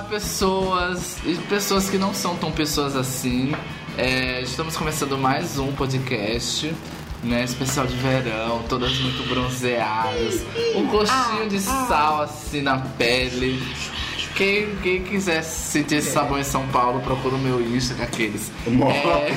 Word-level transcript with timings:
Olá, 0.00 0.08
pessoas 0.08 1.18
e 1.26 1.34
pessoas 1.46 1.90
que 1.90 1.98
não 1.98 2.14
são 2.14 2.34
tão 2.34 2.50
pessoas 2.50 2.96
assim. 2.96 3.52
É, 3.98 4.40
estamos 4.40 4.74
começando 4.74 5.18
mais 5.18 5.58
um 5.58 5.72
podcast, 5.72 6.74
né? 7.22 7.44
Especial 7.44 7.86
de 7.86 7.94
verão, 7.96 8.62
todas 8.66 8.98
muito 8.98 9.28
bronzeadas, 9.28 10.42
um 10.74 10.86
gostinho 10.86 11.50
de 11.50 11.60
sal 11.60 12.22
assim 12.22 12.62
na 12.62 12.78
pele. 12.78 13.62
Quem, 14.40 14.74
quem 14.76 15.02
quiser 15.02 15.42
sentir 15.42 15.96
esse 15.96 16.12
sabor 16.12 16.38
em 16.38 16.44
São 16.44 16.66
Paulo, 16.68 17.02
procura 17.02 17.34
o 17.34 17.38
meu 17.38 17.60
Insta, 17.60 17.94
com 17.94 18.02
aqueles. 18.02 18.50
É, 18.66 19.30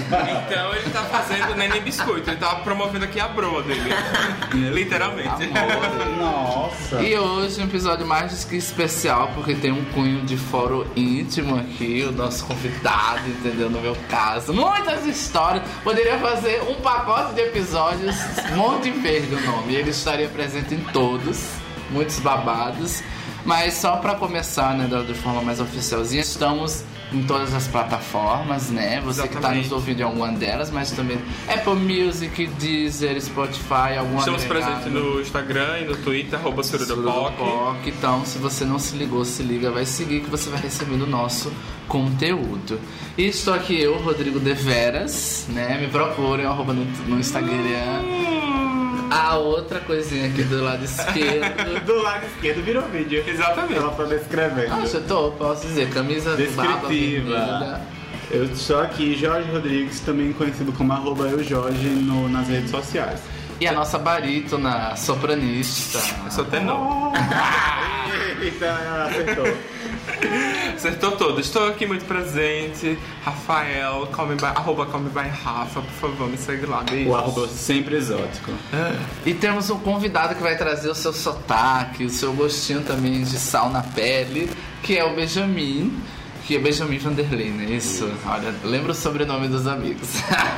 Então 0.48 0.73
ele 0.73 0.89
tá 0.91 1.03
fazendo 1.03 1.55
neném 1.55 1.81
biscoito, 1.81 2.30
ele 2.30 2.38
tá 2.38 2.55
promovendo 2.55 3.03
aqui 3.03 3.20
a 3.20 3.27
broa 3.27 3.61
dele. 3.63 3.89
Literalmente. 4.73 5.27
amor. 5.27 6.17
Nossa. 6.17 7.02
E 7.02 7.17
hoje 7.17 7.59
um 7.59 7.66
episódio 7.66 8.08
mais 8.08 8.31
do 8.31 8.47
que 8.47 8.55
especial, 8.55 9.30
porque 9.35 9.55
tem 9.55 9.73
um 9.73 9.84
cunho 9.91 10.21
de 10.21 10.38
fórum 10.38 10.85
íntimo 10.95 11.58
aqui, 11.58 12.05
o 12.08 12.13
nosso 12.13 12.45
convidado, 12.45 13.27
entendeu? 13.27 13.70
No 13.70 13.81
meu 13.81 13.97
caso. 14.09 14.53
Muitas 14.53 15.05
histórias. 15.05 15.63
Poderia 15.83 16.17
fazer 16.20 16.61
um 16.61 16.75
pacote 16.75 17.33
de 17.33 17.41
episódios, 17.41 18.16
Monte 18.55 18.89
Verde 18.89 19.35
o 19.35 19.41
nome. 19.41 19.75
Ele 19.75 19.89
estaria 19.89 20.30
presente 20.30 20.73
em 20.73 20.80
todos, 20.94 21.45
muitos 21.91 22.20
babados. 22.20 23.03
Mas 23.45 23.73
só 23.75 23.97
pra 23.97 24.15
começar, 24.15 24.75
né, 24.77 24.88
de 25.05 25.13
forma 25.13 25.41
mais 25.41 25.59
oficialzinha, 25.59 26.22
estamos 26.22 26.83
em 27.11 27.23
todas 27.23 27.53
as 27.53 27.67
plataformas, 27.67 28.69
né? 28.69 29.02
Você 29.02 29.23
que 29.23 29.33
tá 29.33 29.39
Exatamente. 29.39 29.63
nos 29.66 29.72
ouvindo 29.72 29.99
em 29.99 30.03
alguma 30.03 30.31
delas, 30.31 30.72
mas 30.72 30.91
também 30.91 31.19
Apple 31.47 31.75
Music, 31.75 32.47
Deezer, 32.47 33.21
Spotify, 33.21 33.97
alguma 33.99 34.19
Estamos 34.19 34.44
presentes 34.45 34.91
no 34.91 35.21
Instagram 35.21 35.80
e 35.80 35.86
no 35.86 35.97
Twitter, 35.97 36.39
arroba 36.39 36.64
Surudopoc. 36.64 37.86
Então, 37.86 38.25
se 38.25 38.38
você 38.39 38.66
não 38.66 38.80
se 38.80 38.95
ligou, 38.95 39.23
se 39.23 39.44
liga, 39.44 39.69
vai 39.69 39.86
seguir 39.86 40.21
que 40.21 40.30
você 40.30 40.49
vai 40.49 40.61
receber 40.61 40.95
o 40.95 41.08
nosso 41.08 41.52
conteúdo. 41.88 42.80
E 43.17 43.27
estou 43.27 43.53
aqui 43.53 43.80
eu, 43.80 43.97
Rodrigo 43.99 44.39
Deveras, 44.39 45.45
né? 45.49 45.77
Me 45.80 45.88
procurem, 45.88 46.45
arroba 46.45 46.73
no, 46.73 46.86
no 47.08 47.19
Instagram. 47.19 48.62
A 49.14 49.38
outra 49.38 49.80
coisinha 49.80 50.28
aqui 50.28 50.44
do 50.44 50.64
lado 50.64 50.83
esquerdo. 50.83 51.83
Do 51.86 52.02
lado 52.02 52.25
esquerdo 52.25 52.64
virou 52.64 52.83
vídeo. 52.83 53.23
Exatamente. 53.28 53.75
Ela 53.78 53.92
tá 53.92 54.03
descrevendo. 54.03 54.73
Ah, 54.73 54.83
eu 54.92 55.03
tô, 55.03 55.31
posso 55.31 55.67
dizer, 55.67 55.89
camisa 55.89 56.36
Descritiva. 56.36 57.81
Eu 58.31 58.45
estou 58.45 58.80
aqui, 58.81 59.16
Jorge 59.16 59.52
Rodrigues, 59.52 60.00
também 60.00 60.33
conhecido 60.33 60.72
como 60.73 60.92
arroba 60.94 61.25
eu 61.25 61.44
Jorge 61.44 61.88
no- 61.88 62.28
nas 62.30 62.47
redes 62.47 62.72
sociais. 62.72 63.20
E 63.59 63.67
a 63.67 63.72
nossa 63.72 64.00
barítona 64.00 64.95
sopranista. 64.95 66.00
Eu 66.25 66.31
sou 66.31 66.45
tenor. 66.45 67.11
Eita, 68.42 69.05
acertou. 69.09 69.45
Acertou 70.75 71.11
todo. 71.11 71.39
Estou 71.39 71.67
aqui 71.67 71.85
muito 71.85 72.05
presente. 72.05 72.97
Rafael, 73.23 74.07
call 74.07 74.27
me 74.27 74.35
by, 74.35 74.45
arroba 74.45 74.85
call 74.85 75.01
me 75.01 75.09
by 75.09 75.29
Rafa, 75.29 75.81
por 75.81 75.91
favor, 75.91 76.29
me 76.29 76.37
segue 76.37 76.65
lá. 76.65 76.83
Beijo. 76.83 77.09
O 77.09 77.15
arroba 77.15 77.47
sempre 77.47 77.95
exótico. 77.95 78.51
E 79.25 79.33
temos 79.33 79.69
um 79.69 79.79
convidado 79.79 80.35
que 80.35 80.41
vai 80.41 80.57
trazer 80.57 80.89
o 80.89 80.95
seu 80.95 81.13
sotaque, 81.13 82.05
o 82.05 82.09
seu 82.09 82.33
gostinho 82.33 82.81
também 82.81 83.23
de 83.23 83.37
sal 83.37 83.69
na 83.69 83.81
pele, 83.81 84.49
que 84.81 84.97
é 84.97 85.03
o 85.03 85.15
Benjamin. 85.15 86.01
Que 86.45 86.58
é 86.58 86.59
Benjamin 86.59 86.97
Vanderlei, 86.97 87.52
né? 87.52 87.63
Isso. 87.72 88.11
Olha, 88.25 88.53
lembra 88.66 88.91
o 88.91 88.95
sobrenome 88.95 89.47
dos 89.47 89.66
amigos. 89.66 90.09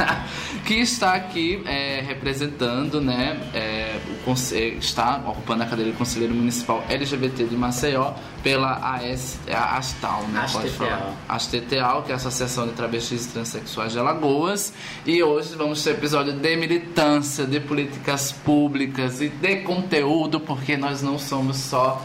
que 0.65 0.73
está 0.75 1.13
aqui 1.13 1.61
é, 1.67 2.01
representando, 2.01 2.99
né? 2.99 3.39
é, 3.53 3.99
o 4.09 4.23
conse- 4.23 4.77
está 4.79 5.17
ocupando 5.27 5.61
a 5.61 5.67
cadeira 5.67 5.91
de 5.91 5.97
conselheiro 5.97 6.33
municipal 6.33 6.83
LGBT 6.89 7.43
de 7.43 7.55
Maceió 7.55 8.13
pela 8.41 8.95
AS, 8.95 9.37
é 9.45 9.53
a 9.53 9.77
Astal, 9.77 10.23
né? 10.29 10.47
Pode 10.51 10.67
ASTTAL. 10.67 10.87
falar. 10.87 11.13
ASTTAL, 11.29 12.03
que 12.03 12.09
é 12.11 12.13
a 12.13 12.17
Associação 12.17 12.65
de 12.67 12.73
Travestis 12.73 13.25
e 13.25 13.29
Transsexuais 13.29 13.91
de 13.91 13.99
Alagoas. 13.99 14.73
E 15.05 15.21
hoje 15.21 15.55
vamos 15.55 15.83
ter 15.83 15.91
episódio 15.91 16.33
de 16.33 16.55
militância, 16.55 17.45
de 17.45 17.59
políticas 17.59 18.31
públicas 18.31 19.21
e 19.21 19.29
de 19.29 19.57
conteúdo, 19.57 20.39
porque 20.39 20.75
nós 20.77 21.03
não 21.03 21.19
somos 21.19 21.57
só 21.57 22.03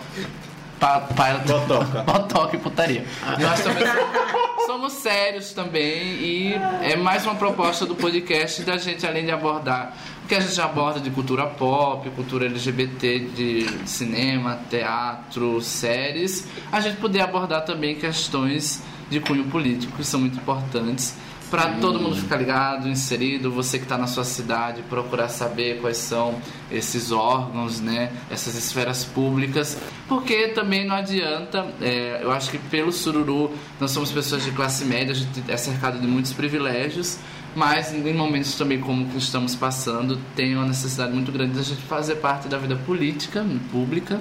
pa, 0.80 1.00
pa, 1.00 1.34
Botoca. 1.34 2.02
botoca 2.10 2.56
e 2.56 2.58
putaria. 2.58 3.04
Nós 3.38 3.62
também 3.62 3.84
somos, 3.86 4.66
somos 4.66 4.92
sérios 4.94 5.52
também 5.52 5.92
e 5.92 6.54
é 6.82 6.96
mais 6.96 7.24
uma 7.26 7.34
proposta 7.34 7.84
do 7.84 7.94
podcast 7.94 8.62
da 8.62 8.78
gente, 8.78 9.06
além 9.06 9.26
de 9.26 9.30
abordar 9.30 9.94
o 10.24 10.26
que 10.26 10.34
a 10.34 10.40
gente 10.40 10.58
aborda 10.60 10.98
de 10.98 11.10
cultura 11.10 11.46
pop, 11.46 12.08
cultura 12.10 12.46
LGBT, 12.46 13.18
de 13.18 13.66
cinema, 13.86 14.58
teatro, 14.70 15.60
séries, 15.60 16.48
a 16.72 16.80
gente 16.80 16.96
poder 16.96 17.20
abordar 17.20 17.64
também 17.64 17.94
questões 17.96 18.82
de 19.10 19.20
cunho 19.20 19.44
político 19.44 19.96
que 19.96 20.04
são 20.04 20.20
muito 20.20 20.38
importantes 20.38 21.16
para 21.50 21.72
todo 21.80 21.98
mundo 21.98 22.14
ficar 22.14 22.36
ligado, 22.36 22.88
inserido, 22.88 23.50
você 23.50 23.76
que 23.78 23.84
está 23.84 23.98
na 23.98 24.06
sua 24.06 24.24
cidade, 24.24 24.82
procurar 24.88 25.28
saber 25.28 25.80
quais 25.80 25.96
são 25.96 26.40
esses 26.70 27.10
órgãos, 27.10 27.80
né, 27.80 28.12
essas 28.30 28.54
esferas 28.54 29.04
públicas, 29.04 29.76
porque 30.08 30.48
também 30.48 30.86
não 30.86 30.94
adianta, 30.94 31.66
é, 31.80 32.20
eu 32.22 32.30
acho 32.30 32.50
que 32.50 32.58
pelo 32.58 32.92
sururu 32.92 33.52
nós 33.80 33.90
somos 33.90 34.12
pessoas 34.12 34.44
de 34.44 34.52
classe 34.52 34.84
média, 34.84 35.12
a 35.12 35.16
gente 35.16 35.42
é 35.48 35.56
cercado 35.56 35.98
de 35.98 36.06
muitos 36.06 36.32
privilégios, 36.32 37.18
mas 37.54 37.92
em 37.92 38.14
momentos 38.14 38.54
também 38.54 38.78
como 38.78 39.06
que 39.08 39.18
estamos 39.18 39.56
passando, 39.56 40.18
tem 40.36 40.54
uma 40.54 40.66
necessidade 40.66 41.12
muito 41.12 41.32
grande 41.32 41.54
da 41.54 41.62
gente 41.62 41.82
fazer 41.82 42.16
parte 42.16 42.46
da 42.46 42.58
vida 42.58 42.76
política, 42.76 43.44
pública, 43.72 44.20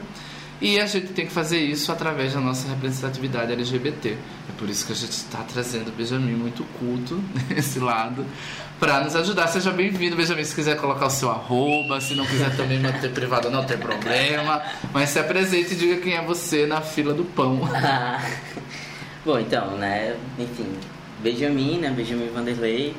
e 0.62 0.80
a 0.80 0.86
gente 0.86 1.08
tem 1.14 1.26
que 1.26 1.32
fazer 1.32 1.60
isso 1.60 1.92
através 1.92 2.34
da 2.34 2.40
nossa 2.42 2.68
representatividade 2.68 3.52
LGBT. 3.52 4.10
É 4.10 4.52
por 4.58 4.70
isso 4.70 4.86
que 4.86 4.92
a 4.92 4.96
gente 4.96 5.12
está 5.12 5.40
trazendo 5.40 5.88
o 5.88 5.92
Benjamin 5.92 6.34
muito 6.34 6.66
culto 6.78 7.24
nesse 7.50 7.80
lado 7.80 8.26
para 8.78 9.02
nos 9.02 9.16
ajudar. 9.16 9.48
Seja 9.48 9.72
bem-vindo, 9.72 10.18
Benjamin. 10.18 10.44
Se 10.44 10.54
quiser 10.54 10.76
colocar 10.76 11.06
o 11.06 11.10
seu 11.10 11.30
arroba, 11.30 12.02
se 12.02 12.14
não 12.14 12.26
quiser 12.26 12.56
também 12.58 12.80
manter 12.80 13.12
privado, 13.12 13.50
não 13.50 13.64
tem 13.64 13.78
problema. 13.78 14.62
Mas 14.94 15.12
se 15.12 15.20
apresente 15.20 15.74
e 15.74 15.78
diga 15.78 15.98
quem 16.02 16.16
é 16.16 16.22
você 16.22 16.66
na 16.66 16.82
fila 16.82 17.14
do 17.14 17.24
pão. 17.24 17.62
Bom, 19.26 19.40
então, 19.40 19.78
né, 19.78 20.16
enfim, 20.38 20.68
Benjamin, 21.22 21.80
né, 21.80 21.90
Benjamin 21.90 22.30
Vanderlei, 22.34 22.96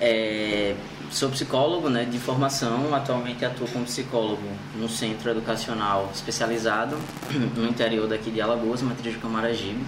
é, 0.00 0.74
sou 1.10 1.30
psicólogo, 1.30 1.88
né, 1.88 2.04
de 2.04 2.18
formação, 2.18 2.94
atualmente 2.94 3.44
atuo 3.44 3.66
como 3.68 3.84
psicólogo 3.84 4.48
no 4.76 4.88
centro 4.88 5.30
educacional 5.30 6.10
especializado 6.14 6.96
no 7.56 7.66
interior 7.66 8.08
daqui 8.08 8.30
de 8.30 8.40
Alagoas, 8.40 8.82
matriz 8.82 9.14
de 9.14 9.20
Camaragibe. 9.20 9.84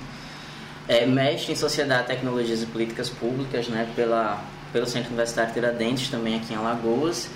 É, 0.89 1.07
mestre 1.07 1.53
em 1.53 1.57
Sociedade, 1.57 2.09
Tecnologias 2.09 2.63
e 2.63 2.67
Políticas 2.67 3.09
Públicas, 3.09 3.69
né, 3.69 3.89
pela, 3.95 4.43
pelo 4.73 4.87
Centro 4.87 5.09
Universitário 5.09 5.53
Tiradentes, 5.53 6.09
também 6.09 6.37
aqui 6.37 6.53
em 6.53 6.57
Alagoas. 6.57 7.31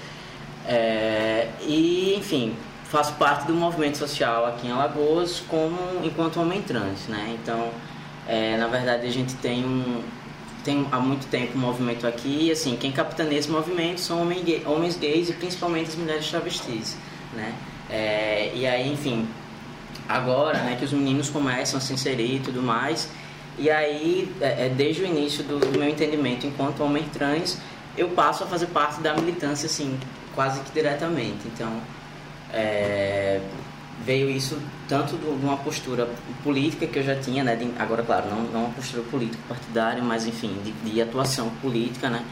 É, 0.66 1.48
e, 1.60 2.14
enfim, 2.16 2.56
faço 2.84 3.12
parte 3.14 3.46
do 3.46 3.54
movimento 3.54 3.98
social 3.98 4.46
aqui 4.46 4.66
em 4.66 4.70
Alagoas 4.70 5.42
como 5.48 5.76
enquanto 6.02 6.40
homem 6.40 6.62
trans, 6.62 7.06
né? 7.06 7.36
Então, 7.40 7.70
é, 8.26 8.56
na 8.56 8.66
verdade, 8.66 9.06
a 9.06 9.10
gente 9.10 9.34
tem 9.36 9.64
um 9.64 10.02
tem 10.64 10.86
há 10.90 10.98
muito 10.98 11.26
tempo 11.28 11.56
um 11.56 11.60
movimento 11.60 12.06
aqui 12.06 12.46
e 12.46 12.50
assim 12.50 12.76
quem 12.76 12.90
capitaneia 12.90 13.38
esse 13.38 13.50
movimento 13.50 14.00
são 14.00 14.22
homens, 14.22 14.42
gay- 14.44 14.62
homens 14.66 14.96
gays 14.96 15.28
e 15.28 15.32
principalmente 15.34 15.90
as 15.90 15.96
mulheres 15.96 16.28
travestis, 16.28 16.96
né? 17.34 17.52
É, 17.90 18.50
e 18.54 18.66
aí, 18.66 18.92
enfim, 18.92 19.28
agora, 20.08 20.58
né, 20.62 20.76
que 20.78 20.84
os 20.84 20.92
meninos 20.92 21.28
começam 21.28 21.78
a 21.78 21.80
se 21.80 21.92
inserir 21.92 22.36
e 22.36 22.40
tudo 22.40 22.62
mais, 22.62 23.08
e 23.58 23.70
aí, 23.70 24.32
é, 24.40 24.66
é, 24.66 24.68
desde 24.74 25.02
o 25.02 25.06
início 25.06 25.44
do, 25.44 25.58
do 25.60 25.78
meu 25.78 25.88
entendimento 25.88 26.46
enquanto 26.46 26.82
homem 26.82 27.04
trans, 27.12 27.58
eu 27.96 28.08
passo 28.08 28.42
a 28.42 28.46
fazer 28.46 28.66
parte 28.66 29.00
da 29.00 29.14
militância, 29.14 29.66
assim, 29.66 29.96
quase 30.34 30.60
que 30.60 30.72
diretamente. 30.72 31.46
Então, 31.46 31.72
é, 32.52 33.40
veio 34.04 34.30
isso 34.30 34.58
tanto 34.88 35.16
de 35.16 35.26
uma 35.26 35.56
postura 35.56 36.08
política 36.42 36.86
que 36.86 36.98
eu 36.98 37.02
já 37.02 37.16
tinha, 37.16 37.44
né, 37.44 37.56
de- 37.56 37.70
agora, 37.78 38.02
claro, 38.02 38.28
não, 38.28 38.42
não 38.44 38.64
uma 38.64 38.74
postura 38.74 39.02
política 39.04 39.42
partidária, 39.48 40.02
mas, 40.02 40.26
enfim, 40.26 40.56
de, 40.64 40.72
de 40.72 41.00
atuação 41.00 41.50
política, 41.62 42.10
né, 42.10 42.24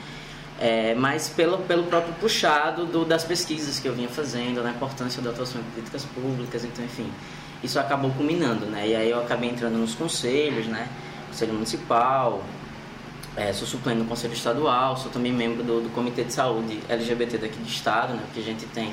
é, 0.60 0.94
mas 0.94 1.28
pelo, 1.28 1.58
pelo 1.58 1.84
próprio 1.84 2.14
puxado 2.14 2.86
do, 2.86 3.04
das 3.04 3.24
pesquisas 3.24 3.78
que 3.78 3.88
eu 3.88 3.94
vinha 3.94 4.08
fazendo, 4.08 4.62
na 4.62 4.70
importância 4.70 5.22
da 5.22 5.30
atuação 5.30 5.60
em 5.60 5.64
políticas 5.64 6.04
públicas, 6.04 6.64
então, 6.64 6.84
enfim, 6.84 7.10
isso 7.64 7.78
acabou 7.78 8.10
culminando, 8.12 8.66
né? 8.66 8.88
E 8.88 8.94
aí 8.94 9.10
eu 9.10 9.20
acabei 9.20 9.48
entrando 9.48 9.76
nos 9.78 9.94
conselhos, 9.94 10.66
né? 10.66 10.88
Conselho 11.28 11.54
Municipal, 11.54 12.44
é, 13.36 13.52
sou 13.52 13.66
suplente 13.66 14.00
no 14.00 14.04
Conselho 14.04 14.34
Estadual, 14.34 14.96
sou 14.96 15.10
também 15.10 15.32
membro 15.32 15.62
do, 15.62 15.80
do 15.80 15.88
Comitê 15.90 16.24
de 16.24 16.32
Saúde 16.32 16.80
LGBT 16.88 17.38
daqui 17.38 17.56
do 17.58 17.68
Estado, 17.68 18.14
né? 18.14 18.22
Porque 18.26 18.40
a 18.40 18.44
gente 18.44 18.66
tem 18.66 18.92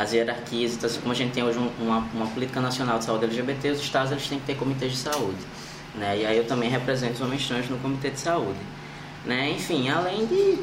as 0.00 0.12
hierarquias, 0.14 0.72
então, 0.74 0.88
assim 0.88 1.00
como 1.00 1.12
a 1.12 1.14
gente 1.14 1.32
tem 1.32 1.44
hoje 1.44 1.58
um- 1.58 1.70
uma, 1.78 1.98
uma 2.14 2.26
política 2.28 2.58
nacional 2.60 2.98
de 2.98 3.04
saúde 3.04 3.24
LGBT, 3.26 3.70
os 3.70 3.80
estados 3.80 4.10
eles 4.10 4.26
têm 4.26 4.38
que 4.40 4.46
ter 4.46 4.56
comitês 4.56 4.92
de 4.92 4.98
saúde, 4.98 5.38
né? 5.94 6.18
E 6.18 6.24
aí 6.26 6.38
eu 6.38 6.46
também 6.46 6.70
represento 6.70 7.14
os 7.14 7.20
homens 7.20 7.46
trans 7.46 7.68
no 7.68 7.76
Comitê 7.78 8.08
de 8.10 8.18
Saúde, 8.18 8.58
né? 9.26 9.50
Enfim, 9.50 9.90
além 9.90 10.24
de 10.24 10.58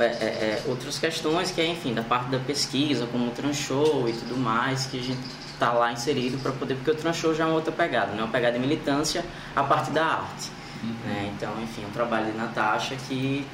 é, 0.00 0.04
é, 0.04 0.08
é, 0.08 0.62
outras 0.66 0.98
questões 0.98 1.52
que 1.52 1.60
é, 1.60 1.66
enfim, 1.66 1.94
da 1.94 2.02
parte 2.02 2.28
da 2.30 2.38
pesquisa, 2.40 3.06
como 3.06 3.28
o 3.28 3.30
Transhow 3.30 4.08
e 4.08 4.12
tudo 4.12 4.36
mais, 4.36 4.86
que 4.86 4.98
a 4.98 5.02
gente 5.02 5.20
está 5.52 5.70
lá 5.72 5.92
inserido 5.92 6.42
para 6.42 6.50
poder, 6.50 6.74
porque 6.74 6.90
o 6.90 6.94
Transhow 6.96 7.32
já 7.34 7.44
é 7.44 7.46
uma 7.46 7.54
outra 7.54 7.70
pegada, 7.70 8.12
né? 8.12 8.22
uma 8.22 8.32
pegada 8.32 8.54
de 8.54 8.58
militância 8.58 9.24
a 9.54 9.62
partir 9.62 9.92
da 9.92 10.04
arte. 10.04 10.50
Né? 11.04 11.32
Então, 11.36 11.52
enfim, 11.62 11.84
um 11.86 11.92
trabalho 11.92 12.32
de 12.32 12.36
Natasha 12.36 12.96
que, 13.06 13.46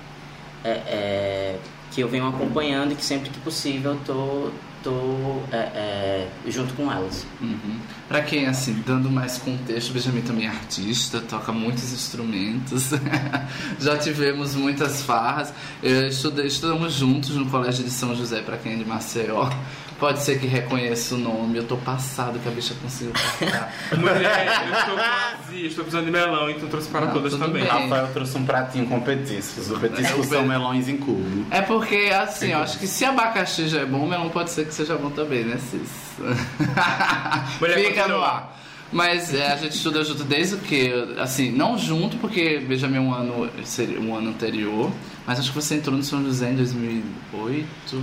é, 0.65 0.71
é, 0.71 1.59
que 1.91 2.01
eu 2.01 2.09
venho 2.09 2.27
acompanhando 2.27 2.93
e 2.93 2.95
que 2.95 3.05
sempre 3.05 3.29
que 3.29 3.39
possível 3.41 3.99
eu 4.09 4.53
tô, 4.83 5.41
é, 5.53 5.57
é, 5.57 6.29
junto 6.47 6.75
com 6.75 6.91
elas. 6.91 7.27
Uhum. 7.41 7.79
Pra 8.09 8.23
quem, 8.23 8.47
assim, 8.47 8.83
dando 8.87 9.11
mais 9.11 9.39
contexto, 9.39 9.93
Benjamin 9.93 10.23
também 10.23 10.47
é 10.47 10.49
artista, 10.49 11.21
toca 11.21 11.53
muitos 11.53 11.93
instrumentos. 11.93 12.91
Já 13.79 13.97
tivemos 13.99 14.55
muitas 14.55 15.03
farras. 15.03 15.53
Eu 15.83 16.09
estudei, 16.09 16.47
estudamos 16.47 16.95
juntos 16.95 17.31
no 17.37 17.47
Colégio 17.47 17.85
de 17.85 17.91
São 17.91 18.15
José, 18.15 18.41
pra 18.41 18.57
quem 18.57 18.73
é 18.73 18.77
de 18.77 18.85
Maceió. 18.85 19.51
Pode 19.99 20.21
ser 20.23 20.39
que 20.39 20.47
reconheça 20.47 21.17
o 21.17 21.19
nome. 21.19 21.59
Eu 21.59 21.65
tô 21.65 21.77
passado 21.77 22.39
que 22.39 22.49
a 22.49 22.53
bicha 22.53 22.73
conseguiu 22.81 23.13
passar. 23.13 23.75
Mulher, 23.99 24.47
eu 24.69 24.79
estou 24.79 24.95
com 24.95 25.03
azia, 25.03 25.67
estou 25.67 25.85
precisando 25.85 26.05
de 26.05 26.11
melão, 26.13 26.49
então 26.49 26.69
trouxe 26.69 26.89
para 26.89 27.07
Não, 27.07 27.13
todas 27.15 27.33
tudo 27.33 27.45
também. 27.45 27.65
bem. 27.65 27.71
Rafael 27.73 28.07
trouxe 28.13 28.39
um 28.39 28.45
pratinho 28.45 28.87
com 28.87 29.01
petiscos. 29.01 29.71
O 29.73 29.79
petisco 29.81 30.23
são 30.25 30.47
melões 30.47 30.89
em 30.89 30.99
cubo. 30.99 31.47
É 31.51 31.61
porque, 31.63 32.13
assim, 32.15 32.53
eu 32.53 32.59
acho 32.59 32.79
que 32.79 32.87
se 32.87 33.05
abacaxi 33.05 33.69
já 33.69 33.81
é 33.81 33.87
bom, 33.87 34.07
melão 34.07 34.29
pode 34.29 34.51
ser 34.51 34.67
que 34.67 34.75
seja 34.75 34.97
bom 34.97 35.11
também, 35.11 35.43
né, 35.45 35.57
Cis? 35.59 35.91
Mulher, 37.61 37.79
Fica 37.79 37.91
no 38.07 38.15
continua. 38.15 38.27
ar. 38.27 38.59
Mas 38.91 39.35
é, 39.35 39.53
a 39.53 39.57
gente 39.57 39.73
estuda 39.77 40.03
junto 40.03 40.25
desde 40.25 40.55
o 40.55 40.59
que? 40.59 40.91
Assim, 41.19 41.51
não 41.51 41.77
junto, 41.77 42.17
porque 42.17 42.59
Benjamin 42.61 42.99
um 43.01 43.13
ano, 43.13 43.51
seria 43.65 44.01
um 44.01 44.17
ano 44.17 44.31
anterior, 44.31 44.91
mas 45.27 45.39
acho 45.39 45.51
que 45.51 45.55
você 45.57 45.75
entrou 45.75 45.95
no 45.95 46.03
São 46.03 46.25
José 46.25 46.51
em 46.53 46.57
2008. 46.57 48.03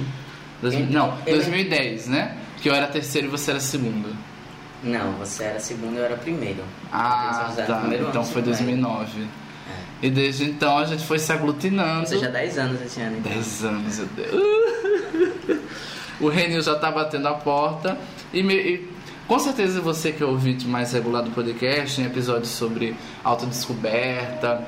2000 0.61 0.85
não, 0.91 1.17
Ele- 1.25 1.35
2010, 1.37 2.07
né? 2.07 2.37
Que 2.61 2.69
eu 2.69 2.73
era 2.75 2.87
terceiro 2.87 3.27
e 3.27 3.29
você 3.29 3.51
era 3.51 3.59
segundo. 3.59 4.15
Não, 4.83 5.13
você 5.13 5.43
era 5.45 5.59
segundo, 5.59 5.97
eu 5.97 6.05
era 6.05 6.15
primeiro. 6.15 6.63
Ah, 6.91 7.49
Você 7.53 7.61
era 7.61 7.73
tá. 7.73 7.79
primeiro 7.79 8.07
Então 8.09 8.21
ano, 8.21 8.31
foi 8.31 8.41
segundo 8.43 8.55
ano. 8.87 8.97
2009. 8.97 9.27
E 10.01 10.09
desde 10.09 10.43
então 10.45 10.77
a 10.77 10.85
gente 10.85 11.03
foi 11.05 11.17
se 11.17 11.31
aglutinando. 11.31 12.01
Ou 12.01 12.05
seja, 12.05 12.27
10 12.29 12.57
anos 12.57 12.81
esse 12.81 13.01
ano. 13.01 13.17
Então. 13.17 13.31
10 13.31 13.63
anos, 13.65 13.97
meu 13.97 14.07
Deus. 14.07 15.59
o 16.19 16.27
Renil 16.29 16.61
já 16.61 16.75
tá 16.75 16.91
batendo 16.91 17.27
a 17.27 17.33
porta. 17.33 17.97
E, 18.33 18.43
me- 18.43 18.53
e 18.55 18.89
com 19.27 19.39
certeza 19.39 19.81
você 19.81 20.11
que 20.11 20.21
é 20.21 20.25
ouvinte 20.25 20.67
mais 20.67 20.91
regular 20.91 21.23
do 21.23 21.31
podcast, 21.31 21.99
em 21.99 22.05
episódios 22.05 22.49
sobre 22.49 22.95
autodescoberta, 23.23 24.67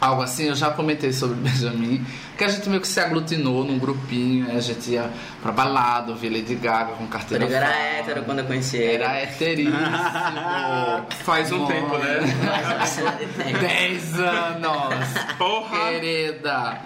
algo 0.00 0.22
assim, 0.22 0.44
eu 0.44 0.54
já 0.54 0.70
comentei 0.70 1.12
sobre 1.12 1.34
o 1.34 1.38
Benjamin, 1.42 2.04
que 2.36 2.44
a 2.44 2.48
gente 2.48 2.68
meio 2.68 2.80
que 2.80 2.88
se 2.88 3.00
aglutinou 3.00 3.64
num 3.64 3.78
grupinho, 3.78 4.50
a 4.56 4.60
gente 4.60 4.90
ia 4.90 5.10
pra 5.42 5.50
balada, 5.52 6.12
ouvir 6.12 6.30
Lady 6.30 6.54
Gaga 6.54 6.92
com 6.92 7.06
carteira 7.06 7.44
Eu 7.44 7.54
era 7.54 7.68
hétero 7.68 8.22
quando 8.22 8.40
eu 8.40 8.44
conheci 8.44 8.76
ele. 8.76 9.02
Era 9.02 9.20
heteríssimo. 9.22 9.76
Faz 11.24 11.50
um 11.52 11.66
tempo, 11.66 11.98
né? 11.98 12.18
Tempo. 13.36 13.58
10 13.58 14.20
anos. 14.20 15.36
Porra! 15.36 15.90
Querida. 15.90 16.78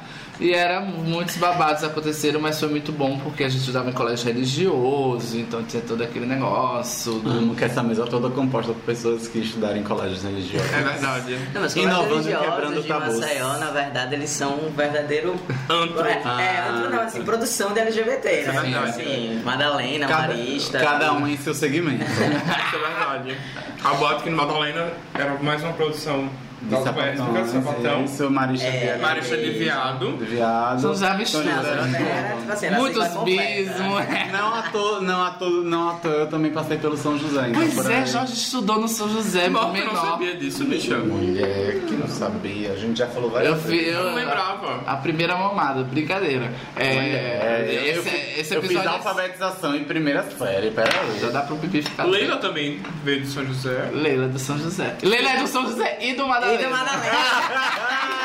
E 0.42 0.52
era 0.52 0.80
muitos 0.80 1.36
babados 1.36 1.84
aconteceram, 1.84 2.40
mas 2.40 2.58
foi 2.58 2.68
muito 2.68 2.90
bom 2.90 3.16
porque 3.20 3.44
a 3.44 3.48
gente 3.48 3.60
estudava 3.60 3.88
em 3.88 3.92
colégio 3.92 4.26
religioso, 4.26 5.38
então 5.38 5.62
tinha 5.62 5.80
todo 5.82 6.02
aquele 6.02 6.26
negócio. 6.26 7.12
do- 7.20 7.30
Amo 7.30 7.54
que 7.54 7.64
essa 7.64 7.80
mesa 7.82 8.04
toda 8.06 8.26
é 8.26 8.30
composta 8.32 8.72
por 8.72 8.82
pessoas 8.82 9.28
que 9.28 9.38
estudaram 9.38 9.76
em 9.76 9.84
colégios 9.84 10.22
religiosos. 10.24 10.72
É 10.72 10.80
verdade. 10.82 11.38
Não, 11.54 11.60
mas 11.60 11.76
Inovando 11.76 12.28
e 12.28 12.34
quebrando 12.36 12.82
de 12.82 12.88
tabus. 12.88 13.20
Maceió, 13.20 13.56
na 13.58 13.70
verdade, 13.70 14.14
eles 14.16 14.30
são 14.30 14.54
um 14.54 14.70
verdadeiro... 14.70 15.36
Antro. 15.70 16.04
É, 16.04 16.12
é, 16.12 16.68
antro 16.68 16.90
não, 16.90 17.02
assim, 17.02 17.22
produção 17.22 17.72
de 17.72 17.78
LGBT, 17.80 18.28
né? 18.28 18.40
Isso 18.40 18.50
é 18.50 18.52
verdade. 18.60 18.88
Assim, 18.90 19.42
Madalena, 19.44 20.06
Cada, 20.08 20.26
Marista... 20.28 20.78
cada 20.80 21.12
um 21.12 21.28
em 21.28 21.36
seu 21.36 21.54
segmento. 21.54 22.02
Isso 22.10 22.22
é 22.22 22.78
verdade. 22.88 23.36
A 23.84 23.94
boate 23.94 24.24
que 24.24 24.30
no 24.30 24.36
Madalena 24.36 24.88
era 25.14 25.34
mais 25.40 25.62
uma 25.62 25.72
produção 25.72 26.28
De 26.62 26.68
das 26.70 26.84
lésbicas, 26.96 27.48
sapatão. 27.50 28.04
Isso, 28.04 28.30
Marista 28.30 28.66
É, 28.68 28.94
de 28.94 29.02
Marista 29.02 29.36
de 29.36 29.50
viado. 29.50 30.16
de 30.16 30.24
viado. 30.24 30.80
São. 30.80 30.90
Não, 30.92 30.94
José. 30.94 31.06
era, 31.06 32.36
tipo 32.38 32.52
assim, 32.52 32.70
Muitos 32.70 33.02
assim, 33.02 33.14
vai 33.16 33.24
bis, 33.24 33.68
completa. 33.70 33.82
mu- 33.82 34.32
Não 34.32 34.54
à 34.54 34.62
toa, 34.62 35.00
não 35.00 35.24
à 35.24 35.30
toa, 35.32 35.62
não 35.64 35.90
à 35.90 35.94
toa, 35.94 36.12
eu 36.12 36.26
também 36.28 36.52
passei 36.52 36.78
pelo 36.78 36.96
São 36.96 37.18
José. 37.18 37.48
Então 37.48 37.62
Pois 37.74 37.90
é, 37.90 37.96
aí- 37.98 38.06
Jorge 38.06 38.32
estudou 38.34 38.80
no 38.80 38.88
São 38.88 39.08
José, 39.08 39.48
Morto, 39.48 39.66
eu 39.68 39.72
menor. 39.72 39.92
não 39.94 40.00
sabia 40.02 40.36
disso, 40.36 40.64
bicho. 40.64 40.94
Mulher, 40.96 41.80
que 41.86 41.94
não 41.94 42.06
sabia. 42.08 42.72
A 42.72 42.76
gente 42.76 42.96
já 42.98 43.06
falou 43.08 43.30
várias 43.30 43.50
Eu 43.50 43.56
vezes. 43.58 43.88
eu, 43.94 44.04
não 44.04 44.14
lembrava. 44.14 44.82
A 44.86 44.96
primeira 44.96 45.36
mamada, 45.36 45.82
brincadeira. 45.82 46.52
É, 46.76 46.86
É, 46.86 47.92
eu, 47.94 48.00
esse, 48.02 48.40
esse 48.40 48.54
eu 48.54 48.60
fiz 48.62 48.70
episódio. 48.70 48.90
alfabetização 48.90 49.74
em 49.76 49.84
primeira 49.84 50.22
série, 50.38 50.70
peraí. 50.70 50.92
Já 51.20 51.28
dá 51.30 51.40
pro 51.42 51.56
pipi 51.56 51.82
ficar. 51.82 52.04
Leila 52.04 52.36
também 52.36 52.80
veio 53.04 53.20
de 53.22 53.26
São 53.28 53.44
José. 53.44 53.90
Leila 53.92 54.28
do 54.28 54.38
São 54.38 54.58
José. 54.58 54.96
Leila 55.02 55.30
é 55.30 55.36
do 55.40 55.46
São 55.48 55.66
José 55.66 55.98
e 56.00 56.12
do 56.14 56.26
Madalena. 56.26 56.51
E 56.52 56.58
do 56.58 56.68
Madalena. 56.70 57.12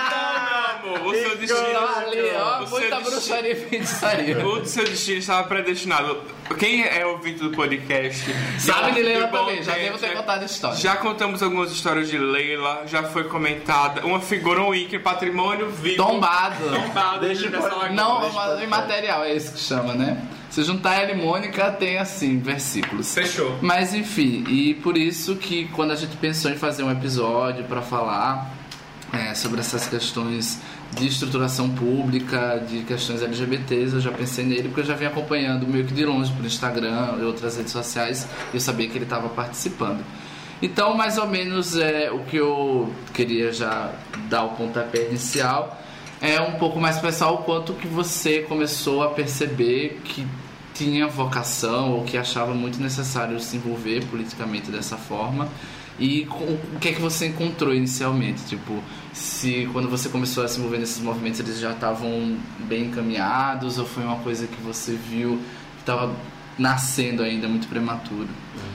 Então, 0.06 0.34
meu 0.44 0.58
amor, 0.58 0.77
o 0.94 1.14
seu 1.14 1.38
destino. 1.38 1.80
Ali, 1.96 2.32
ó, 2.36 2.64
o 2.64 2.70
muita 2.70 3.00
bruxaria 3.00 3.52
e 3.52 3.56
feitiçaria. 3.56 4.48
O 4.48 4.66
seu 4.66 4.84
destino 4.84 5.20
estava 5.20 5.48
predestinado. 5.48 6.22
Quem 6.58 6.84
é 6.84 7.06
ouvinte 7.06 7.40
do 7.40 7.52
podcast 7.52 8.24
Sabe 8.58 8.94
de 8.94 9.04
Leila 9.04 9.28
também, 9.28 9.62
já 9.62 9.74
tempo, 9.74 9.84
devo 9.84 9.98
ter 9.98 10.16
contado 10.16 10.42
a 10.42 10.46
história. 10.46 10.78
Já 10.78 10.96
contamos 10.96 11.44
algumas 11.44 11.72
histórias 11.72 12.10
de 12.10 12.18
Leila, 12.18 12.84
já 12.88 13.04
foi 13.04 13.26
comentada. 13.26 14.06
Uma 14.06 14.22
figura, 14.22 14.62
um 14.62 14.74
ícone, 14.74 15.00
patrimônio 15.00 15.70
vivo. 15.70 15.98
Tombado. 15.98 16.64
Tombado. 16.70 17.20
Deixa 17.20 17.50
de. 17.50 17.94
Não, 17.94 18.32
mas 18.32 18.64
imaterial, 18.64 19.24
é 19.24 19.34
isso 19.34 19.54
que 19.54 19.60
chama, 19.60 19.94
né? 19.94 20.26
Se 20.50 20.64
juntar 20.64 20.96
ela 20.96 21.12
e 21.12 21.16
Mônica, 21.16 21.72
tem 21.72 21.98
assim, 21.98 22.40
versículos. 22.40 23.14
Fechou. 23.14 23.58
Mas 23.62 23.94
enfim, 23.94 24.44
e 24.48 24.74
por 24.76 24.98
isso 24.98 25.36
que 25.36 25.68
quando 25.68 25.92
a 25.92 25.96
gente 25.96 26.16
pensou 26.18 26.50
em 26.50 26.58
fazer 26.58 26.84
um 26.84 26.92
episódio 26.92 27.66
para 27.66 27.82
falar 27.82 28.56
é, 29.14 29.34
sobre 29.34 29.60
essas 29.60 29.88
questões 29.88 30.60
de 30.94 31.08
estruturação 31.08 31.70
pública, 31.70 32.64
de 32.68 32.84
questões 32.84 33.22
LGBTs, 33.22 33.96
eu 33.96 34.02
já 34.02 34.12
pensei 34.12 34.46
nele 34.46 34.70
porque 34.70 34.82
eu 34.82 34.86
já 34.86 34.96
vinha 34.96 35.10
acompanhando 35.10 35.68
meio 35.68 35.86
que 35.86 35.94
de 35.94 36.06
longe 36.06 36.32
por 36.32 36.46
Instagram 36.46 37.18
e 37.20 37.24
outras 37.24 37.58
redes 37.58 37.72
sociais 37.72 38.28
eu 38.54 38.60
sabia 38.60 38.88
que 38.88 38.98
ele 38.98 39.06
estava 39.06 39.30
participando. 39.30 40.04
Então, 40.62 40.96
mais 40.96 41.18
ou 41.18 41.28
menos 41.28 41.78
é, 41.78 42.10
o 42.12 42.20
que 42.20 42.38
eu 42.38 42.92
queria 43.14 43.52
já 43.52 43.92
dar 44.28 44.44
o 44.44 44.50
pontapé 44.50 45.08
inicial 45.08 45.80
é 46.20 46.42
um 46.42 46.54
pouco 46.54 46.80
mais 46.80 46.98
pessoal 46.98 47.36
o 47.36 47.38
quanto 47.40 47.74
que 47.74 47.88
você 47.88 48.40
começou 48.40 49.04
a 49.04 49.10
perceber 49.10 50.02
que 50.04 50.26
tinha 50.74 51.08
vocação 51.08 51.92
ou 51.94 52.04
que 52.04 52.18
achava 52.18 52.54
muito 52.54 52.80
necessário 52.80 53.40
se 53.40 53.58
envolver 53.58 54.04
politicamente 54.06 54.72
dessa 54.72 54.98
forma 54.98 55.48
e 56.00 56.26
com- 56.26 56.44
o 56.76 56.80
que 56.80 56.90
é 56.90 56.94
que 56.94 57.02
você 57.02 57.28
encontrou 57.28 57.74
inicialmente 57.74 58.44
tipo 58.46 58.84
se 59.14 59.68
quando 59.74 59.90
você 59.90 60.10
começou 60.10 60.44
a 60.44 60.48
se 60.48 60.60
envolver 60.60 60.78
nesses 60.78 61.02
movimentos 61.02 61.40
eles 61.40 61.60
já 61.60 61.72
estavam 61.72 62.38
bem 62.68 62.86
encaminhados 62.86 63.78
ou 63.80 63.86
foi 63.86 64.04
uma 64.04 64.18
coisa 64.18 64.46
que 64.48 64.62
você 64.62 64.94
viu 64.94 65.38
que 65.76 65.80
estava 65.82 66.14
nascendo 66.58 67.22
ainda 67.24 67.48
muito 67.48 67.68
prematuro 67.68 68.28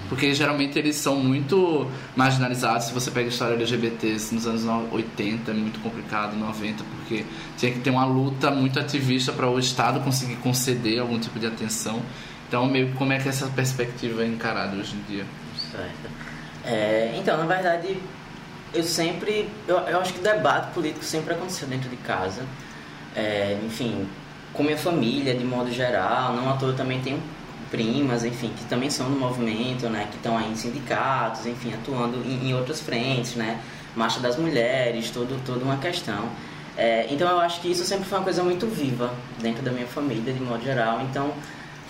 porque 0.08 0.34
geralmente 0.34 0.78
eles 0.78 0.96
são 0.96 1.16
muito 1.16 1.86
marginalizados. 2.14 2.86
Se 2.88 2.92
você 2.92 3.10
pega 3.10 3.26
a 3.26 3.30
história 3.30 3.54
LGBTs 3.54 4.34
nos 4.34 4.46
anos 4.46 4.62
no- 4.64 4.92
80, 4.92 5.50
é 5.50 5.54
muito 5.54 5.80
complicado, 5.80 6.36
90, 6.36 6.84
porque 6.84 7.24
tinha 7.56 7.72
que 7.72 7.80
ter 7.80 7.88
uma 7.90 8.04
luta 8.04 8.50
muito 8.50 8.78
ativista 8.78 9.32
para 9.32 9.48
o 9.48 9.58
Estado 9.58 10.00
conseguir 10.00 10.36
conceder 10.36 11.00
algum 11.00 11.18
tipo 11.18 11.38
de 11.40 11.46
atenção. 11.46 12.02
Então, 12.46 12.66
meio 12.66 12.92
como 12.92 13.12
é 13.14 13.18
que 13.18 13.28
essa 13.28 13.46
perspectiva 13.46 14.22
é 14.22 14.26
encarada 14.26 14.76
hoje 14.76 14.94
em 14.94 15.02
dia? 15.12 15.24
Certo. 15.70 16.10
É, 16.64 17.14
então, 17.16 17.36
na 17.36 17.46
verdade, 17.46 17.96
eu 18.74 18.82
sempre. 18.82 19.48
Eu, 19.66 19.78
eu 19.78 20.00
acho 20.00 20.12
que 20.12 20.20
o 20.20 20.22
debate 20.22 20.72
político 20.72 21.04
sempre 21.04 21.34
aconteceu 21.34 21.68
dentro 21.68 21.88
de 21.88 21.96
casa. 21.96 22.42
É, 23.14 23.58
enfim, 23.64 24.08
com 24.52 24.62
minha 24.62 24.78
família, 24.78 25.34
de 25.34 25.44
modo 25.44 25.70
geral. 25.70 26.34
Não 26.34 26.50
à 26.50 26.56
toa 26.56 26.72
também 26.72 27.00
tenho 27.00 27.20
primas, 27.70 28.24
enfim, 28.24 28.52
que 28.56 28.64
também 28.66 28.90
são 28.90 29.10
do 29.10 29.18
movimento, 29.18 29.88
né? 29.88 30.06
Que 30.10 30.16
estão 30.16 30.36
aí 30.36 30.50
em 30.50 30.56
sindicatos, 30.56 31.46
enfim, 31.46 31.72
atuando 31.74 32.18
em, 32.24 32.50
em 32.50 32.54
outras 32.54 32.80
frentes, 32.80 33.34
né? 33.34 33.60
Marcha 33.96 34.20
das 34.20 34.36
Mulheres, 34.36 35.10
todo, 35.10 35.42
toda 35.44 35.64
uma 35.64 35.78
questão. 35.78 36.28
É, 36.76 37.06
então 37.10 37.28
eu 37.28 37.38
acho 37.40 37.60
que 37.60 37.70
isso 37.70 37.84
sempre 37.84 38.06
foi 38.06 38.18
uma 38.18 38.24
coisa 38.24 38.42
muito 38.42 38.66
viva 38.66 39.12
dentro 39.40 39.62
da 39.62 39.70
minha 39.70 39.86
família, 39.86 40.32
de 40.32 40.40
modo 40.40 40.62
geral. 40.62 41.00
Então 41.02 41.32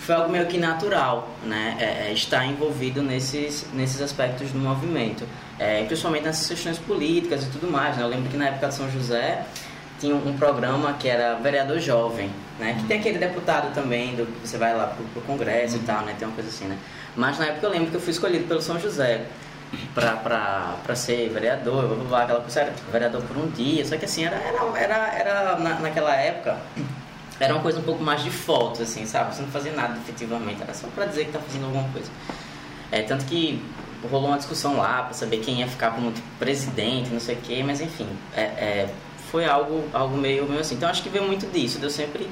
foi 0.03 0.15
algo 0.15 0.29
meio 0.29 0.45
que 0.47 0.57
natural, 0.57 1.29
né? 1.43 1.77
É, 1.79 2.09
é, 2.09 2.13
estar 2.13 2.45
envolvido 2.45 3.01
nesses, 3.01 3.65
nesses 3.73 4.01
aspectos 4.01 4.51
do 4.51 4.59
movimento, 4.59 5.25
é, 5.57 5.83
principalmente 5.85 6.25
nessas 6.25 6.47
questões 6.47 6.77
políticas 6.77 7.43
e 7.43 7.49
tudo 7.49 7.71
mais. 7.71 7.95
Né? 7.95 8.03
Eu 8.03 8.07
lembro 8.07 8.29
que 8.29 8.35
na 8.35 8.47
época 8.47 8.67
de 8.67 8.75
São 8.75 8.91
José 8.91 9.45
tinha 9.99 10.13
um 10.13 10.37
programa 10.37 10.93
que 10.93 11.07
era 11.07 11.35
vereador 11.35 11.79
jovem, 11.79 12.29
né? 12.59 12.75
Que 12.79 12.85
tem 12.85 12.99
aquele 12.99 13.17
deputado 13.17 13.73
também 13.73 14.15
do 14.15 14.27
você 14.45 14.57
vai 14.57 14.75
lá 14.75 14.87
pro, 14.87 15.05
pro 15.05 15.21
congresso 15.21 15.77
e 15.77 15.79
tal, 15.79 16.01
né? 16.03 16.13
Tem 16.19 16.27
uma 16.27 16.35
coisa 16.35 16.49
assim, 16.49 16.65
né? 16.65 16.77
Mas 17.15 17.39
na 17.39 17.45
época 17.45 17.65
eu 17.65 17.71
lembro 17.71 17.89
que 17.89 17.95
eu 17.95 18.01
fui 18.01 18.11
escolhido 18.11 18.45
pelo 18.45 18.61
São 18.61 18.77
José 18.77 19.25
pra 19.93 20.95
ser 20.95 21.29
vereador, 21.29 21.87
blá, 21.87 22.03
blá, 22.03 22.23
aquela 22.23 22.41
coisa, 22.41 22.59
era 22.59 22.73
vereador 22.91 23.21
por 23.23 23.37
um 23.37 23.49
dia, 23.49 23.85
só 23.85 23.97
que 23.97 24.05
assim, 24.05 24.25
era, 24.25 24.35
era, 24.35 24.77
era, 24.77 25.13
era 25.15 25.59
na, 25.59 25.79
naquela 25.79 26.13
época 26.15 26.57
era 27.39 27.53
uma 27.53 27.61
coisa 27.61 27.79
um 27.79 27.83
pouco 27.83 28.03
mais 28.03 28.23
de 28.23 28.29
foto, 28.29 28.83
assim, 28.83 29.05
sabe? 29.05 29.35
Você 29.35 29.41
não 29.41 29.49
fazia 29.49 29.71
nada 29.71 29.97
efetivamente, 29.97 30.61
era 30.61 30.73
só 30.73 30.87
pra 30.87 31.05
dizer 31.05 31.25
que 31.25 31.31
tá 31.31 31.39
fazendo 31.39 31.65
alguma 31.65 31.87
coisa. 31.89 32.09
É, 32.91 33.01
tanto 33.01 33.25
que 33.25 33.61
rolou 34.09 34.27
uma 34.27 34.37
discussão 34.37 34.77
lá 34.77 35.03
pra 35.03 35.13
saber 35.13 35.37
quem 35.37 35.59
ia 35.59 35.67
ficar 35.67 35.91
como 35.91 36.11
tipo, 36.11 36.27
presidente, 36.37 37.09
não 37.09 37.19
sei 37.19 37.35
o 37.35 37.39
quê, 37.39 37.63
mas 37.65 37.81
enfim, 37.81 38.07
é, 38.35 38.41
é, 38.41 38.89
foi 39.31 39.45
algo, 39.45 39.83
algo 39.93 40.15
meio, 40.17 40.45
meio 40.45 40.59
assim. 40.59 40.75
Então 40.75 40.89
acho 40.89 41.01
que 41.01 41.09
veio 41.09 41.25
muito 41.25 41.47
disso, 41.47 41.79
eu 41.81 41.89
sempre, 41.89 42.29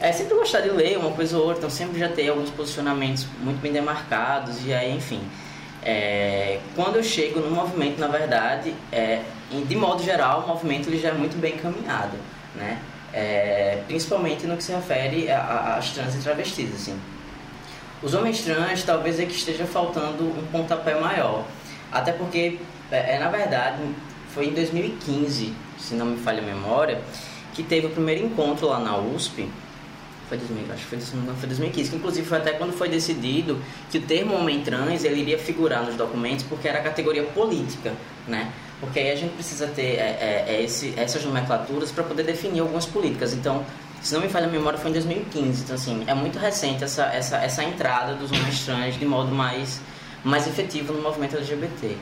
é, 0.00 0.12
sempre 0.12 0.34
gostar 0.34 0.60
de 0.60 0.70
ler 0.70 0.98
uma 0.98 1.10
coisa 1.10 1.36
ou 1.36 1.44
outra, 1.44 1.58
então 1.58 1.70
sempre 1.70 1.98
já 1.98 2.08
ter 2.08 2.28
alguns 2.28 2.50
posicionamentos 2.50 3.26
muito 3.42 3.60
bem 3.60 3.72
demarcados, 3.72 4.64
e 4.64 4.72
aí, 4.72 4.94
enfim. 4.94 5.20
É, 5.84 6.60
quando 6.76 6.96
eu 6.96 7.02
chego 7.02 7.40
no 7.40 7.50
movimento, 7.50 7.98
na 7.98 8.06
verdade, 8.06 8.72
é, 8.92 9.22
de 9.50 9.74
modo 9.74 10.02
geral, 10.02 10.42
o 10.42 10.48
movimento 10.48 10.88
ele 10.88 11.00
já 11.00 11.08
é 11.08 11.12
muito 11.12 11.36
bem 11.40 11.54
encaminhado, 11.54 12.16
né? 12.54 12.78
É, 13.12 13.82
principalmente 13.86 14.46
no 14.46 14.56
que 14.56 14.64
se 14.64 14.72
refere 14.72 15.30
às 15.30 15.90
trans 15.90 16.14
e 16.14 16.18
travestis, 16.18 16.74
assim. 16.74 16.98
Os 18.02 18.14
homens 18.14 18.40
trans 18.42 18.82
talvez 18.82 19.20
é 19.20 19.26
que 19.26 19.34
esteja 19.34 19.66
faltando 19.66 20.24
um 20.24 20.46
pontapé 20.50 20.98
maior, 20.98 21.44
até 21.90 22.10
porque, 22.10 22.58
é, 22.90 23.16
é 23.16 23.18
na 23.18 23.28
verdade, 23.28 23.82
foi 24.34 24.46
em 24.46 24.54
2015, 24.54 25.52
se 25.78 25.94
não 25.94 26.06
me 26.06 26.16
falha 26.16 26.42
a 26.42 26.44
memória, 26.44 27.00
que 27.54 27.62
teve 27.62 27.86
o 27.86 27.90
primeiro 27.90 28.24
encontro 28.24 28.66
lá 28.66 28.80
na 28.80 28.96
USP, 28.96 29.48
foi 30.32 30.38
2000, 30.38 30.72
acho 30.72 30.86
que 30.86 30.96
foi, 30.96 31.20
não, 31.20 31.34
foi 31.36 31.48
2015, 31.48 31.90
que 31.90 31.96
inclusive 31.96 32.26
foi 32.26 32.38
até 32.38 32.52
quando 32.52 32.72
foi 32.72 32.88
decidido 32.88 33.58
que 33.90 33.98
o 33.98 34.02
termo 34.02 34.34
homem 34.34 34.62
trans 34.62 35.04
ele 35.04 35.20
iria 35.20 35.38
figurar 35.38 35.84
nos 35.84 35.94
documentos 35.94 36.44
porque 36.44 36.66
era 36.66 36.80
categoria 36.80 37.22
política, 37.24 37.92
né? 38.26 38.50
Porque 38.80 38.98
aí 38.98 39.10
a 39.10 39.16
gente 39.16 39.32
precisa 39.34 39.66
ter 39.66 39.96
é, 39.96 40.44
é, 40.48 40.54
é 40.54 40.62
esse, 40.62 40.94
essas 40.96 41.24
nomenclaturas 41.24 41.92
para 41.92 42.02
poder 42.02 42.24
definir 42.24 42.60
algumas 42.60 42.86
políticas. 42.86 43.32
Então, 43.32 43.64
se 44.00 44.12
não 44.14 44.20
me 44.20 44.28
falha 44.28 44.46
a 44.46 44.50
memória, 44.50 44.78
foi 44.78 44.90
em 44.90 44.94
2015. 44.94 45.62
Então, 45.62 45.74
assim, 45.76 46.02
é 46.06 46.14
muito 46.14 46.38
recente 46.38 46.82
essa, 46.82 47.04
essa, 47.04 47.36
essa 47.36 47.62
entrada 47.62 48.14
dos 48.14 48.32
homens 48.32 48.64
trans 48.64 48.98
de 48.98 49.04
modo 49.04 49.32
mais, 49.32 49.80
mais 50.24 50.48
efetivo 50.48 50.92
no 50.92 51.02
movimento 51.02 51.36
LGBT. 51.36 51.96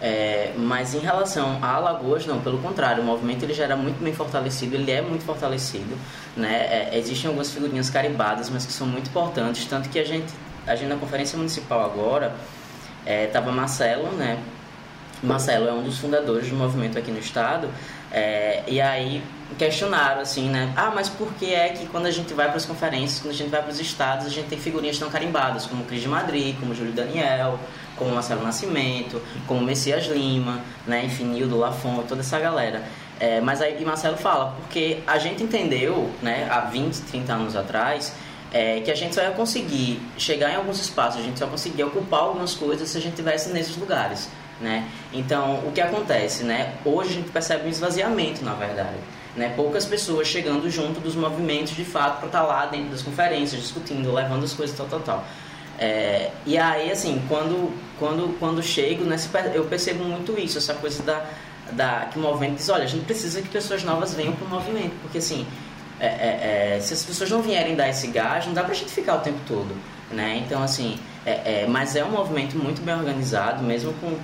É, 0.00 0.52
mas 0.58 0.94
em 0.94 0.98
relação 0.98 1.58
a 1.62 1.74
Alagoas, 1.74 2.26
não, 2.26 2.40
pelo 2.40 2.58
contrário, 2.58 3.02
o 3.02 3.06
movimento 3.06 3.42
ele 3.44 3.54
já 3.54 3.64
era 3.64 3.76
muito 3.76 4.02
bem 4.02 4.12
fortalecido, 4.12 4.74
ele 4.74 4.90
é 4.90 5.00
muito 5.00 5.24
fortalecido, 5.24 5.96
né? 6.36 6.90
É, 6.92 6.98
existem 6.98 7.28
algumas 7.28 7.50
figurinhas 7.50 7.88
carimbadas, 7.88 8.50
mas 8.50 8.66
que 8.66 8.72
são 8.72 8.86
muito 8.86 9.08
importantes, 9.08 9.64
tanto 9.64 9.88
que 9.88 9.98
a 9.98 10.04
gente, 10.04 10.32
a 10.66 10.76
gente 10.76 10.88
na 10.88 10.96
conferência 10.96 11.38
municipal 11.38 11.82
agora, 11.82 12.34
estava 13.06 13.50
é, 13.50 13.52
Marcelo, 13.52 14.12
né? 14.12 14.38
Marcelo 15.22 15.66
é 15.66 15.72
um 15.72 15.82
dos 15.82 15.98
fundadores 15.98 16.50
do 16.50 16.56
movimento 16.56 16.98
aqui 16.98 17.10
no 17.10 17.18
estado, 17.18 17.70
é, 18.12 18.64
e 18.66 18.78
aí 18.82 19.22
questionaram 19.56 20.20
assim, 20.20 20.50
né? 20.50 20.74
Ah, 20.76 20.92
mas 20.94 21.08
por 21.08 21.32
que 21.34 21.54
é 21.54 21.70
que 21.70 21.86
quando 21.86 22.04
a 22.04 22.10
gente 22.10 22.34
vai 22.34 22.48
para 22.48 22.56
as 22.56 22.66
conferências, 22.66 23.20
quando 23.20 23.32
a 23.32 23.36
gente 23.36 23.48
vai 23.48 23.62
para 23.62 23.70
os 23.70 23.80
estados, 23.80 24.26
a 24.26 24.28
gente 24.28 24.48
tem 24.48 24.58
figurinhas 24.58 24.98
tão 24.98 25.08
carimbadas, 25.08 25.64
como 25.64 25.84
Cris 25.84 26.02
de 26.02 26.08
Madrid, 26.08 26.54
como 26.60 26.74
Júlio 26.74 26.92
Daniel, 26.92 27.58
como 27.96 28.10
Marcelo 28.10 28.42
Nascimento, 28.42 29.20
como 29.46 29.60
Messias 29.60 30.06
Lima, 30.06 30.60
né? 30.86 31.04
Enfim, 31.04 31.24
Nildo 31.24 31.56
Lafon, 31.56 32.04
toda 32.08 32.20
essa 32.20 32.38
galera. 32.38 32.82
É, 33.18 33.40
mas 33.40 33.62
aí 33.62 33.82
Marcelo 33.84 34.16
fala, 34.16 34.54
porque 34.60 34.98
a 35.06 35.18
gente 35.18 35.42
entendeu, 35.42 36.10
né, 36.20 36.46
há 36.50 36.60
20, 36.60 37.00
30 37.02 37.32
anos 37.32 37.56
atrás, 37.56 38.12
é, 38.52 38.80
que 38.80 38.90
a 38.90 38.94
gente 38.94 39.14
só 39.14 39.22
ia 39.22 39.30
conseguir 39.30 40.00
chegar 40.18 40.50
em 40.52 40.56
alguns 40.56 40.80
espaços, 40.80 41.20
a 41.20 41.24
gente 41.24 41.38
só 41.38 41.46
conseguia 41.46 41.86
ocupar 41.86 42.20
algumas 42.20 42.54
coisas 42.54 42.88
se 42.88 42.98
a 42.98 43.00
gente 43.00 43.12
estivesse 43.12 43.50
nesses 43.50 43.76
lugares. 43.76 44.28
Né? 44.60 44.88
Então, 45.12 45.66
o 45.66 45.72
que 45.72 45.80
acontece? 45.80 46.42
Né? 46.44 46.74
Hoje 46.84 47.10
a 47.10 47.12
gente 47.14 47.30
percebe 47.30 47.66
um 47.66 47.70
esvaziamento, 47.70 48.44
na 48.44 48.54
verdade. 48.54 48.96
Né? 49.34 49.52
Poucas 49.54 49.84
pessoas 49.84 50.28
chegando 50.28 50.70
junto 50.70 50.98
dos 51.00 51.14
movimentos 51.14 51.74
de 51.76 51.84
fato 51.84 52.18
para 52.18 52.26
estar 52.26 52.40
tá 52.40 52.46
lá 52.46 52.66
dentro 52.66 52.90
das 52.90 53.02
conferências, 53.02 53.60
discutindo, 53.60 54.12
levando 54.12 54.44
as 54.44 54.54
coisas, 54.54 54.74
tal, 54.76 54.86
tal, 54.86 55.00
tal. 55.00 55.24
É, 55.78 56.30
e 56.46 56.56
aí, 56.56 56.90
assim, 56.90 57.22
quando, 57.28 57.72
quando, 57.98 58.38
quando 58.38 58.62
chego, 58.62 59.04
né, 59.04 59.16
eu 59.54 59.64
percebo 59.64 60.04
muito 60.04 60.38
isso, 60.38 60.58
essa 60.58 60.74
coisa 60.74 61.02
da, 61.02 61.26
da, 61.72 62.08
que 62.10 62.18
o 62.18 62.22
movimento 62.22 62.56
diz, 62.56 62.68
olha, 62.68 62.84
a 62.84 62.88
gente 62.88 63.04
precisa 63.04 63.42
que 63.42 63.48
pessoas 63.48 63.84
novas 63.84 64.14
venham 64.14 64.32
para 64.32 64.46
o 64.46 64.48
movimento, 64.48 64.94
porque 65.02 65.18
assim, 65.18 65.46
é, 66.00 66.06
é, 66.06 66.76
é, 66.76 66.80
se 66.80 66.94
as 66.94 67.04
pessoas 67.04 67.30
não 67.30 67.42
vierem 67.42 67.74
dar 67.74 67.88
esse 67.88 68.06
gás, 68.08 68.46
não 68.46 68.54
dá 68.54 68.62
para 68.62 68.72
a 68.72 68.76
gente 68.76 68.90
ficar 68.90 69.16
o 69.16 69.20
tempo 69.20 69.38
todo, 69.46 69.74
né? 70.10 70.42
Então, 70.44 70.62
assim, 70.62 70.98
é, 71.24 71.62
é, 71.62 71.66
mas 71.68 71.94
é 71.94 72.04
um 72.04 72.10
movimento 72.10 72.56
muito 72.56 72.80
bem 72.82 72.94
organizado, 72.94 73.62
mesmo 73.62 73.92
com 73.94 74.16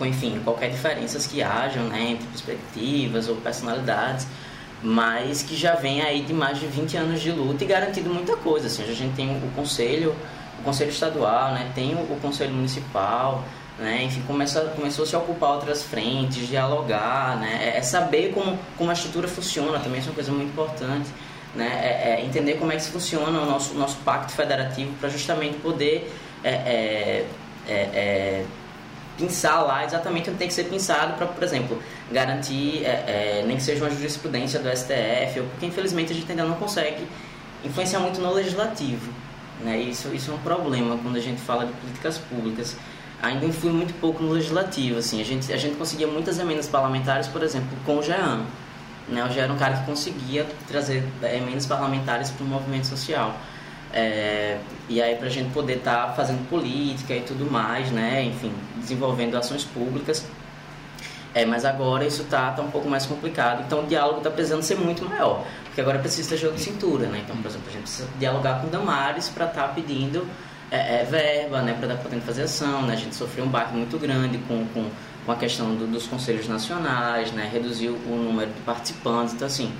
com, 0.00 0.06
enfim, 0.06 0.40
qualquer 0.42 0.70
diferenças 0.70 1.26
que 1.26 1.42
hajam, 1.42 1.84
né, 1.84 2.12
entre 2.12 2.26
perspectivas 2.26 3.28
ou 3.28 3.36
personalidades, 3.36 4.26
mas 4.82 5.42
que 5.42 5.54
já 5.54 5.74
vem 5.74 6.00
aí 6.00 6.22
de 6.22 6.32
mais 6.32 6.58
de 6.58 6.66
20 6.66 6.96
anos 6.96 7.20
de 7.20 7.30
luta 7.30 7.62
e 7.62 7.66
garantido 7.66 8.08
muita 8.08 8.34
coisa, 8.34 8.66
assim, 8.66 8.82
a 8.82 8.94
gente 8.94 9.14
tem 9.14 9.28
o 9.28 9.50
conselho, 9.54 10.16
o 10.60 10.64
conselho 10.64 10.90
estadual, 10.90 11.52
né, 11.52 11.70
tem 11.74 11.94
o, 11.94 12.18
conselho 12.20 12.52
municipal, 12.52 13.42
né, 13.78 14.04
enfim, 14.04 14.22
começa, 14.26 14.60
começou 14.76 15.04
a 15.04 15.08
se 15.08 15.16
ocupar 15.16 15.54
outras 15.54 15.82
frentes, 15.82 16.46
dialogar, 16.46 17.38
né, 17.38 17.72
é, 17.74 17.78
é 17.78 17.82
saber 17.82 18.32
como, 18.32 18.58
como 18.76 18.90
a 18.90 18.92
estrutura 18.92 19.26
funciona, 19.26 19.78
também 19.78 20.00
isso 20.00 20.08
é 20.08 20.10
uma 20.10 20.14
coisa 20.14 20.32
muito 20.32 20.48
importante, 20.48 21.08
né, 21.54 21.80
é, 21.82 22.20
é 22.20 22.24
entender 22.24 22.54
como 22.54 22.72
é 22.72 22.76
que 22.76 22.84
funciona 22.84 23.40
o 23.40 23.46
nosso, 23.46 23.74
nosso 23.74 23.96
pacto 23.98 24.32
federativo 24.32 24.92
para 25.00 25.08
justamente 25.08 25.58
poder 25.58 26.12
é, 26.44 26.50
é, 26.50 27.26
é, 27.68 27.72
é 27.72 28.44
pensar 29.18 29.60
lá 29.60 29.84
exatamente 29.84 30.30
onde 30.30 30.38
tem 30.38 30.48
que 30.48 30.54
ser 30.54 30.64
pensado 30.64 31.14
para, 31.14 31.26
por 31.26 31.42
exemplo, 31.44 31.82
garantir, 32.10 32.84
nem 33.46 33.54
que 33.58 33.62
seja 33.62 33.84
uma 33.84 33.90
jurisprudência 33.90 34.58
do 34.58 34.74
STF, 34.74 35.42
porque 35.50 35.66
infelizmente 35.66 36.10
a 36.12 36.14
gente 36.14 36.30
ainda 36.30 36.44
não 36.44 36.54
consegue 36.54 37.06
influenciar 37.62 38.00
muito 38.00 38.18
no 38.18 38.32
legislativo. 38.32 39.12
Né? 39.64 39.78
Isso, 39.78 40.08
isso 40.14 40.30
é 40.30 40.34
um 40.34 40.38
problema 40.38 40.96
quando 40.98 41.16
a 41.16 41.20
gente 41.20 41.40
fala 41.40 41.66
de 41.66 41.72
políticas 41.72 42.18
públicas. 42.18 42.76
Ainda 43.22 43.44
influi 43.44 43.72
muito 43.72 43.92
pouco 44.00 44.22
no 44.22 44.32
legislativo. 44.32 44.98
Assim. 44.98 45.20
A, 45.20 45.24
gente, 45.24 45.52
a 45.52 45.56
gente 45.56 45.76
conseguia 45.76 46.06
muitas 46.06 46.38
emendas 46.38 46.66
parlamentares, 46.66 47.28
por 47.28 47.42
exemplo, 47.42 47.68
com 47.84 47.98
o 47.98 48.02
Jean. 48.02 48.44
Né? 49.08 49.24
O 49.24 49.28
Jean 49.28 49.44
era 49.44 49.52
um 49.52 49.58
cara 49.58 49.78
que 49.78 49.86
conseguia 49.86 50.46
trazer 50.66 51.04
emendas 51.22 51.66
parlamentares 51.66 52.30
para 52.30 52.44
o 52.44 52.48
movimento 52.48 52.86
social. 52.86 53.36
É, 53.92 54.58
e 54.88 55.02
aí 55.02 55.16
para 55.16 55.26
a 55.26 55.30
gente 55.30 55.52
poder 55.52 55.78
estar 55.78 56.06
tá 56.06 56.12
fazendo 56.12 56.48
política 56.48 57.14
e 57.14 57.22
tudo 57.22 57.50
mais, 57.50 57.90
né? 57.90 58.22
Enfim, 58.24 58.52
desenvolvendo 58.76 59.36
ações 59.36 59.64
públicas. 59.64 60.24
É, 61.34 61.44
mas 61.44 61.64
agora 61.64 62.04
isso 62.04 62.22
está 62.22 62.50
tá 62.50 62.62
um 62.62 62.70
pouco 62.70 62.88
mais 62.88 63.06
complicado, 63.06 63.62
então 63.64 63.84
o 63.84 63.86
diálogo 63.86 64.18
está 64.18 64.30
precisando 64.30 64.62
ser 64.62 64.76
muito 64.76 65.08
maior, 65.08 65.44
porque 65.70 65.80
agora 65.80 65.98
precisa 65.98 66.28
ter 66.28 66.36
jogo 66.36 66.56
de 66.56 66.62
cintura, 66.62 67.06
né? 67.06 67.22
Então, 67.24 67.36
por 67.36 67.48
exemplo, 67.48 67.68
a 67.68 67.72
gente 67.72 67.82
precisa 67.82 68.08
dialogar 68.18 68.60
com 68.60 68.68
Damares 68.68 69.28
para 69.28 69.46
estar 69.46 69.68
tá 69.68 69.74
pedindo 69.74 70.26
é, 70.70 71.00
é, 71.00 71.04
verba, 71.04 71.62
né? 71.62 71.72
Para 71.74 71.86
estar 71.86 71.96
tá 71.96 72.02
podendo 72.02 72.22
fazer 72.22 72.42
ação, 72.42 72.82
né? 72.82 72.94
A 72.94 72.96
gente 72.96 73.14
sofreu 73.14 73.44
um 73.44 73.48
baque 73.48 73.74
muito 73.74 73.98
grande 73.98 74.38
com, 74.46 74.66
com, 74.74 74.90
com 75.24 75.32
a 75.32 75.36
questão 75.36 75.74
do, 75.74 75.86
dos 75.86 76.06
conselhos 76.06 76.46
nacionais, 76.48 77.32
né? 77.32 77.48
Reduziu 77.52 77.94
o 78.06 78.16
número 78.16 78.50
de 78.52 78.60
participantes, 78.60 79.34
então 79.34 79.46
assim 79.46 79.72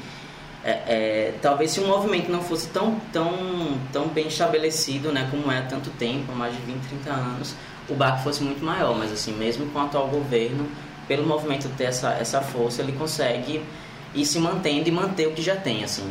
é, 0.63 0.71
é, 0.71 1.35
talvez 1.41 1.71
se 1.71 1.81
o 1.81 1.87
movimento 1.87 2.31
não 2.31 2.43
fosse 2.43 2.69
tão, 2.69 3.01
tão, 3.13 3.79
tão 3.93 4.09
bem 4.09 4.29
estabelecido, 4.29 5.11
né, 5.11 5.27
como 5.31 5.51
é 5.51 5.59
há 5.59 5.63
tanto 5.63 5.91
tempo, 5.91 6.33
há 6.33 6.35
mais 6.35 6.55
de 6.55 6.61
20, 6.63 6.83
30 6.83 7.11
anos, 7.11 7.55
o 7.89 7.95
baque 7.95 8.23
fosse 8.23 8.43
muito 8.43 8.63
maior. 8.63 8.95
Mas 8.97 9.11
assim, 9.11 9.33
mesmo 9.33 9.67
com 9.71 9.79
o 9.79 9.83
atual 9.83 10.09
governo, 10.09 10.69
pelo 11.09 11.27
movimento 11.27 11.69
ter 11.77 11.85
essa, 11.85 12.11
essa 12.13 12.41
força, 12.41 12.83
ele 12.83 12.93
consegue 12.93 13.63
ir 14.15 14.25
se 14.25 14.39
mantendo 14.39 14.89
e 14.89 14.93
manter 14.93 15.29
o 15.29 15.33
que 15.33 15.43
já 15.43 15.57
tem, 15.57 15.85
assim. 15.85 16.09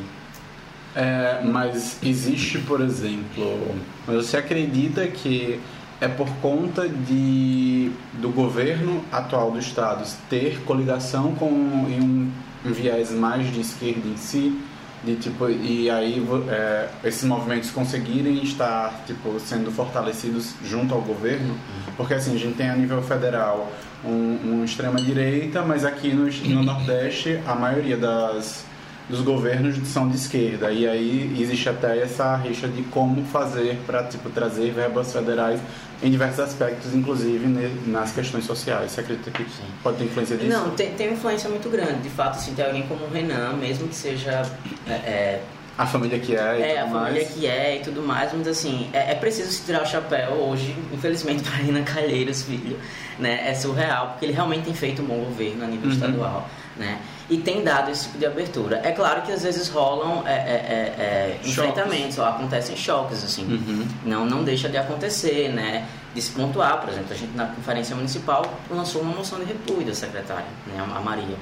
É, 0.95 1.41
mas 1.43 1.97
existe, 2.01 2.57
por 2.59 2.81
exemplo, 2.81 3.75
você 4.07 4.37
acredita 4.37 5.05
que 5.07 5.59
é 6.01 6.07
por 6.07 6.29
conta 6.41 6.87
de 6.87 7.91
do 8.13 8.29
governo 8.29 9.03
atual 9.11 9.51
do 9.51 9.59
estado 9.59 10.03
ter 10.29 10.61
coligação 10.61 11.35
com 11.35 11.49
um 11.49 12.31
um 12.65 12.71
viés 12.71 13.11
mais 13.11 13.51
de 13.51 13.61
esquerda 13.61 14.07
em 14.07 14.17
si, 14.17 14.59
de 15.03 15.15
tipo 15.15 15.49
e 15.49 15.89
aí 15.89 16.25
é, 16.49 16.89
esses 17.03 17.23
movimentos 17.23 17.71
conseguirem 17.71 18.43
estar 18.43 19.03
tipo 19.05 19.39
sendo 19.39 19.71
fortalecidos 19.71 20.53
junto 20.63 20.93
ao 20.93 21.01
governo, 21.01 21.55
porque 21.95 22.13
assim 22.13 22.35
a 22.35 22.37
gente 22.37 22.55
tem 22.55 22.69
a 22.69 22.75
nível 22.75 23.01
federal 23.01 23.71
um, 24.03 24.59
um 24.59 24.63
extrema 24.63 25.01
direita, 25.01 25.61
mas 25.61 25.83
aqui 25.83 26.13
no, 26.13 26.25
no 26.25 26.63
Nordeste 26.63 27.39
a 27.45 27.55
maioria 27.55 27.97
das 27.97 28.65
dos 29.09 29.21
governos 29.21 29.75
são 29.87 30.07
de 30.07 30.15
esquerda 30.15 30.71
e 30.71 30.87
aí 30.87 31.35
existe 31.41 31.67
até 31.67 31.99
essa 31.99 32.35
rixa 32.35 32.67
de 32.67 32.83
como 32.83 33.25
fazer 33.25 33.75
para 33.87 34.03
tipo 34.03 34.29
trazer 34.29 34.71
verbas 34.71 35.11
federais 35.11 35.59
em 36.01 36.11
diversos 36.11 36.39
aspectos, 36.39 36.93
inclusive 36.93 37.47
nas 37.87 38.11
questões 38.11 38.45
sociais. 38.45 38.91
Você 38.91 39.01
acredita 39.01 39.31
que 39.31 39.45
pode 39.83 39.97
ter 39.97 40.05
influência 40.05 40.37
disso? 40.37 40.49
Não, 40.49 40.69
tem, 40.71 40.91
tem 40.93 41.07
uma 41.07 41.17
influência 41.17 41.49
muito 41.49 41.69
grande. 41.69 42.03
De 42.03 42.09
fato, 42.09 42.37
assim, 42.37 42.53
tem 42.53 42.63
alguém 42.63 42.83
como 42.83 43.03
o 43.03 43.09
Renan, 43.09 43.53
mesmo 43.53 43.87
que 43.87 43.95
seja... 43.95 44.43
É, 44.87 44.91
é 44.91 45.43
a 45.77 45.85
família 45.85 46.19
que 46.19 46.35
é 46.35 46.59
e 46.59 46.61
É, 46.61 46.81
a 46.81 46.87
família 46.89 47.23
que 47.23 47.47
é 47.47 47.77
e 47.77 47.79
tudo 47.79 48.01
mais, 48.01 48.33
mas 48.33 48.49
assim, 48.49 48.89
é, 48.91 49.11
é 49.11 49.15
preciso 49.15 49.49
se 49.49 49.63
tirar 49.63 49.81
o 49.81 49.85
chapéu 49.85 50.31
hoje, 50.33 50.75
infelizmente, 50.93 51.41
para 51.49 51.53
Renan 51.53 51.83
Calheiros, 51.83 52.43
filho, 52.43 52.77
né? 53.19 53.49
É 53.49 53.53
surreal, 53.53 54.09
porque 54.09 54.25
ele 54.25 54.33
realmente 54.33 54.65
tem 54.65 54.73
feito 54.73 55.01
um 55.01 55.05
bom 55.05 55.19
governo 55.25 55.63
a 55.63 55.67
nível 55.67 55.89
uhum. 55.89 55.95
estadual. 55.95 56.49
né? 56.77 56.99
E 57.29 57.37
tem 57.37 57.63
dado 57.63 57.91
esse 57.91 58.05
tipo 58.05 58.17
de 58.17 58.25
abertura. 58.25 58.81
É 58.83 58.91
claro 58.91 59.21
que 59.21 59.31
às 59.31 59.43
vezes 59.43 59.67
rolam 59.69 60.23
é, 60.25 60.31
é, 60.31 60.35
é, 60.35 61.39
é 61.43 61.47
enfrentamentos, 61.47 62.17
ou 62.17 62.25
acontecem 62.25 62.75
choques, 62.75 63.23
assim. 63.23 63.43
Uhum. 63.43 63.87
Não, 64.03 64.25
não 64.25 64.43
deixa 64.43 64.67
de 64.67 64.77
acontecer, 64.77 65.49
né? 65.49 65.85
De 66.15 66.21
se 66.21 66.31
pontuar, 66.31 66.79
por 66.79 66.89
exemplo, 66.89 67.13
a 67.13 67.15
gente 67.15 67.35
na 67.35 67.45
conferência 67.45 67.95
municipal 67.95 68.43
lançou 68.71 69.01
uma 69.01 69.15
moção 69.15 69.37
de 69.37 69.45
repúdio 69.45 69.87
da 69.87 69.93
secretária, 69.93 70.47
né? 70.65 70.83
A 70.95 70.99
Maria, 71.01 71.35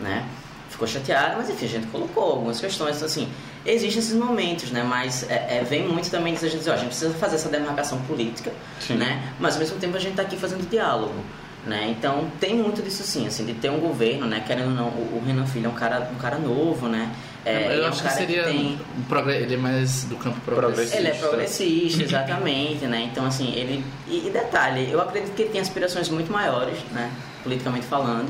né? 0.00 0.24
Ficou 0.74 0.88
chateada, 0.88 1.36
mas 1.36 1.48
enfim, 1.48 1.66
a 1.66 1.68
gente 1.68 1.86
colocou 1.86 2.24
algumas 2.32 2.58
questões, 2.60 3.00
assim, 3.00 3.28
existem 3.64 4.00
esses 4.00 4.12
momentos, 4.14 4.72
né? 4.72 4.82
Mas 4.82 5.22
é, 5.30 5.58
é, 5.60 5.64
vem 5.68 5.86
muito 5.86 6.10
também 6.10 6.32
disso, 6.34 6.46
a 6.46 6.48
gente 6.48 6.58
diz, 6.58 6.68
ó, 6.68 6.72
a 6.72 6.76
gente 6.76 6.88
precisa 6.88 7.14
fazer 7.14 7.36
essa 7.36 7.48
demarcação 7.48 7.98
política, 8.08 8.50
Sim. 8.80 8.94
né? 8.94 9.22
Mas 9.38 9.54
ao 9.54 9.60
mesmo 9.60 9.78
tempo 9.78 9.96
a 9.96 10.00
gente 10.00 10.10
está 10.10 10.22
aqui 10.22 10.36
fazendo 10.36 10.68
diálogo. 10.68 11.14
Né? 11.64 11.94
Então 11.98 12.26
tem 12.38 12.54
muito 12.56 12.82
disso 12.82 13.02
sim, 13.04 13.26
assim, 13.26 13.46
de 13.46 13.54
ter 13.54 13.70
um 13.70 13.78
governo, 13.78 14.26
né? 14.26 14.42
Querendo 14.46 14.66
ou 14.68 14.74
não, 14.74 14.88
o, 14.88 15.16
o 15.18 15.22
Renan 15.24 15.46
Filho 15.46 15.64
é 15.64 15.68
um 15.70 15.74
cara, 15.74 16.10
um 16.14 16.18
cara 16.18 16.36
novo, 16.38 16.88
né? 16.88 17.10
É, 17.42 17.78
eu 17.78 17.84
é 17.84 17.86
um 17.86 17.88
acho 17.88 18.02
que 18.02 18.10
seria. 18.12 18.44
tem- 18.44 18.78
um 18.98 19.02
progre- 19.04 19.36
Ele 19.36 19.54
é 19.54 19.56
mais 19.56 20.04
do 20.04 20.16
campo 20.16 20.38
progressista. 20.42 20.98
ele 20.98 21.08
é 21.08 21.14
progressista, 21.14 22.02
exatamente, 22.02 22.84
né? 22.84 23.08
Então, 23.10 23.24
assim, 23.24 23.54
ele... 23.54 23.82
E, 24.06 24.26
e 24.26 24.30
detalhe, 24.30 24.90
eu 24.90 25.00
acredito 25.00 25.34
que 25.34 25.40
ele 25.40 25.50
tem 25.52 25.60
aspirações 25.62 26.10
muito 26.10 26.30
maiores, 26.30 26.76
né? 26.92 27.10
Politicamente 27.42 27.86
falando. 27.86 28.28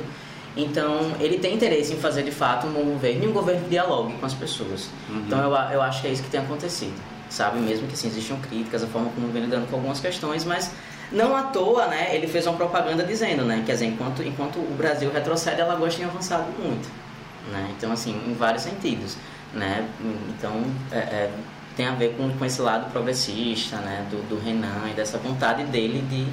Então, 0.57 1.13
ele 1.21 1.39
tem 1.39 1.55
interesse 1.55 1.93
em 1.93 1.97
fazer, 1.97 2.23
de 2.23 2.31
fato, 2.31 2.67
um 2.67 2.73
bom 2.73 2.85
governo 2.85 3.25
e 3.25 3.29
um 3.29 3.33
governo 3.33 3.63
que 3.65 3.71
dialogue 3.71 4.13
com 4.15 4.27
as 4.27 4.35
pessoas. 4.35 4.89
Então, 5.11 5.39
eu, 5.41 5.51
eu 5.73 5.83
acho 5.83 6.01
que 6.03 6.07
é 6.09 6.13
isso 6.13 6.23
que 6.23 6.31
tem 6.31 6.41
acontecido, 6.41 6.95
sabe? 7.29 7.59
Mesmo 7.59 7.89
que, 7.89 7.95
assim, 7.95 8.07
existam 8.07 8.37
críticas, 8.37 8.85
a 8.85 8.87
forma 8.87 9.11
como 9.15 9.27
vem 9.33 9.43
lidando 9.43 9.67
com 9.69 9.77
algumas 9.77 9.99
questões, 9.99 10.45
mas 10.45 10.71
não 11.11 11.35
à 11.35 11.43
toa, 11.43 11.87
né? 11.89 12.15
Ele 12.15 12.29
fez 12.29 12.47
uma 12.47 12.57
propaganda 12.57 13.03
dizendo, 13.03 13.45
né? 13.45 13.63
Quer 13.67 13.73
dizer, 13.73 13.87
enquanto, 13.87 14.23
enquanto 14.23 14.57
o 14.59 14.75
Brasil 14.79 15.11
retrocede, 15.13 15.61
a 15.61 15.67
Lagoa 15.67 15.89
tem 15.89 16.05
avançado 16.05 16.45
muito, 16.63 16.89
né? 17.51 17.71
Então, 17.77 17.91
assim, 17.91 18.13
em 18.25 18.35
vários 18.35 18.63
sentidos, 18.63 19.17
né? 19.53 19.85
Então, 20.39 20.63
é- 20.93 20.97
é, 20.99 21.31
tem 21.77 21.87
a 21.87 21.93
ver 21.97 22.15
com, 22.17 22.31
com 22.31 22.45
esse 22.45 22.63
lado 22.63 22.93
progressista, 22.93 23.77
né? 23.79 24.07
Do, 24.09 24.19
do 24.29 24.41
Renan 24.41 24.89
e 24.89 24.95
dessa 24.95 25.19
vontade 25.19 25.65
dele 25.65 26.01
de, 26.09 26.27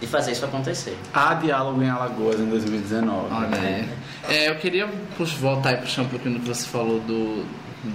de 0.00 0.06
fazer 0.06 0.32
isso 0.32 0.44
acontecer. 0.44 0.96
Há 1.12 1.34
diálogo 1.34 1.82
em 1.82 1.88
Alagoas 1.88 2.40
em 2.40 2.46
2019. 2.46 3.26
Olha 3.34 3.48
né? 3.48 3.88
aí. 4.28 4.36
É, 4.36 4.48
eu 4.50 4.56
queria 4.56 4.88
voltar 5.38 5.72
e 5.72 5.76
puxar 5.78 6.02
um 6.02 6.08
pouquinho 6.08 6.34
do 6.36 6.40
que 6.40 6.48
você 6.48 6.66
falou 6.66 7.00
do, 7.00 7.44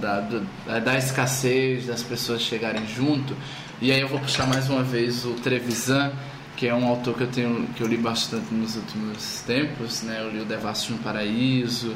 da, 0.00 0.20
do- 0.20 0.46
da 0.84 0.96
escassez, 0.96 1.86
das 1.86 2.02
pessoas 2.02 2.42
chegarem 2.42 2.86
junto. 2.86 3.36
E 3.80 3.90
aí 3.92 4.00
eu 4.00 4.08
vou 4.08 4.18
puxar 4.20 4.46
mais 4.46 4.68
uma 4.70 4.82
vez 4.82 5.24
o 5.24 5.30
Trevisan, 5.34 6.12
que 6.56 6.66
é 6.66 6.74
um 6.74 6.86
autor 6.88 7.14
que 7.14 7.22
eu, 7.24 7.26
tenho, 7.28 7.66
que 7.76 7.82
eu 7.82 7.86
li 7.86 7.96
bastante 7.96 8.52
nos 8.54 8.76
últimos 8.76 9.40
tempos. 9.46 10.02
Né? 10.02 10.18
Eu 10.20 10.30
li 10.30 10.40
o 10.40 10.44
Devassos 10.44 10.88
no 10.90 10.98
Paraíso. 10.98 11.94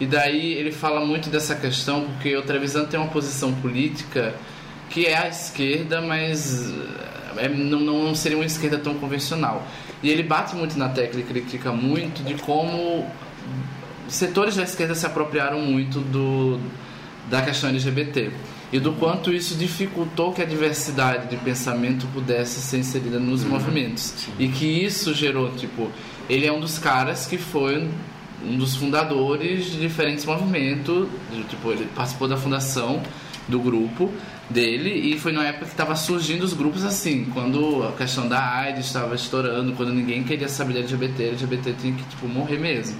E 0.00 0.06
daí 0.06 0.54
ele 0.54 0.72
fala 0.72 1.04
muito 1.04 1.28
dessa 1.30 1.54
questão, 1.54 2.04
porque 2.06 2.34
o 2.36 2.42
Trevisan 2.42 2.86
tem 2.86 2.98
uma 2.98 3.08
posição 3.10 3.52
política 3.54 4.34
que 4.90 5.06
é 5.06 5.16
a 5.16 5.28
esquerda, 5.28 6.00
mas 6.02 6.70
é, 7.36 7.48
não, 7.48 7.80
não 7.80 8.14
seria 8.14 8.38
uma 8.38 8.46
esquerda 8.46 8.78
tão 8.78 8.94
convencional. 8.94 9.66
E 10.02 10.10
ele 10.10 10.22
bate 10.22 10.54
muito 10.54 10.78
na 10.78 10.88
tecla 10.88 11.20
e 11.20 11.22
critica 11.22 11.72
muito 11.72 12.22
de 12.24 12.34
como 12.34 13.06
setores 14.08 14.56
da 14.56 14.62
esquerda 14.62 14.94
se 14.94 15.06
apropriaram 15.06 15.60
muito 15.60 16.00
do, 16.00 16.60
da 17.30 17.42
questão 17.42 17.70
LGBT 17.70 18.30
e 18.72 18.80
do 18.80 18.92
quanto 18.92 19.32
isso 19.32 19.54
dificultou 19.54 20.32
que 20.32 20.40
a 20.40 20.44
diversidade 20.44 21.28
de 21.28 21.36
pensamento 21.36 22.06
pudesse 22.12 22.60
ser 22.60 22.78
inserida 22.78 23.18
nos 23.18 23.44
movimentos. 23.44 24.14
E 24.38 24.48
que 24.48 24.64
isso 24.64 25.14
gerou 25.14 25.50
tipo 25.52 25.90
ele 26.28 26.46
é 26.46 26.52
um 26.52 26.60
dos 26.60 26.78
caras 26.78 27.26
que 27.26 27.36
foi 27.36 27.88
um 28.44 28.56
dos 28.56 28.74
fundadores 28.76 29.66
de 29.66 29.78
diferentes 29.78 30.24
movimentos 30.24 31.08
tipo 31.48 31.70
ele 31.70 31.86
participou 31.94 32.26
da 32.26 32.36
fundação 32.36 33.02
do 33.48 33.60
grupo 33.60 34.10
dele 34.50 34.90
e 34.90 35.18
foi 35.18 35.32
na 35.32 35.44
época 35.44 35.66
que 35.66 35.70
estava 35.72 35.96
surgindo 35.96 36.42
os 36.42 36.52
grupos 36.52 36.84
assim 36.84 37.24
quando 37.32 37.84
a 37.84 37.92
questão 37.92 38.28
da 38.28 38.40
AIDS 38.40 38.86
estava 38.86 39.14
estourando 39.14 39.72
quando 39.72 39.92
ninguém 39.92 40.22
queria 40.24 40.48
saber 40.48 40.74
de 40.74 40.78
LGBT 40.80 41.28
LGBT 41.28 41.72
tinha 41.74 41.94
que 41.94 42.04
tipo 42.04 42.28
morrer 42.28 42.58
mesmo. 42.58 42.98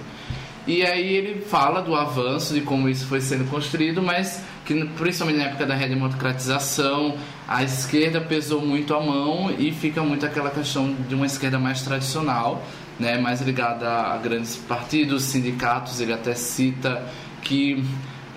E 0.65 0.81
aí 0.85 1.13
ele 1.13 1.41
fala 1.41 1.81
do 1.81 1.93
avanço, 1.93 2.53
de 2.53 2.61
como 2.61 2.87
isso 2.87 3.05
foi 3.07 3.19
sendo 3.19 3.49
construído, 3.49 4.01
mas 4.01 4.41
que 4.63 4.85
principalmente 4.97 5.39
na 5.39 5.45
época 5.45 5.65
da 5.65 5.75
redemocratização, 5.75 7.17
a 7.45 7.63
esquerda 7.63 8.21
pesou 8.21 8.61
muito 8.61 8.95
a 8.95 9.01
mão 9.01 9.53
e 9.59 9.73
fica 9.73 10.01
muito 10.01 10.25
aquela 10.25 10.49
questão 10.49 10.95
de 11.07 11.15
uma 11.15 11.25
esquerda 11.25 11.59
mais 11.59 11.81
tradicional, 11.81 12.65
né, 12.97 13.17
mais 13.17 13.41
ligada 13.41 13.89
a 13.89 14.17
grandes 14.17 14.55
partidos, 14.55 15.23
sindicatos, 15.23 15.99
ele 15.99 16.13
até 16.13 16.33
cita 16.33 17.03
que 17.41 17.83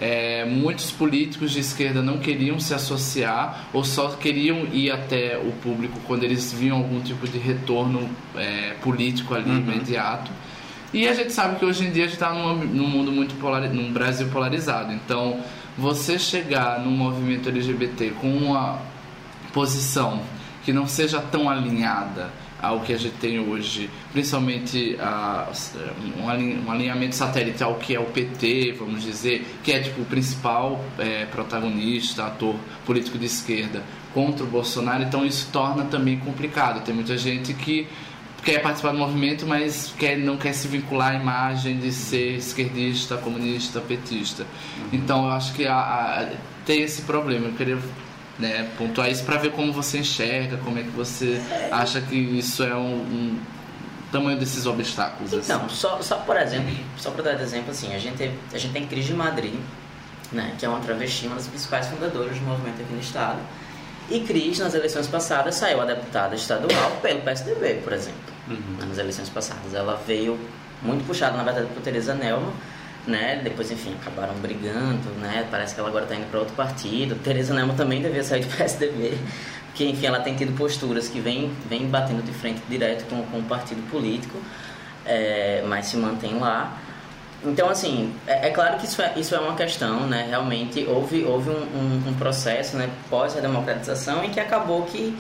é, 0.00 0.44
muitos 0.44 0.90
políticos 0.90 1.52
de 1.52 1.60
esquerda 1.60 2.02
não 2.02 2.18
queriam 2.18 2.60
se 2.60 2.74
associar 2.74 3.66
ou 3.72 3.82
só 3.82 4.08
queriam 4.10 4.66
ir 4.72 4.90
até 4.90 5.38
o 5.38 5.52
público 5.62 5.98
quando 6.06 6.24
eles 6.24 6.52
viam 6.52 6.78
algum 6.78 7.00
tipo 7.00 7.26
de 7.26 7.38
retorno 7.38 8.08
é, 8.34 8.74
político 8.82 9.34
ali 9.34 9.50
imediato. 9.50 10.30
E 10.92 11.08
a 11.08 11.14
gente 11.14 11.32
sabe 11.32 11.58
que 11.58 11.64
hoje 11.64 11.86
em 11.86 11.90
dia 11.90 12.04
a 12.04 12.06
gente 12.06 12.14
está 12.14 12.32
num, 12.32 12.56
num 12.56 12.86
mundo 12.86 13.10
muito 13.10 13.34
polarizado, 13.36 13.74
num 13.74 13.92
Brasil 13.92 14.28
polarizado. 14.28 14.92
Então, 14.92 15.40
você 15.76 16.18
chegar 16.18 16.80
num 16.80 16.90
movimento 16.90 17.48
LGBT 17.48 18.12
com 18.20 18.28
uma 18.28 18.78
posição 19.52 20.22
que 20.64 20.72
não 20.72 20.86
seja 20.86 21.20
tão 21.20 21.48
alinhada 21.48 22.30
ao 22.60 22.80
que 22.80 22.92
a 22.92 22.96
gente 22.98 23.14
tem 23.16 23.38
hoje, 23.38 23.90
principalmente 24.12 24.96
a, 24.98 25.48
um, 26.18 26.28
alin- 26.28 26.64
alinhamento 26.68 27.14
satélite 27.14 27.62
ao 27.62 27.74
que 27.74 27.94
é 27.94 28.00
o 28.00 28.04
PT, 28.06 28.74
vamos 28.78 29.02
dizer, 29.02 29.46
que 29.62 29.72
é 29.72 29.80
tipo 29.80 30.00
o 30.02 30.04
principal 30.04 30.82
é, 30.98 31.26
protagonista, 31.26 32.24
ator 32.26 32.54
político 32.84 33.18
de 33.18 33.26
esquerda 33.26 33.82
contra 34.14 34.42
o 34.44 34.46
Bolsonaro, 34.46 35.02
então 35.02 35.24
isso 35.26 35.48
torna 35.52 35.84
também 35.84 36.18
complicado. 36.18 36.82
Tem 36.82 36.94
muita 36.94 37.18
gente 37.18 37.52
que 37.52 37.86
quer 38.42 38.62
participar 38.62 38.92
do 38.92 38.98
movimento, 38.98 39.44
mas 39.46 39.92
quer, 39.98 40.16
não 40.16 40.36
quer 40.36 40.52
se 40.54 40.68
vincular 40.68 41.10
à 41.10 41.14
imagem 41.14 41.78
de 41.78 41.92
ser 41.92 42.36
esquerdista, 42.36 43.16
comunista, 43.18 43.80
petista. 43.80 44.46
Então 44.92 45.24
eu 45.26 45.32
acho 45.32 45.52
que 45.52 45.66
a, 45.66 45.76
a- 45.76 46.28
tem 46.64 46.80
esse 46.82 47.02
problema. 47.02 47.48
Eu 47.48 47.52
queria 47.52 47.78
né, 48.38 48.68
pontuar 48.76 49.10
isso 49.10 49.24
para 49.24 49.38
ver 49.38 49.52
como 49.52 49.72
você 49.72 49.98
enxerga, 49.98 50.56
como 50.58 50.78
é 50.78 50.82
que 50.82 50.90
você 50.90 51.40
acha 51.70 52.00
que 52.00 52.14
isso 52.14 52.62
é 52.62 52.74
um, 52.74 52.96
um 52.96 53.40
tamanho 54.12 54.38
desses 54.38 54.66
obstáculos. 54.66 55.32
assim. 55.32 55.52
Então, 55.52 55.68
só, 55.68 56.00
só 56.02 56.16
por 56.18 56.36
exemplo, 56.36 56.74
só 56.96 57.10
para 57.10 57.22
dar 57.22 57.40
exemplo, 57.40 57.70
assim, 57.70 57.94
a 57.94 57.98
gente, 57.98 58.30
a 58.52 58.58
gente 58.58 58.72
tem 58.72 58.86
Cris 58.86 59.06
de 59.06 59.14
Madrid, 59.14 59.54
né, 60.32 60.54
que 60.58 60.66
é 60.66 60.68
uma 60.68 60.80
travesti, 60.80 61.26
uma 61.26 61.36
das 61.36 61.46
principais 61.46 61.86
fundadoras 61.86 62.38
do 62.38 62.44
movimento 62.44 62.82
aqui 62.82 62.92
no 62.92 63.00
estado. 63.00 63.38
E 64.08 64.20
Cris, 64.20 64.58
nas 64.58 64.74
eleições 64.74 65.06
passadas, 65.08 65.56
saiu 65.56 65.80
a 65.80 65.84
deputada 65.84 66.34
estadual 66.34 66.92
pelo 67.02 67.20
PSDB, 67.22 67.80
por 67.82 67.92
exemplo. 67.92 68.36
Nas 68.86 68.98
eleições 68.98 69.28
passadas. 69.28 69.74
Ela 69.74 70.00
veio 70.06 70.38
muito 70.80 71.04
puxada, 71.04 71.36
na 71.36 71.42
verdade, 71.42 71.66
por 71.74 71.82
Teresa 71.82 72.14
Nelma, 72.14 72.52
né? 73.06 73.40
Depois, 73.42 73.70
enfim, 73.70 73.94
acabaram 74.00 74.34
brigando, 74.34 75.10
né? 75.20 75.46
Parece 75.50 75.74
que 75.74 75.80
ela 75.80 75.88
agora 75.88 76.04
está 76.04 76.16
indo 76.16 76.28
para 76.30 76.40
outro 76.40 76.54
partido. 76.54 77.14
Teresa 77.16 77.54
Nelma 77.54 77.74
também 77.74 78.02
devia 78.02 78.24
sair 78.24 78.44
do 78.44 78.48
PSDB, 78.56 79.16
porque, 79.66 79.84
enfim, 79.84 80.06
ela 80.06 80.20
tem 80.20 80.34
tido 80.34 80.56
posturas 80.56 81.08
que 81.08 81.20
vem, 81.20 81.52
vem 81.68 81.86
batendo 81.86 82.22
de 82.22 82.32
frente 82.32 82.60
direto 82.68 83.08
com, 83.08 83.22
com 83.24 83.38
o 83.38 83.42
partido 83.44 83.82
político, 83.90 84.38
é, 85.04 85.62
mas 85.66 85.86
se 85.86 85.96
mantém 85.96 86.38
lá. 86.38 86.78
Então, 87.44 87.68
assim, 87.68 88.14
é, 88.26 88.48
é 88.48 88.50
claro 88.50 88.78
que 88.78 88.86
isso 88.86 89.00
é, 89.00 89.12
isso 89.16 89.34
é 89.34 89.38
uma 89.38 89.54
questão, 89.54 90.06
né? 90.06 90.26
Realmente 90.28 90.84
houve, 90.84 91.24
houve 91.24 91.50
um, 91.50 91.54
um, 91.54 92.08
um 92.08 92.14
processo 92.14 92.76
né, 92.76 92.90
pós 93.08 93.36
a 93.36 93.40
democratização 93.40 94.24
em 94.24 94.30
que 94.30 94.40
acabou 94.40 94.82
que, 94.82 95.16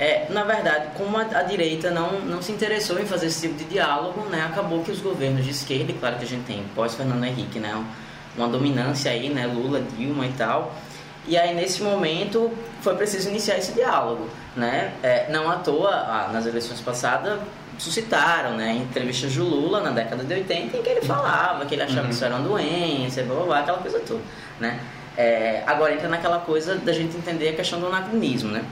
é, 0.00 0.26
na 0.30 0.44
verdade, 0.44 0.92
como 0.96 1.18
a, 1.18 1.20
a 1.20 1.42
direita 1.42 1.90
não, 1.90 2.20
não 2.20 2.40
se 2.40 2.50
interessou 2.50 2.98
em 2.98 3.04
fazer 3.04 3.26
esse 3.26 3.42
tipo 3.42 3.58
de 3.58 3.64
diálogo, 3.64 4.22
né? 4.30 4.46
Acabou 4.50 4.82
que 4.82 4.90
os 4.90 4.98
governos 4.98 5.44
de 5.44 5.50
esquerda, 5.50 5.92
e 5.92 5.94
claro 5.94 6.16
que 6.16 6.24
a 6.24 6.26
gente 6.26 6.46
tem 6.46 6.64
pós-Fernando 6.74 7.22
Henrique, 7.22 7.58
né? 7.58 7.84
Uma 8.34 8.48
dominância 8.48 9.10
aí, 9.10 9.28
né? 9.28 9.46
Lula, 9.46 9.82
Dilma 9.94 10.26
e 10.26 10.32
tal. 10.32 10.74
E 11.28 11.36
aí, 11.36 11.54
nesse 11.54 11.82
momento, 11.82 12.50
foi 12.80 12.96
preciso 12.96 13.28
iniciar 13.28 13.58
esse 13.58 13.72
diálogo, 13.72 14.26
né? 14.56 14.94
É, 15.02 15.30
não 15.30 15.50
à 15.50 15.56
toa, 15.56 15.90
ah, 15.90 16.30
nas 16.32 16.46
eleições 16.46 16.80
passadas, 16.80 17.38
suscitaram, 17.76 18.56
né? 18.56 18.72
Entrevistas 18.72 19.34
do 19.34 19.44
Lula 19.44 19.82
na 19.82 19.90
década 19.90 20.24
de 20.24 20.32
80 20.32 20.78
em 20.78 20.82
que 20.82 20.88
ele 20.88 21.02
falava 21.02 21.66
que 21.66 21.74
ele 21.74 21.82
achava 21.82 22.06
que 22.06 22.14
isso 22.14 22.24
era 22.24 22.36
uma 22.36 22.48
doença, 22.48 23.22
blá, 23.22 23.34
blá, 23.34 23.44
blá, 23.44 23.58
aquela 23.60 23.78
coisa 23.78 24.00
toda, 24.00 24.22
né? 24.58 24.80
É, 25.14 25.62
agora 25.66 25.92
entra 25.92 26.08
naquela 26.08 26.38
coisa 26.38 26.76
da 26.76 26.92
gente 26.92 27.14
entender 27.18 27.50
a 27.50 27.52
questão 27.52 27.78
do 27.78 27.86
anacronismo, 27.86 28.50
né? 28.50 28.64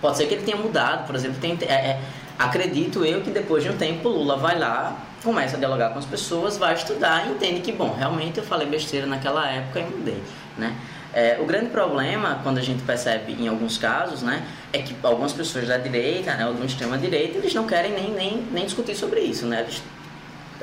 Pode 0.00 0.16
ser 0.16 0.26
que 0.26 0.34
ele 0.34 0.44
tenha 0.44 0.56
mudado, 0.56 1.06
por 1.06 1.14
exemplo, 1.14 1.38
tem, 1.40 1.58
é, 1.62 1.72
é, 1.72 2.00
acredito 2.38 3.04
eu 3.04 3.20
que 3.20 3.30
depois 3.30 3.62
de 3.62 3.68
um 3.68 3.76
tempo 3.76 4.08
Lula 4.08 4.36
vai 4.36 4.58
lá, 4.58 4.96
começa 5.22 5.56
a 5.56 5.58
dialogar 5.58 5.90
com 5.90 5.98
as 5.98 6.06
pessoas, 6.06 6.56
vai 6.56 6.74
estudar 6.74 7.26
e 7.26 7.32
entende 7.32 7.60
que, 7.60 7.72
bom, 7.72 7.94
realmente 7.96 8.38
eu 8.38 8.44
falei 8.44 8.66
besteira 8.66 9.06
naquela 9.06 9.46
época 9.48 9.80
e 9.80 9.84
mudei, 9.84 10.22
né? 10.56 10.74
É, 11.12 11.38
o 11.40 11.44
grande 11.44 11.70
problema, 11.70 12.38
quando 12.42 12.58
a 12.58 12.62
gente 12.62 12.82
percebe 12.84 13.32
em 13.32 13.48
alguns 13.48 13.76
casos, 13.76 14.22
né, 14.22 14.46
é 14.72 14.78
que 14.78 14.94
algumas 15.02 15.32
pessoas 15.32 15.66
da 15.66 15.76
direita, 15.76 16.34
né, 16.34 16.46
ou 16.46 16.54
do 16.54 16.64
extrema 16.64 16.96
direita, 16.96 17.38
eles 17.38 17.52
não 17.52 17.66
querem 17.66 17.92
nem, 17.92 18.12
nem, 18.12 18.46
nem 18.52 18.64
discutir 18.64 18.94
sobre 18.94 19.20
isso, 19.20 19.44
né? 19.44 19.62
Eles, 19.62 19.82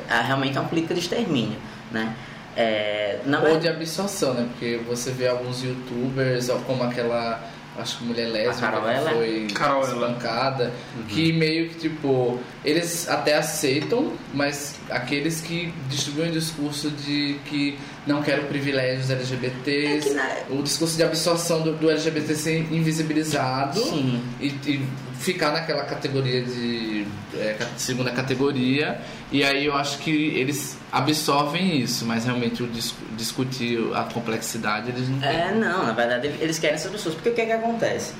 é, 0.09 0.21
realmente 0.21 0.57
é 0.57 0.61
uma 0.61 0.69
política 0.69 0.93
de 0.93 1.01
extermínio, 1.01 1.57
né? 1.91 2.15
É, 2.55 3.19
na 3.25 3.41
Ou 3.41 3.59
de 3.59 3.67
absorção, 3.67 4.33
né? 4.33 4.47
Porque 4.51 4.79
você 4.87 5.11
vê 5.11 5.27
alguns 5.27 5.61
youtubers, 5.61 6.49
como 6.65 6.83
aquela, 6.83 7.39
acho 7.77 7.99
que 7.99 8.03
mulher 8.05 8.27
lésbica 8.27 8.71
Carol 8.71 8.81
que 8.81 9.13
foi 9.13 9.47
Carol 9.53 9.81
espancada, 9.83 10.73
que 11.07 11.31
meio 11.31 11.69
que, 11.69 11.75
tipo, 11.75 12.39
eles 12.65 13.07
até 13.07 13.35
aceitam, 13.35 14.13
mas 14.33 14.75
aqueles 14.89 15.41
que 15.41 15.73
distribuem 15.89 16.29
o 16.29 16.33
discurso 16.33 16.89
de 16.89 17.39
que 17.45 17.77
não 18.05 18.21
quero 18.21 18.43
privilégios 18.43 19.09
LGBTs, 19.09 20.17
É 20.17 20.45
o 20.49 20.61
discurso 20.63 20.95
de 20.95 21.03
absorção 21.03 21.61
do, 21.61 21.73
do 21.73 21.89
LGBT 21.89 22.35
ser 22.35 22.57
invisibilizado 22.71 23.79
Sim. 23.79 24.23
e, 24.39 24.47
e 24.47 24.85
ficar 25.19 25.51
naquela 25.51 25.83
categoria 25.83 26.43
de 26.43 27.05
é, 27.35 27.57
segunda 27.77 28.11
categoria 28.11 28.99
e 29.31 29.43
aí 29.43 29.65
eu 29.65 29.75
acho 29.75 29.97
que 29.99 30.11
eles 30.11 30.77
absorvem 30.91 31.79
isso 31.79 32.05
mas 32.05 32.25
realmente 32.25 32.61
o 32.63 32.67
dis- 32.67 32.93
discutir 33.17 33.79
a 33.95 34.03
complexidade 34.03 34.89
eles 34.89 35.09
não 35.09 35.19
têm 35.19 35.29
É, 35.29 35.51
não, 35.51 35.85
na 35.85 35.91
verdade 35.93 36.27
eles 36.39 36.59
querem 36.59 36.75
essas 36.75 36.91
pessoas. 36.91 37.15
Porque 37.15 37.29
o 37.29 37.33
que 37.33 37.41
é 37.41 37.45
que 37.47 37.51
acontece? 37.51 38.13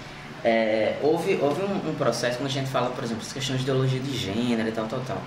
É, 0.44 0.96
houve 1.02 1.38
houve 1.42 1.62
um, 1.62 1.90
um 1.90 1.96
processo, 1.96 2.38
quando 2.38 2.48
a 2.48 2.52
gente 2.52 2.70
fala, 2.70 2.90
por 2.92 3.04
exemplo, 3.04 3.24
as 3.26 3.34
questões 3.34 3.58
de 3.60 3.64
ideologia 3.64 4.00
de 4.00 4.16
gênero 4.18 4.68
e 4.68 4.72
tal, 4.72 4.86
tal, 4.88 5.00
tal. 5.02 5.22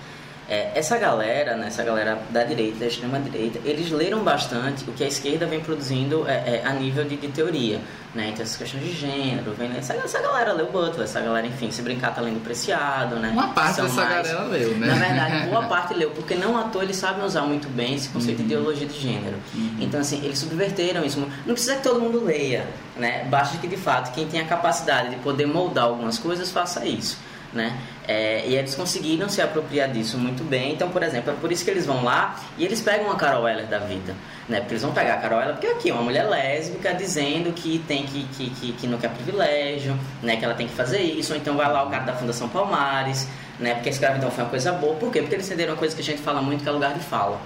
É, 0.51 0.73
essa 0.75 0.99
galera, 0.99 1.57
né, 1.57 1.69
essa 1.69 1.85
galera 1.85 2.19
da 2.31 2.43
direita, 2.43 2.81
da 2.81 2.87
extrema 2.87 3.21
direita, 3.21 3.61
eles 3.65 3.89
leram 3.93 4.25
bastante 4.25 4.83
o 4.91 4.93
que 4.93 5.05
a 5.05 5.07
esquerda 5.07 5.47
vem 5.47 5.61
produzindo 5.61 6.27
é, 6.29 6.33
é, 6.57 6.63
a 6.67 6.73
nível 6.73 7.05
de, 7.05 7.17
de 7.17 7.29
teoria, 7.29 7.81
né? 8.13 8.31
Então 8.31 8.43
essas 8.43 8.57
questões 8.57 8.83
de 8.83 8.93
gênero, 8.93 9.53
vem, 9.57 9.71
essa, 9.79 9.95
essa 9.95 10.21
galera 10.21 10.53
leu 10.53 10.67
Butler, 10.73 11.05
essa 11.05 11.21
galera, 11.21 11.47
enfim, 11.47 11.71
se 11.71 11.81
brincar 11.83 12.13
tá 12.13 12.21
lendo 12.21 12.43
Preciado, 12.43 13.15
né? 13.17 13.31
uma 13.33 13.49
parte 13.49 13.77
São 13.77 13.85
dessa 13.85 14.05
mais- 14.05 14.27
galera 14.29 14.49
leu 14.49 14.77
né 14.77 14.87
na 14.89 14.95
verdade, 14.95 15.47
boa 15.51 15.63
parte 15.69 15.95
leu, 15.95 16.11
porque 16.11 16.35
não 16.35 16.59
à 16.59 16.65
toa 16.65 16.83
eles 16.83 16.97
sabem 16.97 17.25
usar 17.25 17.43
muito 17.43 17.69
bem 17.69 17.95
esse 17.95 18.09
conceito 18.09 18.39
de 18.39 18.43
ideologia 18.45 18.89
de 18.89 18.99
gênero. 18.99 19.37
Então, 19.79 20.01
assim, 20.01 20.21
eles 20.25 20.39
subverteram 20.41 21.05
isso. 21.05 21.21
Não 21.47 21.55
precisa 21.55 21.77
que 21.77 21.83
todo 21.85 22.01
mundo 22.01 22.25
leia, 22.25 22.67
né? 22.97 23.25
Basta 23.31 23.57
que, 23.59 23.69
de 23.69 23.77
fato, 23.77 24.13
quem 24.13 24.27
tem 24.27 24.41
a 24.41 24.45
capacidade 24.47 25.11
de 25.11 25.17
poder 25.17 25.47
moldar 25.47 25.85
algumas 25.85 26.19
coisas, 26.19 26.51
faça 26.51 26.85
isso, 26.85 27.17
né? 27.53 27.77
É, 28.07 28.45
e 28.47 28.57
eles 28.57 28.75
conseguiram 28.75 29.29
se 29.29 29.41
apropriar 29.41 29.89
disso 29.89 30.19
muito 30.19 30.43
bem. 30.43 30.73
Então, 30.73 30.91
por 30.91 31.03
exemplo, 31.03 31.33
é 31.33 31.35
por 31.35 31.53
isso 31.53 31.65
que 31.65 31.71
eles 31.71 31.87
vão 31.87 32.03
lá 32.03 32.41
e 32.59 32.65
eles 32.65 32.81
pegam 32.81 33.11
a 33.11 33.17
Carol 33.17 33.49
Heller 33.49 33.67
da 33.67 33.79
vida, 33.79 34.15
né? 34.49 34.59
Porque 34.59 34.75
eles 34.75 34.83
vão 34.83 34.93
pegar 34.93 35.15
a 35.15 35.17
Carol 35.19 35.41
Heller, 35.41 35.55
porque 35.55 35.67
aqui 35.69 35.91
é 35.91 35.93
uma 35.93 36.03
mulher 36.03 36.29
lésbica 36.29 36.93
dizendo 36.95 37.53
que 37.53 37.79
tem 37.87 38.05
que, 38.05 38.25
que, 38.37 38.51
que, 38.51 38.73
que 38.73 38.87
não 38.87 38.99
quer 38.99 39.11
privilégio, 39.11 39.99
né? 40.23 40.37
Que 40.37 40.45
ela 40.45 40.55
tem 40.55 40.67
que 40.67 40.75
fazer 40.75 41.01
isso. 41.01 41.33
Ou 41.33 41.39
então 41.39 41.57
vai 41.57 41.71
lá 41.71 41.85
o 41.85 41.91
cara 41.91 42.05
da 42.05 42.15
Fundação 42.15 42.49
Palmares, 42.49 43.29
né? 43.59 43.75
Porque 43.75 43.89
a 43.89 43.93
escravidão 43.93 44.31
foi 44.31 44.45
uma 44.45 44.51
coisa 44.51 44.73
boa. 44.73 44.95
Por 44.97 45.13
quê? 45.13 45.21
Porque 45.21 45.35
eles 45.35 45.47
entenderam 45.47 45.75
uma 45.75 45.79
coisa 45.79 45.95
que 45.95 46.03
a 46.03 46.05
gente 46.05 46.23
fala 46.23 46.43
muito, 46.43 46.63
que 46.63 46.69
é 46.69 46.73
lugar 46.73 46.95
de 46.95 47.01
fala. 47.01 47.41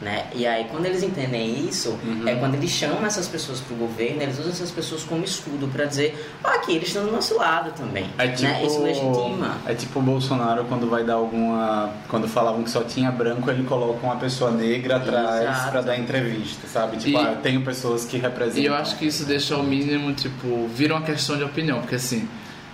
Né? 0.00 0.26
E 0.32 0.46
aí, 0.46 0.64
quando 0.70 0.86
eles 0.86 1.02
entendem 1.02 1.66
isso, 1.68 1.98
é 2.24 2.36
quando 2.36 2.54
eles 2.54 2.70
chamam 2.70 3.04
essas 3.04 3.26
pessoas 3.26 3.58
para 3.58 3.74
o 3.74 3.76
governo, 3.78 4.22
eles 4.22 4.38
usam 4.38 4.52
essas 4.52 4.70
pessoas 4.70 5.02
como 5.02 5.24
escudo 5.24 5.66
para 5.66 5.86
dizer: 5.86 6.24
ó, 6.44 6.50
aqui, 6.50 6.76
eles 6.76 6.86
estão 6.86 7.04
do 7.04 7.10
nosso 7.10 7.36
lado 7.36 7.72
também. 7.72 8.08
É 8.16 8.28
tipo, 8.28 8.42
né? 8.48 8.64
Isso 8.64 8.80
legitima. 8.80 9.56
é 9.66 9.74
tipo 9.74 9.98
o 9.98 10.02
Bolsonaro 10.02 10.64
quando 10.66 10.88
vai 10.88 11.02
dar 11.02 11.14
alguma. 11.14 11.92
Quando 12.08 12.28
falavam 12.28 12.62
que 12.62 12.70
só 12.70 12.84
tinha 12.84 13.10
branco, 13.10 13.50
ele 13.50 13.64
coloca 13.64 13.98
uma 14.06 14.14
pessoa 14.14 14.52
negra 14.52 14.98
atrás 14.98 15.66
pra 15.70 15.80
dar 15.80 15.98
entrevista, 15.98 16.68
sabe? 16.68 16.96
Tipo, 16.98 17.18
E- 17.18 17.20
ah, 17.20 17.32
eu 17.32 17.36
tenho 17.42 17.62
pessoas 17.64 18.04
que 18.04 18.18
representam. 18.18 18.62
E 18.62 18.66
eu 18.66 18.74
acho 18.76 18.96
que 18.98 19.04
isso 19.06 19.24
deixa 19.24 19.56
ao 19.56 19.64
mínimo, 19.64 20.12
tipo, 20.12 20.68
vira 20.68 20.94
uma 20.94 21.02
questão 21.02 21.36
de 21.36 21.42
opinião, 21.42 21.80
porque 21.80 21.96
assim, 21.96 22.28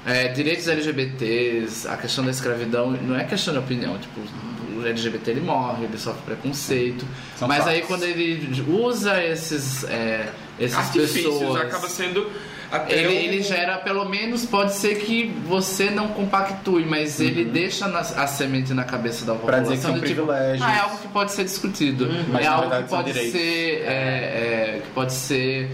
é, 0.04 0.28
direitos 0.28 0.68
LGBTs, 0.68 1.88
a 1.88 1.96
questão 1.96 2.22
da 2.22 2.30
escravidão, 2.30 2.90
não 2.90 3.16
é 3.16 3.24
questão 3.24 3.54
de 3.54 3.60
opinião, 3.60 3.96
tipo, 3.98 4.20
o 4.20 4.53
LGBT 4.88 5.30
ele 5.32 5.40
morre, 5.40 5.84
ele 5.84 5.98
sofre 5.98 6.22
preconceito, 6.22 7.06
São 7.36 7.46
mas 7.48 7.66
aí 7.66 7.82
fatos. 7.82 7.88
quando 7.88 8.02
ele 8.04 8.62
usa 8.68 9.22
esses, 9.22 9.84
é, 9.84 10.28
essas 10.58 10.78
Artifícios, 10.78 11.34
pessoas... 11.38 11.60
acaba 11.62 11.88
sendo 11.88 12.30
Ele, 12.88 13.06
um- 13.06 13.10
ele 13.12 13.42
gera, 13.42 13.78
pelo 13.78 14.04
menos, 14.08 14.44
pode 14.44 14.72
ser 14.74 14.96
que 14.96 15.32
você 15.46 15.90
não 15.90 16.08
compactue, 16.08 16.84
mas 16.84 17.20
ele 17.20 17.44
deixa 17.44 17.86
na- 17.86 18.00
a 18.00 18.26
semente 18.26 18.74
na 18.74 18.82
cabeça 18.82 19.24
da 19.24 19.32
Uhum. 19.34 19.38
Pra 19.40 19.58
população. 19.58 19.92
dizer 19.92 20.00
que 20.08 20.14
são 20.14 20.24
tipo, 20.24 20.30
ah, 20.32 20.74
é 20.74 20.78
algo 20.80 20.98
que 20.98 21.06
pode 21.08 21.30
ser 21.30 21.44
discutido. 21.44 22.08
Mas, 22.32 22.44
é 22.44 22.48
na 22.48 22.54
algo 22.56 22.70
que 22.82 22.88
pode 22.88 23.12
ser. 23.12 23.84
é, 23.86 23.86
é, 23.86 24.80
que 24.82 24.90
pode 24.90 25.12
ser. 25.12 25.70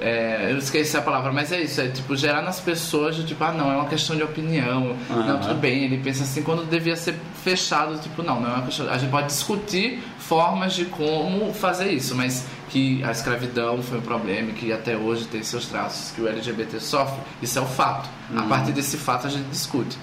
É, 0.00 0.48
eu 0.50 0.58
esqueci 0.58 0.96
a 0.96 1.02
palavra, 1.02 1.32
mas 1.32 1.50
é 1.52 1.60
isso, 1.60 1.80
é 1.80 1.88
tipo, 1.88 2.14
gerar 2.16 2.42
nas 2.42 2.60
pessoas 2.60 3.16
de 3.16 3.24
tipo, 3.24 3.42
ah 3.42 3.52
não, 3.52 3.72
é 3.72 3.76
uma 3.76 3.86
questão 3.88 4.14
de 4.16 4.22
opinião, 4.22 4.96
Aham. 5.10 5.24
não, 5.26 5.40
tudo 5.40 5.54
bem, 5.54 5.84
ele 5.84 5.98
pensa 5.98 6.22
assim 6.24 6.42
quando 6.42 6.64
devia 6.68 6.94
ser 6.96 7.14
fechado, 7.42 7.98
tipo, 7.98 8.22
não, 8.22 8.40
não 8.40 8.50
é 8.50 8.54
uma 8.54 8.64
questão. 8.64 8.88
A 8.88 8.96
gente 8.98 9.10
pode 9.10 9.26
discutir 9.26 10.02
formas 10.18 10.74
de 10.74 10.84
como 10.84 11.52
fazer 11.54 11.90
isso, 11.90 12.14
mas 12.14 12.46
que 12.68 13.02
a 13.02 13.10
escravidão 13.10 13.82
foi 13.82 13.98
um 13.98 14.02
problema, 14.02 14.50
e 14.50 14.52
que 14.52 14.72
até 14.72 14.96
hoje 14.96 15.24
tem 15.26 15.42
seus 15.42 15.66
traços, 15.66 16.10
que 16.12 16.20
o 16.20 16.28
LGBT 16.28 16.78
sofre, 16.80 17.18
isso 17.42 17.58
é 17.58 17.62
o 17.62 17.66
fato. 17.66 18.08
A 18.36 18.42
Uhum. 18.42 18.48
partir 18.48 18.72
desse 18.72 18.96
fato 18.98 19.26
a 19.26 19.30
gente 19.30 19.46
discute. 19.48 19.96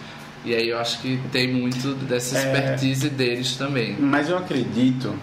E 0.43 0.53
aí 0.53 0.69
eu 0.69 0.77
acho 0.79 0.99
que 0.99 1.19
tem 1.31 1.51
muito 1.51 1.93
dessa 2.05 2.38
É. 2.38 2.41
expertise 2.41 3.10
deles 3.10 3.55
também. 3.55 3.95
Mas 3.99 4.29
eu 4.29 4.38
acredito 4.38 5.15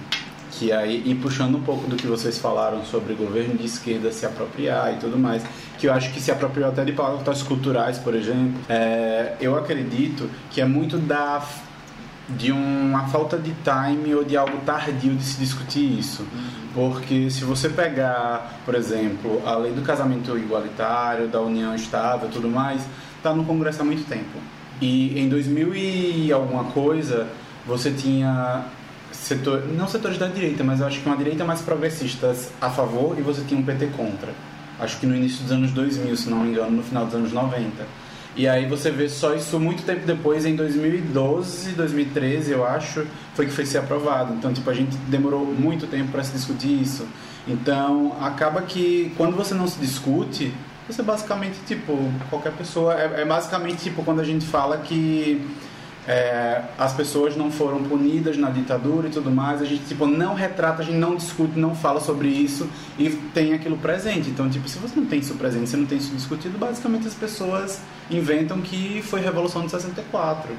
que 0.53 0.71
aí, 0.71 1.03
e 1.07 1.15
puxando 1.15 1.57
um 1.57 1.63
pouco 1.63 1.89
do 1.89 1.97
que 1.97 2.07
vocês 2.07 2.39
falaram 2.39 2.85
sobre 2.85 3.15
governo 3.15 3.55
de 3.55 3.65
esquerda 3.65 4.13
se 4.13 4.27
apropriar 4.27 4.93
e 4.95 4.97
tudo 4.97 5.19
mais, 5.19 5.43
que 5.79 5.87
eu 5.87 5.93
acho 5.93 6.13
que 6.13 6.21
se 6.21 6.31
apropriou 6.31 6.69
até 6.69 6.85
de 6.85 6.93
pautas 6.93 7.43
culturais, 7.43 7.99
por 7.99 8.15
exemplo, 8.15 8.61
é, 8.69 9.35
eu 9.41 9.57
acredito 9.57 10.29
que 10.51 10.61
é 10.61 10.65
muito 10.65 10.99
da 10.99 11.43
de 12.29 12.53
uma 12.53 13.09
falta 13.09 13.37
de 13.37 13.53
time 13.63 14.15
ou 14.15 14.25
de 14.25 14.37
algo 14.37 14.59
tardio 14.65 15.15
de 15.15 15.25
se 15.25 15.39
discutir 15.39 15.99
isso. 15.99 16.25
Porque 16.73 17.29
se 17.29 17.45
você 17.45 17.69
pegar, 17.69 18.61
por 18.65 18.75
exemplo, 18.75 19.43
a 19.45 19.57
lei 19.57 19.73
do 19.73 19.83
casamento 19.83 20.39
igualitário, 20.39 21.29
da 21.29 21.41
união 21.41 21.75
estável 21.75 22.31
tudo 22.31 22.49
mais, 22.49 22.87
está 23.17 23.35
no 23.35 23.45
Congresso 23.45 23.83
há 23.83 23.85
muito 23.85 24.07
tempo. 24.09 24.39
E 24.81 25.19
em 25.19 25.29
2000 25.29 25.75
e 25.75 26.33
alguma 26.33 26.65
coisa, 26.65 27.29
você 27.67 27.91
tinha 27.91 28.65
setor, 29.23 29.67
não 29.69 29.87
setores 29.87 30.19
da 30.19 30.27
direita, 30.27 30.65
mas 30.65 30.81
eu 30.81 30.87
acho 30.87 31.01
que 31.01 31.07
uma 31.07 31.17
direita 31.17 31.45
mais 31.45 31.61
progressista 31.61 32.35
a 32.61 32.69
favor 32.69 33.17
e 33.19 33.23
você 33.23 33.43
tinha 33.43 33.59
um 33.59 33.63
PT 33.63 33.87
contra. 33.97 34.33
Acho 34.79 34.99
que 34.99 35.07
no 35.07 35.15
início 35.15 35.43
dos 35.43 35.53
anos 35.53 35.71
2000, 35.71 36.17
se 36.17 36.29
não 36.29 36.41
me 36.41 36.51
engano, 36.51 36.77
no 36.77 36.83
final 36.83 37.05
dos 37.07 37.15
anos 37.15 37.33
90. 37.33 37.87
E 38.35 38.49
aí 38.49 38.67
você 38.67 38.91
vê 38.91 39.09
só 39.09 39.35
isso 39.35 39.61
muito 39.61 39.85
tempo 39.85 40.07
depois, 40.07 40.45
em 40.45 40.57
2012, 40.57 41.73
2013, 41.73 42.51
eu 42.51 42.67
acho, 42.67 43.07
foi 43.35 43.47
que 43.47 43.53
foi 43.53 43.67
ser 43.67 43.79
aprovado. 43.79 44.33
Então, 44.35 44.53
tipo, 44.53 44.69
a 44.69 44.75
gente 44.75 44.97
demorou 45.09 45.45
muito 45.45 45.87
tempo 45.87 46.11
para 46.11 46.25
se 46.25 46.33
discutir 46.33 46.81
isso. 46.81 47.07
Então, 47.47 48.17
acaba 48.21 48.63
que 48.63 49.13
quando 49.17 49.37
você 49.37 49.55
não 49.55 49.69
se 49.69 49.79
discute, 49.79 50.53
você 50.89 51.03
basicamente, 51.03 51.59
tipo, 51.67 51.97
qualquer 52.31 52.53
pessoa. 52.53 52.95
É, 52.95 53.21
é 53.21 53.25
basicamente, 53.25 53.83
tipo, 53.83 54.03
quando 54.03 54.21
a 54.21 54.25
gente 54.25 54.47
fala 54.47 54.79
que 54.79 55.47
é, 56.07 56.63
as 56.77 56.93
pessoas 56.93 57.37
não 57.37 57.51
foram 57.51 57.83
punidas 57.85 58.37
na 58.37 58.51
ditadura 58.51 59.07
e 59.07 59.11
tudo 59.11 59.31
mais, 59.31 59.63
a 59.63 59.65
gente 59.65 59.85
tipo 59.85 60.07
não 60.07 60.35
retrata, 60.35 60.83
a 60.83 60.85
gente 60.85 60.97
não 60.99 61.15
discute, 61.15 61.59
não 61.59 61.75
fala 61.75 62.01
sobre 62.01 62.29
isso 62.29 62.69
e 62.99 63.11
tem 63.33 63.55
aquilo 63.55 63.77
presente. 63.77 64.29
Então, 64.29 64.51
tipo, 64.51 64.69
se 64.69 64.79
você 64.79 64.99
não 64.99 65.07
tem 65.07 65.21
isso 65.21 65.35
presente, 65.35 65.69
você 65.69 65.77
não 65.77 65.87
tem 65.87 65.99
isso 65.99 66.15
discutido, 66.15 66.59
basicamente 66.59 67.07
as 67.07 67.15
pessoas 67.15 67.81
inventam 68.11 68.61
que 68.61 69.01
foi 69.03 69.21
a 69.21 69.23
Revolução 69.23 69.65
de 69.65 69.71
64, 69.71 70.51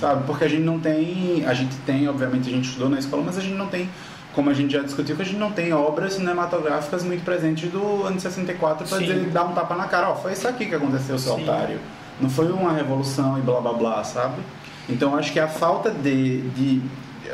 sabe? 0.00 0.24
Porque 0.26 0.44
a 0.44 0.48
gente 0.48 0.64
não 0.64 0.80
tem, 0.80 1.44
a 1.46 1.54
gente 1.54 1.76
tem, 1.86 2.08
obviamente 2.08 2.48
a 2.48 2.52
gente 2.52 2.68
estudou 2.68 2.88
na 2.88 2.98
escola, 2.98 3.22
mas 3.24 3.38
a 3.38 3.40
gente 3.40 3.54
não 3.54 3.68
tem 3.68 3.88
como 4.34 4.50
a 4.50 4.54
gente 4.54 4.72
já 4.72 4.82
discutiu, 4.82 5.16
que 5.16 5.22
a 5.22 5.24
gente 5.24 5.38
não 5.38 5.50
tem 5.50 5.72
obras 5.72 6.14
cinematográficas 6.14 7.02
muito 7.02 7.24
presentes 7.24 7.70
do 7.72 8.04
ano 8.04 8.16
de 8.16 8.22
64 8.22 8.86
para 8.86 8.98
dizer, 8.98 9.30
dar 9.30 9.44
um 9.44 9.52
tapa 9.52 9.74
na 9.74 9.88
cara, 9.88 10.10
ó, 10.10 10.14
foi 10.14 10.32
isso 10.32 10.46
aqui 10.46 10.66
que 10.66 10.74
aconteceu, 10.76 11.18
seu 11.18 11.34
Sim. 11.34 11.42
otário. 11.42 11.80
Não 12.20 12.30
foi 12.30 12.50
uma 12.52 12.72
revolução 12.72 13.36
e 13.38 13.40
blá 13.40 13.60
blá 13.60 13.72
blá, 13.72 14.04
sabe? 14.04 14.40
Então 14.88 15.16
acho 15.16 15.32
que 15.32 15.40
a 15.40 15.48
falta 15.48 15.90
de, 15.90 16.42
de 16.50 16.82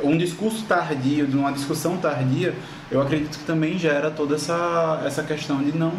um 0.03 0.17
discurso 0.17 0.65
tardio, 0.65 1.27
de 1.27 1.37
uma 1.37 1.53
discussão 1.53 1.97
tardia, 1.97 2.55
eu 2.91 3.01
acredito 3.01 3.39
que 3.39 3.45
também 3.45 3.79
gera 3.79 4.11
toda 4.11 4.35
essa, 4.35 5.03
essa 5.05 5.23
questão 5.23 5.63
de 5.63 5.77
não. 5.77 5.93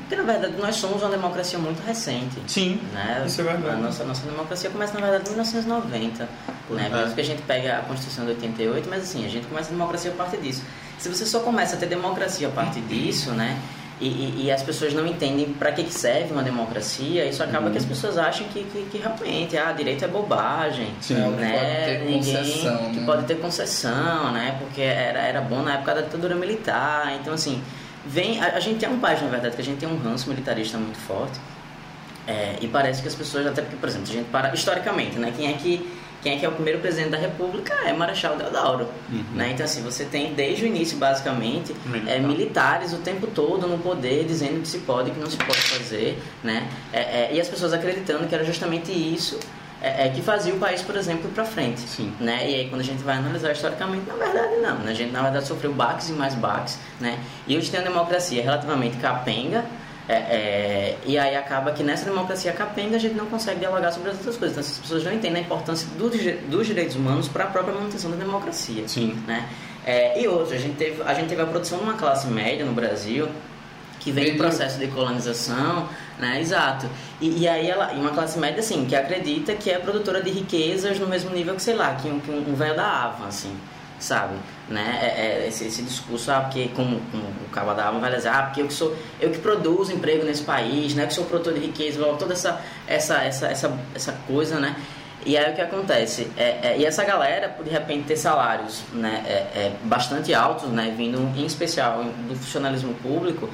Porque, 0.00 0.16
na 0.16 0.22
verdade, 0.22 0.56
nós 0.58 0.76
somos 0.76 1.02
uma 1.02 1.10
democracia 1.10 1.58
muito 1.58 1.84
recente. 1.84 2.36
Sim. 2.46 2.80
Né? 2.92 3.24
Isso 3.26 3.40
é 3.40 3.44
verdade. 3.44 3.74
A 3.74 3.76
nossa, 3.76 4.04
nossa 4.04 4.26
democracia 4.26 4.70
começa, 4.70 4.94
na 4.94 5.00
verdade, 5.00 5.28
em 5.28 5.32
1990. 5.32 6.28
Né? 6.70 6.86
é. 6.86 6.90
Por 6.90 7.06
isso 7.06 7.14
que 7.14 7.20
a 7.20 7.24
gente 7.24 7.42
pega 7.42 7.78
a 7.78 7.82
Constituição 7.82 8.24
de 8.24 8.32
88, 8.32 8.88
mas 8.88 9.02
assim, 9.04 9.24
a 9.24 9.28
gente 9.28 9.46
começa 9.46 9.68
a 9.68 9.72
democracia 9.72 10.10
a 10.10 10.14
partir 10.14 10.38
disso. 10.38 10.62
Se 10.98 11.08
você 11.08 11.24
só 11.24 11.40
começa 11.40 11.76
a 11.76 11.78
ter 11.78 11.86
democracia 11.86 12.48
a 12.48 12.50
partir 12.50 12.80
disso, 12.82 13.30
né? 13.30 13.58
E, 14.00 14.06
e- 14.08 14.42
e 14.46 14.50
as 14.50 14.60
pessoas 14.62 14.92
não 14.92 15.06
entendem 15.06 15.46
para 15.52 15.70
que, 15.70 15.84
que 15.84 15.94
serve 15.94 16.32
uma 16.32 16.42
democracia, 16.42 17.24
isso 17.26 17.42
acaba 17.44 17.70
que 17.70 17.78
as 17.78 17.84
pessoas 17.84 18.18
acham 18.18 18.46
que, 18.48 18.64
que, 18.64 18.86
que 18.90 18.98
realmente 18.98 19.56
ah, 19.56 19.70
direito 19.70 20.04
é 20.04 20.08
bobagem. 20.08 20.88
Sim. 21.00 21.14
Né? 21.14 21.52
pode 21.52 21.84
ter 21.84 21.98
Ninguém 22.04 22.36
concessão, 22.36 22.90
que 22.90 22.96
né? 23.00 23.06
pode 23.06 23.24
ter 23.24 23.34
concessão, 23.36 24.32
né? 24.32 24.56
Porque 24.58 24.80
era, 24.82 25.20
era 25.20 25.40
bom 25.40 25.62
na 25.62 25.74
época 25.74 25.94
da 25.94 26.00
ditadura 26.00 26.34
militar. 26.34 27.16
Então, 27.20 27.32
assim, 27.34 27.62
vem. 28.04 28.42
A, 28.42 28.56
a 28.56 28.60
gente 28.60 28.84
é 28.84 28.88
um 28.88 28.98
país, 28.98 29.22
na 29.22 29.28
verdade, 29.28 29.54
que 29.54 29.62
a 29.62 29.64
gente 29.64 29.78
tem 29.78 29.88
um 29.88 29.96
ranço 29.96 30.28
militarista 30.28 30.76
muito 30.76 30.98
forte. 30.98 31.38
É, 32.26 32.56
e 32.60 32.66
parece 32.66 33.00
que 33.00 33.06
as 33.08 33.14
pessoas, 33.14 33.46
até 33.46 33.62
porque, 33.62 33.76
por 33.76 33.88
exemplo, 33.88 34.08
a 34.10 34.12
gente 34.12 34.26
para 34.30 34.52
historicamente, 34.54 35.18
né? 35.18 35.32
Quem 35.36 35.48
é 35.50 35.52
que 35.52 35.88
quem 36.24 36.36
é 36.36 36.38
que 36.38 36.46
é 36.46 36.48
o 36.48 36.52
primeiro 36.52 36.80
presidente 36.80 37.10
da 37.10 37.18
República 37.18 37.74
é 37.84 37.92
Marechal 37.92 38.34
Deodoro. 38.34 38.88
Uhum. 39.12 39.22
Né? 39.34 39.50
Então, 39.52 39.66
assim, 39.66 39.82
você 39.82 40.06
tem 40.06 40.32
desde 40.32 40.64
o 40.64 40.66
início, 40.66 40.96
basicamente, 40.96 41.74
Militar. 41.84 42.14
é, 42.14 42.18
militares 42.18 42.92
o 42.94 42.96
tempo 42.96 43.26
todo 43.26 43.66
no 43.66 43.76
poder, 43.76 44.24
dizendo 44.24 44.62
que 44.62 44.66
se 44.66 44.78
pode 44.78 45.10
e 45.10 45.12
que 45.12 45.20
não 45.20 45.28
se 45.28 45.36
pode 45.36 45.60
fazer. 45.60 46.18
Né? 46.42 46.66
É, 46.94 47.00
é, 47.00 47.30
e 47.34 47.38
as 47.38 47.46
pessoas 47.46 47.74
acreditando 47.74 48.26
que 48.26 48.34
era 48.34 48.42
justamente 48.42 48.90
isso 48.90 49.38
é, 49.82 50.06
é, 50.06 50.08
que 50.08 50.22
fazia 50.22 50.54
o 50.54 50.58
país, 50.58 50.80
por 50.80 50.96
exemplo, 50.96 51.30
para 51.30 51.44
frente. 51.44 51.82
Sim. 51.82 52.14
Né? 52.18 52.50
E 52.50 52.54
aí, 52.54 52.68
quando 52.70 52.80
a 52.80 52.84
gente 52.84 53.02
vai 53.02 53.18
analisar 53.18 53.52
historicamente, 53.52 54.06
na 54.06 54.14
verdade, 54.14 54.56
não. 54.62 54.78
Né? 54.78 54.92
A 54.92 54.94
gente, 54.94 55.12
na 55.12 55.20
verdade, 55.20 55.46
sofreu 55.46 55.74
baques 55.74 56.08
e 56.08 56.12
mais 56.12 56.34
baques. 56.34 56.78
Né? 56.98 57.18
E 57.46 57.54
hoje 57.54 57.70
tem 57.70 57.80
uma 57.80 57.90
democracia 57.90 58.42
relativamente 58.42 58.96
capenga. 58.96 59.62
É, 60.06 60.14
é, 60.14 60.98
e 61.06 61.18
aí 61.18 61.34
acaba 61.34 61.72
que 61.72 61.82
nessa 61.82 62.04
democracia 62.04 62.52
capenga 62.52 62.96
a 62.96 62.98
gente 62.98 63.14
não 63.14 63.26
consegue 63.26 63.60
dialogar 63.60 63.90
sobre 63.90 64.10
as 64.10 64.18
outras 64.18 64.36
coisas. 64.36 64.56
Então, 64.58 64.72
as 64.72 64.78
pessoas 64.78 65.04
não 65.04 65.12
entendem 65.12 65.42
a 65.42 65.44
importância 65.44 65.88
dos, 65.96 66.12
dos 66.48 66.66
direitos 66.66 66.94
humanos 66.96 67.26
para 67.28 67.44
a 67.44 67.46
própria 67.46 67.74
manutenção 67.74 68.10
da 68.10 68.16
democracia. 68.16 68.86
Sim. 68.86 69.14
Né? 69.26 69.48
É, 69.86 70.20
e 70.20 70.28
outra, 70.28 70.56
a 70.56 70.58
gente, 70.58 70.76
teve, 70.76 71.02
a 71.02 71.14
gente 71.14 71.28
teve 71.28 71.40
a 71.40 71.46
produção 71.46 71.78
de 71.78 71.84
uma 71.84 71.94
classe 71.94 72.26
média 72.26 72.64
no 72.64 72.72
Brasil 72.72 73.28
que 74.00 74.12
vem 74.12 74.32
do 74.32 74.36
processo 74.36 74.78
de 74.78 74.86
colonização, 74.88 75.88
né? 76.18 76.38
Exato. 76.38 76.86
E, 77.22 77.40
e 77.40 77.48
aí 77.48 77.66
ela, 77.66 77.94
e 77.94 77.98
uma 77.98 78.10
classe 78.10 78.38
média 78.38 78.60
assim, 78.60 78.84
que 78.84 78.94
acredita 78.94 79.54
que 79.54 79.70
é 79.70 79.78
produtora 79.78 80.22
de 80.22 80.30
riquezas 80.30 80.98
no 80.98 81.06
mesmo 81.06 81.30
nível 81.30 81.54
que, 81.54 81.62
sei 81.62 81.74
lá, 81.74 81.94
que 81.94 82.08
um, 82.08 82.20
que 82.20 82.30
um 82.30 82.54
velho 82.54 82.76
da 82.76 82.86
Ava, 82.86 83.26
assim, 83.26 83.56
sabe? 83.98 84.34
Né? 84.68 84.98
É, 85.02 85.44
é 85.44 85.48
esse, 85.48 85.66
esse 85.66 85.82
discurso, 85.82 86.30
ah, 86.30 86.40
porque 86.40 86.68
como, 86.68 87.00
como 87.10 87.24
o 87.24 87.50
cabo 87.52 87.74
da 87.74 87.88
Ava 87.88 87.98
vai 87.98 88.14
dizer, 88.14 88.28
ah, 88.28 88.44
porque 88.44 88.62
eu 88.62 88.66
que 88.66 88.72
sou, 88.72 88.96
eu 89.20 89.30
que 89.30 89.38
produzo 89.38 89.92
emprego 89.92 90.24
nesse 90.24 90.42
país, 90.42 90.94
né? 90.94 91.06
Que 91.06 91.12
sou 91.12 91.24
produtor 91.26 91.52
de 91.52 91.60
riqueza, 91.60 92.02
toda 92.18 92.32
essa, 92.32 92.62
essa, 92.86 93.22
essa, 93.22 93.46
essa, 93.48 93.78
essa 93.94 94.12
coisa, 94.26 94.58
né? 94.58 94.74
E 95.26 95.38
aí 95.38 95.52
o 95.52 95.54
que 95.54 95.60
acontece? 95.60 96.30
É, 96.36 96.58
é, 96.62 96.76
e 96.78 96.84
essa 96.84 97.02
galera, 97.02 97.56
de 97.62 97.70
repente, 97.70 98.04
ter 98.04 98.16
salários 98.16 98.82
né, 98.92 99.24
é, 99.26 99.32
é, 99.32 99.72
bastante 99.84 100.34
altos, 100.34 100.68
né, 100.68 100.92
vindo 100.94 101.18
em 101.34 101.46
especial 101.46 102.04
do 102.04 102.36
funcionalismo 102.36 102.92
público, 102.94 103.48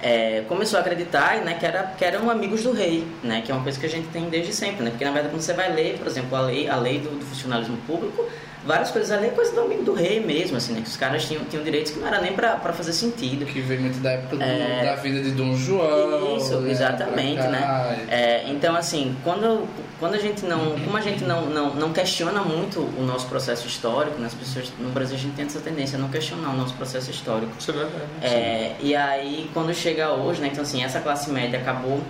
é, 0.00 0.44
começou 0.46 0.78
a 0.78 0.82
acreditar 0.82 1.38
né, 1.38 1.54
que, 1.54 1.66
era, 1.66 1.82
que 1.98 2.04
eram 2.04 2.30
amigos 2.30 2.62
do 2.62 2.72
rei, 2.72 3.04
né, 3.24 3.42
que 3.44 3.50
é 3.50 3.54
uma 3.54 3.64
coisa 3.64 3.78
que 3.78 3.86
a 3.86 3.88
gente 3.88 4.06
tem 4.08 4.28
desde 4.28 4.52
sempre. 4.52 4.84
Né, 4.84 4.90
porque, 4.90 5.04
na 5.04 5.10
verdade, 5.10 5.34
quando 5.34 5.42
você 5.42 5.52
vai 5.52 5.72
ler, 5.72 5.98
por 5.98 6.06
exemplo, 6.06 6.36
a 6.36 6.42
lei, 6.42 6.68
a 6.68 6.76
lei 6.76 7.00
do, 7.00 7.10
do 7.18 7.24
funcionalismo 7.24 7.76
público, 7.78 8.24
várias 8.66 8.90
coisas 8.90 9.10
ali 9.10 9.28
é 9.28 9.30
coisa 9.30 9.52
do 9.52 9.66
do 9.84 9.94
rei 9.94 10.18
mesmo, 10.20 10.56
assim, 10.56 10.72
né, 10.72 10.80
que 10.80 10.88
os 10.88 10.96
caras 10.96 11.24
tinham, 11.24 11.44
tinham 11.44 11.62
direitos 11.62 11.92
que 11.92 11.98
não 12.00 12.08
era 12.08 12.20
nem 12.20 12.32
para 12.32 12.58
fazer 12.72 12.92
sentido. 12.92 13.46
Que 13.46 13.60
vem 13.60 13.78
muito 13.78 13.98
da 14.00 14.12
época 14.12 14.42
É. 14.42 14.84
da 14.84 14.96
vida 14.96 15.22
de 15.22 15.30
Dom 15.30 15.54
João. 15.56 16.36
Isso, 16.36 16.58
né, 16.60 16.70
exatamente, 16.70 17.34
pra 17.36 17.44
cá. 17.44 17.50
né? 17.50 18.06
É, 18.10 18.44
então, 18.48 18.74
assim, 18.74 19.16
quando, 19.22 19.68
quando 20.00 20.14
a 20.14 20.18
gente 20.18 20.44
não, 20.44 20.78
como 20.80 20.96
a 20.96 21.00
gente 21.00 21.24
não, 21.24 21.46
não, 21.46 21.74
não 21.74 21.92
questiona 21.92 22.40
muito 22.42 22.80
o 22.80 23.02
nosso 23.02 23.26
processo 23.26 23.66
histórico, 23.66 24.18
né? 24.18 24.26
as 24.26 24.34
pessoas 24.34 24.72
no 24.78 24.90
Brasil 24.90 25.16
a 25.16 25.20
gente 25.20 25.34
tem 25.34 25.46
essa 25.46 25.60
tendência 25.60 25.96
a 25.98 26.00
não 26.00 26.08
questionar 26.08 26.50
o 26.50 26.56
nosso 26.56 26.74
processo 26.74 27.10
histórico. 27.10 27.52
Isso 27.58 27.70
é 27.70 27.74
verdade. 27.74 28.04
É, 28.22 28.76
e 28.80 28.96
aí, 28.96 29.50
quando 29.54 29.72
chega 29.74 30.10
hoje, 30.12 30.40
né? 30.40 30.48
Então, 30.50 30.62
assim, 30.62 30.82
essa 30.82 31.00
classe 31.00 31.30
média 31.30 31.58
acabou 31.58 32.00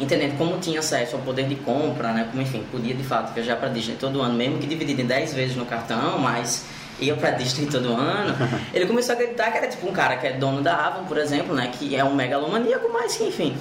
entendendo 0.00 0.36
como 0.38 0.58
tinha 0.58 0.80
acesso 0.80 1.16
ao 1.16 1.22
poder 1.22 1.46
de 1.46 1.56
compra, 1.56 2.12
né? 2.12 2.28
Como, 2.30 2.42
enfim, 2.42 2.64
podia 2.70 2.94
de 2.94 3.02
fato 3.02 3.32
viajar 3.32 3.56
para 3.56 3.68
Disney 3.68 3.96
todo 3.96 4.20
ano, 4.20 4.34
mesmo 4.34 4.58
que 4.58 4.66
dividido 4.66 5.00
em 5.00 5.06
10 5.06 5.34
vezes 5.34 5.56
no 5.56 5.66
cartão, 5.66 6.18
mas 6.18 6.64
ia 7.00 7.14
para 7.14 7.30
Disney 7.32 7.66
todo 7.70 7.92
ano. 7.92 8.34
Ele 8.72 8.86
começou 8.86 9.12
a 9.12 9.14
acreditar 9.14 9.50
que 9.50 9.58
era 9.58 9.68
tipo 9.68 9.88
um 9.88 9.92
cara 9.92 10.16
que 10.16 10.26
é 10.26 10.32
dono 10.32 10.62
da 10.62 10.74
Avon, 10.86 11.04
por 11.04 11.18
exemplo, 11.18 11.54
né? 11.54 11.70
Que 11.76 11.96
é 11.96 12.04
um 12.04 12.14
megalomaníaco, 12.14 12.88
mas 12.92 13.16
que, 13.16 13.24
enfim. 13.24 13.56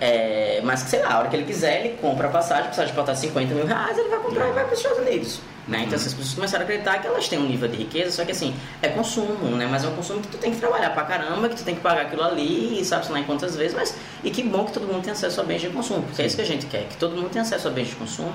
É, 0.00 0.60
mas 0.64 0.82
que 0.82 0.90
sei 0.90 1.00
lá, 1.00 1.12
a 1.12 1.18
hora 1.18 1.28
que 1.28 1.36
ele 1.36 1.44
quiser, 1.44 1.80
ele 1.80 1.98
compra 2.00 2.28
a 2.28 2.30
passagem, 2.30 2.64
a 2.64 2.68
passagem 2.68 2.94
pode 2.94 3.10
estar 3.10 3.20
50 3.20 3.54
mil 3.54 3.66
reais, 3.66 3.98
ele 3.98 4.08
vai 4.08 4.18
comprar 4.20 4.48
e 4.48 4.52
vai 4.52 4.64
para 4.64 4.72
os 4.72 4.78
Estados 4.78 4.98
Unidos. 4.98 5.40
Né? 5.70 5.82
Então 5.82 5.94
essas 5.94 6.12
pessoas 6.12 6.34
começaram 6.34 6.62
a 6.62 6.64
acreditar 6.64 6.98
que 6.98 7.06
elas 7.06 7.28
têm 7.28 7.38
um 7.38 7.46
nível 7.46 7.68
de 7.68 7.76
riqueza, 7.76 8.10
só 8.10 8.24
que 8.24 8.32
assim, 8.32 8.52
é 8.82 8.88
consumo, 8.88 9.54
né? 9.56 9.68
Mas 9.70 9.84
é 9.84 9.86
um 9.88 9.94
consumo 9.94 10.20
que 10.20 10.26
tu 10.26 10.36
tem 10.36 10.50
que 10.52 10.58
trabalhar 10.58 10.90
pra 10.90 11.04
caramba, 11.04 11.48
que 11.48 11.54
tu 11.54 11.62
tem 11.62 11.76
que 11.76 11.80
pagar 11.80 12.02
aquilo 12.06 12.24
ali, 12.24 12.80
e 12.80 12.84
sabe-se 12.84 13.12
lá 13.12 13.20
em 13.20 13.22
quantas 13.22 13.54
vezes, 13.54 13.72
mas 13.76 13.94
e 14.24 14.32
que 14.32 14.42
bom 14.42 14.64
que 14.64 14.72
todo 14.72 14.84
mundo 14.88 15.00
tem 15.04 15.12
acesso 15.12 15.40
a 15.40 15.44
bens 15.44 15.60
de 15.60 15.68
consumo, 15.68 16.02
porque 16.02 16.22
é 16.22 16.26
isso 16.26 16.34
que 16.34 16.42
a 16.42 16.44
gente 16.44 16.66
quer, 16.66 16.88
que 16.88 16.96
todo 16.96 17.14
mundo 17.14 17.28
tenha 17.30 17.42
acesso 17.42 17.68
a 17.68 17.70
bens 17.70 17.86
de 17.86 17.94
consumo, 17.94 18.34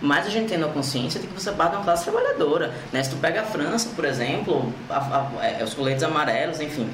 mas 0.00 0.26
a 0.28 0.30
gente 0.30 0.48
tendo 0.48 0.64
a 0.64 0.68
consciência 0.68 1.18
de 1.18 1.26
que 1.26 1.34
você 1.34 1.50
parte 1.50 1.72
de 1.72 1.76
uma 1.78 1.84
classe 1.84 2.04
trabalhadora. 2.04 2.72
Né? 2.92 3.02
Se 3.02 3.10
tu 3.10 3.16
pega 3.16 3.40
a 3.40 3.44
França, 3.44 3.88
por 3.96 4.04
exemplo, 4.04 4.72
a- 4.88 4.94
a- 5.40 5.44
é, 5.44 5.64
os 5.64 5.74
coletes 5.74 6.04
amarelos, 6.04 6.60
enfim, 6.60 6.88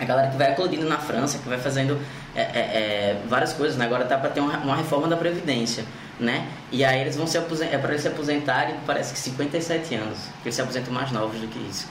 a 0.00 0.04
galera 0.04 0.28
que 0.30 0.36
vai 0.38 0.50
eclodindo 0.50 0.88
na 0.88 0.98
França, 0.98 1.38
que 1.38 1.48
vai 1.48 1.58
fazendo 1.58 1.96
é, 2.34 2.40
é, 2.40 2.44
é, 2.58 3.16
várias 3.28 3.52
coisas, 3.52 3.76
né? 3.76 3.84
Agora 3.84 4.04
tá 4.06 4.16
para 4.18 4.30
ter 4.30 4.40
uma, 4.40 4.56
uma 4.58 4.74
reforma 4.76 5.06
da 5.06 5.16
Previdência, 5.16 5.84
né? 6.20 6.48
E 6.70 6.84
aí 6.84 7.00
eles 7.00 7.16
vão 7.16 7.26
se 7.26 7.38
aposentar, 7.38 7.74
é 7.74 7.78
para 7.78 7.90
eles 7.90 8.02
se 8.02 8.08
aposentarem, 8.08 8.76
parece 8.86 9.12
que 9.12 9.18
57 9.18 9.94
anos, 9.94 10.18
porque 10.34 10.48
eles 10.48 10.54
se 10.54 10.62
aposentam 10.62 10.92
mais 10.92 11.10
novos 11.10 11.40
do 11.40 11.48
que 11.48 11.58
isso. 11.58 11.88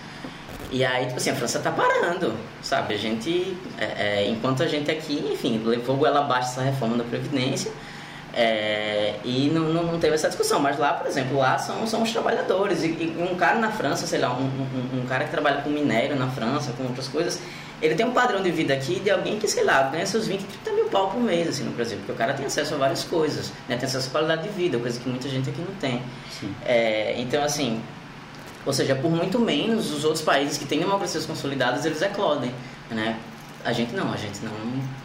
E 0.72 0.86
aí, 0.86 1.06
tipo 1.08 1.18
assim, 1.18 1.32
a 1.32 1.36
França 1.36 1.60
tá 1.60 1.72
parando, 1.72 2.34
sabe? 2.62 2.94
A 2.94 2.98
gente, 2.98 3.58
é, 3.78 3.86
é, 4.22 4.30
enquanto 4.30 4.62
a 4.62 4.68
gente 4.68 4.92
aqui, 4.92 5.32
enfim, 5.34 5.62
levou 5.66 5.96
goela 5.96 6.20
abaixo 6.20 6.50
essa 6.50 6.62
reforma 6.62 6.96
da 6.96 7.04
Previdência, 7.04 7.72
é, 8.32 9.16
e 9.24 9.50
não, 9.52 9.74
não, 9.74 9.84
não 9.84 10.00
teve 10.00 10.14
essa 10.14 10.28
discussão, 10.28 10.60
mas 10.60 10.78
lá, 10.78 10.94
por 10.94 11.08
exemplo, 11.08 11.38
lá 11.38 11.58
são, 11.58 11.88
são 11.88 12.04
os 12.04 12.12
trabalhadores. 12.12 12.84
E, 12.84 12.88
e 12.88 13.28
um 13.32 13.36
cara 13.36 13.58
na 13.58 13.72
França, 13.72 14.06
sei 14.06 14.20
lá, 14.20 14.32
um, 14.32 14.44
um, 14.44 15.00
um 15.02 15.06
cara 15.08 15.26
que 15.26 15.32
trabalha 15.32 15.62
com 15.62 15.70
minério 15.72 16.16
na 16.16 16.28
França, 16.28 16.72
com 16.78 16.84
outras 16.84 17.08
coisas, 17.08 17.40
ele 17.82 17.96
tem 17.96 18.06
um 18.06 18.12
padrão 18.12 18.42
de 18.42 18.52
vida 18.52 18.74
aqui 18.74 19.00
de 19.00 19.10
alguém 19.10 19.40
que, 19.40 19.48
sei 19.48 19.64
lá, 19.64 19.84
ganha 19.84 20.06
seus 20.06 20.28
20, 20.28 20.42
30 20.64 20.72
mil 20.74 20.86
pau 20.86 21.12
por 21.12 21.22
mês, 21.22 21.48
assim, 21.48 21.64
no 21.64 21.72
Brasil. 21.72 21.98
Porque 21.98 22.12
o 22.12 22.16
cara 22.16 22.34
tem 22.34 22.46
acesso 22.46 22.74
a 22.74 22.78
várias 22.78 23.04
coisas, 23.04 23.52
né? 23.68 23.78
Tem 23.78 23.88
acesso 23.88 24.08
à 24.10 24.12
qualidade 24.12 24.44
de 24.44 24.50
vida, 24.50 24.78
coisa 24.78 25.00
que 25.00 25.08
muita 25.08 25.30
gente 25.30 25.50
aqui 25.50 25.62
não 25.62 25.76
tem. 25.76 26.02
É, 26.66 27.16
então, 27.18 27.44
assim, 27.44 27.82
ou 28.66 28.74
seja, 28.74 28.96
por 28.96 29.10
muito 29.10 29.40
menos, 29.40 29.92
os 29.92 30.04
outros 30.04 30.24
países 30.24 30.58
que 30.58 30.66
têm 30.66 30.80
democracias 30.80 31.26
consolidadas, 31.26 31.86
eles 31.86 32.02
eclodem, 32.02 32.52
né? 32.92 33.18
A 33.64 33.74
gente 33.74 33.94
não, 33.94 34.12
a 34.14 34.16
gente 34.16 34.40
não, 34.44 34.52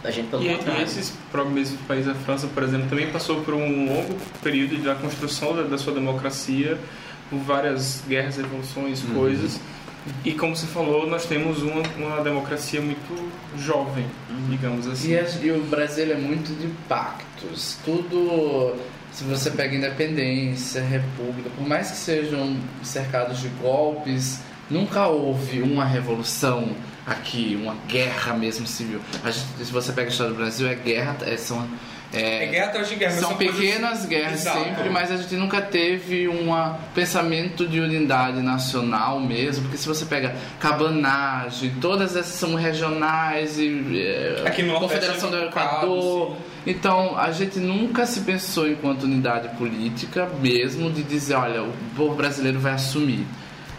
a 0.04 0.10
gente 0.10 0.28
pelo 0.28 0.42
E, 0.42 0.52
e 0.52 0.56
contrário. 0.56 0.82
esses 0.82 1.12
próprios 1.30 1.72
países, 1.88 2.08
a 2.08 2.14
França, 2.14 2.46
por 2.46 2.62
exemplo, 2.62 2.88
também 2.88 3.10
passou 3.10 3.40
por 3.42 3.52
um 3.54 3.86
longo 3.92 4.14
período 4.42 4.80
da 4.82 4.94
construção 4.94 5.56
da, 5.56 5.62
da 5.62 5.76
sua 5.76 5.92
democracia, 5.92 6.78
por 7.28 7.38
várias 7.38 8.02
guerras, 8.06 8.36
revoluções, 8.36 9.02
coisas. 9.12 9.58
E 10.24 10.32
como 10.32 10.54
você 10.54 10.66
falou, 10.66 11.06
nós 11.06 11.24
temos 11.26 11.62
uma, 11.62 11.82
uma 11.96 12.22
democracia 12.22 12.80
muito 12.80 13.30
jovem, 13.58 14.04
digamos 14.50 14.86
assim. 14.86 15.12
E, 15.12 15.18
a- 15.18 15.28
e 15.42 15.50
o 15.50 15.62
Brasil 15.64 16.10
é 16.12 16.16
muito 16.16 16.52
de 16.58 16.66
pactos. 16.88 17.78
Tudo. 17.84 18.74
Se 19.12 19.22
você 19.24 19.50
pega 19.50 19.76
independência, 19.76 20.82
república, 20.82 21.48
por 21.56 21.66
mais 21.66 21.90
que 21.90 21.96
sejam 21.96 22.56
cercados 22.82 23.40
de 23.40 23.48
golpes, 23.62 24.40
nunca 24.68 25.06
houve 25.06 25.62
uma 25.62 25.84
revolução 25.84 26.70
aqui, 27.06 27.58
uma 27.60 27.74
guerra 27.88 28.34
mesmo 28.34 28.66
civil. 28.66 29.00
Gente- 29.24 29.64
se 29.66 29.72
você 29.72 29.92
pega 29.92 30.08
a 30.08 30.10
história 30.10 30.32
do 30.32 30.38
Brasil, 30.38 30.66
é 30.68 30.74
guerra, 30.74 31.16
é, 31.26 31.36
são. 31.36 31.66
É 32.16 32.46
guerra 32.46 32.66
atrás 32.66 32.88
de 32.88 32.94
guerra. 32.94 33.12
São 33.18 33.34
coisas- 33.34 33.56
pequenas 33.56 34.06
guerras 34.06 34.40
Exato. 34.42 34.62
sempre, 34.62 34.88
mas 34.88 35.10
a 35.10 35.16
gente 35.16 35.34
nunca 35.34 35.60
teve 35.60 36.28
um 36.28 36.46
pensamento 36.94 37.66
de 37.66 37.80
unidade 37.80 38.40
nacional 38.40 39.18
mesmo, 39.18 39.62
porque 39.64 39.76
se 39.76 39.88
você 39.88 40.04
pega 40.04 40.32
cabanagem, 40.60 41.74
todas 41.80 42.14
essas 42.14 42.34
são 42.34 42.54
regionais 42.54 43.58
e 43.58 43.98
é, 44.00 44.44
Aqui 44.46 44.62
no 44.62 44.78
Confederação 44.78 45.28
do 45.30 45.36
um 45.38 45.44
Equador. 45.46 45.80
cabo, 46.30 46.36
Então 46.66 47.18
a 47.18 47.30
gente 47.32 47.58
nunca 47.58 48.06
se 48.06 48.20
pensou 48.20 48.68
enquanto 48.68 49.02
unidade 49.02 49.48
política 49.56 50.28
mesmo 50.40 50.90
de 50.90 51.02
dizer, 51.02 51.34
olha, 51.34 51.62
o 51.62 51.72
povo 51.96 52.14
brasileiro 52.14 52.58
vai 52.60 52.72
assumir. 52.72 53.26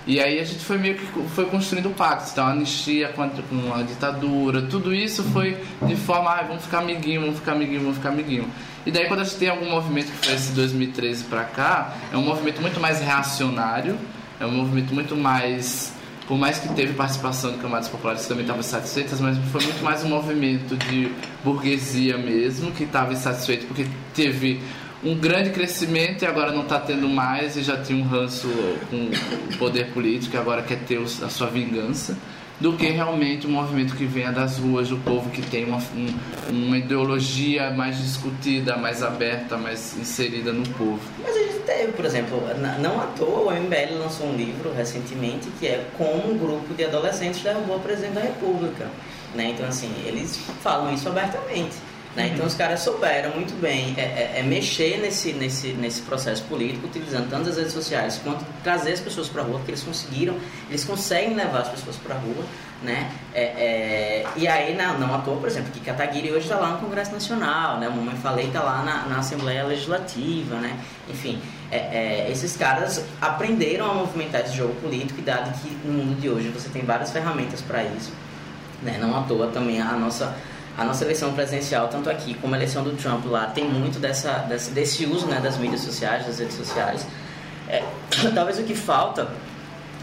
E 0.08 0.20
aí 0.20 0.40
a 0.40 0.44
gente 0.44 0.64
foi 0.64 0.78
meio 0.78 0.96
que 0.96 1.06
foi 1.30 1.46
construindo 1.46 1.90
pactos, 1.90 2.32
então 2.32 2.46
a 2.46 2.52
anistia 2.52 3.10
com 3.10 3.24
a, 3.24 3.28
com 3.28 3.74
a 3.74 3.82
ditadura, 3.82 4.62
tudo 4.62 4.94
isso 4.94 5.24
foi 5.24 5.58
de 5.82 5.96
forma, 5.96 6.30
ah, 6.30 6.44
vamos 6.44 6.64
ficar 6.64 6.80
amiguinho, 6.80 7.22
vamos 7.22 7.38
ficar 7.38 7.54
amiguinho, 7.54 7.82
vamos 7.82 7.98
ficar 7.98 8.10
amiguinho. 8.10 8.48
E 8.86 8.92
daí 8.92 9.08
quando 9.08 9.22
a 9.22 9.24
gente 9.24 9.38
tem 9.38 9.50
algum 9.50 9.68
movimento 9.68 10.12
que 10.12 10.28
foi 10.28 10.36
esse 10.36 10.52
2013 10.52 11.24
pra 11.24 11.44
cá, 11.44 11.96
é 12.14 12.18
um 12.18 12.22
movimento 12.22 12.62
muito 12.62 12.80
mais 12.80 13.02
reacionário, 13.02 13.98
é 14.40 14.46
um 14.46 14.52
movimento 14.52 14.94
muito 14.94 15.16
mais 15.16 15.92
por 16.28 16.38
mais 16.38 16.58
que 16.58 16.68
teve 16.70 16.94
participação 16.94 17.52
de 17.52 17.60
camadas 17.60 17.88
populares 17.88 18.24
que 18.24 18.28
também 18.28 18.44
estavam 18.44 18.60
insatisfeitas, 18.60 19.20
mas 19.20 19.38
foi 19.52 19.62
muito 19.64 19.84
mais 19.84 20.04
um 20.04 20.10
movimento 20.10 20.76
de 20.76 21.12
burguesia 21.44 22.18
mesmo, 22.18 22.72
que 22.72 22.84
estava 22.84 23.14
insatisfeito 23.14 23.68
porque 23.68 23.86
teve 24.14 24.60
um 25.06 25.16
grande 25.16 25.52
crescimento 25.52 26.24
e 26.24 26.26
agora 26.26 26.52
não 26.52 26.64
está 26.64 26.80
tendo 26.80 27.08
mais 27.08 27.56
e 27.56 27.62
já 27.64 27.78
tinha 27.82 28.04
um 28.04 28.08
ranço 28.08 28.48
com 28.90 28.96
o 29.54 29.58
poder 29.58 29.92
político 29.92 30.36
e 30.36 30.40
agora 30.40 30.62
quer 30.64 30.80
ter 30.80 30.98
a 31.00 31.30
sua 31.30 31.48
vingança, 31.48 32.18
do 32.60 32.74
que 32.74 32.88
realmente 32.88 33.46
um 33.46 33.52
movimento 33.52 33.96
que 33.96 34.06
venha 34.06 34.32
das 34.32 34.58
ruas, 34.58 34.88
do 34.90 34.98
povo 34.98 35.30
que 35.30 35.42
tem 35.42 35.66
uma, 35.66 35.78
um- 35.96 36.16
uma 36.50 36.78
ideologia 36.78 37.70
mais 37.72 37.98
discutida, 38.02 38.78
mais 38.78 39.04
aberta, 39.04 39.58
mais 39.58 39.96
inserida 39.98 40.52
no 40.54 40.68
povo. 40.70 41.02
Mas 41.22 41.36
a 41.36 41.40
gente 41.40 41.60
teve, 41.66 41.92
por 41.92 42.06
exemplo, 42.06 42.42
não 42.82 43.00
à 43.02 43.08
toa 43.08 43.52
o 43.52 43.56
MBL 43.56 44.00
lançou 44.00 44.28
um 44.28 44.36
livro 44.36 44.72
recentemente 44.74 45.50
que 45.60 45.68
é 45.68 45.86
Como 45.98 46.32
um 46.32 46.38
grupo 46.38 46.74
de 46.74 46.86
adolescentes 46.86 47.42
derrubou 47.44 47.76
o 47.76 47.80
presidente 47.82 48.14
da 48.14 48.22
República. 48.22 48.88
Né? 49.36 49.52
Então, 49.54 49.68
assim, 49.68 49.92
eles 50.06 50.40
falam 50.62 50.94
isso 50.94 51.10
abertamente. 51.10 51.76
Né? 52.16 52.32
Então 52.34 52.46
os 52.46 52.54
caras 52.54 52.80
souberam 52.80 53.32
muito 53.32 53.54
bem 53.60 53.94
é, 53.98 54.02
é, 54.02 54.36
é, 54.38 54.44
mexer 54.44 55.00
nesse, 55.00 55.34
nesse, 55.34 55.74
nesse 55.74 56.02
processo 56.02 56.44
político, 56.46 56.88
utilizando 56.88 57.30
tanto 57.30 57.50
as 57.50 57.58
redes 57.58 57.74
sociais 57.74 58.22
quanto 58.24 58.46
trazer 58.64 58.94
as 58.94 59.02
pessoas 59.02 59.28
para 59.28 59.42
a 59.42 59.46
rua, 59.46 59.58
porque 59.58 59.72
eles 59.72 59.84
conseguiram, 59.84 60.38
eles 60.70 60.86
conseguem 60.86 61.36
levar 61.36 61.60
as 61.60 61.68
pessoas 61.68 61.98
para 61.98 62.16
a 62.16 62.18
rua. 62.18 62.46
Né? 62.82 63.12
É, 63.34 63.44
é, 63.44 64.26
e 64.36 64.48
aí, 64.48 64.76
não, 64.76 65.00
não 65.00 65.14
à 65.16 65.18
toa, 65.20 65.38
por 65.38 65.48
exemplo, 65.48 65.72
que 65.72 65.80
Kataguiri 65.80 66.30
hoje 66.32 66.42
está 66.42 66.58
lá 66.58 66.72
no 66.72 66.78
Congresso 66.78 67.12
Nacional, 67.12 67.80
né? 67.80 67.90
Mamãe 67.90 68.16
Falei 68.18 68.48
está 68.48 68.62
lá 68.62 68.84
na, 68.84 69.06
na, 69.08 69.20
Assembleia 69.20 69.64
Legislativa, 69.64 70.56
né? 70.58 70.78
Enfim, 71.10 71.42
é, 71.72 72.30
esses 72.30 72.56
caras 72.56 73.04
aprenderam 73.20 73.90
a 73.90 73.94
movimentar 73.94 74.42
esse 74.42 74.56
jogo 74.56 74.76
político 74.76 75.20
e 75.20 75.24
dado 75.24 75.52
que 75.62 75.70
no 75.88 75.94
mundo 75.94 76.20
de 76.20 76.30
hoje 76.30 76.50
você 76.50 76.70
tem 76.70 76.84
várias 76.84 77.12
ferramentas 77.12 77.62
para 77.62 77.84
isso, 77.84 78.12
né? 78.84 79.00
Não 79.02 79.18
à 79.18 79.24
toa 79.24 79.48
também 79.48 79.82
a 79.82 79.94
nossa 79.94 80.36
a 80.78 80.84
nossa 80.84 81.04
eleição 81.04 81.34
presidencial, 81.34 81.88
tanto 81.88 82.10
aqui 82.10 82.34
como 82.36 82.54
a 82.54 82.58
eleição 82.58 82.84
do 82.84 82.92
Trump 82.92 83.26
lá, 83.26 83.48
tem 83.48 83.64
muito 83.66 84.00
dessa, 84.00 84.40
desse, 84.40 84.72
desse 84.72 85.06
uso 85.06 85.26
né, 85.28 85.40
das 85.40 85.58
mídias 85.58 85.82
sociais, 85.82 86.26
das 86.26 86.40
redes 86.40 86.56
sociais. 86.56 87.06
É, 87.68 87.84
talvez 88.36 88.60
o 88.60 88.64
que 88.64 88.76
falta 88.76 89.30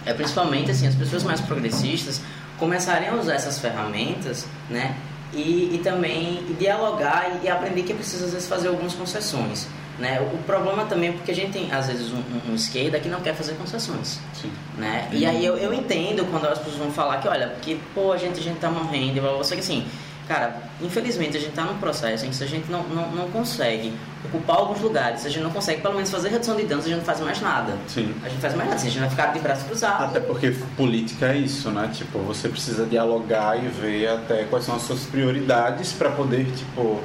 é 0.04 0.12
principalmente 0.12 0.70
assim, 0.70 0.86
as 0.86 0.94
pessoas 0.94 1.22
mais 1.22 1.40
progressistas 1.40 2.20
começarem 2.58 3.08
a 3.08 3.14
usar 3.14 3.34
essas 3.34 3.58
ferramentas, 3.58 4.46
né? 4.70 4.96
E, 5.32 5.74
e 5.74 5.80
também 5.82 6.44
dialogar 6.58 7.40
e, 7.42 7.48
aprender 7.48 7.82
que 7.82 7.92
é 7.92 7.94
preciso 7.94 8.26
às 8.26 8.32
vezes 8.32 8.46
fazer 8.46 8.68
algumas 8.68 8.94
concessões. 8.94 9.66
Né? 9.98 10.20
O, 10.20 10.38
problema 10.44 10.84
também 10.84 11.10
é 11.10 11.12
porque 11.12 11.30
a 11.30 11.34
gente 11.34 11.52
tem, 11.52 11.72
às 11.72 11.86
vezes, 11.86 12.12
um, 12.12 12.18
um, 12.18 12.52
um 12.52 12.54
esquerda 12.54 12.98
que 13.00 13.08
não 13.08 13.20
quer 13.20 13.34
fazer 13.34 13.54
concessões. 13.54 14.18
Sim. 14.34 14.50
Né? 14.76 15.08
E 15.10 15.24
aí 15.24 15.44
eu, 15.44 15.56
eu 15.56 15.72
entendo 15.72 16.24
quando 16.30 16.46
as 16.46 16.58
pessoas 16.58 16.76
vão 16.76 16.90
falar 16.90 17.18
que, 17.18 17.28
olha, 17.28 17.48
porque, 17.48 17.78
pô, 17.94 18.12
a 18.12 18.18
gente, 18.18 18.40
a 18.40 18.42
gente 18.42 18.58
tá 18.58 18.70
morrendo, 18.70 19.16
e 19.16 19.20
você 19.20 19.54
que 19.54 19.60
assim, 19.60 19.86
Cara, 20.28 20.54
infelizmente 20.80 21.36
a 21.36 21.40
gente 21.40 21.50
está 21.50 21.64
num 21.64 21.78
processo 21.78 22.24
em 22.24 22.30
que 22.30 22.36
se 22.36 22.44
a 22.44 22.46
gente 22.46 22.70
não, 22.70 22.82
não, 22.84 23.10
não 23.10 23.30
consegue 23.30 23.92
ocupar 24.24 24.56
alguns 24.56 24.80
lugares, 24.80 25.20
se 25.20 25.26
a 25.26 25.30
gente 25.30 25.42
não 25.42 25.50
consegue 25.50 25.82
pelo 25.82 25.94
menos 25.94 26.10
fazer 26.10 26.28
redução 26.28 26.56
de 26.56 26.62
danos, 26.64 26.84
a 26.84 26.88
gente 26.88 26.98
não 26.98 27.04
faz 27.04 27.20
mais 27.20 27.40
nada. 27.40 27.76
Sim. 27.88 28.14
A 28.24 28.28
gente 28.28 28.40
faz 28.40 28.54
mais 28.54 28.68
nada, 28.68 28.76
assim, 28.76 28.86
a 28.86 28.90
gente 28.90 29.00
vai 29.00 29.10
ficar 29.10 29.26
de 29.26 29.40
braços 29.40 29.64
cruzados. 29.64 30.06
Até 30.06 30.20
porque 30.20 30.50
política 30.76 31.26
é 31.26 31.38
isso, 31.38 31.70
né? 31.70 31.90
Tipo, 31.92 32.20
você 32.20 32.48
precisa 32.48 32.86
dialogar 32.86 33.56
e 33.62 33.68
ver 33.68 34.08
até 34.08 34.44
quais 34.44 34.64
são 34.64 34.76
as 34.76 34.82
suas 34.82 35.04
prioridades 35.04 35.92
para 35.92 36.10
poder, 36.10 36.46
tipo. 36.52 37.00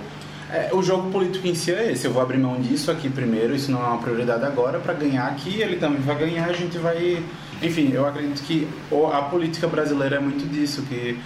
É, 0.50 0.70
o 0.72 0.82
jogo 0.82 1.12
político 1.12 1.46
em 1.46 1.56
si 1.56 1.74
é 1.74 1.92
esse. 1.92 2.06
Eu 2.06 2.14
vou 2.14 2.22
abrir 2.22 2.38
mão 2.38 2.62
disso 2.62 2.90
aqui 2.90 3.10
primeiro, 3.10 3.54
isso 3.54 3.70
não 3.70 3.84
é 3.84 3.88
uma 3.88 3.98
prioridade 3.98 4.46
agora, 4.46 4.80
para 4.80 4.94
ganhar 4.94 5.26
aqui, 5.26 5.60
ele 5.60 5.76
também 5.76 6.00
vai 6.02 6.16
ganhar, 6.16 6.46
a 6.46 6.54
gente 6.54 6.78
vai. 6.78 7.22
Enfim, 7.62 7.92
eu 7.92 8.08
acredito 8.08 8.44
que 8.44 8.68
a 9.12 9.22
política 9.24 9.68
brasileira 9.68 10.18
é 10.18 10.20
muito 10.20 10.48
disso, 10.48 10.84
que 10.84 11.20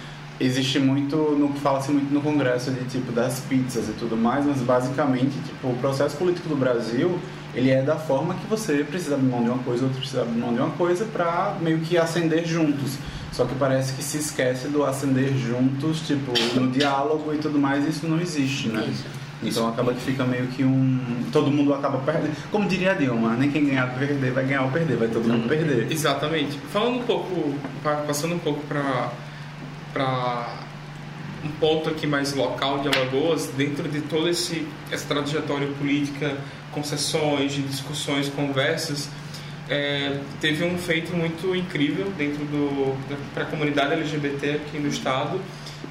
existe 0.44 0.78
muito 0.78 1.16
no 1.16 1.50
que 1.50 1.60
fala-se 1.60 1.90
muito 1.90 2.12
no 2.12 2.20
Congresso 2.20 2.70
de 2.70 2.84
tipo 2.84 3.12
das 3.12 3.40
pizzas 3.40 3.88
e 3.88 3.92
tudo 3.92 4.16
mais, 4.16 4.44
mas 4.44 4.58
basicamente 4.58 5.32
tipo 5.46 5.68
o 5.68 5.76
processo 5.76 6.16
político 6.16 6.48
do 6.48 6.56
Brasil 6.56 7.18
ele 7.54 7.70
é 7.70 7.82
da 7.82 7.96
forma 7.96 8.34
que 8.34 8.46
você 8.46 8.82
precisa 8.82 9.14
abrir 9.14 9.28
mão 9.28 9.42
de 9.42 9.50
uma 9.50 9.62
coisa, 9.62 9.84
outro 9.84 9.98
precisa 9.98 10.22
abrir 10.22 10.38
mão 10.38 10.54
de 10.54 10.60
uma 10.60 10.70
coisa 10.70 11.04
para 11.04 11.56
meio 11.60 11.80
que 11.80 11.98
ascender 11.98 12.46
juntos. 12.46 12.96
Só 13.30 13.44
que 13.46 13.54
parece 13.54 13.94
que 13.94 14.02
se 14.02 14.18
esquece 14.18 14.68
do 14.68 14.84
ascender 14.84 15.32
juntos, 15.34 16.00
tipo 16.06 16.32
no 16.54 16.70
diálogo 16.70 17.32
e 17.32 17.38
tudo 17.38 17.58
mais, 17.58 17.86
isso 17.86 18.06
não 18.06 18.20
existe, 18.20 18.68
né? 18.68 18.86
Isso. 18.90 19.04
Então 19.42 19.68
acaba 19.68 19.92
que 19.92 20.00
fica 20.00 20.24
meio 20.24 20.46
que 20.48 20.62
um. 20.62 21.24
Todo 21.32 21.50
mundo 21.50 21.74
acaba 21.74 21.98
perdendo. 21.98 22.36
Como 22.50 22.68
diria 22.68 22.92
a 22.92 22.94
Dilma, 22.94 23.34
nem 23.34 23.50
quem 23.50 23.64
ganhar 23.64 23.92
perder 23.98 24.32
vai 24.32 24.44
ganhar 24.44 24.62
ou 24.62 24.70
perder, 24.70 24.96
vai 24.96 25.08
todo 25.08 25.26
mundo 25.26 25.48
perder. 25.48 25.90
Exatamente. 25.90 26.58
Falando 26.70 27.00
um 27.00 27.02
pouco, 27.02 27.54
passando 27.82 28.34
um 28.34 28.38
pouco 28.38 28.60
para 28.66 29.10
para 29.92 30.62
um 31.44 31.50
ponto 31.52 31.88
aqui 31.88 32.06
mais 32.06 32.34
local 32.34 32.80
de 32.80 32.88
Alagoas, 32.88 33.48
dentro 33.56 33.88
de 33.88 34.00
toda 34.02 34.30
esse, 34.30 34.66
essa 34.90 35.06
trajetória 35.06 35.66
política, 35.78 36.36
concessões, 36.70 37.52
discussões, 37.52 38.28
conversas, 38.28 39.08
é, 39.68 40.18
teve 40.40 40.64
um 40.64 40.76
feito 40.76 41.14
muito 41.16 41.54
incrível 41.54 42.10
dentro 42.16 42.44
do 42.44 42.96
para 43.32 43.44
a 43.44 43.46
comunidade 43.46 43.94
LGBT 43.94 44.50
aqui 44.52 44.78
no 44.78 44.88
estado, 44.88 45.40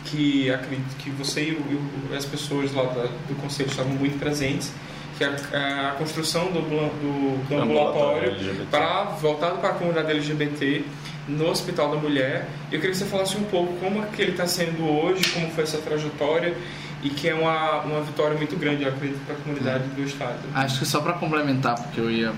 que 0.06 0.52
acredito 0.52 0.96
que 0.98 1.10
você 1.10 1.42
e, 1.42 2.16
as 2.16 2.26
pessoas 2.26 2.74
lá 2.74 2.84
da, 2.84 3.04
do 3.04 3.36
conselho 3.42 3.70
estavam 3.70 3.94
muito 3.94 4.20
presentes, 4.20 4.72
que 5.18 5.24
é 5.24 5.28
a, 5.28 5.90
a 5.90 5.92
construção 5.94 6.46
do, 6.52 6.62
do, 6.62 7.48
do 7.48 7.56
ambulatório, 7.56 8.32
ambulatório 8.32 8.68
para 8.70 9.04
voltado 9.16 9.58
para 9.60 9.70
a 9.70 9.74
comunidade 9.74 10.12
LGBT 10.12 10.84
no 11.32 11.50
Hospital 11.50 11.92
da 11.92 11.98
Mulher. 11.98 12.48
Eu 12.72 12.80
queria 12.80 12.92
que 12.92 12.98
você 12.98 13.06
falasse 13.06 13.38
um 13.38 13.44
pouco 13.44 13.74
como 13.80 14.04
é 14.04 14.08
que 14.08 14.22
ele 14.22 14.32
está 14.32 14.46
sendo 14.46 14.84
hoje, 14.84 15.24
como 15.32 15.50
foi 15.52 15.64
essa 15.64 15.78
trajetória 15.78 16.56
e 17.04 17.10
que 17.10 17.28
é 17.28 17.34
uma, 17.34 17.82
uma 17.82 18.02
vitória 18.02 18.38
muito 18.38 18.56
grande, 18.58 18.84
eu 18.84 18.90
acredito, 18.90 19.20
para 19.26 19.36
a 19.36 19.38
comunidade 19.40 19.84
do 19.86 20.04
Estado. 20.04 20.38
Acho 20.54 20.80
que 20.80 20.86
só 20.86 21.02
para 21.02 21.14
complementar, 21.14 21.76
porque 21.76 22.00
eu 22.00 22.12
ia 22.12 22.32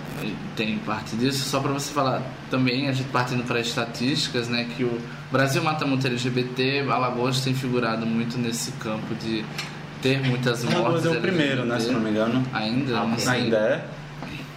tem 0.56 0.78
parte 0.80 1.16
disso, 1.16 1.50
só 1.50 1.60
para 1.60 1.72
você 1.72 1.92
falar 1.92 2.22
também, 2.50 2.88
a 2.88 2.94
gente 2.94 3.10
partindo 3.10 3.44
para 3.46 3.60
estatísticas, 3.60 4.48
né, 4.48 4.68
que 4.76 4.84
o 4.84 5.00
Brasil 5.32 5.62
mata 5.62 5.86
muito 5.86 6.08
LGBT, 6.08 6.86
Alagoas 6.90 7.42
tem 7.42 7.54
figurado 7.54 8.06
muito 8.06 8.38
nesse 8.38 8.72
campo 8.74 9.14
de 9.16 9.44
ter 10.02 10.22
muitas 10.22 10.64
mortes. 10.64 10.80
Alagoas 10.80 11.06
é 11.06 11.10
o 11.10 11.22
primeiro, 11.22 11.66
né, 11.66 11.80
se 11.80 11.92
não 11.92 12.00
me 12.00 12.12
engano. 12.12 12.44
Ainda? 12.54 12.98
Ah, 13.00 13.32
ainda 13.32 13.58
é. 13.58 13.86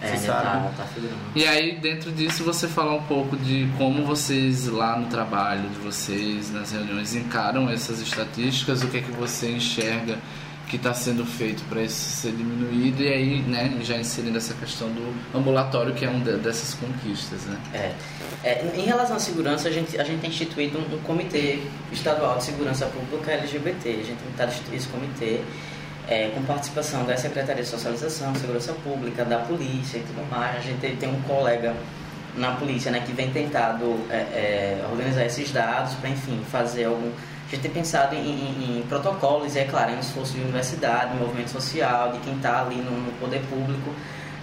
É, 0.01 0.09
você 0.09 0.27
sabe. 0.27 0.75
Tá, 0.75 0.83
tá 0.83 0.87
e 1.35 1.45
aí, 1.45 1.77
dentro 1.77 2.11
disso, 2.11 2.43
você 2.43 2.67
falar 2.67 2.93
um 2.93 3.03
pouco 3.03 3.35
de 3.35 3.67
como 3.77 4.05
vocês 4.05 4.67
lá 4.67 4.97
no 4.97 5.07
trabalho 5.07 5.67
de 5.69 5.79
vocês, 5.79 6.51
nas 6.51 6.71
reuniões, 6.71 7.15
encaram 7.15 7.69
essas 7.69 7.99
estatísticas, 7.99 8.83
o 8.83 8.87
que 8.87 8.97
é 8.97 9.01
que 9.01 9.11
você 9.11 9.49
enxerga 9.51 10.19
que 10.67 10.75
está 10.75 10.93
sendo 10.93 11.25
feito 11.25 11.63
para 11.69 11.81
isso 11.81 11.95
ser 11.95 12.31
diminuído 12.31 13.01
e 13.01 13.07
aí, 13.07 13.41
né, 13.41 13.77
já 13.81 13.97
inserindo 13.97 14.37
essa 14.37 14.53
questão 14.53 14.89
do 14.89 15.15
ambulatório, 15.33 15.93
que 15.93 16.05
é 16.05 16.09
um 16.09 16.19
dessas 16.19 16.73
conquistas, 16.73 17.45
né? 17.45 17.57
É. 17.73 17.93
é. 18.43 18.73
em 18.75 18.83
relação 18.83 19.15
à 19.15 19.19
segurança, 19.19 19.69
a 19.69 19.71
gente, 19.71 19.97
a 19.97 20.03
gente 20.03 20.19
tem 20.19 20.29
instituído 20.29 20.77
um, 20.77 20.95
um 20.95 20.99
comitê 20.99 21.59
estadual 21.91 22.37
de 22.37 22.43
segurança 22.43 22.85
pública 22.87 23.31
LGBT, 23.31 23.89
a 23.89 23.93
gente 23.93 24.07
tem 24.07 24.31
tentado 24.31 24.51
instituir 24.51 24.77
esse 24.77 24.87
comitê 24.89 25.41
é, 26.07 26.31
com 26.33 26.41
participação 26.43 27.05
da 27.05 27.17
Secretaria 27.17 27.63
de 27.63 27.69
Socialização, 27.69 28.33
Segurança 28.35 28.73
Pública, 28.73 29.25
da 29.25 29.39
Polícia 29.39 29.97
e 29.97 30.01
tudo 30.01 30.29
mais. 30.29 30.55
A 30.55 30.59
gente 30.59 30.95
tem 30.97 31.09
um 31.09 31.21
colega 31.21 31.75
na 32.35 32.51
polícia 32.51 32.91
né, 32.91 33.03
que 33.05 33.11
vem 33.11 33.31
tentado 33.31 33.99
é, 34.09 34.15
é, 34.15 34.85
organizar 34.91 35.25
esses 35.25 35.51
dados 35.51 35.95
para, 35.95 36.09
enfim, 36.09 36.41
fazer 36.49 36.85
algum... 36.85 37.11
A 37.47 37.49
gente 37.49 37.61
tem 37.61 37.71
pensado 37.71 38.13
em, 38.15 38.19
em, 38.19 38.79
em 38.79 38.85
protocolos, 38.87 39.55
é 39.55 39.63
claro, 39.63 39.91
em 39.91 39.99
esforço 39.99 40.33
de 40.33 40.41
universidade, 40.41 41.13
de 41.13 41.17
movimento 41.17 41.49
social, 41.49 42.11
de 42.11 42.19
quem 42.19 42.35
está 42.35 42.61
ali 42.61 42.75
no, 42.75 42.91
no, 42.91 43.11
poder 43.19 43.41
público, 43.49 43.93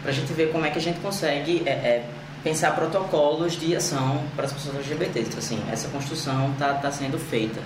para 0.02 0.10
a 0.10 0.14
gente 0.14 0.32
ver 0.32 0.50
como 0.50 0.64
é 0.64 0.70
que 0.70 0.78
a 0.78 0.82
gente 0.82 1.00
consegue 1.00 1.62
é, 1.66 1.70
é, 1.70 2.04
pensar 2.42 2.74
protocolos 2.74 3.58
de 3.58 3.76
ação 3.76 4.22
para 4.34 4.46
as 4.46 4.52
pessoas 4.52 4.76
LGBTs. 4.76 5.28
Então, 5.28 5.38
assim, 5.38 5.62
essa 5.70 5.88
construção 5.88 6.50
está 6.52 6.74
tá 6.74 6.90
sendo 6.90 7.18
feita. 7.18 7.60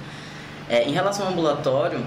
É, 0.68 0.84
em 0.84 0.92
relação 0.92 1.26
ao 1.26 1.32
ambulatório, 1.32 2.04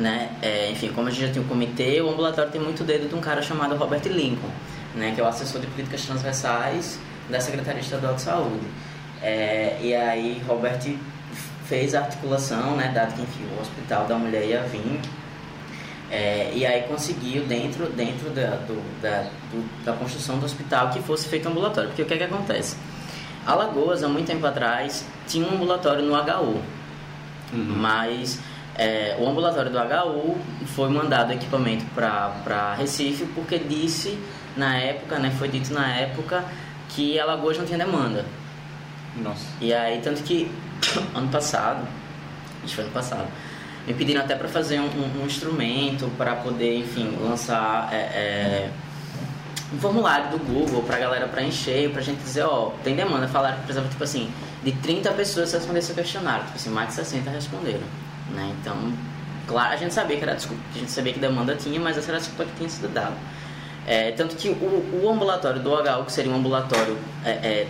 né? 0.00 0.30
É, 0.42 0.70
enfim, 0.70 0.90
como 0.92 1.08
a 1.08 1.10
gente 1.10 1.26
já 1.26 1.32
tem 1.32 1.42
um 1.42 1.46
comitê, 1.46 2.00
o 2.00 2.10
ambulatório 2.10 2.50
tem 2.50 2.60
muito 2.60 2.82
dedo 2.82 3.08
de 3.08 3.14
um 3.14 3.20
cara 3.20 3.42
chamado 3.42 3.76
Robert 3.76 4.02
Lincoln, 4.06 4.50
né? 4.94 5.12
que 5.14 5.20
é 5.20 5.24
o 5.24 5.26
assessor 5.26 5.60
de 5.60 5.66
políticas 5.68 6.04
transversais 6.04 6.98
da 7.28 7.40
Secretaria 7.40 7.80
Estadual 7.80 8.14
de 8.14 8.22
Saúde. 8.22 8.66
É, 9.22 9.78
e 9.82 9.94
aí 9.94 10.42
Robert 10.48 10.80
fez 11.66 11.94
a 11.94 12.00
articulação, 12.00 12.74
né, 12.74 12.90
dado 12.92 13.14
que 13.14 13.22
enfim, 13.22 13.44
o 13.56 13.60
Hospital 13.60 14.06
da 14.06 14.16
Mulher 14.16 14.44
ia 14.44 14.62
vir, 14.62 15.00
é, 16.10 16.50
e 16.52 16.66
aí 16.66 16.82
conseguiu 16.82 17.44
dentro, 17.44 17.86
dentro 17.90 18.30
da, 18.30 18.56
do, 18.56 19.00
da, 19.00 19.30
do, 19.52 19.84
da 19.84 19.92
construção 19.92 20.38
do 20.38 20.44
hospital 20.44 20.90
que 20.90 21.00
fosse 21.00 21.28
feito 21.28 21.48
ambulatório. 21.48 21.90
Porque 21.90 22.02
o 22.02 22.06
que 22.06 22.14
é 22.14 22.16
que 22.16 22.24
acontece? 22.24 22.76
Alagoas, 23.46 24.02
há 24.02 24.08
muito 24.08 24.26
tempo 24.26 24.44
atrás, 24.44 25.06
tinha 25.28 25.46
um 25.46 25.54
ambulatório 25.54 26.02
no 26.02 26.14
HU, 26.14 26.60
uhum. 27.52 27.76
mas 27.78 28.40
é, 28.80 29.14
o 29.18 29.28
ambulatório 29.28 29.70
do 29.70 29.78
HU 29.78 30.38
foi 30.68 30.88
mandado 30.88 31.34
equipamento 31.34 31.84
para 31.94 32.74
Recife 32.78 33.26
porque 33.34 33.58
disse 33.58 34.18
na 34.56 34.74
época, 34.78 35.18
né, 35.18 35.30
foi 35.38 35.48
dito 35.48 35.74
na 35.74 35.86
época 35.94 36.42
que 36.88 37.20
Alagoas 37.20 37.58
não 37.58 37.66
tinha 37.66 37.76
demanda. 37.76 38.24
Nossa. 39.16 39.44
E 39.60 39.74
aí, 39.74 40.00
tanto 40.00 40.22
que 40.22 40.50
ano 41.14 41.28
passado, 41.28 41.86
acho 42.64 42.68
que 42.68 42.74
foi 42.74 42.84
ano 42.84 42.92
passado, 42.94 43.28
me 43.86 43.92
pediram 43.92 44.22
até 44.22 44.34
para 44.34 44.48
fazer 44.48 44.80
um, 44.80 44.86
um, 44.86 45.22
um 45.22 45.26
instrumento 45.26 46.10
para 46.16 46.36
poder, 46.36 46.78
enfim, 46.78 47.18
lançar 47.20 47.90
é, 47.92 47.96
é, 47.96 48.70
um 49.74 49.78
formulário 49.78 50.30
do 50.30 50.38
Google 50.38 50.82
para 50.84 50.96
a 50.96 51.00
galera 51.00 51.28
preencher, 51.28 51.90
para 51.90 52.00
a 52.00 52.04
gente 52.04 52.22
dizer, 52.22 52.44
ó, 52.44 52.72
tem 52.82 52.96
demanda. 52.96 53.28
Falaram 53.28 53.56
que 53.56 53.64
precisava, 53.64 53.90
tipo 53.90 54.02
assim, 54.02 54.30
de 54.64 54.72
30 54.72 55.12
pessoas 55.12 55.52
responder 55.52 55.80
esse 55.80 55.92
questionário, 55.92 56.44
tipo 56.46 56.56
assim, 56.56 56.70
mais 56.70 56.88
de 56.88 56.94
60 56.94 57.30
responderam. 57.30 58.09
Né? 58.34 58.54
Então, 58.60 58.76
claro, 59.46 59.74
a 59.74 59.76
gente 59.76 59.92
sabia 59.92 60.16
que 60.16 60.22
era 60.22 60.34
desculpa, 60.34 60.62
a 60.74 60.78
gente 60.78 60.90
sabia 60.90 61.12
que 61.12 61.18
demanda 61.18 61.54
tinha, 61.54 61.78
mas 61.80 61.96
essa 61.96 62.10
era 62.10 62.16
a 62.16 62.20
desculpa 62.20 62.44
que 62.44 62.56
tinha 62.56 62.68
sido 62.68 62.92
dada. 62.92 63.16
É, 63.86 64.12
tanto 64.12 64.36
que 64.36 64.48
o, 64.48 65.02
o, 65.02 65.10
ambulatório 65.10 65.60
do 65.60 65.70
HU, 65.70 66.04
que 66.04 66.12
seria 66.12 66.30
um 66.30 66.36
ambulatório 66.36 66.96
é, 67.24 67.30
é, 67.30 67.68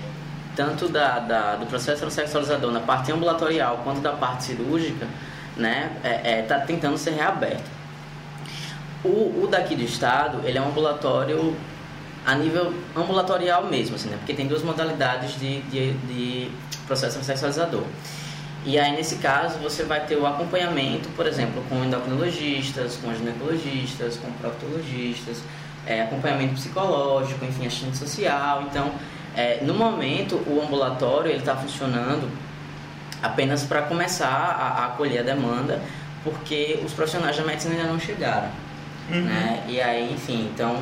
tanto 0.56 0.88
da, 0.88 1.18
da, 1.20 1.56
do 1.56 1.66
processo 1.66 2.08
sexualizador 2.10 2.70
na 2.72 2.80
parte 2.80 3.12
ambulatorial 3.12 3.80
quanto 3.84 4.00
da 4.00 4.12
parte 4.12 4.44
cirúrgica, 4.44 5.06
né, 5.56 5.90
está 6.42 6.56
é, 6.56 6.58
é, 6.58 6.66
tentando 6.66 6.98
ser 6.98 7.12
reaberto. 7.12 7.70
O, 9.04 9.44
o 9.44 9.48
daqui 9.50 9.74
do 9.74 9.82
estado, 9.82 10.40
ele 10.44 10.58
é 10.58 10.60
um 10.60 10.68
ambulatório 10.68 11.56
a 12.26 12.34
nível 12.34 12.74
ambulatorial 12.94 13.64
mesmo, 13.64 13.96
assim, 13.96 14.10
né? 14.10 14.16
Porque 14.18 14.34
tem 14.34 14.46
duas 14.46 14.62
modalidades 14.62 15.38
de, 15.38 15.62
de, 15.62 15.92
de 15.92 16.50
processo 16.86 17.22
sexualizador. 17.24 17.84
E 18.64 18.78
aí, 18.78 18.92
nesse 18.92 19.16
caso, 19.16 19.58
você 19.58 19.84
vai 19.84 20.04
ter 20.04 20.16
o 20.16 20.26
acompanhamento, 20.26 21.08
por 21.10 21.26
exemplo, 21.26 21.64
com 21.68 21.82
endocrinologistas, 21.82 22.96
com 22.96 23.12
ginecologistas, 23.14 24.18
com 24.18 24.30
proctologistas, 24.32 25.42
é, 25.86 26.02
acompanhamento 26.02 26.54
psicológico, 26.54 27.42
enfim, 27.44 27.66
assistente 27.66 27.96
social. 27.96 28.64
Então, 28.70 28.92
é, 29.34 29.60
no 29.62 29.72
momento, 29.72 30.36
o 30.46 30.60
ambulatório 30.62 31.32
está 31.32 31.56
funcionando 31.56 32.30
apenas 33.22 33.64
para 33.64 33.82
começar 33.82 34.28
a, 34.28 34.82
a 34.82 34.86
acolher 34.86 35.20
a 35.20 35.22
demanda, 35.22 35.80
porque 36.22 36.80
os 36.84 36.92
profissionais 36.92 37.36
da 37.36 37.44
medicina 37.44 37.74
ainda 37.76 37.88
não 37.88 37.98
chegaram. 37.98 38.50
Uhum. 39.10 39.22
Né? 39.22 39.64
E 39.68 39.80
aí, 39.80 40.12
enfim, 40.12 40.50
então, 40.52 40.76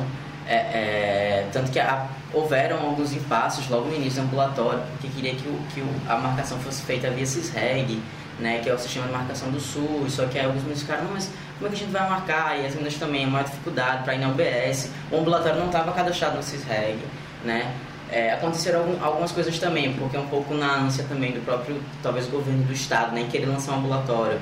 é, 0.47 0.55
é, 0.55 1.47
tanto 1.53 1.71
que 1.71 1.79
a, 1.79 2.05
houveram 2.33 2.79
alguns 2.79 3.13
impasses 3.13 3.67
logo 3.69 3.87
no 3.87 3.95
início 3.95 4.21
do 4.21 4.27
ambulatório, 4.27 4.81
porque 4.91 5.07
queria 5.07 5.35
que, 5.35 5.47
o, 5.47 5.59
que 5.73 5.81
o, 5.81 5.89
a 6.07 6.15
marcação 6.17 6.57
fosse 6.59 6.83
feita 6.83 7.09
via 7.09 7.25
CISREG, 7.25 8.01
né, 8.39 8.59
que 8.59 8.69
é 8.69 8.73
o 8.73 8.79
sistema 8.79 9.07
de 9.07 9.13
marcação 9.13 9.49
do 9.51 9.59
SUS, 9.59 10.13
só 10.13 10.25
que 10.25 10.37
aí 10.37 10.45
alguns 10.45 10.61
meninos 10.61 10.81
ficaram, 10.81 11.05
mas 11.11 11.29
como 11.57 11.67
é 11.67 11.69
que 11.69 11.75
a 11.75 11.79
gente 11.79 11.91
vai 11.91 12.09
marcar? 12.09 12.57
E 12.57 12.65
as 12.65 12.73
meninas 12.73 12.95
também, 12.95 13.25
maior 13.25 13.43
dificuldade 13.43 14.03
para 14.03 14.15
ir 14.15 14.19
na 14.19 14.29
UBS, 14.29 14.91
o 15.11 15.17
ambulatório 15.17 15.59
não 15.59 15.67
estava 15.67 15.91
cadastrado 15.91 16.37
no 16.37 16.43
CISREG, 16.43 16.99
né, 17.43 17.73
é, 18.11 18.33
aconteceram 18.33 18.79
algum, 18.79 19.03
algumas 19.03 19.31
coisas 19.31 19.57
também, 19.59 19.93
porque 19.93 20.17
é 20.17 20.19
um 20.19 20.27
pouco 20.27 20.53
na 20.53 20.77
ânsia 20.77 21.05
também 21.07 21.31
do 21.31 21.43
próprio, 21.43 21.81
talvez, 22.01 22.27
governo 22.27 22.63
do 22.63 22.73
estado, 22.73 23.13
né, 23.13 23.27
querer 23.29 23.45
lançar 23.45 23.73
um 23.73 23.79
ambulatório. 23.79 24.39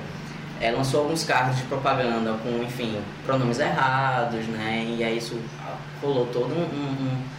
É, 0.59 0.71
lançou 0.71 1.01
alguns 1.01 1.23
carros 1.23 1.55
de 1.55 1.63
propaganda 1.63 2.33
com, 2.41 2.63
enfim, 2.63 2.99
pronomes 3.25 3.59
errados, 3.59 4.43
né, 4.47 4.95
e 4.97 5.03
aí 5.03 5.17
isso 5.17 5.39
rolou 6.01 6.25
todo 6.27 6.47
um, 6.47 6.63
um 6.63 7.36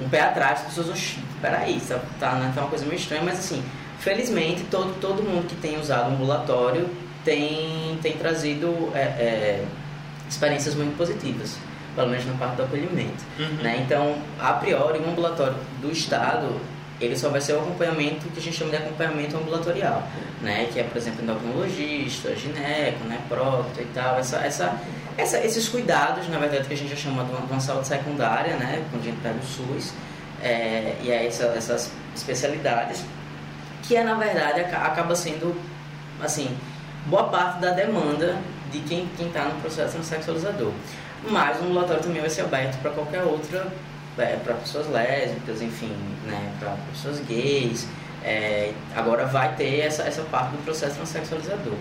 um 0.00 0.08
pé 0.08 0.20
atrás, 0.20 0.60
as 0.60 0.66
pessoas, 0.66 0.88
oxi, 0.90 1.18
peraí, 1.40 1.80
tá, 1.80 2.00
tá, 2.18 2.32
né, 2.32 2.52
tá 2.54 2.62
uma 2.62 2.70
coisa 2.70 2.84
meio 2.84 2.96
estranha, 2.96 3.22
mas 3.22 3.38
assim, 3.38 3.62
felizmente 3.98 4.64
todo, 4.64 4.98
todo 5.00 5.22
mundo 5.22 5.46
que 5.46 5.54
tem 5.56 5.78
usado 5.78 6.10
o 6.10 6.14
ambulatório 6.14 6.88
tem, 7.24 7.98
tem 8.02 8.12
trazido 8.12 8.90
é, 8.94 9.00
é, 9.00 9.64
experiências 10.28 10.74
muito 10.74 10.96
positivas, 10.96 11.56
pelo 11.94 12.08
menos 12.08 12.26
na 12.26 12.34
parte 12.34 12.56
do 12.56 12.62
acolhimento. 12.62 13.24
Uhum. 13.38 13.62
Né? 13.62 13.82
Então, 13.84 14.16
a 14.38 14.52
priori, 14.52 14.98
o 14.98 15.08
ambulatório 15.08 15.56
do 15.80 15.90
Estado, 15.90 16.60
ele 17.00 17.16
só 17.16 17.28
vai 17.28 17.40
ser 17.40 17.54
o 17.54 17.60
acompanhamento 17.60 18.26
que 18.28 18.38
a 18.38 18.42
gente 18.42 18.56
chama 18.56 18.70
de 18.70 18.76
acompanhamento 18.76 19.36
ambulatorial, 19.36 20.02
né? 20.40 20.68
que 20.72 20.80
é, 20.80 20.82
por 20.84 20.96
exemplo, 20.96 21.22
endocrinologista, 21.22 22.34
gineco, 22.34 23.04
né? 23.04 23.20
prócto 23.28 23.80
e 23.80 23.86
tal, 23.86 24.18
essa, 24.18 24.38
essa 24.38 24.80
essa, 25.18 25.38
esses 25.38 25.68
cuidados, 25.68 26.28
na 26.28 26.38
verdade, 26.38 26.68
que 26.68 26.74
a 26.74 26.76
gente 26.76 26.90
já 26.90 26.96
chama 26.96 27.24
de 27.24 27.30
uma, 27.30 27.40
de 27.40 27.52
uma 27.52 27.60
saúde 27.60 27.86
secundária, 27.86 28.56
né? 28.56 28.84
Quando 28.90 29.02
a 29.02 29.04
gente 29.06 29.20
pega 29.22 29.38
o 29.38 29.42
SUS, 29.42 29.94
é, 30.42 30.96
e 31.02 31.10
aí 31.10 31.26
essa, 31.26 31.46
essas 31.46 31.90
especialidades, 32.14 33.02
que 33.82 33.96
é, 33.96 34.04
na 34.04 34.14
verdade, 34.14 34.60
acaba 34.60 35.14
sendo, 35.16 35.58
assim, 36.20 36.54
boa 37.06 37.24
parte 37.24 37.60
da 37.60 37.70
demanda 37.70 38.36
de 38.70 38.80
quem 38.80 39.08
está 39.18 39.44
no 39.44 39.60
processo 39.60 39.92
transexualizador. 39.92 40.72
Mas 41.30 41.60
o 41.60 41.64
ambulatório 41.64 42.02
também 42.02 42.20
vai 42.20 42.30
ser 42.30 42.42
aberto 42.42 42.78
para 42.82 42.90
qualquer 42.90 43.22
outra, 43.22 43.66
é, 44.18 44.36
para 44.36 44.54
pessoas 44.54 44.88
lésbicas, 44.88 45.62
enfim, 45.62 45.92
né, 46.26 46.52
para 46.58 46.76
pessoas 46.92 47.20
gays. 47.20 47.86
É, 48.24 48.72
agora 48.94 49.26
vai 49.26 49.54
ter 49.54 49.80
essa, 49.80 50.02
essa 50.02 50.22
parte 50.22 50.52
do 50.52 50.64
processo 50.64 50.96
transexualizador. 50.96 51.76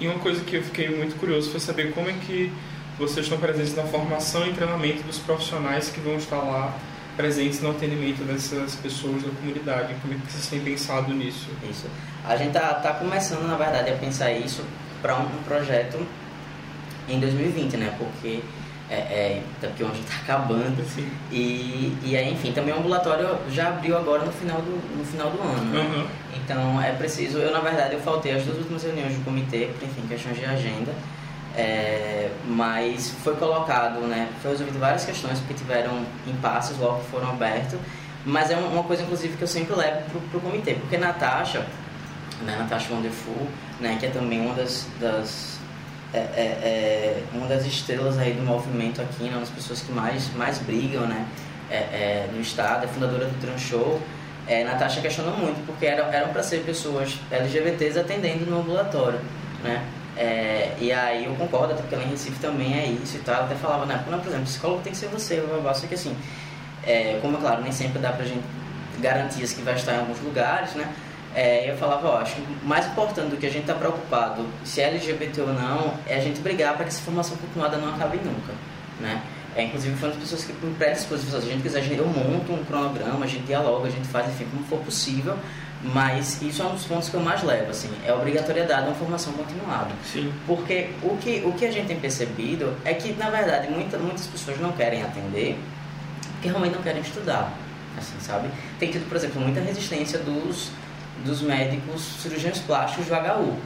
E 0.00 0.08
uma 0.08 0.18
coisa 0.18 0.42
que 0.42 0.56
eu 0.56 0.62
fiquei 0.62 0.88
muito 0.88 1.16
curioso 1.16 1.50
foi 1.50 1.60
saber 1.60 1.92
como 1.92 2.08
é 2.08 2.14
que 2.14 2.52
vocês 2.98 3.26
estão 3.26 3.38
presentes 3.38 3.74
na 3.76 3.84
formação 3.84 4.46
e 4.46 4.52
treinamento 4.52 5.02
dos 5.04 5.18
profissionais 5.18 5.88
que 5.88 6.00
vão 6.00 6.16
estar 6.16 6.38
lá 6.38 6.74
presentes 7.16 7.60
no 7.60 7.70
atendimento 7.70 8.24
dessas 8.24 8.74
pessoas 8.76 9.22
da 9.22 9.30
comunidade. 9.30 9.94
Como 10.00 10.14
é 10.14 10.16
que 10.16 10.32
vocês 10.32 10.46
têm 10.48 10.60
pensado 10.60 11.12
nisso? 11.12 11.48
Isso. 11.68 11.86
A 12.24 12.36
gente 12.36 12.48
está 12.48 12.74
tá 12.74 12.94
começando, 12.94 13.46
na 13.46 13.56
verdade, 13.56 13.90
a 13.90 13.96
pensar 13.96 14.32
isso 14.32 14.64
para 15.00 15.16
um, 15.16 15.24
um 15.24 15.42
projeto 15.44 16.04
em 17.08 17.20
2020, 17.20 17.76
né? 17.76 17.94
Porque 17.98 18.40
é, 18.92 18.94
é, 18.94 19.42
porque 19.58 19.82
onde 19.82 20.00
está 20.00 20.16
acabando. 20.16 20.84
Sim. 20.84 21.10
E, 21.30 21.96
e 22.04 22.14
aí, 22.14 22.30
enfim, 22.30 22.52
também 22.52 22.74
o 22.74 22.78
ambulatório 22.78 23.38
já 23.50 23.68
abriu 23.68 23.96
agora 23.96 24.22
no 24.24 24.32
final 24.32 24.60
do, 24.60 24.98
no 24.98 25.04
final 25.04 25.30
do 25.30 25.40
ano. 25.40 25.64
Né? 25.72 25.80
Uhum. 25.80 26.06
Então 26.36 26.82
é 26.82 26.92
preciso. 26.92 27.38
Eu, 27.38 27.50
na 27.52 27.60
verdade, 27.60 27.94
eu 27.94 28.00
faltei 28.00 28.34
as 28.34 28.44
duas 28.44 28.58
últimas 28.58 28.82
reuniões 28.82 29.16
do 29.16 29.24
comitê, 29.24 29.70
por 29.78 29.88
enfim, 29.88 30.06
questões 30.06 30.38
de 30.38 30.44
agenda. 30.44 30.92
É, 31.56 32.30
mas 32.46 33.10
foi 33.22 33.34
colocado, 33.36 34.00
né? 34.00 34.28
Foi 34.42 34.50
resolvido 34.50 34.78
várias 34.78 35.04
questões 35.04 35.38
porque 35.38 35.54
tiveram 35.54 36.04
impasses 36.26 36.78
logo 36.78 37.00
que 37.00 37.10
foram 37.10 37.30
abertos. 37.30 37.78
Mas 38.26 38.50
é 38.50 38.56
uma 38.56 38.84
coisa, 38.84 39.02
inclusive, 39.02 39.36
que 39.36 39.42
eu 39.42 39.48
sempre 39.48 39.74
levo 39.74 40.20
para 40.30 40.38
o 40.38 40.40
comitê, 40.40 40.74
porque 40.74 40.96
Natasha, 40.96 41.66
né, 42.42 42.56
Natasha 42.56 42.94
Wonderful, 42.94 43.48
né, 43.80 43.96
que 43.98 44.06
é 44.06 44.10
também 44.10 44.40
uma 44.40 44.54
das, 44.54 44.86
das 45.00 45.58
é, 46.12 46.18
é, 46.18 46.42
é, 46.42 47.22
uma 47.32 47.46
das 47.46 47.64
estrelas 47.66 48.18
aí 48.18 48.32
do 48.32 48.42
movimento 48.42 49.00
aqui, 49.00 49.24
né, 49.24 49.30
uma 49.30 49.40
das 49.40 49.50
pessoas 49.50 49.80
que 49.80 49.92
mais, 49.92 50.32
mais 50.34 50.58
brigam 50.58 51.06
né, 51.06 51.26
é, 51.70 51.76
é 51.76 52.30
no 52.32 52.40
estado, 52.40 52.84
é 52.84 52.88
fundadora 52.88 53.26
do 53.26 53.40
Trans 53.40 53.60
Show. 53.60 54.00
É, 54.46 54.64
Natasha 54.64 55.00
questionou 55.00 55.36
muito, 55.36 55.64
porque 55.66 55.86
eram, 55.86 56.06
eram 56.12 56.32
para 56.32 56.42
ser 56.42 56.64
pessoas 56.64 57.18
LGBTs 57.30 57.98
atendendo 57.98 58.44
no 58.44 58.60
ambulatório. 58.60 59.20
Né? 59.62 59.86
É, 60.16 60.72
e 60.78 60.92
aí 60.92 61.24
eu 61.24 61.34
concordo, 61.34 61.72
até 61.72 61.82
porque 61.82 61.96
lá 61.96 62.02
em 62.02 62.10
Recife 62.10 62.38
também 62.40 62.74
é 62.74 62.86
isso 62.86 63.16
e 63.16 63.20
tal. 63.20 63.36
Ela 63.36 63.44
até 63.44 63.54
falava, 63.54 63.86
né, 63.86 64.02
por 64.04 64.28
exemplo, 64.28 64.44
psicólogo 64.44 64.82
tem 64.82 64.92
que 64.92 64.98
ser 64.98 65.08
você, 65.08 65.40
babá. 65.40 65.72
Só 65.72 65.86
que 65.86 65.94
assim, 65.94 66.16
é, 66.84 67.18
como 67.22 67.38
é 67.38 67.40
claro, 67.40 67.62
nem 67.62 67.72
sempre 67.72 68.00
dá 68.00 68.12
pra 68.12 68.24
gente 68.24 68.42
garantias 69.00 69.52
que 69.52 69.62
vai 69.62 69.74
estar 69.74 69.94
em 69.94 69.98
alguns 69.98 70.20
lugares, 70.20 70.74
né? 70.74 70.88
É, 71.34 71.70
eu 71.70 71.76
falava, 71.76 72.08
ó, 72.08 72.16
acho 72.18 72.36
que 72.36 72.42
mais 72.62 72.86
importante 72.86 73.30
do 73.30 73.36
que 73.36 73.46
a 73.46 73.50
gente 73.50 73.62
estar 73.62 73.74
tá 73.74 73.78
preocupado 73.78 74.46
se 74.64 74.80
é 74.80 74.88
LGBT 74.88 75.40
ou 75.40 75.52
não, 75.54 75.94
é 76.06 76.16
a 76.16 76.20
gente 76.20 76.40
brigar 76.40 76.74
para 76.74 76.84
que 76.84 76.90
essa 76.90 77.02
formação 77.02 77.36
continuada 77.38 77.78
não 77.78 77.88
acabe 77.94 78.18
nunca, 78.18 78.52
né? 79.00 79.22
É, 79.54 79.64
inclusive 79.64 79.96
foi 79.96 80.08
uma 80.08 80.14
das 80.14 80.22
pessoas 80.22 80.44
que 80.44 80.66
me 80.66 80.74
predisposição, 80.74 81.40
se 81.40 81.48
a 81.48 81.50
gente 81.50 81.62
quiser, 81.62 81.84
eu 81.92 82.06
monto 82.06 82.52
um 82.52 82.64
cronograma, 82.64 83.24
a 83.24 83.28
gente 83.28 83.44
dialoga, 83.44 83.88
a 83.88 83.90
gente 83.90 84.08
faz, 84.08 84.28
enfim, 84.28 84.46
como 84.50 84.64
for 84.64 84.78
possível, 84.80 85.36
mas 85.82 86.40
isso 86.40 86.62
é 86.62 86.64
um 86.64 86.74
dos 86.74 86.84
pontos 86.84 87.08
que 87.08 87.14
eu 87.14 87.20
mais 87.20 87.42
levo, 87.42 87.70
assim, 87.70 87.90
é 88.06 88.10
a 88.10 88.14
obrigatoriedade 88.14 88.82
de 88.82 88.88
uma 88.88 88.94
formação 88.94 89.32
continuada. 89.32 89.90
Sim. 90.10 90.32
Porque 90.46 90.90
o 91.02 91.16
que, 91.18 91.42
o 91.44 91.52
que 91.52 91.66
a 91.66 91.70
gente 91.70 91.86
tem 91.86 91.98
percebido 91.98 92.74
é 92.84 92.94
que, 92.94 93.12
na 93.14 93.28
verdade, 93.28 93.70
muita, 93.70 93.98
muitas 93.98 94.26
pessoas 94.26 94.58
não 94.58 94.72
querem 94.72 95.02
atender 95.02 95.58
porque 96.42 96.48
realmente 96.48 96.74
não 96.74 96.82
querem 96.82 97.00
estudar, 97.00 97.56
assim, 97.96 98.16
sabe? 98.18 98.48
Tem 98.80 98.90
tido, 98.90 99.08
por 99.08 99.16
exemplo, 99.16 99.40
muita 99.40 99.60
resistência 99.60 100.18
dos 100.18 100.72
dos 101.24 101.40
médicos 101.40 102.02
cirurgiões 102.20 102.58
plásticos 102.58 103.06
do 103.06 103.14
HU 103.14 103.56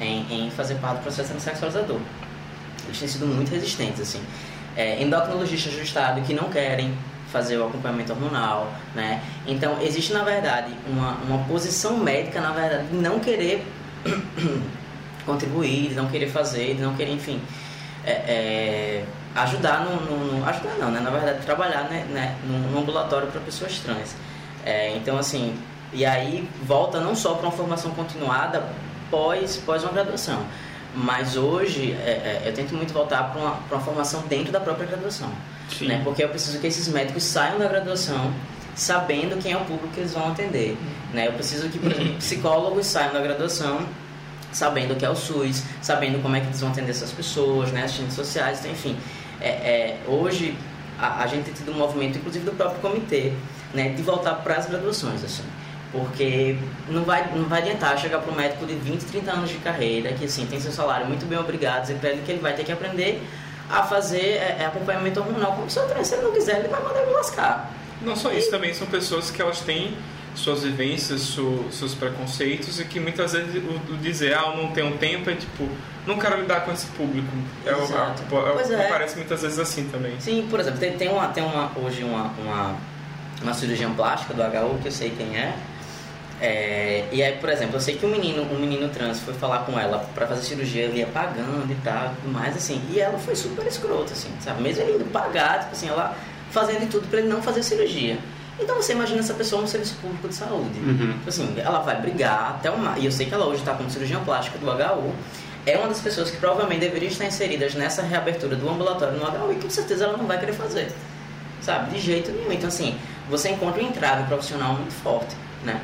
em, 0.00 0.46
em 0.46 0.50
fazer 0.50 0.74
parte 0.76 0.98
do 0.98 1.02
processo 1.02 1.38
sexualizador. 1.38 2.00
Eles 2.84 2.98
têm 2.98 3.08
sido 3.08 3.26
muito 3.26 3.50
resistentes, 3.50 4.00
assim. 4.00 4.22
É, 4.76 5.02
endocrinologistas 5.02 5.74
do 5.74 5.82
estado 5.82 6.20
que 6.22 6.34
não 6.34 6.48
querem 6.48 6.94
fazer 7.30 7.56
o 7.56 7.66
acompanhamento 7.66 8.12
hormonal, 8.12 8.72
né? 8.94 9.22
Então, 9.46 9.80
existe, 9.80 10.12
na 10.12 10.22
verdade, 10.22 10.72
uma, 10.86 11.14
uma 11.26 11.44
posição 11.44 11.96
médica, 11.96 12.40
na 12.40 12.52
verdade, 12.52 12.88
de 12.88 12.96
não 12.96 13.18
querer 13.20 13.66
contribuir, 15.24 15.88
de 15.88 15.94
não 15.94 16.08
querer 16.08 16.28
fazer, 16.28 16.74
de 16.74 16.82
não 16.82 16.94
querer, 16.94 17.12
enfim, 17.12 17.40
é, 18.04 18.10
é, 18.10 19.04
ajudar 19.34 19.84
no, 19.84 20.00
no, 20.00 20.38
no, 20.38 20.48
Ajudar 20.48 20.74
não, 20.78 20.90
né? 20.90 21.00
Na 21.00 21.10
verdade, 21.10 21.44
trabalhar 21.44 21.84
né, 21.84 22.04
né, 22.10 22.36
no 22.44 22.78
ambulatório 22.78 23.28
para 23.28 23.40
pessoas 23.40 23.78
trans. 23.78 24.14
É, 24.64 24.94
então, 24.96 25.16
assim, 25.16 25.56
e 25.92 26.04
aí 26.04 26.48
volta 26.64 27.00
não 27.00 27.14
só 27.14 27.34
para 27.34 27.46
uma 27.46 27.52
formação 27.52 27.90
continuada 27.92 28.64
pós, 29.10 29.56
pós 29.58 29.82
uma 29.82 29.92
graduação, 29.92 30.44
mas 30.94 31.36
hoje 31.36 31.92
é, 31.92 32.10
é, 32.10 32.42
eu 32.46 32.54
tento 32.54 32.74
muito 32.74 32.92
voltar 32.92 33.30
para 33.30 33.40
uma, 33.40 33.58
uma 33.70 33.80
formação 33.80 34.22
dentro 34.22 34.52
da 34.52 34.60
própria 34.60 34.86
graduação. 34.86 35.30
Né? 35.80 36.00
Porque 36.04 36.22
eu 36.22 36.28
preciso 36.28 36.58
que 36.58 36.66
esses 36.66 36.88
médicos 36.88 37.22
saiam 37.22 37.58
da 37.58 37.66
graduação 37.66 38.32
sabendo 38.74 39.40
quem 39.40 39.52
é 39.52 39.56
o 39.56 39.60
público 39.60 39.88
que 39.88 40.00
eles 40.00 40.12
vão 40.12 40.30
atender. 40.30 40.76
Né? 41.12 41.28
Eu 41.28 41.32
preciso 41.32 41.68
que, 41.68 41.78
por 41.78 41.90
exemplo, 41.90 42.14
psicólogos 42.18 42.86
saiam 42.86 43.12
da 43.12 43.20
graduação 43.20 43.86
sabendo 44.52 44.92
o 44.92 44.96
que 44.96 45.04
é 45.04 45.08
o 45.08 45.16
SUS, 45.16 45.62
sabendo 45.80 46.20
como 46.20 46.36
é 46.36 46.40
que 46.40 46.46
eles 46.46 46.60
vão 46.60 46.70
atender 46.70 46.90
essas 46.90 47.10
pessoas, 47.10 47.72
né? 47.72 47.84
assistentes 47.84 48.14
sociais, 48.14 48.58
então, 48.60 48.70
enfim. 48.70 48.96
É, 49.40 49.48
é, 49.48 49.98
hoje 50.06 50.54
a, 50.98 51.22
a, 51.22 51.26
gente 51.26 51.46
tem 51.46 51.54
tido 51.54 51.72
um 51.72 51.78
movimento, 51.78 52.18
inclusive 52.18 52.44
do 52.44 52.52
próprio 52.52 52.80
comitê, 52.80 53.32
né, 53.72 53.88
de 53.88 54.02
voltar 54.02 54.34
para 54.34 54.56
as 54.56 54.66
graduações. 54.66 55.24
Assim. 55.24 55.42
Porque 55.92 56.56
não 56.88 57.04
vai, 57.04 57.30
não 57.34 57.44
vai 57.44 57.60
adiantar 57.60 57.98
chegar 57.98 58.18
para 58.18 58.32
um 58.32 58.34
médico 58.34 58.64
de 58.64 58.74
20, 58.74 59.02
30 59.02 59.30
anos 59.30 59.50
de 59.50 59.58
carreira, 59.58 60.12
que 60.14 60.24
assim, 60.24 60.46
tem 60.46 60.58
seu 60.58 60.72
salário 60.72 61.06
muito 61.06 61.26
bem 61.26 61.38
obrigado, 61.38 61.82
dizer 61.82 61.96
para 61.96 62.10
ele 62.10 62.22
que 62.22 62.32
ele 62.32 62.40
vai 62.40 62.54
ter 62.54 62.64
que 62.64 62.72
aprender 62.72 63.22
a 63.68 63.82
fazer 63.82 64.20
é, 64.20 64.56
é 64.60 64.66
acompanhamento 64.66 65.20
hormonal 65.20 65.52
como 65.52 65.70
se, 65.70 65.78
se 66.04 66.14
ele 66.14 66.22
não 66.22 66.32
quiser, 66.32 66.60
ele 66.60 66.68
vai 66.68 66.82
mandar 66.82 67.02
ele 67.02 67.12
lascar. 67.12 67.70
Não 68.00 68.16
só 68.16 68.32
isso, 68.32 68.48
e... 68.48 68.50
também 68.50 68.74
são 68.74 68.86
pessoas 68.86 69.30
que 69.30 69.40
elas 69.40 69.60
têm 69.60 69.94
suas 70.34 70.62
vivências, 70.62 71.20
su, 71.20 71.66
seus 71.70 71.94
preconceitos 71.94 72.80
e 72.80 72.84
que 72.84 72.98
muitas 72.98 73.32
vezes 73.32 73.54
o, 73.62 73.92
o, 73.92 73.96
dizer, 73.98 74.34
ah, 74.34 74.46
eu 74.46 74.62
não 74.62 74.72
tenho 74.72 74.96
tempo 74.96 75.28
é 75.28 75.34
tipo, 75.34 75.68
não 76.06 76.18
quero 76.18 76.40
lidar 76.40 76.64
com 76.64 76.72
esse 76.72 76.86
público. 76.86 77.28
É, 77.66 77.70
é, 77.70 78.14
tipo, 78.14 78.36
é, 78.38 78.86
é. 78.86 78.88
parece 78.88 79.16
muitas 79.16 79.42
vezes 79.42 79.58
assim 79.58 79.88
também. 79.88 80.18
Sim, 80.18 80.46
por 80.48 80.58
exemplo, 80.60 80.80
tem, 80.80 80.96
tem, 80.96 81.08
uma, 81.08 81.28
tem 81.28 81.44
uma, 81.44 81.70
hoje 81.76 82.02
uma, 82.02 82.32
uma, 82.38 82.76
uma 83.42 83.54
cirurgião 83.54 83.94
plástica 83.94 84.32
do 84.34 84.42
HU 84.42 84.78
que 84.80 84.88
eu 84.88 84.92
sei 84.92 85.10
quem 85.10 85.36
é. 85.36 85.54
É, 86.40 87.04
e 87.12 87.22
aí, 87.22 87.36
por 87.38 87.48
exemplo, 87.48 87.76
eu 87.76 87.80
sei 87.80 87.96
que 87.96 88.04
um 88.04 88.08
menino, 88.08 88.42
um 88.42 88.58
menino 88.58 88.88
trans 88.88 89.20
foi 89.20 89.32
falar 89.34 89.60
com 89.60 89.78
ela 89.78 90.04
para 90.14 90.26
fazer 90.26 90.42
cirurgia, 90.42 90.84
ele 90.84 90.98
ia 90.98 91.06
pagando 91.06 91.70
e 91.70 91.76
tal, 91.84 92.12
mais, 92.26 92.56
assim, 92.56 92.82
e 92.92 93.00
ela 93.00 93.18
foi 93.18 93.36
super 93.36 93.64
escrota, 93.66 94.12
assim, 94.12 94.30
sabe? 94.40 94.60
Mesmo 94.60 94.82
ele 94.82 94.94
indo 94.94 95.04
pagar, 95.12 95.60
tipo 95.60 95.72
assim, 95.72 95.88
ela 95.88 96.16
fazendo 96.50 96.80
de 96.80 96.86
tudo 96.86 97.08
para 97.08 97.20
ele 97.20 97.28
não 97.28 97.40
fazer 97.40 97.62
cirurgia. 97.62 98.18
Então 98.60 98.76
você 98.76 98.92
imagina 98.92 99.20
essa 99.20 99.34
pessoa 99.34 99.62
no 99.62 99.68
serviço 99.68 99.96
público 99.96 100.28
de 100.28 100.34
saúde. 100.34 100.78
Uhum. 100.78 101.12
Tipo 101.14 101.28
assim, 101.28 101.54
ela 101.58 101.80
vai 101.80 102.00
brigar 102.00 102.56
até 102.58 102.70
uma. 102.70 102.98
E 102.98 103.06
eu 103.06 103.12
sei 103.12 103.26
que 103.26 103.34
ela 103.34 103.46
hoje 103.46 103.60
está 103.60 103.74
como 103.74 103.90
cirurgião 103.90 104.22
plástico 104.24 104.58
do 104.58 104.66
HU. 104.66 105.14
É 105.64 105.78
uma 105.78 105.88
das 105.88 106.00
pessoas 106.00 106.30
que 106.30 106.36
provavelmente 106.36 106.80
deveriam 106.80 107.10
estar 107.10 107.24
inseridas 107.24 107.74
nessa 107.74 108.02
reabertura 108.02 108.56
do 108.56 108.68
ambulatório 108.68 109.16
no 109.16 109.24
HU 109.24 109.52
e 109.52 109.62
com 109.62 109.70
certeza 109.70 110.04
ela 110.04 110.16
não 110.16 110.26
vai 110.26 110.38
querer 110.38 110.52
fazer. 110.52 110.92
Sabe? 111.60 111.92
De 111.94 112.00
jeito 112.00 112.30
nenhum. 112.32 112.52
Então, 112.52 112.68
assim, 112.68 112.96
você 113.30 113.50
encontra 113.50 113.82
um 113.82 113.86
entrave 113.86 114.24
profissional 114.24 114.74
muito 114.74 114.92
forte, 114.92 115.34
né? 115.64 115.80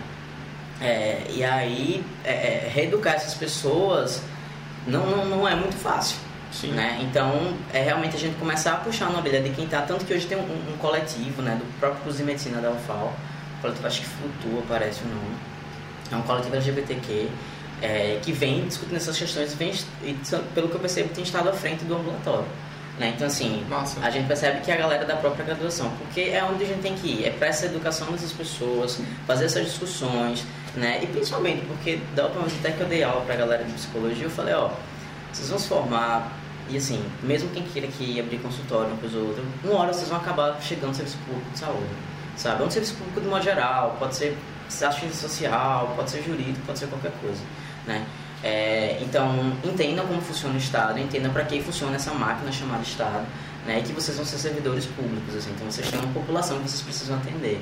É, 0.81 1.23
e 1.31 1.43
aí, 1.45 2.05
é, 2.25 2.31
é, 2.31 2.71
reeducar 2.73 3.15
essas 3.15 3.35
pessoas 3.35 4.23
não, 4.87 5.07
não, 5.07 5.25
não 5.25 5.49
é 5.49 5.55
muito 5.55 5.77
fácil. 5.77 6.19
Sim. 6.53 6.73
Né? 6.73 6.99
Então, 7.03 7.55
é 7.73 7.83
realmente 7.83 8.17
a 8.17 8.19
gente 8.19 8.37
começar 8.37 8.73
a 8.73 8.77
puxar 8.77 9.11
na 9.11 9.19
orelha 9.19 9.43
de 9.43 9.51
quem 9.51 9.65
está. 9.65 9.83
Tanto 9.83 10.05
que 10.05 10.15
hoje 10.15 10.27
tem 10.27 10.39
um, 10.39 10.43
um, 10.43 10.77
coletivo 10.79 11.43
né, 11.43 11.57
do 11.57 11.79
próprio 11.79 12.03
curso 12.03 12.19
de 12.19 12.25
medicina 12.25 12.61
da 12.61 12.71
UFAL, 12.71 13.13
coletivo 13.61 13.87
acho 13.87 14.01
que 14.01 14.07
Flutua, 14.07 14.63
parece 14.69 15.03
o 15.03 15.09
nome. 15.09 15.37
É 16.11 16.17
um 16.17 16.23
coletivo 16.23 16.55
LGBTQ 16.55 17.29
é, 17.83 18.19
que 18.23 18.33
vem 18.33 18.67
discutindo 18.67 18.97
essas 18.97 19.17
questões 19.19 19.55
vem, 19.55 19.73
e, 20.03 20.17
pelo 20.55 20.69
que 20.69 20.75
eu 20.75 20.81
percebo, 20.81 21.11
tem 21.11 21.23
estado 21.23 21.49
à 21.49 21.53
frente 21.53 21.85
do 21.85 21.97
ambulatório. 21.97 22.47
Né? 22.99 23.13
Então, 23.15 23.29
assim, 23.29 23.65
Nossa. 23.69 24.01
a 24.01 24.11
gente 24.11 24.27
percebe 24.27 24.61
que 24.61 24.71
é 24.73 24.75
a 24.75 24.77
galera 24.77 25.05
da 25.05 25.15
própria 25.15 25.45
graduação, 25.45 25.89
porque 25.99 26.21
é 26.21 26.43
onde 26.43 26.65
a 26.65 26.67
gente 26.67 26.81
tem 26.81 26.95
que 26.97 27.07
ir, 27.07 27.27
é 27.27 27.31
para 27.31 27.47
essa 27.47 27.67
educação 27.67 28.11
dessas 28.11 28.33
pessoas, 28.33 29.01
fazer 29.25 29.45
essas 29.45 29.67
discussões, 29.67 30.45
né? 30.75 30.99
E 31.03 31.07
principalmente 31.07 31.65
porque 31.67 32.01
da 32.17 32.25
última 32.25 32.43
vez 32.43 32.59
até 32.59 32.73
que 32.73 32.81
eu 32.81 32.89
dei 32.89 33.05
aula 33.05 33.21
para 33.21 33.35
a 33.35 33.37
galera 33.37 33.63
de 33.63 33.73
psicologia, 33.73 34.25
eu 34.25 34.31
falei, 34.31 34.55
ó, 34.55 34.71
vocês 35.33 35.49
vão 35.49 35.59
se 35.59 35.69
formar 35.69 36.37
e 36.69 36.77
assim, 36.77 37.03
mesmo 37.23 37.49
quem 37.51 37.63
queira 37.63 37.87
que 37.87 38.19
abrir 38.19 38.39
consultório 38.39 38.89
uma 38.89 38.97
coisa 38.99 39.17
ou 39.17 39.29
outra, 39.29 39.45
uma 39.65 39.75
hora 39.75 39.93
vocês 39.93 40.09
vão 40.09 40.19
acabar 40.19 40.61
chegando 40.61 40.89
no 40.89 40.95
serviço 40.95 41.19
público 41.19 41.51
de 41.53 41.59
saúde, 41.59 41.87
sabe? 42.37 42.63
É 42.63 42.67
um 42.67 42.71
serviço 42.71 42.95
público 42.95 43.21
de 43.21 43.29
modo 43.29 43.45
geral, 43.45 43.97
pode 43.99 44.17
ser 44.17 44.37
assistência 44.67 45.29
social, 45.29 45.95
pode 45.97 46.11
ser 46.11 46.23
jurídico, 46.23 46.67
pode 46.67 46.79
ser 46.79 46.89
qualquer 46.89 47.13
coisa, 47.23 47.41
né? 47.87 48.05
É, 48.43 48.99
então, 49.01 49.53
entendam 49.65 50.07
como 50.07 50.21
funciona 50.21 50.55
o 50.55 50.59
Estado, 50.59 50.99
entendam 50.99 51.33
para 51.33 51.45
que 51.45 51.61
funciona 51.61 51.97
essa 51.97 52.13
máquina 52.13 52.53
chamada 52.53 52.83
Estado, 52.83 53.27
né? 53.67 53.81
E 53.81 53.83
que 53.83 53.93
vocês 53.93 54.17
vão 54.17 54.25
ser 54.25 54.39
servidores 54.39 54.87
públicos, 54.87 55.35
assim, 55.35 55.51
então 55.51 55.71
vocês 55.71 55.91
têm 55.91 55.99
uma 55.99 56.13
população 56.13 56.59
que 56.59 56.69
vocês 56.69 56.83
precisam 56.83 57.17
atender. 57.17 57.61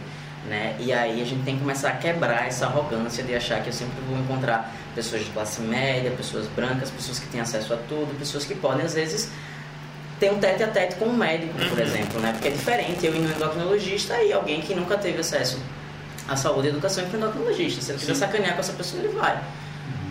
Né? 0.49 0.77
E 0.79 0.93
aí 0.93 1.21
a 1.21 1.25
gente 1.25 1.43
tem 1.43 1.57
que 1.57 1.61
começar 1.63 1.89
a 1.89 1.97
quebrar 1.97 2.47
essa 2.47 2.67
arrogância 2.67 3.25
de 3.25 3.35
achar 3.35 3.63
que 3.63 3.69
eu 3.69 3.73
sempre 3.73 3.97
vou 4.09 4.17
encontrar 4.17 4.73
pessoas 4.95 5.25
de 5.25 5.31
classe 5.31 5.61
média, 5.61 6.13
pessoas 6.13 6.47
brancas, 6.47 6.89
pessoas 6.89 7.19
que 7.19 7.27
têm 7.27 7.41
acesso 7.41 7.75
a 7.75 7.77
tudo, 7.77 8.17
pessoas 8.17 8.45
que 8.45 8.55
podem 8.55 8.87
às 8.87 8.95
vezes 8.95 9.29
ter 10.21 10.31
um 10.31 10.39
tete 10.39 10.63
a 10.63 10.69
tete 10.69 10.95
com 10.97 11.07
um 11.07 11.17
médico, 11.17 11.53
por 11.53 11.79
uhum. 11.79 11.85
exemplo, 11.85 12.21
né? 12.21 12.31
Porque 12.33 12.49
é 12.49 12.51
diferente 12.53 13.05
eu 13.05 13.15
ir 13.15 13.19
no 13.19 13.31
endocrinologista 13.31 14.23
e 14.23 14.33
alguém 14.33 14.61
que 14.61 14.73
nunca 14.73 14.97
teve 14.97 15.19
acesso 15.19 15.59
à 16.29 16.37
saúde 16.37 16.69
e 16.69 16.71
educação 16.71 17.03
e 17.03 17.09
para 17.09 17.19
endocrinologista. 17.19 17.83
Se 17.83 17.91
ele 17.91 17.99
quiser 17.99 18.15
sacanear 18.15 18.55
com 18.55 18.61
essa 18.61 18.73
pessoa, 18.73 19.03
ele 19.03 19.13
vai. 19.13 19.43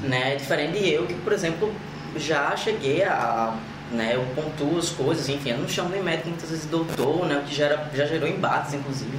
Né? 0.08 0.34
É 0.34 0.36
diferente 0.36 0.80
de 0.80 0.90
eu 0.90 1.06
que, 1.06 1.14
por 1.16 1.34
exemplo, 1.34 1.74
já 2.18 2.56
cheguei 2.56 3.04
a 3.04 3.58
né, 3.92 4.16
eu 4.16 4.26
pontuo 4.36 4.78
as 4.78 4.90
coisas, 4.90 5.30
enfim, 5.30 5.52
eu 5.52 5.60
não 5.60 5.68
chamo 5.68 5.90
nem 5.90 6.02
médico 6.02 6.30
muitas 6.30 6.50
vezes 6.50 6.66
doutor, 6.66 7.26
né, 7.28 7.38
o 7.38 7.48
que 7.48 7.56
já, 7.56 7.88
já 7.94 8.06
gerou 8.06 8.28
embates, 8.28 8.74
inclusive. 8.74 9.18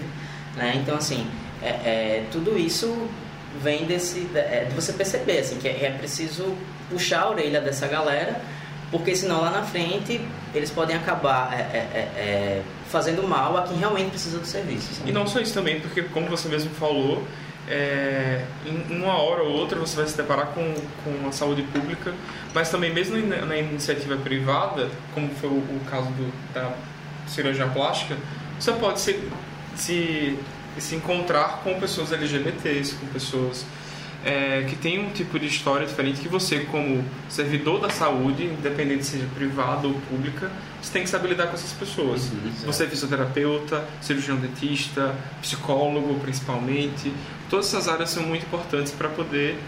Né? 0.57 0.74
Então, 0.76 0.97
assim, 0.97 1.26
é, 1.62 1.68
é, 1.68 2.24
tudo 2.32 2.59
isso 2.59 3.09
vem 3.62 3.84
desse, 3.84 4.28
é, 4.34 4.66
de 4.68 4.74
você 4.74 4.93
perceber 4.93 5.39
assim, 5.39 5.59
que 5.59 5.68
é, 5.68 5.84
é 5.84 5.91
preciso 5.91 6.55
puxar 6.91 7.22
a 7.22 7.30
orelha 7.30 7.61
dessa 7.61 7.87
galera, 7.87 8.41
porque 8.91 9.14
senão 9.16 9.41
lá 9.41 9.51
na 9.51 9.62
frente 9.62 10.20
eles 10.55 10.70
podem 10.70 10.97
acabar 10.97 11.53
é, 11.53 11.76
é, 11.76 12.62
fazendo 12.89 13.26
mal 13.26 13.57
a 13.57 13.62
quem 13.62 13.78
realmente 13.78 14.11
precisa 14.11 14.39
do 14.39 14.47
serviço. 14.47 14.95
Sabe? 14.95 15.11
E 15.11 15.12
não 15.12 15.26
só 15.26 15.41
isso 15.41 15.53
também, 15.53 15.80
porque 15.80 16.03
como 16.03 16.28
você 16.28 16.49
mesmo 16.49 16.70
falou, 16.70 17.24
é, 17.69 18.45
em 18.64 18.97
uma 18.97 19.14
hora 19.21 19.43
ou 19.43 19.51
outra 19.51 19.79
você 19.79 19.97
vai 19.97 20.07
se 20.07 20.17
deparar 20.17 20.49
com, 20.49 20.75
com 21.05 21.29
a 21.29 21.33
saúde 21.33 21.62
pública, 21.62 22.14
mas 22.55 22.71
também 22.71 22.93
mesmo 22.93 23.17
na, 23.27 23.57
iniciativa 23.57 24.17
privada, 24.17 24.89
como 25.14 25.29
foi 25.35 25.51
o, 25.51 25.55
o 25.59 25.81
caso 25.91 26.09
do, 26.11 26.33
da 26.55 26.73
cirurgia 27.27 27.67
plástica, 27.67 28.17
você 28.59 28.73
pode 28.73 29.01
ser 29.01 29.29
se, 29.75 30.39
se 30.79 30.95
encontrar 30.95 31.61
com 31.62 31.79
pessoas 31.81 32.12
LGBTs, 32.12 32.95
com 32.95 33.07
pessoas 33.09 33.67
é, 34.27 34.64
que 34.68 34.74
têm 34.74 34.99
um 34.99 35.11
tipo 35.11 35.39
de 35.39 35.47
história 35.47 35.87
diferente 35.87 36.20
que 36.20 36.29
você, 36.29 36.61
como 36.64 37.05
servidor 37.29 37.81
da 37.81 37.89
saúde, 37.89 38.45
independente 38.45 39.07
seja 39.07 39.24
privada 39.37 39.87
ou 39.87 39.95
pública, 40.11 40.51
você 40.83 40.93
tem 40.93 41.05
que 41.05 41.09
saber 41.09 41.29
lidar 41.29 41.47
com 41.47 41.55
essas 41.55 41.72
pessoas. 41.72 42.33
Uhum, 42.33 42.51
você 42.66 42.85
é 42.85 42.87
fisioterapeuta, 42.89 43.85
cirurgião 44.01 44.37
dentista, 44.37 45.14
psicólogo 45.41 46.18
principalmente. 46.18 47.12
Todas 47.49 47.66
essas 47.66 47.89
áreas 47.89 48.11
são 48.11 48.24
muito 48.24 48.45
importantes 48.45 48.93
para 48.93 49.09
poder 49.09 49.61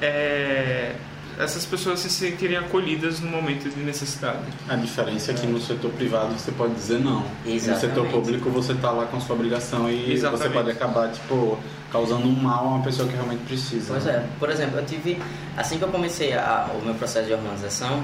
é, 0.00 0.94
essas 1.36 1.66
pessoas 1.66 1.98
se 1.98 2.08
sentirem 2.08 2.56
acolhidas 2.56 3.18
no 3.18 3.28
momento 3.28 3.68
de 3.68 3.82
necessidade. 3.82 4.44
A 4.68 4.76
diferença 4.76 5.32
é 5.32 5.34
que 5.34 5.46
no 5.46 5.60
setor 5.60 5.90
privado 5.90 6.34
você 6.34 6.52
pode 6.52 6.74
dizer 6.74 7.00
não. 7.00 7.24
Exatamente. 7.44 7.68
No 7.68 7.80
setor 7.80 8.06
público 8.06 8.48
você 8.50 8.72
está 8.74 8.92
lá 8.92 9.06
com 9.06 9.16
a 9.16 9.20
sua 9.20 9.34
obrigação 9.34 9.90
e 9.90 10.12
Exatamente. 10.12 10.42
você 10.44 10.50
pode 10.50 10.70
acabar 10.70 11.10
tipo 11.10 11.58
causando 11.94 12.26
um 12.26 12.32
mal 12.32 12.64
a 12.64 12.68
uma 12.70 12.82
pessoa 12.82 13.08
que 13.08 13.14
realmente 13.14 13.44
precisa. 13.44 13.92
Pois 13.92 14.04
é. 14.04 14.26
Por 14.40 14.50
exemplo, 14.50 14.80
eu 14.80 14.84
tive 14.84 15.16
assim 15.56 15.78
que 15.78 15.84
eu 15.84 15.88
comecei 15.88 16.34
a, 16.34 16.68
o 16.74 16.84
meu 16.84 16.94
processo 16.94 17.28
de 17.28 17.32
hormonização, 17.32 18.02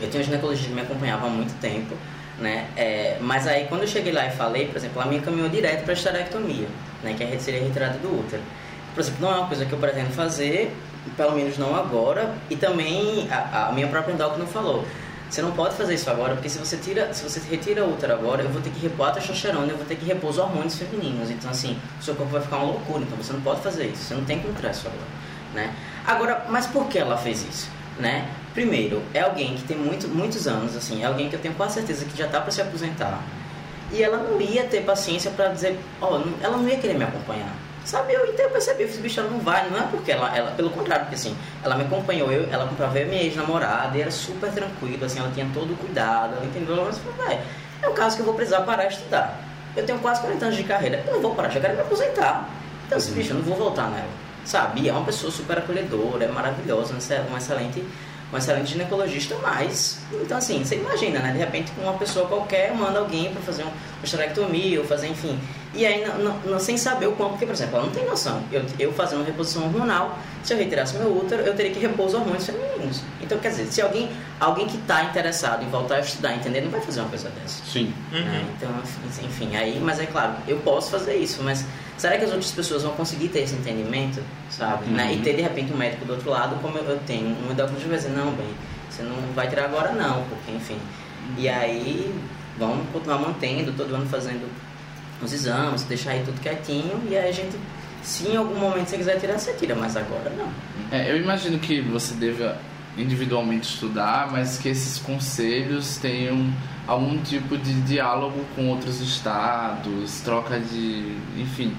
eu 0.00 0.10
tinha 0.10 0.20
um 0.20 0.24
ginecologista 0.24 0.68
que 0.68 0.74
me 0.74 0.80
acompanhava 0.80 1.28
há 1.28 1.30
muito 1.30 1.54
tempo, 1.60 1.94
né? 2.40 2.66
É, 2.76 3.16
mas 3.20 3.46
aí 3.46 3.66
quando 3.68 3.82
eu 3.82 3.86
cheguei 3.86 4.12
lá 4.12 4.26
e 4.26 4.32
falei, 4.32 4.66
por 4.66 4.76
exemplo, 4.76 5.00
ela 5.00 5.08
me 5.08 5.18
encaminhou 5.18 5.48
direto 5.48 5.84
para 5.84 5.92
a 5.92 5.94
esterectomia, 5.94 6.66
né? 7.04 7.14
Que 7.16 7.22
é 7.22 7.38
seria 7.38 7.60
a 7.60 7.62
retirada 7.62 7.96
do 7.98 8.08
útero. 8.18 8.42
Por 8.92 9.00
exemplo, 9.00 9.20
não 9.20 9.32
é 9.32 9.38
uma 9.38 9.46
coisa 9.46 9.64
que 9.64 9.72
eu 9.72 9.78
pretendo 9.78 10.10
fazer, 10.10 10.74
pelo 11.16 11.36
menos 11.36 11.56
não 11.56 11.76
agora, 11.76 12.34
e 12.50 12.56
também 12.56 13.28
a, 13.30 13.68
a 13.68 13.72
minha 13.72 13.86
própria 13.86 14.14
endócrina 14.14 14.46
falou. 14.46 14.84
Você 15.28 15.42
não 15.42 15.52
pode 15.52 15.74
fazer 15.74 15.94
isso 15.94 16.08
agora, 16.08 16.34
porque 16.34 16.48
se 16.48 16.58
você 16.58 16.76
tira, 16.76 17.12
se 17.12 17.22
você 17.22 17.40
retira 17.40 17.84
o 17.84 17.92
útero 17.92 18.12
agora, 18.12 18.42
eu 18.42 18.48
vou 18.48 18.62
ter 18.62 18.70
que 18.70 18.80
repor 18.80 19.08
a 19.08 19.10
testosterona, 19.12 19.66
eu 19.66 19.76
vou 19.76 19.84
ter 19.84 19.96
que 19.96 20.04
repor 20.04 20.30
os 20.30 20.38
hormônios 20.38 20.76
femininos. 20.76 21.30
Então 21.30 21.50
assim, 21.50 21.78
o 22.00 22.02
seu 22.02 22.14
corpo 22.14 22.32
vai 22.32 22.42
ficar 22.42 22.56
uma 22.58 22.66
loucura. 22.72 23.02
Então 23.02 23.16
você 23.16 23.32
não 23.32 23.40
pode 23.40 23.60
fazer 23.60 23.86
isso. 23.86 24.04
Você 24.04 24.14
não 24.14 24.24
tem 24.24 24.38
entrar 24.38 24.70
isso 24.70 24.86
agora, 24.86 25.06
né? 25.54 25.74
Agora, 26.06 26.46
mas 26.48 26.66
por 26.66 26.86
que 26.86 26.98
ela 26.98 27.16
fez 27.16 27.42
isso, 27.42 27.68
né? 27.98 28.28
Primeiro, 28.54 29.02
é 29.12 29.20
alguém 29.20 29.54
que 29.54 29.64
tem 29.64 29.76
muito, 29.76 30.08
muitos 30.08 30.46
anos, 30.46 30.76
assim, 30.76 31.02
é 31.02 31.06
alguém 31.06 31.28
que 31.28 31.36
eu 31.36 31.40
tenho 31.40 31.54
quase 31.54 31.74
certeza 31.74 32.04
que 32.04 32.16
já 32.16 32.26
está 32.26 32.40
para 32.40 32.50
se 32.50 32.62
aposentar. 32.62 33.22
E 33.92 34.02
ela 34.02 34.16
não 34.16 34.40
ia 34.40 34.64
ter 34.64 34.82
paciência 34.82 35.30
para 35.30 35.48
dizer, 35.48 35.78
ó, 36.00 36.18
oh, 36.18 36.22
ela 36.42 36.56
não 36.56 36.68
ia 36.68 36.78
querer 36.78 36.94
me 36.94 37.04
acompanhar. 37.04 37.52
Sabe, 37.86 38.14
eu, 38.14 38.26
então 38.26 38.44
eu 38.44 38.50
percebi, 38.50 38.82
eu 38.82 38.88
fiz, 38.88 38.98
bicho, 38.98 39.20
ela 39.20 39.30
não 39.30 39.38
vai, 39.38 39.70
não 39.70 39.78
é 39.78 39.82
porque 39.82 40.10
ela, 40.10 40.36
ela, 40.36 40.50
pelo 40.50 40.70
contrário, 40.70 41.04
porque 41.04 41.14
assim, 41.14 41.36
ela 41.62 41.76
me 41.76 41.84
acompanhou, 41.84 42.32
eu, 42.32 42.48
ela 42.50 42.64
acompanhava 42.64 42.98
minha 43.04 43.22
ex-namorada 43.22 43.96
e 43.96 44.00
era 44.00 44.10
super 44.10 44.50
tranquila, 44.50 45.06
assim, 45.06 45.20
ela 45.20 45.30
tinha 45.32 45.48
todo 45.54 45.72
o 45.72 45.76
cuidado, 45.76 46.34
ela 46.34 46.44
entendeu, 46.44 46.84
mas 46.84 46.98
falou, 46.98 47.30
é 47.80 47.88
um 47.88 47.94
caso 47.94 48.16
que 48.16 48.22
eu 48.22 48.26
vou 48.26 48.34
precisar 48.34 48.62
parar 48.62 48.86
de 48.86 48.94
estudar. 48.94 49.40
Eu 49.76 49.86
tenho 49.86 50.00
quase 50.00 50.20
40 50.20 50.46
anos 50.46 50.56
de 50.56 50.64
carreira, 50.64 51.04
eu 51.06 51.12
não 51.12 51.22
vou 51.22 51.32
parar, 51.36 51.48
já 51.48 51.60
quero 51.60 51.74
me 51.74 51.80
aposentar. 51.82 52.50
Então, 52.88 52.98
assim, 52.98 53.12
bicho, 53.12 53.30
eu 53.30 53.36
não 53.36 53.42
vou 53.44 53.56
voltar 53.56 53.88
nela. 53.88 54.08
Sabe, 54.44 54.88
é 54.88 54.92
uma 54.92 55.04
pessoa 55.04 55.30
super 55.30 55.56
acolhedora, 55.56 56.24
é 56.24 56.28
maravilhosa, 56.28 56.92
uma 57.28 57.38
excelente 57.38 57.84
um 58.32 58.36
excelente 58.36 58.72
ginecologista, 58.72 59.36
mas. 59.40 59.98
Então, 60.12 60.38
assim, 60.38 60.64
você 60.64 60.76
imagina, 60.76 61.20
né? 61.20 61.32
De 61.32 61.38
repente, 61.38 61.72
uma 61.78 61.94
pessoa 61.94 62.26
qualquer 62.26 62.74
manda 62.74 62.98
alguém 62.98 63.32
para 63.32 63.40
fazer 63.42 63.62
uma 63.62 63.72
esterectomia 64.02 64.80
ou 64.80 64.86
fazer, 64.86 65.08
enfim. 65.08 65.38
E 65.76 65.84
aí, 65.84 66.04
não, 66.06 66.38
não, 66.38 66.58
sem 66.58 66.78
saber 66.78 67.06
o 67.06 67.12
quanto, 67.12 67.32
porque, 67.32 67.44
por 67.44 67.52
exemplo, 67.52 67.76
ela 67.76 67.84
não 67.84 67.92
tem 67.92 68.06
noção. 68.06 68.42
Eu, 68.50 68.64
eu 68.78 68.92
fazendo 68.94 69.18
uma 69.18 69.26
reposição 69.26 69.64
hormonal, 69.64 70.18
se 70.42 70.54
eu 70.54 70.58
retirasse 70.58 70.96
meu 70.96 71.14
útero, 71.14 71.42
eu 71.42 71.54
teria 71.54 71.70
que 71.70 71.78
repor 71.78 72.06
os 72.06 72.14
hormônios 72.14 72.46
femininos. 72.46 73.02
Então, 73.20 73.38
quer 73.38 73.50
dizer, 73.50 73.66
se 73.66 73.82
alguém, 73.82 74.08
alguém 74.40 74.66
que 74.66 74.78
está 74.78 75.04
interessado 75.04 75.62
em 75.62 75.68
voltar 75.68 75.96
a 75.96 76.00
estudar, 76.00 76.34
entender, 76.34 76.62
não 76.62 76.70
vai 76.70 76.80
fazer 76.80 77.00
uma 77.00 77.10
coisa 77.10 77.28
dessa. 77.28 77.62
Sim. 77.64 77.92
Né? 78.10 78.20
Uhum. 78.20 78.54
Então, 78.56 78.70
enfim, 79.22 79.54
aí, 79.54 79.78
mas 79.78 80.00
é 80.00 80.06
claro, 80.06 80.34
eu 80.48 80.56
posso 80.60 80.90
fazer 80.90 81.16
isso, 81.16 81.42
mas 81.42 81.62
será 81.98 82.16
que 82.16 82.24
as 82.24 82.30
outras 82.30 82.52
pessoas 82.52 82.82
vão 82.82 82.92
conseguir 82.92 83.28
ter 83.28 83.40
esse 83.40 83.54
entendimento, 83.54 84.22
sabe? 84.48 84.86
Uhum. 84.86 84.96
Né? 84.96 85.12
E 85.12 85.18
ter 85.18 85.34
de 85.36 85.42
repente 85.42 85.72
um 85.74 85.76
médico 85.76 86.06
do 86.06 86.14
outro 86.14 86.30
lado, 86.30 86.56
como 86.62 86.78
eu 86.78 86.98
tenho, 87.06 87.26
um 87.28 87.52
endocrinologista 87.52 87.88
vai 87.88 87.98
dizer, 87.98 88.10
não, 88.10 88.32
bem, 88.32 88.48
você 88.88 89.02
não 89.02 89.16
vai 89.34 89.46
tirar 89.46 89.64
agora 89.64 89.92
não, 89.92 90.22
porque 90.24 90.52
enfim. 90.52 90.78
E 91.36 91.48
aí 91.48 92.14
vamos 92.58 92.88
continuar 92.90 93.18
mantendo, 93.18 93.72
todo 93.72 93.94
ano 93.94 94.06
fazendo 94.06 94.48
os 95.22 95.32
exames, 95.32 95.82
deixar 95.84 96.12
aí 96.12 96.22
tudo 96.24 96.40
quietinho 96.40 97.02
e 97.08 97.16
aí 97.16 97.28
a 97.28 97.32
gente 97.32 97.56
Se 98.02 98.28
em 98.28 98.36
algum 98.36 98.54
momento 98.54 98.88
você 98.88 98.96
quiser 98.98 99.18
tirar, 99.18 99.38
você 99.38 99.52
tira, 99.54 99.74
mas 99.74 99.96
agora 99.96 100.30
não. 100.30 100.48
É, 100.96 101.10
eu 101.10 101.16
imagino 101.16 101.58
que 101.58 101.80
você 101.80 102.14
deva 102.14 102.56
individualmente 102.96 103.68
estudar, 103.74 104.30
mas 104.30 104.58
que 104.58 104.68
esses 104.68 104.98
conselhos 104.98 105.96
tenham 105.98 106.52
algum 106.86 107.18
tipo 107.18 107.58
de 107.58 107.74
diálogo 107.82 108.44
com 108.54 108.68
outros 108.68 109.00
estados, 109.00 110.20
troca 110.20 110.58
de, 110.58 111.16
enfim, 111.36 111.76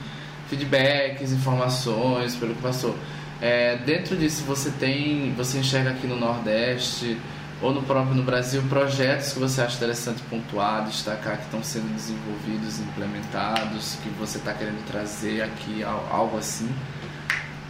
feedbacks, 0.50 1.32
informações 1.32 2.36
pelo 2.36 2.54
que 2.54 2.62
passou. 2.62 2.96
É, 3.42 3.78
dentro 3.78 4.16
disso 4.16 4.44
você 4.44 4.70
tem, 4.72 5.34
você 5.38 5.60
enxerga 5.60 5.92
aqui 5.92 6.08
no 6.08 6.18
Nordeste 6.18 7.18
ou 7.62 7.74
no 7.74 7.82
próprio 7.84 8.14
no 8.14 8.24
Brasil 8.24 8.62
projetos 8.70 9.34
que 9.34 9.40
você 9.40 9.62
acha 9.62 9.76
interessante 9.78 10.22
pontuar, 10.30 10.86
destacar 10.86 11.38
que 11.38 11.46
estão 11.46 11.64
sendo 11.64 11.92
desenvolvidos, 11.94 12.80
implementados, 12.80 13.98
que 14.04 14.10
você 14.10 14.38
está 14.38 14.54
querendo 14.54 14.86
trazer 14.86 15.42
aqui 15.42 15.84
algo 15.84 16.38
assim? 16.38 16.70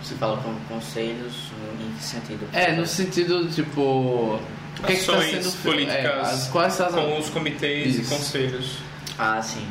Você 0.03 0.15
fala 0.15 0.38
com 0.38 0.53
conselhos 0.73 1.51
em 1.81 1.91
que 1.93 2.03
sentido? 2.03 2.47
É, 2.53 2.71
no 2.73 2.85
sentido, 2.85 3.49
tipo. 3.49 4.39
O 4.79 4.83
que 4.85 4.93
está 4.93 5.19
sendo 5.21 5.51
políticas 5.63 6.05
é, 6.05 6.19
as, 6.21 6.47
quais 6.49 6.79
as... 6.79 6.93
com 6.93 7.17
os 7.17 7.29
comitês 7.29 7.95
Isso. 7.95 8.13
e 8.13 8.17
conselhos. 8.17 8.77
Ah, 9.17 9.41
sim. 9.41 9.67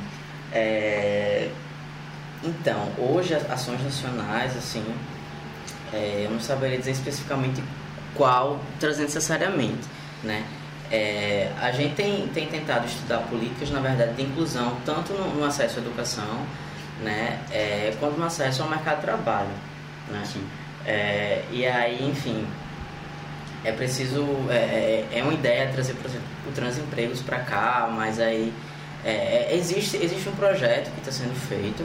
É... 0.53 1.49
Então, 2.43 2.91
hoje 2.99 3.35
as 3.35 3.49
ações 3.51 3.83
nacionais, 3.83 4.57
assim, 4.57 4.85
é, 5.93 6.23
eu 6.27 6.31
não 6.31 6.41
saberia 6.41 6.79
dizer 6.79 6.91
especificamente 6.91 7.63
qual 8.15 8.61
trazer 8.81 9.03
necessariamente, 9.05 9.87
né? 10.23 10.45
É, 10.91 11.51
a 11.61 11.73
gente 11.73 11.95
tem, 11.95 12.29
tem 12.29 12.47
tentado 12.47 12.87
estudar 12.87 13.19
políticas, 13.29 13.71
na 13.71 13.81
verdade, 13.81 14.15
de 14.15 14.23
inclusão, 14.23 14.77
tanto 14.85 15.13
no, 15.13 15.35
no 15.35 15.45
acesso 15.45 15.81
à 15.81 15.83
educação, 15.83 16.47
né, 17.03 17.41
é, 17.51 17.93
quanto 17.99 18.17
no 18.17 18.25
acesso 18.25 18.63
ao 18.63 18.69
mercado 18.69 18.97
de 18.97 19.03
trabalho 19.03 19.51
né? 20.09 20.23
É, 20.85 21.43
e 21.51 21.67
aí, 21.67 22.09
enfim, 22.09 22.47
é 23.65 23.73
preciso. 23.73 24.25
É, 24.49 24.55
é, 24.55 25.19
é 25.19 25.23
uma 25.23 25.35
ideia 25.35 25.69
trazer, 25.73 25.95
por 25.95 26.07
exemplo, 26.07 26.27
o 26.49 26.53
Transempregos 26.53 27.21
para 27.23 27.41
cá, 27.41 27.89
mas 27.93 28.21
aí 28.21 28.53
é, 29.05 29.49
é, 29.51 29.57
existe, 29.57 29.97
existe 29.97 30.29
um 30.29 30.37
projeto 30.37 30.91
que 30.93 31.01
está 31.01 31.11
sendo 31.11 31.35
feito, 31.35 31.85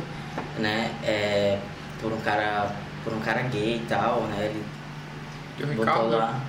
né? 0.59 1.59
Por 1.99 2.11
um 2.13 2.21
cara 2.21 2.71
por 3.03 3.13
um 3.13 3.19
cara 3.19 3.41
gay 3.43 3.77
e 3.77 3.85
tal, 3.87 4.21
né? 4.23 4.51
Ele 5.59 5.73
Ricardo? 5.73 6.09
lá. 6.09 6.39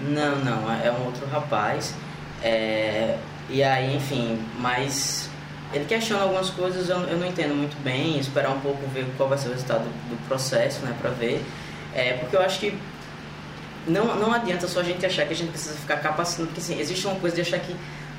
Não, 0.00 0.36
não, 0.36 0.72
é 0.72 0.90
um 0.90 1.04
outro 1.04 1.26
rapaz. 1.26 1.94
É, 2.42 3.16
e 3.48 3.62
aí, 3.62 3.96
enfim, 3.96 4.38
mas 4.58 5.30
ele 5.72 5.84
questiona 5.84 6.22
algumas 6.22 6.50
coisas, 6.50 6.88
eu, 6.88 6.98
eu 7.00 7.16
não 7.16 7.26
entendo 7.26 7.54
muito 7.54 7.76
bem, 7.82 8.18
esperar 8.18 8.50
um 8.50 8.60
pouco 8.60 8.86
ver 8.88 9.06
qual 9.16 9.28
vai 9.28 9.38
ser 9.38 9.48
o 9.48 9.52
resultado 9.52 9.84
do, 9.84 10.10
do 10.10 10.28
processo, 10.28 10.84
né, 10.84 10.94
para 11.00 11.10
ver. 11.10 11.44
É, 11.94 12.14
porque 12.14 12.36
eu 12.36 12.42
acho 12.42 12.58
que 12.60 12.76
não, 13.86 14.16
não 14.16 14.32
adianta 14.32 14.66
só 14.66 14.80
a 14.80 14.82
gente 14.82 15.04
achar 15.04 15.26
que 15.26 15.32
a 15.32 15.36
gente 15.36 15.50
precisa 15.50 15.74
ficar 15.74 15.96
capacitando, 15.98 16.48
porque 16.48 16.60
assim, 16.60 16.78
existe 16.78 17.06
uma 17.06 17.16
coisa 17.16 17.36
de 17.36 17.42
achar 17.42 17.58
que 17.58 17.74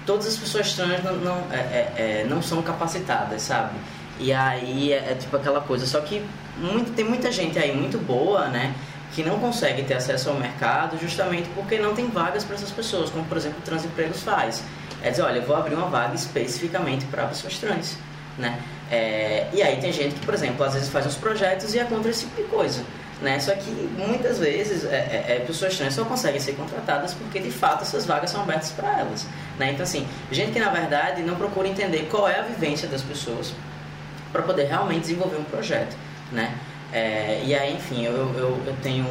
todas 0.05 0.28
as 0.28 0.38
pessoas 0.38 0.73
trans 0.73 1.03
não, 1.03 1.15
não, 1.17 1.38
é, 1.51 1.55
é, 1.55 1.93
é, 1.97 2.28
não 2.30 2.41
são 2.41 2.61
capacitadas, 2.61 3.41
sabe? 3.41 3.76
E 4.19 4.32
aí 4.32 4.93
é, 4.93 5.11
é, 5.11 5.17
tipo 5.19 5.36
aquela 5.36 5.61
coisa, 5.61 5.86
só 5.86 5.99
que 6.01 6.23
muito, 6.57 6.93
tem 6.93 7.03
muita 7.03 7.32
gente 7.32 7.57
aí 7.57 7.76
muito 7.76 7.97
boa, 7.97 8.47
né? 8.47 8.73
Que 9.14 9.24
não 9.24 9.39
consegue 9.39 9.84
ter 9.84 9.93
acesso 9.93 10.30
ao 10.30 10.36
mercado 10.36 10.97
justamente 10.99 11.47
porque 11.56 11.78
não 11.78 11.93
tem 11.93 12.08
vagas 12.08 12.43
para 12.43 12.56
essas 12.56 12.72
pessoas, 12.72 13.10
como 13.10 13.24
por 13.26 13.38
exemplo 13.38 13.60
o 13.60 13.62
Transempregos 13.62 14.22
faz 14.22 14.64
é 15.06 15.12
dizer, 15.12 15.22
olha, 15.22 15.38
eu 15.38 15.43
vou 15.43 15.56
abrir 15.56 15.76
uma 15.76 15.88
vaga 15.88 16.16
especificamente 16.16 17.06
para 17.06 17.28
pessoas 17.28 17.60
trans, 17.60 17.95
né? 18.39 18.60
É, 18.89 19.47
e 19.53 19.62
aí 19.62 19.78
tem 19.78 19.91
gente 19.91 20.16
que, 20.16 20.26
por 20.26 20.34
exemplo, 20.34 20.66
às 20.66 20.74
vezes 20.74 20.89
faz 20.89 21.06
uns 21.06 21.16
projetos 21.16 21.76
e 21.76 21.80
é 21.80 21.84
contra 21.84 22.10
esse 22.10 22.26
tipo 22.26 22.41
de 22.41 22.47
coisa, 22.47 22.84
né? 23.22 23.39
Só 23.39 23.53
que 23.53 23.70
muitas 23.70 24.39
vezes 24.39 24.84
é, 24.84 24.95
é, 24.95 25.26
é 25.38 25.43
pessoas 25.45 25.78
trans 25.78 25.93
só 25.93 26.03
conseguem 26.06 26.39
ser 26.39 26.53
contratadas 26.53 27.14
porque 27.14 27.39
de 27.39 27.51
fato 27.51 27.84
essas 27.84 28.06
vagas 28.06 28.32
são 28.32 28.41
abertas 28.41 28.72
para 28.72 28.99
elas, 28.99 29.28
né? 29.60 29.72
Então 29.72 29.84
assim, 29.84 30.08
gente 30.32 30.51
que 30.51 30.60
na 30.60 30.70
verdade 30.70 31.22
não 31.22 31.36
procura 31.36 31.68
entender 31.68 32.08
qual 32.10 32.28
é 32.28 32.39
a 32.39 32.43
vivência 32.43 32.88
das 32.88 33.03
pessoas 33.03 33.53
para 34.32 34.41
poder 34.41 34.66
realmente 34.66 35.01
desenvolver 35.01 35.38
um 35.38 35.43
projeto, 35.43 35.95
né? 36.32 36.51
É, 36.96 37.43
e 37.46 37.54
aí, 37.54 37.76
enfim, 37.76 38.06
eu, 38.06 38.14
eu, 38.14 38.64
eu 38.66 38.76
tenho 38.82 39.06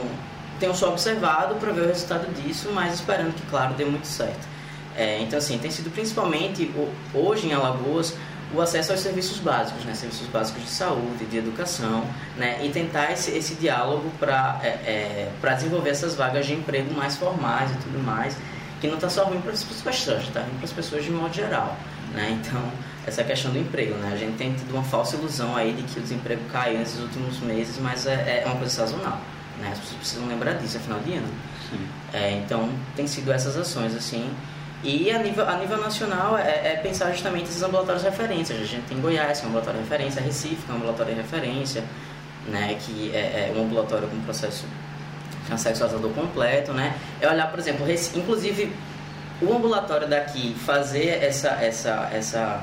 tenho 0.59 0.75
só 0.75 0.89
observado 0.89 1.57
para 1.57 1.71
ver 1.71 1.83
o 1.83 1.87
resultado 1.87 2.33
disso, 2.33 2.71
mas 2.73 2.95
esperando 2.95 3.35
que, 3.35 3.43
claro, 3.43 3.75
dê 3.75 3.85
muito 3.85 4.07
certo. 4.07 4.49
É, 4.97 5.21
então, 5.21 5.39
assim, 5.39 5.59
tem 5.59 5.71
sido 5.71 5.91
principalmente, 5.91 6.73
hoje 7.13 7.49
em 7.49 7.53
Alagoas, 7.53 8.15
o 8.55 8.61
acesso 8.63 8.93
aos 8.93 9.01
serviços 9.01 9.39
básicos, 9.39 9.85
né? 9.85 9.93
serviços 9.93 10.27
básicos 10.29 10.63
de 10.63 10.71
saúde, 10.71 11.27
de 11.27 11.37
educação, 11.37 12.05
né? 12.39 12.65
e 12.65 12.71
tentar 12.71 13.13
esse, 13.13 13.33
esse 13.33 13.57
diálogo 13.57 14.11
para 14.19 14.61
é, 14.63 15.29
é, 15.43 15.55
desenvolver 15.55 15.91
essas 15.91 16.15
vagas 16.15 16.47
de 16.47 16.55
emprego 16.55 16.95
mais 16.95 17.17
formais 17.17 17.71
e 17.71 17.75
tudo 17.75 17.99
mais, 18.03 18.35
que 18.81 18.87
não 18.87 18.95
está 18.95 19.11
só 19.11 19.25
ruim 19.25 19.43
para 19.43 19.53
as 19.53 19.63
pessoas 19.63 20.05
trans, 20.05 20.23
está 20.23 20.41
ruim 20.41 20.55
para 20.57 20.65
as 20.65 20.73
pessoas 20.73 21.05
de 21.05 21.11
modo 21.11 21.35
geral. 21.35 21.77
Né? 22.15 22.39
Então, 22.41 22.63
essa 23.07 23.23
questão 23.23 23.53
do 23.53 23.59
emprego, 23.59 23.95
né? 23.97 24.11
a 24.13 24.17
gente 24.17 24.37
tem 24.37 24.53
tido 24.55 24.73
uma 24.73 24.83
falsa 24.83 25.17
ilusão 25.17 25.55
aí 25.57 25.73
de 25.73 25.83
que 25.83 25.99
o 25.99 26.03
desemprego 26.03 26.43
caiu 26.51 26.79
nesses 26.79 27.01
últimos 27.01 27.39
meses, 27.41 27.79
mas 27.79 28.07
é, 28.07 28.43
é 28.43 28.47
uma 28.47 28.57
coisa 28.57 28.73
sazonal. 28.73 29.21
Né? 29.61 29.71
As 29.73 29.79
pessoas 29.79 29.99
precisam 29.99 30.27
lembrar 30.27 30.55
disso, 30.55 30.77
é 30.77 30.81
final 30.81 30.99
de 31.01 31.15
ano. 31.15 31.29
É, 32.13 32.33
então, 32.33 32.71
tem 32.95 33.07
sido 33.07 33.33
essas 33.33 33.57
ações 33.57 33.95
assim 33.95 34.31
e 34.85 35.11
a 35.11 35.19
nível, 35.19 35.49
a 35.49 35.57
nível 35.57 35.79
nacional 35.79 36.37
é, 36.37 36.75
é 36.75 36.81
pensar 36.83 37.11
justamente 37.11 37.45
esses 37.45 37.63
ambulatórios 37.63 38.03
de 38.03 38.11
referência. 38.11 38.55
A 38.55 38.59
gente 38.59 38.85
tem 38.87 39.01
Goiás, 39.01 39.41
que 39.41 39.45
é 39.45 39.49
um 39.49 39.51
ambulatório 39.51 39.81
de 39.81 39.89
referência, 39.89 40.21
Recife, 40.21 40.57
que 40.57 40.71
é 40.71 40.75
um 40.75 40.77
ambulatório 40.77 41.15
de 41.15 41.21
referência, 41.23 41.83
né, 42.47 42.77
que 42.79 43.11
é, 43.15 43.51
é 43.51 43.55
um 43.57 43.63
ambulatório 43.63 44.07
com 44.09 44.21
processo 44.21 44.67
transexualizador 45.47 46.11
completo, 46.13 46.73
né? 46.73 46.99
É 47.21 47.29
olhar, 47.29 47.51
por 47.51 47.59
exemplo, 47.59 47.87
inclusive 47.91 48.73
o 49.41 49.55
ambulatório 49.55 50.07
daqui 50.07 50.55
fazer 50.55 51.23
essa, 51.23 51.49
essa, 51.63 52.11
essa 52.13 52.63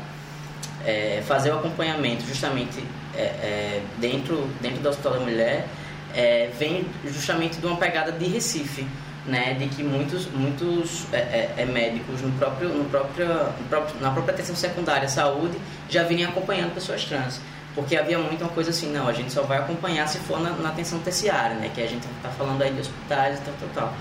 é, 0.85 1.21
fazer 1.25 1.51
o 1.51 1.55
acompanhamento 1.55 2.25
justamente 2.25 2.83
é, 3.15 3.21
é, 3.21 3.81
dentro, 3.97 4.47
dentro 4.61 4.79
do 4.79 4.89
Hospital 4.89 5.13
da 5.13 5.19
Mulher 5.19 5.67
é, 6.13 6.49
vem 6.57 6.85
justamente 7.05 7.57
de 7.59 7.65
uma 7.65 7.77
pegada 7.77 8.11
de 8.11 8.25
Recife 8.25 8.85
né, 9.25 9.53
de 9.53 9.67
que 9.67 9.83
muitos, 9.83 10.27
muitos 10.27 11.05
é, 11.13 11.49
é, 11.57 11.65
médicos 11.65 12.21
no 12.21 12.31
próprio, 12.31 12.69
no 12.69 12.85
próprio, 12.85 13.27
no 13.27 13.69
próprio, 13.69 14.01
na 14.01 14.11
própria 14.11 14.33
atenção 14.33 14.55
secundária 14.55 15.07
saúde 15.07 15.57
já 15.89 16.03
vinham 16.03 16.29
acompanhando 16.29 16.73
pessoas 16.73 17.05
trans. 17.05 17.39
Porque 17.75 17.95
havia 17.95 18.17
muito 18.17 18.43
uma 18.43 18.49
coisa 18.49 18.71
assim, 18.71 18.91
não, 18.91 19.07
a 19.07 19.13
gente 19.13 19.31
só 19.31 19.43
vai 19.43 19.57
acompanhar 19.59 20.07
se 20.07 20.17
for 20.19 20.41
na, 20.41 20.49
na 20.51 20.69
atenção 20.69 20.99
terciária, 20.99 21.55
né, 21.55 21.71
que 21.73 21.81
a 21.81 21.87
gente 21.87 22.05
está 22.17 22.29
falando 22.29 22.61
aí 22.61 22.71
de 22.73 22.81
hospitais 22.81 23.39
e 23.39 23.41
tal, 23.41 23.53
tal, 23.59 23.69
tal. 23.73 23.93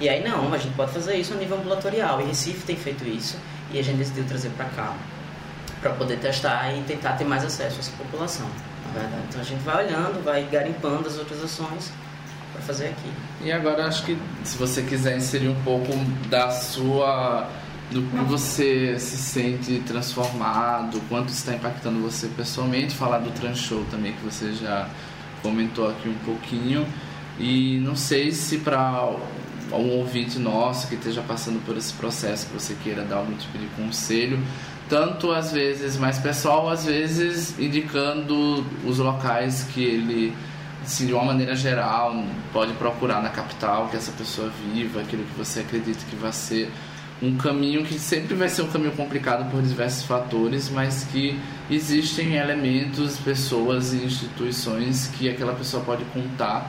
E 0.00 0.08
aí 0.08 0.24
não, 0.26 0.52
a 0.54 0.56
gente 0.58 0.74
pode 0.74 0.92
fazer 0.92 1.16
isso 1.16 1.34
a 1.34 1.36
nível 1.36 1.58
ambulatorial. 1.58 2.20
E 2.22 2.24
Recife 2.24 2.64
tem 2.64 2.76
feito 2.76 3.04
isso 3.04 3.36
e 3.72 3.78
a 3.78 3.82
gente 3.82 3.98
decidiu 3.98 4.24
trazer 4.24 4.48
para 4.50 4.66
cá 4.66 4.94
para 5.80 5.92
poder 5.92 6.18
testar 6.18 6.72
e 6.74 6.82
tentar 6.82 7.12
ter 7.12 7.24
mais 7.24 7.44
acesso 7.44 7.76
a 7.76 7.78
essa 7.80 7.92
população, 7.92 8.46
verdade. 8.92 9.22
Então 9.28 9.40
a 9.40 9.44
gente 9.44 9.62
vai 9.62 9.86
olhando, 9.86 10.22
vai 10.24 10.44
garimpando 10.44 11.08
as 11.08 11.18
outras 11.18 11.42
ações 11.42 11.90
para 12.52 12.62
fazer 12.62 12.88
aqui. 12.88 13.10
E 13.42 13.50
agora 13.50 13.86
acho 13.86 14.04
que 14.04 14.18
se 14.44 14.58
você 14.58 14.82
quiser 14.82 15.16
inserir 15.16 15.48
um 15.48 15.62
pouco 15.62 15.92
da 16.28 16.50
sua 16.50 17.48
do 17.90 18.02
que 18.02 18.24
você 18.24 18.98
se 19.00 19.16
sente 19.16 19.80
transformado, 19.80 21.00
quanto 21.08 21.30
está 21.30 21.54
impactando 21.54 22.00
você 22.00 22.28
pessoalmente, 22.28 22.94
falar 22.94 23.18
do 23.18 23.30
trans 23.32 23.58
show 23.58 23.84
também 23.90 24.12
que 24.12 24.24
você 24.24 24.52
já 24.52 24.88
comentou 25.42 25.88
aqui 25.88 26.08
um 26.08 26.18
pouquinho. 26.24 26.86
E 27.38 27.78
não 27.78 27.96
sei 27.96 28.30
se 28.30 28.58
para 28.58 29.10
um 29.72 29.98
ouvinte 29.98 30.38
nosso 30.38 30.86
que 30.88 30.94
esteja 30.94 31.22
passando 31.22 31.64
por 31.64 31.76
esse 31.76 31.92
processo 31.94 32.46
que 32.46 32.52
você 32.52 32.76
queira 32.82 33.02
dar 33.02 33.16
algum 33.16 33.36
tipo 33.36 33.58
de 33.58 33.66
conselho, 33.76 34.38
tanto 34.90 35.30
às 35.30 35.52
vezes 35.52 35.96
mais 35.96 36.18
pessoal, 36.18 36.68
às 36.68 36.84
vezes 36.84 37.58
indicando 37.58 38.66
os 38.84 38.98
locais 38.98 39.66
que 39.72 39.82
ele 39.82 40.36
assim, 40.82 41.06
de 41.06 41.12
uma 41.12 41.24
maneira 41.24 41.54
geral, 41.54 42.24
pode 42.52 42.72
procurar 42.72 43.22
na 43.22 43.28
capital 43.28 43.88
que 43.88 43.96
essa 43.96 44.10
pessoa 44.12 44.50
viva, 44.50 45.00
aquilo 45.00 45.24
que 45.24 45.38
você 45.38 45.60
acredita 45.60 46.04
que 46.08 46.16
vai 46.16 46.32
ser 46.32 46.70
um 47.22 47.36
caminho 47.36 47.84
que 47.84 47.98
sempre 47.98 48.34
vai 48.34 48.48
ser 48.48 48.62
um 48.62 48.68
caminho 48.68 48.92
complicado 48.92 49.50
por 49.50 49.62
diversos 49.62 50.04
fatores, 50.04 50.70
mas 50.70 51.04
que 51.04 51.38
existem 51.70 52.34
elementos, 52.34 53.18
pessoas 53.18 53.92
e 53.92 53.98
instituições 54.04 55.06
que 55.18 55.28
aquela 55.28 55.52
pessoa 55.52 55.84
pode 55.84 56.04
contar 56.06 56.68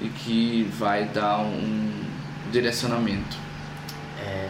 e 0.00 0.08
que 0.08 0.68
vai 0.76 1.04
dar 1.04 1.38
um 1.38 1.92
direcionamento. 2.50 3.36
É, 4.20 4.48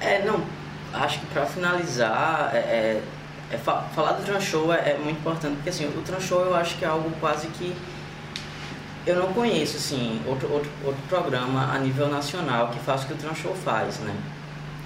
é 0.00 0.24
não, 0.24 0.42
acho 0.92 1.20
que 1.20 1.26
para 1.26 1.46
finalizar, 1.46 2.50
é, 2.54 2.58
é 2.58 3.02
é, 3.52 3.58
fa 3.58 3.82
falar 3.94 4.12
do 4.12 4.24
Transhow 4.24 4.72
é, 4.72 4.92
é 4.92 4.98
muito 4.98 5.18
importante, 5.18 5.56
porque 5.56 5.68
assim, 5.68 5.84
o 5.86 6.00
Transhow 6.00 6.40
eu 6.40 6.54
acho 6.54 6.76
que 6.78 6.84
é 6.84 6.88
algo 6.88 7.10
quase 7.20 7.48
que 7.48 7.74
eu 9.06 9.16
não 9.16 9.32
conheço 9.32 9.76
assim, 9.76 10.22
outro, 10.26 10.50
outro, 10.50 10.70
outro 10.84 11.02
programa 11.08 11.70
a 11.72 11.78
nível 11.78 12.08
nacional 12.08 12.68
que 12.68 12.78
faz 12.78 13.02
o 13.02 13.06
que 13.06 13.12
o 13.12 13.16
Transhow 13.16 13.54
faz, 13.54 13.98
né? 13.98 14.14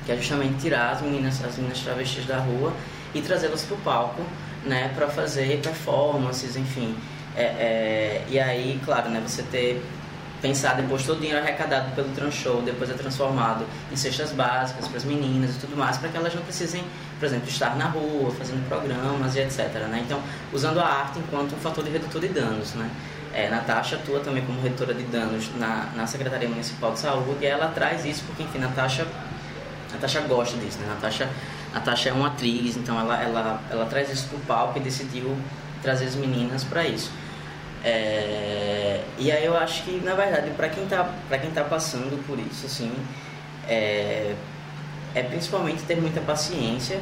Que 0.04 0.12
é 0.12 0.16
justamente 0.16 0.60
tirar 0.60 0.90
as 0.90 1.00
meninas, 1.00 1.42
as 1.44 1.56
meninas 1.56 1.80
travestis 1.80 2.24
da 2.26 2.38
rua 2.38 2.72
e 3.14 3.20
trazê-las 3.20 3.62
para 3.62 3.76
o 3.76 3.80
palco, 3.80 4.22
né? 4.64 4.90
Para 4.96 5.06
fazer 5.06 5.60
performances, 5.60 6.56
enfim. 6.56 6.96
É, 7.36 7.42
é, 7.42 8.24
e 8.28 8.40
aí, 8.40 8.80
claro, 8.84 9.10
né, 9.10 9.22
você 9.24 9.42
ter 9.42 9.84
pensar 10.46 10.74
depois 10.74 11.04
todo 11.04 11.16
o 11.16 11.20
dinheiro 11.20 11.42
arrecadado 11.42 11.92
pelo 11.94 12.08
Transhow 12.10 12.62
depois 12.62 12.88
é 12.88 12.94
transformado 12.94 13.66
em 13.90 13.96
cestas 13.96 14.30
básicas 14.30 14.86
para 14.86 14.96
as 14.96 15.04
meninas 15.04 15.56
e 15.56 15.58
tudo 15.58 15.76
mais, 15.76 15.98
para 15.98 16.08
que 16.08 16.16
elas 16.16 16.34
não 16.34 16.42
precisem, 16.42 16.84
por 17.18 17.26
exemplo, 17.26 17.48
estar 17.48 17.76
na 17.76 17.86
rua, 17.86 18.30
fazendo 18.30 18.66
programas 18.68 19.34
e 19.34 19.40
etc. 19.40 19.72
Né? 19.90 20.02
Então, 20.04 20.20
usando 20.52 20.78
a 20.78 20.86
arte 20.86 21.18
enquanto 21.18 21.54
um 21.54 21.58
fator 21.58 21.82
de 21.82 21.90
redutor 21.90 22.20
de 22.20 22.28
danos. 22.28 22.74
Né? 22.74 22.88
É, 23.34 23.50
Natasha 23.50 23.96
atua 23.96 24.20
também 24.20 24.44
como 24.46 24.60
redutora 24.62 24.94
de 24.94 25.02
danos 25.04 25.50
na, 25.58 25.90
na 25.96 26.06
Secretaria 26.06 26.48
Municipal 26.48 26.92
de 26.92 27.00
Saúde 27.00 27.38
e 27.40 27.46
ela 27.46 27.68
traz 27.68 28.04
isso 28.04 28.22
porque, 28.24 28.44
enfim, 28.44 28.58
Natasha, 28.58 29.04
Natasha 29.92 30.20
gosta 30.22 30.56
disso. 30.58 30.78
Né? 30.78 30.86
Natasha, 30.88 31.28
Natasha 31.74 32.10
é 32.10 32.12
uma 32.12 32.28
atriz, 32.28 32.76
então 32.76 32.98
ela, 32.98 33.20
ela, 33.20 33.60
ela 33.68 33.86
traz 33.86 34.12
isso 34.12 34.28
para 34.28 34.36
o 34.38 34.40
palco 34.42 34.78
e 34.78 34.82
decidiu 34.82 35.36
trazer 35.82 36.06
as 36.06 36.14
meninas 36.14 36.62
para 36.62 36.86
isso. 36.86 37.10
É, 37.88 39.00
e 39.16 39.30
aí 39.30 39.44
eu 39.44 39.56
acho 39.56 39.84
que, 39.84 40.00
na 40.04 40.16
verdade, 40.16 40.50
para 40.56 40.68
quem 40.68 40.82
está 40.82 41.08
para 41.28 41.38
quem 41.38 41.52
tá 41.52 41.62
passando 41.62 42.20
por 42.26 42.36
isso, 42.36 42.66
assim, 42.66 42.92
é, 43.68 44.34
é 45.14 45.22
principalmente 45.22 45.84
ter 45.84 45.96
muita 45.96 46.20
paciência 46.20 46.98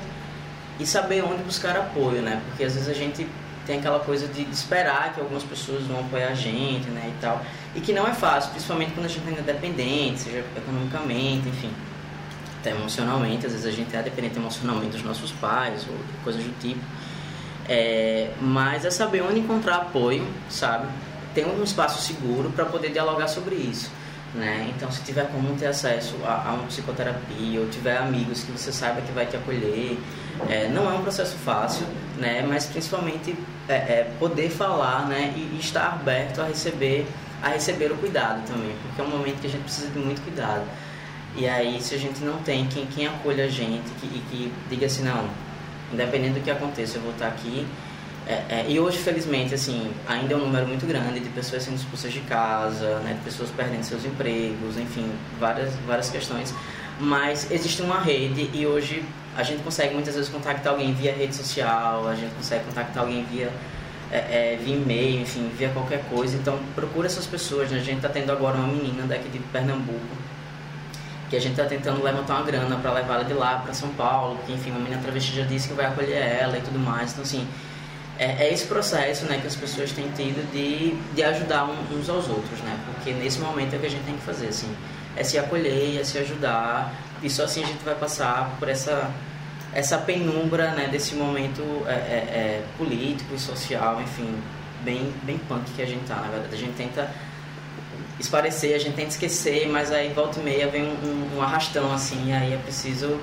e 0.78 0.86
saber 0.86 1.24
onde 1.24 1.42
buscar 1.42 1.74
apoio, 1.74 2.20
né? 2.20 2.42
Porque 2.48 2.64
às 2.64 2.74
vezes 2.74 2.90
a 2.90 2.92
gente 2.92 3.26
tem 3.66 3.78
aquela 3.78 3.98
coisa 4.00 4.28
de, 4.28 4.42
esperar 4.42 5.14
que 5.14 5.20
algumas 5.20 5.42
pessoas 5.42 5.84
vão 5.84 6.00
apoiar 6.00 6.28
a 6.28 6.34
gente, 6.34 6.86
né, 6.90 7.14
e 7.16 7.18
tal. 7.18 7.42
E 7.74 7.80
que 7.80 7.94
não 7.94 8.06
é 8.06 8.12
fácil, 8.12 8.50
principalmente 8.50 8.92
quando 8.92 9.06
a 9.06 9.08
gente 9.08 9.26
ainda 9.26 9.40
é 9.40 9.54
dependente, 9.54 10.20
seja 10.20 10.44
economicamente, 10.54 11.48
enfim, 11.48 11.72
até 12.60 12.72
emocionalmente. 12.72 13.46
Às 13.46 13.52
vezes 13.52 13.66
a 13.66 13.70
gente 13.70 13.96
é 13.96 14.02
dependente 14.02 14.36
emocionalmente 14.36 14.90
dos 14.90 15.02
nossos 15.02 15.32
pais 15.32 15.86
ou 15.88 15.96
coisas 16.22 16.44
do 16.44 16.52
tipo. 16.60 16.80
É, 17.68 18.30
mas 18.40 18.84
é 18.84 18.90
saber 18.90 19.22
onde 19.22 19.40
encontrar 19.40 19.76
apoio, 19.76 20.26
sabe? 20.50 20.86
Ter 21.34 21.46
um 21.46 21.62
espaço 21.62 22.00
seguro 22.02 22.50
para 22.50 22.64
poder 22.64 22.90
dialogar 22.90 23.28
sobre 23.28 23.54
isso. 23.54 23.90
Né? 24.34 24.72
Então, 24.76 24.90
se 24.90 25.00
tiver 25.02 25.30
como 25.30 25.54
ter 25.56 25.66
acesso 25.66 26.16
a, 26.24 26.48
a 26.48 26.54
uma 26.54 26.66
psicoterapia 26.66 27.60
ou 27.60 27.68
tiver 27.68 27.96
amigos 27.96 28.42
que 28.42 28.50
você 28.50 28.72
saiba 28.72 29.00
que 29.00 29.12
vai 29.12 29.26
te 29.26 29.36
acolher, 29.36 29.96
é, 30.48 30.68
não 30.68 30.90
é 30.90 30.94
um 30.94 31.02
processo 31.02 31.36
fácil, 31.36 31.86
né? 32.18 32.44
Mas 32.46 32.66
principalmente 32.66 33.36
é, 33.68 33.74
é 33.74 34.12
poder 34.18 34.50
falar, 34.50 35.06
né? 35.06 35.32
E, 35.36 35.54
e, 35.54 35.58
estar 35.60 35.86
aberto 35.86 36.40
a 36.40 36.46
receber, 36.46 37.06
a 37.40 37.50
receber 37.50 37.92
o 37.92 37.96
cuidado 37.96 38.44
também, 38.44 38.74
porque 38.82 39.00
é 39.00 39.04
um 39.04 39.16
momento 39.16 39.40
que 39.40 39.46
a 39.46 39.50
gente 39.50 39.62
precisa 39.62 39.88
de 39.88 39.98
muito 40.00 40.20
cuidado. 40.22 40.64
E 41.36 41.48
aí, 41.48 41.80
se 41.80 41.94
a 41.94 41.98
gente 41.98 42.20
não 42.24 42.38
tem 42.38 42.66
quem, 42.66 42.86
quem 42.86 43.06
acolha 43.06 43.44
a 43.44 43.48
gente 43.48 43.88
que, 44.00 44.06
e 44.06 44.22
que 44.30 44.52
diga 44.68 44.86
assim, 44.86 45.04
não, 45.04 45.28
independente 45.94 46.34
do 46.34 46.40
que 46.40 46.50
aconteça, 46.50 46.98
eu 46.98 47.02
vou 47.02 47.12
estar 47.12 47.28
aqui. 47.28 47.66
É, 48.26 48.32
é, 48.48 48.66
e 48.68 48.80
hoje, 48.80 48.98
felizmente, 48.98 49.54
assim, 49.54 49.90
ainda 50.08 50.32
é 50.32 50.36
um 50.36 50.40
número 50.40 50.66
muito 50.66 50.86
grande 50.86 51.20
de 51.20 51.28
pessoas 51.28 51.62
sendo 51.62 51.76
expulsas 51.76 52.12
de 52.12 52.20
casa, 52.20 52.98
né, 53.00 53.14
de 53.14 53.20
pessoas 53.20 53.50
perdendo 53.50 53.82
seus 53.82 54.04
empregos, 54.04 54.78
enfim, 54.78 55.10
várias, 55.38 55.74
várias 55.86 56.08
questões. 56.08 56.54
Mas 56.98 57.50
existe 57.50 57.82
uma 57.82 58.00
rede 58.00 58.48
e 58.54 58.66
hoje 58.66 59.04
a 59.36 59.42
gente 59.42 59.62
consegue 59.62 59.94
muitas 59.94 60.14
vezes 60.14 60.30
contactar 60.30 60.72
alguém 60.72 60.94
via 60.94 61.12
rede 61.12 61.34
social, 61.34 62.08
a 62.08 62.14
gente 62.14 62.32
consegue 62.34 62.64
contactar 62.64 63.02
alguém 63.02 63.24
via, 63.24 63.50
é, 64.10 64.16
é, 64.16 64.58
via 64.62 64.76
e-mail, 64.76 65.20
enfim, 65.20 65.50
via 65.58 65.68
qualquer 65.70 66.02
coisa. 66.08 66.36
Então 66.36 66.58
procura 66.74 67.06
essas 67.06 67.26
pessoas. 67.26 67.70
Né? 67.70 67.78
A 67.78 67.82
gente 67.82 67.96
está 67.96 68.08
tendo 68.08 68.30
agora 68.30 68.56
uma 68.56 68.68
menina 68.68 69.02
daqui 69.06 69.28
de 69.28 69.38
Pernambuco 69.38 70.23
que 71.34 71.38
a 71.38 71.40
gente 71.40 71.60
está 71.60 71.64
tentando 71.64 72.02
levantar 72.02 72.34
uma 72.34 72.44
grana 72.44 72.76
para 72.76 72.92
levar 72.92 73.14
ela 73.14 73.24
de 73.24 73.32
lá 73.32 73.58
para 73.58 73.74
São 73.74 73.88
Paulo, 73.90 74.36
porque 74.36 74.52
enfim, 74.52 74.70
uma 74.70 74.78
menina 74.78 75.02
travesti 75.02 75.34
já 75.34 75.44
disse 75.44 75.66
que 75.66 75.74
vai 75.74 75.86
acolher 75.86 76.16
ela 76.16 76.56
e 76.56 76.60
tudo 76.60 76.78
mais. 76.78 77.10
Então, 77.10 77.24
assim, 77.24 77.46
é, 78.18 78.46
é 78.46 78.52
esse 78.52 78.66
processo 78.66 79.24
né, 79.26 79.38
que 79.40 79.46
as 79.46 79.56
pessoas 79.56 79.90
têm 79.90 80.08
tido 80.12 80.48
de, 80.52 80.94
de 81.12 81.22
ajudar 81.24 81.64
uns 81.64 82.08
aos 82.08 82.28
outros, 82.28 82.60
né? 82.60 82.78
Porque 82.86 83.12
nesse 83.12 83.40
momento 83.40 83.74
é 83.74 83.76
o 83.76 83.80
que 83.80 83.86
a 83.86 83.90
gente 83.90 84.04
tem 84.04 84.14
que 84.14 84.22
fazer, 84.22 84.46
assim, 84.46 84.72
é 85.16 85.24
se 85.24 85.36
acolher, 85.36 86.00
é 86.00 86.04
se 86.04 86.18
ajudar, 86.18 86.94
e 87.20 87.28
só 87.28 87.44
assim 87.44 87.64
a 87.64 87.66
gente 87.66 87.84
vai 87.84 87.94
passar 87.94 88.56
por 88.58 88.68
essa 88.68 89.10
essa 89.72 89.98
penumbra 89.98 90.70
né, 90.70 90.86
desse 90.86 91.16
momento 91.16 91.62
é, 91.88 91.90
é, 91.90 91.94
é, 91.94 92.62
político 92.78 93.34
e 93.34 93.38
social, 93.40 94.00
enfim, 94.00 94.32
bem, 94.84 95.12
bem 95.24 95.36
punk 95.36 95.64
que 95.74 95.82
a 95.82 95.86
gente 95.86 96.04
tá, 96.04 96.14
na 96.14 96.28
verdade. 96.28 96.54
A 96.54 96.56
gente 96.56 96.74
tenta 96.74 97.10
esparecer, 98.18 98.74
a 98.74 98.78
gente 98.78 98.94
tenta 98.94 99.08
esquecer, 99.08 99.68
mas 99.68 99.90
aí 99.90 100.12
volta 100.12 100.40
e 100.40 100.42
meia 100.42 100.68
vem 100.68 100.84
um, 100.84 100.94
um, 101.06 101.36
um 101.36 101.42
arrastão 101.42 101.92
assim, 101.92 102.28
e 102.28 102.32
aí 102.32 102.52
é 102.52 102.56
preciso 102.56 103.18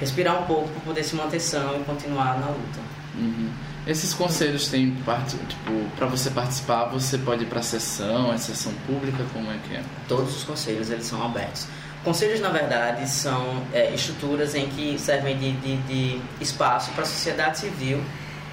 respirar 0.00 0.42
um 0.42 0.46
pouco 0.46 0.68
para 0.68 0.80
poder 0.80 1.04
se 1.04 1.14
manter 1.16 1.40
são 1.40 1.80
e 1.80 1.84
continuar 1.84 2.38
na 2.38 2.46
luta. 2.46 2.80
Uhum. 3.14 3.50
Esses 3.86 4.12
conselhos 4.12 4.68
têm 4.68 4.90
parte, 5.06 5.36
tipo, 5.36 5.72
para 5.96 6.06
você 6.06 6.28
participar, 6.30 6.86
você 6.86 7.16
pode 7.16 7.44
ir 7.44 7.46
para 7.46 7.60
a 7.60 7.62
sessão, 7.62 8.32
é 8.32 8.38
sessão 8.38 8.72
pública, 8.86 9.24
como 9.32 9.50
é 9.50 9.58
que 9.58 9.76
é? 9.76 9.82
Todos 10.08 10.36
os 10.36 10.44
conselhos 10.44 10.90
eles 10.90 11.06
são 11.06 11.24
abertos. 11.24 11.68
Conselhos, 12.02 12.40
na 12.40 12.48
verdade, 12.48 13.08
são 13.08 13.62
é, 13.72 13.92
estruturas 13.94 14.54
em 14.54 14.68
que 14.68 14.98
servem 14.98 15.36
de, 15.38 15.52
de, 15.52 15.76
de 15.82 16.20
espaço 16.40 16.90
para 16.92 17.02
a 17.02 17.06
sociedade 17.06 17.58
civil. 17.58 18.02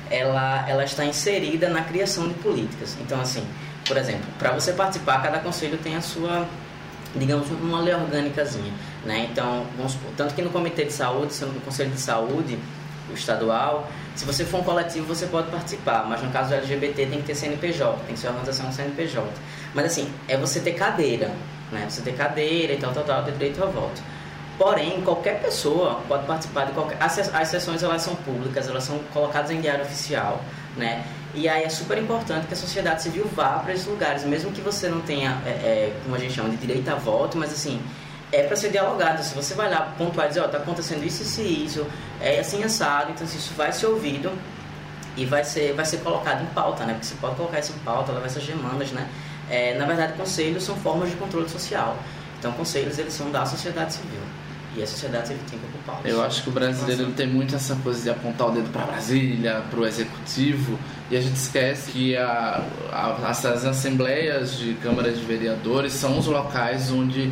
Ela, 0.10 0.68
ela 0.68 0.84
está 0.84 1.04
inserida 1.04 1.68
na 1.70 1.82
criação 1.82 2.28
de 2.28 2.34
políticas. 2.36 2.96
Então, 3.02 3.20
assim, 3.20 3.44
por 3.86 3.98
exemplo, 3.98 4.26
para 4.40 4.52
você 4.52 4.74
participar, 4.74 5.22
cada 5.22 5.40
conselho 5.40 5.78
tem 5.78 5.96
a 5.96 6.02
sua, 6.02 6.48
digamos, 7.16 7.50
uma 7.50 7.82
lei 7.82 7.94
orgânicazinha, 7.94 8.74
né? 9.06 9.28
Então, 9.32 9.66
vamos 9.78 9.98
tanto 10.16 10.34
que 10.34 10.42
no 10.42 10.50
comitê 10.50 10.86
de 10.86 10.94
saúde, 10.94 11.34
no 11.46 11.62
conselho 11.62 11.92
de 11.92 12.00
saúde, 12.00 12.58
o 13.10 13.14
estadual, 13.14 13.90
se 14.16 14.26
você 14.26 14.46
for 14.46 14.62
um 14.62 14.64
coletivo, 14.64 15.08
você 15.08 15.26
pode 15.26 15.50
participar, 15.50 16.06
mas 16.08 16.22
no 16.22 16.32
caso 16.32 16.50
do 16.50 16.56
LGBT 16.56 17.08
tem 17.08 17.20
que 17.20 17.28
ter 17.28 17.36
CNPJ, 17.36 17.98
tem 18.06 18.14
que 18.14 18.20
ser 18.20 18.28
organização 18.28 18.72
CNPJ. 18.72 19.28
Mas 19.74 19.86
assim, 19.86 20.10
é 20.28 20.38
você 20.38 20.60
ter 20.60 20.74
cadeira, 20.74 21.32
né? 21.72 21.88
Você 21.90 22.02
ter 22.02 22.14
cadeira 22.14 22.74
e 22.74 22.78
tal, 22.78 22.94
tal, 22.94 23.04
tal, 23.04 23.24
ter 23.24 23.32
direito 23.32 23.62
ao 23.62 23.72
voto. 23.72 24.02
Porém, 24.58 25.02
qualquer 25.02 25.42
pessoa 25.42 26.02
pode 26.08 26.28
participar 26.28 26.66
de 26.66 26.74
qualquer. 26.74 26.98
As, 27.02 27.18
as 27.34 27.48
sessões 27.48 27.82
elas 27.82 28.04
são 28.04 28.16
públicas, 28.16 28.68
elas 28.68 28.84
são 28.84 29.00
colocadas 29.12 29.50
em 29.50 29.60
diário 29.60 29.84
oficial, 29.84 30.40
né? 30.78 31.04
E 31.34 31.50
aí 31.50 31.64
é 31.64 31.70
super 31.70 31.98
importante 31.98 32.46
que 32.48 32.54
a 32.54 32.58
sociedade 32.58 33.02
civil 33.02 33.28
vá 33.36 33.60
para 33.60 33.74
esses 33.74 33.88
lugares, 33.88 34.24
mesmo 34.24 34.52
que 34.52 34.62
você 34.62 34.88
não 34.88 35.02
tenha, 35.02 35.42
é, 35.46 35.50
é, 35.50 36.00
como 36.04 36.16
a 36.16 36.20
gente 36.20 36.34
chama, 36.34 36.50
de 36.50 36.58
direito 36.58 36.88
a 36.90 36.96
voto, 36.96 37.38
mas 37.38 37.52
assim, 37.52 37.82
é 38.32 38.44
para 38.44 38.56
ser 38.56 38.70
dialogado. 38.70 39.24
Se 39.24 39.34
você 39.34 39.54
vai 39.54 39.70
lá 39.70 39.94
pontuar 39.98 40.28
e 40.28 40.30
dizer, 40.30 40.42
ó, 40.42 40.46
oh, 40.46 40.50
tá 40.50 40.58
acontecendo 40.60 41.04
isso, 41.04 41.24
isso 41.24 41.42
e 41.42 41.66
isso, 41.66 41.88
é 42.22 42.40
assim 42.40 42.64
assado, 42.64 43.12
então 43.12 43.26
assim, 43.26 43.38
isso 43.38 43.54
vai 43.56 43.72
ser 43.72 43.88
ouvido 43.88 44.32
e 45.16 45.26
vai 45.26 45.44
ser, 45.44 45.74
vai 45.74 45.86
ser 45.86 45.98
colocado 45.98 46.44
em 46.44 46.48
pauta, 46.48 46.86
né? 46.86 46.94
Porque 46.94 47.06
você 47.06 47.16
pode 47.16 47.36
colocar 47.36 47.60
isso 47.60 47.72
em 47.72 47.80
pauta, 47.80 48.12
levar 48.12 48.26
essas 48.26 48.44
demandas, 48.44 48.92
né? 48.92 49.08
É, 49.50 49.78
na 49.78 49.86
verdade, 49.86 50.14
conselhos 50.14 50.64
são 50.64 50.76
formas 50.76 51.10
de 51.10 51.16
controle 51.16 51.48
social. 51.50 51.98
Então, 52.40 52.52
conselhos, 52.54 52.98
eles 52.98 53.14
são 53.14 53.32
da 53.32 53.46
sociedade 53.46 53.94
civil. 53.94 54.20
E 54.76 54.82
a 54.82 54.88
sociedade 54.88 55.28
civil 55.28 55.44
tem 55.50 55.60
que 55.60 55.66
ocupar 55.66 56.02
Eu 56.04 56.24
acho 56.24 56.42
que 56.42 56.50
o 56.50 56.52
brasileiro 56.52 57.12
tem 57.12 57.28
muito 57.28 57.56
essa 57.56 57.76
coisa 57.76 58.02
de 58.02 58.10
apontar 58.10 58.48
o 58.48 58.52
dedo 58.52 58.70
para 58.72 58.86
Brasília, 58.86 59.64
para 59.70 59.80
o 59.80 59.86
executivo, 59.86 60.80
e 61.14 61.18
a 61.18 61.22
gente 61.22 61.36
esquece 61.36 61.92
que 61.92 62.18
a, 62.18 62.66
a, 62.92 63.30
as 63.30 63.46
assembleias 63.46 64.58
de 64.58 64.74
câmaras 64.82 65.20
de 65.20 65.24
vereadores 65.24 65.94
são 65.94 66.18
os 66.18 66.26
locais 66.26 66.92
onde 66.92 67.32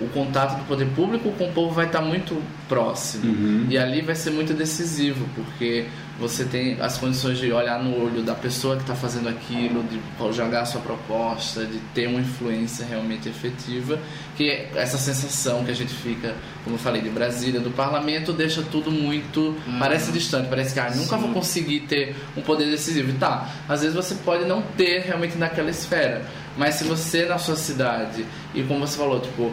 o 0.00 0.08
contato 0.08 0.58
do 0.58 0.64
poder 0.64 0.86
público 0.96 1.30
com 1.32 1.44
o 1.44 1.52
povo 1.52 1.74
vai 1.74 1.84
estar 1.84 2.00
muito 2.00 2.42
próximo. 2.66 3.30
Uhum. 3.30 3.66
E 3.68 3.76
ali 3.76 4.00
vai 4.00 4.14
ser 4.14 4.30
muito 4.30 4.54
decisivo, 4.54 5.26
porque 5.34 5.86
você 6.18 6.44
tem 6.44 6.80
as 6.80 6.98
condições 6.98 7.38
de 7.38 7.52
olhar 7.52 7.82
no 7.82 7.96
olho 7.96 8.22
da 8.22 8.34
pessoa 8.34 8.74
que 8.74 8.82
está 8.82 8.94
fazendo 8.94 9.28
aquilo, 9.28 9.84
de 9.84 10.00
jogar 10.34 10.62
a 10.62 10.64
sua 10.66 10.80
proposta, 10.80 11.64
de 11.64 11.78
ter 11.94 12.08
uma 12.08 12.20
influência 12.20 12.84
realmente 12.84 13.28
efetiva, 13.28 13.98
que 14.36 14.50
é 14.50 14.70
essa 14.74 14.98
sensação 14.98 15.64
que 15.64 15.70
a 15.70 15.74
gente 15.74 15.94
fica, 15.94 16.34
como 16.64 16.74
eu 16.74 16.80
falei, 16.80 17.00
de 17.00 17.08
Brasília, 17.08 17.60
do 17.60 17.70
parlamento, 17.70 18.32
deixa 18.32 18.62
tudo 18.62 18.90
muito. 18.90 19.38
Uhum. 19.38 19.78
parece 19.78 20.10
distante, 20.10 20.48
parece 20.48 20.74
que 20.74 20.80
ah, 20.80 20.90
nunca 20.90 21.16
Sim. 21.16 21.22
vou 21.22 21.32
conseguir 21.32 21.80
ter 21.80 22.16
um 22.36 22.42
poder 22.42 22.68
decisivo. 22.68 23.10
E 23.10 23.14
tá, 23.14 23.48
às 23.68 23.82
vezes 23.82 23.94
você 23.94 24.16
pode 24.16 24.44
não 24.44 24.60
ter 24.76 25.02
realmente 25.02 25.38
naquela 25.38 25.70
esfera, 25.70 26.24
mas 26.56 26.74
se 26.74 26.84
você 26.84 27.26
na 27.26 27.38
sua 27.38 27.56
cidade, 27.56 28.26
e 28.54 28.62
como 28.64 28.80
você 28.80 28.98
falou, 28.98 29.20
tipo 29.20 29.52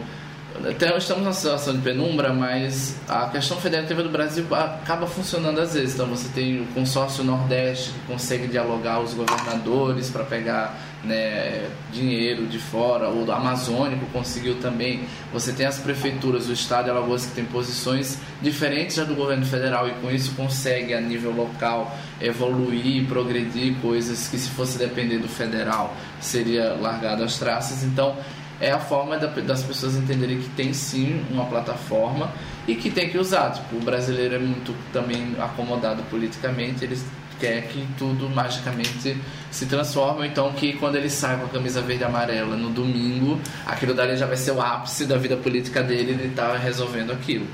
até 0.64 0.96
estamos 0.98 1.24
numa 1.24 1.34
situação 1.34 1.76
de 1.76 1.82
penumbra, 1.82 2.34
mas 2.34 2.96
a 3.08 3.28
questão 3.28 3.58
federativa 3.58 4.02
do 4.02 4.10
Brasil 4.10 4.46
acaba 4.52 5.06
funcionando 5.06 5.60
às 5.60 5.74
vezes. 5.74 5.96
Então 5.96 6.08
você 6.08 6.30
tem 6.30 6.62
o 6.62 6.66
consórcio 6.68 7.24
Nordeste 7.24 7.92
que 7.92 8.00
consegue 8.08 8.48
dialogar 8.48 9.02
os 9.02 9.14
governadores 9.14 10.10
para 10.10 10.24
pegar 10.24 10.78
né, 11.04 11.70
dinheiro 11.92 12.48
de 12.48 12.58
fora, 12.58 13.10
ou 13.10 13.26
do 13.26 13.32
Amazônico 13.32 14.06
conseguiu 14.08 14.56
também. 14.56 15.02
Você 15.32 15.52
tem 15.52 15.66
as 15.66 15.78
prefeituras, 15.78 16.48
o 16.48 16.54
estado 16.54 16.86
de 16.86 16.92
Alagoas 16.92 17.26
que 17.26 17.34
tem 17.34 17.46
posições 17.46 18.18
diferentes 18.42 18.96
já 18.96 19.04
do 19.04 19.14
governo 19.14 19.46
federal 19.46 19.88
e 19.88 19.92
com 19.96 20.10
isso 20.10 20.34
consegue 20.36 20.94
a 20.94 21.02
nível 21.02 21.32
local 21.32 21.96
evoluir, 22.22 23.06
progredir 23.08 23.76
coisas 23.82 24.28
que 24.28 24.38
se 24.38 24.50
fosse 24.50 24.78
depender 24.78 25.18
do 25.18 25.28
federal 25.28 25.96
seria 26.20 26.74
largado 26.74 27.24
às 27.24 27.38
traças. 27.38 27.84
Então 27.84 28.16
é 28.60 28.72
a 28.72 28.80
forma 28.80 29.18
das 29.18 29.64
pessoas 29.64 29.96
entenderem 29.96 30.40
que 30.40 30.50
tem 30.50 30.74
sim 30.74 31.26
uma 31.30 31.46
plataforma 31.46 32.32
e 32.68 32.76
que 32.76 32.90
tem 32.90 33.10
que 33.10 33.18
usar. 33.18 33.52
Tipo, 33.52 33.78
o 33.78 33.80
brasileiro 33.80 34.36
é 34.36 34.40
muito 34.40 34.76
também 34.92 35.36
acomodado 35.40 36.04
politicamente, 36.04 36.84
eles 36.84 37.06
quer 37.40 37.68
que 37.68 37.86
tudo 37.98 38.30
magicamente 38.30 39.18
se 39.52 39.66
transforme, 39.66 40.28
então 40.28 40.54
que 40.54 40.74
quando 40.74 40.96
ele 40.96 41.10
sai 41.10 41.38
com 41.38 41.46
a 41.46 41.50
camisa 41.50 41.82
verde 41.82 42.04
e 42.04 42.06
amarela 42.06 42.56
no 42.56 42.70
domingo, 42.70 43.40
aquilo 43.66 43.94
dali 43.94 44.16
já 44.16 44.26
vai 44.26 44.38
ser 44.38 44.52
o 44.52 44.62
ápice 44.62 45.06
da 45.06 45.18
vida 45.18 45.36
política 45.36 45.84
dele 45.84 46.14
de 46.14 46.28
estar 46.28 46.56
resolvendo 46.56 47.12
aquilo. 47.12 47.46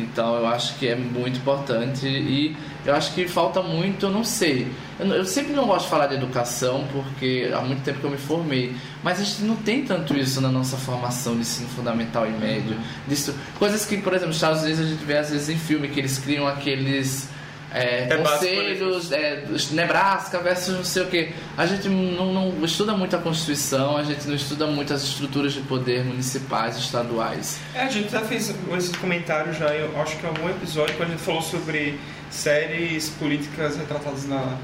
Então 0.00 0.36
eu 0.36 0.46
acho 0.46 0.76
que 0.78 0.88
é 0.88 0.96
muito 0.96 1.38
importante 1.38 2.06
e 2.06 2.56
eu 2.84 2.94
acho 2.94 3.12
que 3.14 3.28
falta 3.28 3.62
muito, 3.62 4.06
eu 4.06 4.10
não 4.10 4.24
sei. 4.24 4.66
Eu, 4.98 5.06
eu, 5.06 5.24
sempre 5.24 5.52
não 5.52 5.66
gosto 5.66 5.84
de 5.84 5.90
falar 5.90 6.06
de 6.06 6.14
educação 6.14 6.86
porque 6.92 7.50
há 7.54 7.60
muito 7.60 7.82
tempo 7.82 8.00
que 8.00 8.04
eu 8.04 8.10
me 8.10 8.16
formei, 8.16 8.74
mas 9.02 9.20
a 9.20 9.24
gente 9.24 9.42
não 9.42 9.56
tem 9.56 9.84
tanto 9.84 10.16
isso 10.16 10.40
na 10.40 10.48
nossa 10.50 10.76
formação 10.76 11.34
de 11.34 11.40
ensino 11.40 11.68
fundamental 11.68 12.26
e 12.26 12.30
médio. 12.30 12.76
Disso, 13.06 13.34
coisas 13.58 13.84
que, 13.84 13.98
por 13.98 14.12
exemplo, 14.12 14.28
nos 14.28 14.36
Estados 14.36 14.62
Unidos 14.62 14.80
a 14.80 14.88
gente 14.88 15.04
vê 15.04 15.18
às 15.18 15.30
vezes 15.30 15.48
em 15.48 15.58
filme 15.58 15.88
que 15.88 16.00
eles 16.00 16.18
criam 16.18 16.46
aqueles 16.46 17.28
é, 17.72 18.06
conselhos, 18.16 19.12
é, 19.12 19.44
Nebraska 19.70 20.38
versus 20.40 20.74
não 20.74 20.84
sei 20.84 21.02
o 21.02 21.06
que. 21.06 21.32
A 21.56 21.66
gente 21.66 21.88
não, 21.88 22.32
não, 22.32 22.64
estuda 22.64 22.92
muito 22.96 23.14
a 23.14 23.18
Constituição, 23.18 23.96
a 23.96 24.02
gente 24.02 24.26
não 24.26 24.34
estuda 24.34 24.66
muito 24.66 24.92
as 24.92 25.02
estruturas 25.02 25.52
de 25.52 25.60
poder 25.60 26.04
municipais, 26.04 26.76
estaduais. 26.76 27.60
É, 27.74 27.82
a 27.82 27.88
gente 27.88 28.10
já 28.10 28.20
fez 28.20 28.52
esses 28.76 28.96
comentários 28.96 29.56
já, 29.56 29.74
eu 29.74 30.00
acho 30.00 30.16
que 30.16 30.26
em 30.26 30.28
algum 30.28 30.48
episódio, 30.50 30.96
quando 30.96 31.10
a 31.10 31.12
gente 31.12 31.22
falou 31.22 31.42
sobre 31.42 31.98
séries 32.28 33.10
políticas 33.10 33.76
retratadas 33.76 34.26
na, 34.26 34.56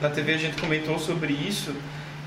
na 0.00 0.08
TV, 0.08 0.34
a 0.34 0.38
gente 0.38 0.60
comentou 0.60 0.98
sobre 0.98 1.32
isso. 1.32 1.74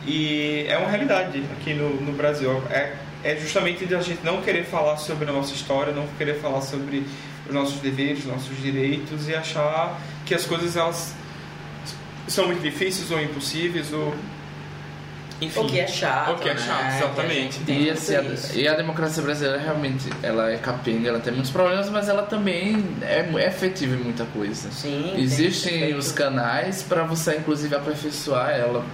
E 0.05 0.65
é 0.67 0.77
uma 0.77 0.89
realidade 0.89 1.43
aqui 1.53 1.73
no, 1.73 1.89
no 2.01 2.11
Brasil. 2.11 2.61
É, 2.69 2.93
é 3.23 3.35
justamente 3.37 3.85
de 3.85 3.95
a 3.95 4.01
gente 4.01 4.23
não 4.23 4.41
querer 4.41 4.65
falar 4.65 4.97
sobre 4.97 5.29
a 5.29 5.33
nossa 5.33 5.53
história, 5.53 5.91
não 5.91 6.05
querer 6.17 6.35
falar 6.35 6.61
sobre 6.61 7.03
os 7.47 7.53
nossos 7.53 7.79
deveres, 7.79 8.25
nossos 8.25 8.57
direitos 8.61 9.27
e 9.27 9.35
achar 9.35 9.99
que 10.25 10.33
as 10.33 10.45
coisas 10.45 10.75
elas 10.75 11.13
são 12.27 12.47
muito 12.47 12.61
difíceis 12.61 13.11
ou 13.11 13.21
impossíveis 13.21 13.93
ou 13.93 14.15
enfim, 15.41 15.59
o 15.59 15.65
que 15.65 15.79
é 15.79 15.87
chato, 15.87 16.31
o 16.31 16.39
que 16.39 16.47
é 16.47 16.55
chato, 16.55 16.81
né? 16.81 16.97
exatamente. 16.97 17.59
E, 17.67 17.89
assim, 17.89 18.15
a, 18.15 18.23
e 18.55 18.67
a 18.67 18.73
democracia 18.73 19.21
brasileira 19.21 19.61
realmente 19.61 20.09
ela 20.23 20.49
é 20.49 20.57
capenga, 20.57 21.09
ela 21.09 21.19
tem 21.19 21.33
muitos 21.33 21.51
problemas, 21.51 21.89
mas 21.89 22.07
ela 22.07 22.23
também 22.23 22.85
é, 23.01 23.19
é 23.19 23.47
efetiva 23.47 23.95
em 23.95 23.99
muita 23.99 24.25
coisa. 24.25 24.71
Sim. 24.71 25.13
Existem 25.17 25.93
os 25.93 26.11
canais 26.11 26.83
para 26.83 27.03
você 27.03 27.35
inclusive 27.37 27.75
aperfeiçoar 27.75 28.51
ela. 28.51 28.85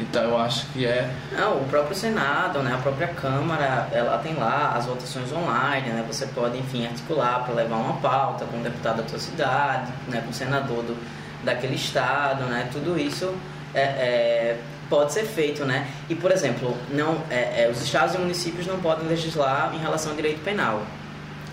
Então 0.00 0.22
eu 0.22 0.38
acho 0.38 0.66
que 0.72 0.86
é. 0.86 1.10
Não, 1.32 1.58
o 1.58 1.64
próprio 1.68 1.94
Senado, 1.94 2.60
né, 2.60 2.74
a 2.74 2.78
própria 2.78 3.08
Câmara, 3.08 3.88
ela 3.92 4.18
tem 4.18 4.34
lá 4.34 4.74
as 4.76 4.86
votações 4.86 5.30
online, 5.32 5.90
né? 5.90 6.04
Você 6.08 6.26
pode, 6.26 6.58
enfim, 6.58 6.86
articular 6.86 7.44
para 7.44 7.54
levar 7.54 7.76
uma 7.76 7.94
pauta 8.00 8.44
com 8.46 8.58
o 8.58 8.62
deputado 8.62 8.98
da 8.98 9.02
tua 9.02 9.18
cidade, 9.18 9.92
né, 10.08 10.22
com 10.22 10.30
o 10.30 10.34
senador 10.34 10.82
do, 10.82 10.96
daquele 11.44 11.74
estado, 11.74 12.44
né? 12.44 12.68
Tudo 12.72 12.98
isso 12.98 13.34
é, 13.74 13.82
é 13.82 14.60
pode 14.88 15.12
ser 15.12 15.24
feito, 15.24 15.64
né? 15.64 15.86
E 16.08 16.14
por 16.16 16.32
exemplo, 16.32 16.76
não, 16.90 17.22
é, 17.30 17.62
é, 17.62 17.70
os 17.70 17.80
estados 17.80 18.14
e 18.16 18.18
municípios 18.18 18.66
não 18.66 18.80
podem 18.80 19.06
legislar 19.06 19.72
em 19.72 19.78
relação 19.78 20.10
ao 20.10 20.16
direito 20.16 20.42
penal. 20.42 20.82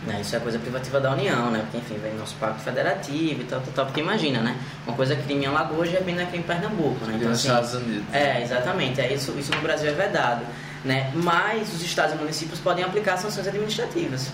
Né? 0.08 0.22
Isso 0.22 0.36
é 0.36 0.39
coisa 0.39 0.58
privativa 0.58 1.01
da 1.01 1.12
União, 1.12 1.51
né? 1.51 1.60
Porque, 1.60 1.78
enfim, 1.78 1.99
vem 2.01 2.14
nosso 2.16 2.34
pacto 2.36 2.62
federativo 2.62 3.41
e 3.41 3.43
tal, 3.43 3.60
tal, 3.60 3.74
tal. 3.74 3.86
Porque 3.88 3.99
imagina, 3.99 4.39
né? 4.39 4.58
Uma 4.86 4.95
coisa 4.95 5.14
é 5.14 5.18
crime 5.18 5.43
em 5.43 5.47
Alagoas, 5.47 5.89
repente 5.89 6.22
é 6.22 6.26
crime 6.26 6.43
em 6.43 6.47
Pernambuco, 6.47 7.05
né? 7.05 7.16
Então, 7.18 7.32
assim, 7.32 7.49
Estados 7.49 7.74
Unidos. 7.74 8.05
É, 8.14 8.41
exatamente. 8.41 9.01
É 9.01 9.14
isso, 9.14 9.36
isso 9.38 9.53
no 9.53 9.62
Brasil 9.62 9.89
é 9.89 9.93
vedado, 9.93 10.45
né? 10.86 11.12
Mas 11.14 11.74
os 11.74 11.84
estados 11.84 12.16
e 12.16 12.18
municípios 12.18 12.58
podem 12.60 12.86
aplicar 12.86 13.18
sanções 13.18 13.47
administrativas, 13.47 14.30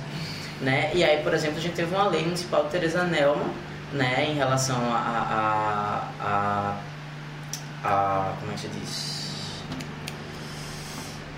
né? 0.62 0.92
E 0.94 1.04
aí, 1.04 1.24
por 1.24 1.34
exemplo, 1.34 1.58
a 1.58 1.62
gente 1.62 1.74
teve 1.74 1.94
uma 1.94 2.08
lei 2.08 2.24
municipal 2.24 2.66
de 2.66 2.70
Teresa 2.70 3.04
Nelma, 3.04 3.46
né? 3.92 4.28
Em 4.30 4.36
relação 4.36 4.78
a, 4.94 6.08
a, 6.22 6.78
a, 7.84 7.90
a 7.90 8.34
como 8.40 8.52
é 8.52 8.54
que 8.54 8.62
se 8.62 8.68
diz? 8.68 9.14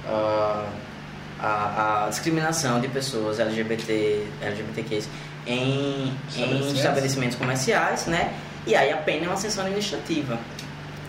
Uh, 0.05 0.84
a, 1.45 2.05
a 2.05 2.09
discriminação 2.09 2.81
de 2.81 2.87
pessoas 2.87 3.39
LGBT, 3.39 4.25
LGBTQs 4.41 5.07
em, 5.45 6.11
em 6.35 6.73
estabelecimentos 6.73 7.37
comerciais, 7.37 8.07
né? 8.07 8.33
E 8.65 8.75
aí 8.75 8.91
a 8.91 8.97
pena 8.97 9.25
é 9.25 9.29
uma 9.29 9.37
sanção 9.37 9.63
administrativa, 9.63 10.39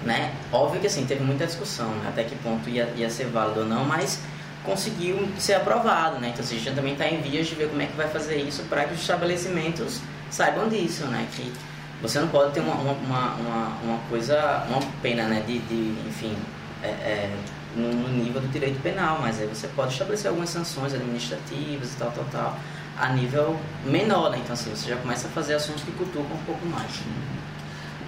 né? 0.05 0.33
Óbvio 0.53 0.81
que 0.81 0.87
assim, 0.87 1.07
teve 1.07 1.25
muita 1.25 1.47
discussão, 1.47 1.89
né? 1.89 2.09
até 2.09 2.23
que 2.23 2.37
ponto 2.37 2.69
ia, 2.69 2.93
ia 2.97 3.09
ser 3.09 3.29
válido 3.29 3.61
ou 3.61 3.67
não, 3.67 3.85
mas 3.85 4.21
conseguiu 4.63 5.27
ser 5.39 5.55
aprovado, 5.55 6.19
né? 6.19 6.29
Então 6.29 6.45
assim, 6.45 6.57
a 6.57 6.59
gente 6.59 6.75
também 6.75 6.93
está 6.93 7.09
em 7.09 7.21
vias 7.23 7.47
de 7.47 7.55
ver 7.55 7.71
como 7.71 7.81
é 7.81 7.87
que 7.87 7.97
vai 7.97 8.09
fazer 8.09 8.37
isso 8.37 8.63
para 8.65 8.85
que 8.85 8.93
os 8.93 9.01
estabelecimentos 9.01 10.01
saibam 10.31 10.69
disso, 10.69 11.07
né? 11.07 11.27
Que 11.35 11.51
você 12.03 12.21
não 12.21 12.29
pode 12.29 12.53
ter 12.53 12.61
uma, 12.61 12.75
uma, 12.75 12.93
uma, 12.93 13.79
uma 13.83 13.99
coisa, 14.11 14.67
uma 14.69 14.81
pena, 15.01 15.25
né? 15.29 15.43
De, 15.47 15.61
de 15.61 16.09
enfim, 16.09 16.37
é, 16.83 16.89
é, 16.89 17.31
no, 17.77 17.93
no, 17.93 18.09
nível 18.09 18.41
do 18.41 18.49
direito 18.49 18.81
penal, 18.83 19.19
mas 19.21 19.39
aí 19.39 19.47
você 19.47 19.69
pode 19.69 19.93
estabelecer 19.93 20.29
algumas 20.29 20.51
sanções 20.51 20.95
administrativas 20.95 21.93
e 21.93 21.97
tal, 21.97 22.11
tal, 22.11 22.25
tal, 22.33 22.59
a 22.97 23.11
nível 23.11 23.59
menor, 23.85 24.31
né? 24.31 24.39
Então 24.43 24.55
assim, 24.55 24.71
você 24.71 24.89
já 24.89 24.97
começa 24.97 25.29
a 25.29 25.31
fazer 25.31 25.55
ações 25.55 25.83
que 25.83 25.93
cutucam 25.93 26.37
um 26.37 26.45
pouco 26.45 26.67
mais. 26.67 26.91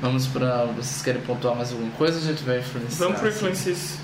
Vamos 0.00 0.26
para. 0.26 0.64
Vocês 0.66 1.02
querem 1.02 1.20
pontuar 1.22 1.54
mais 1.54 1.72
alguma 1.72 1.90
coisa? 1.92 2.18
A 2.18 2.22
gente 2.22 2.42
vai 2.44 2.60
influenciar. 2.60 3.06
Vamos 3.06 3.20
para 3.20 3.28
influências 3.28 3.98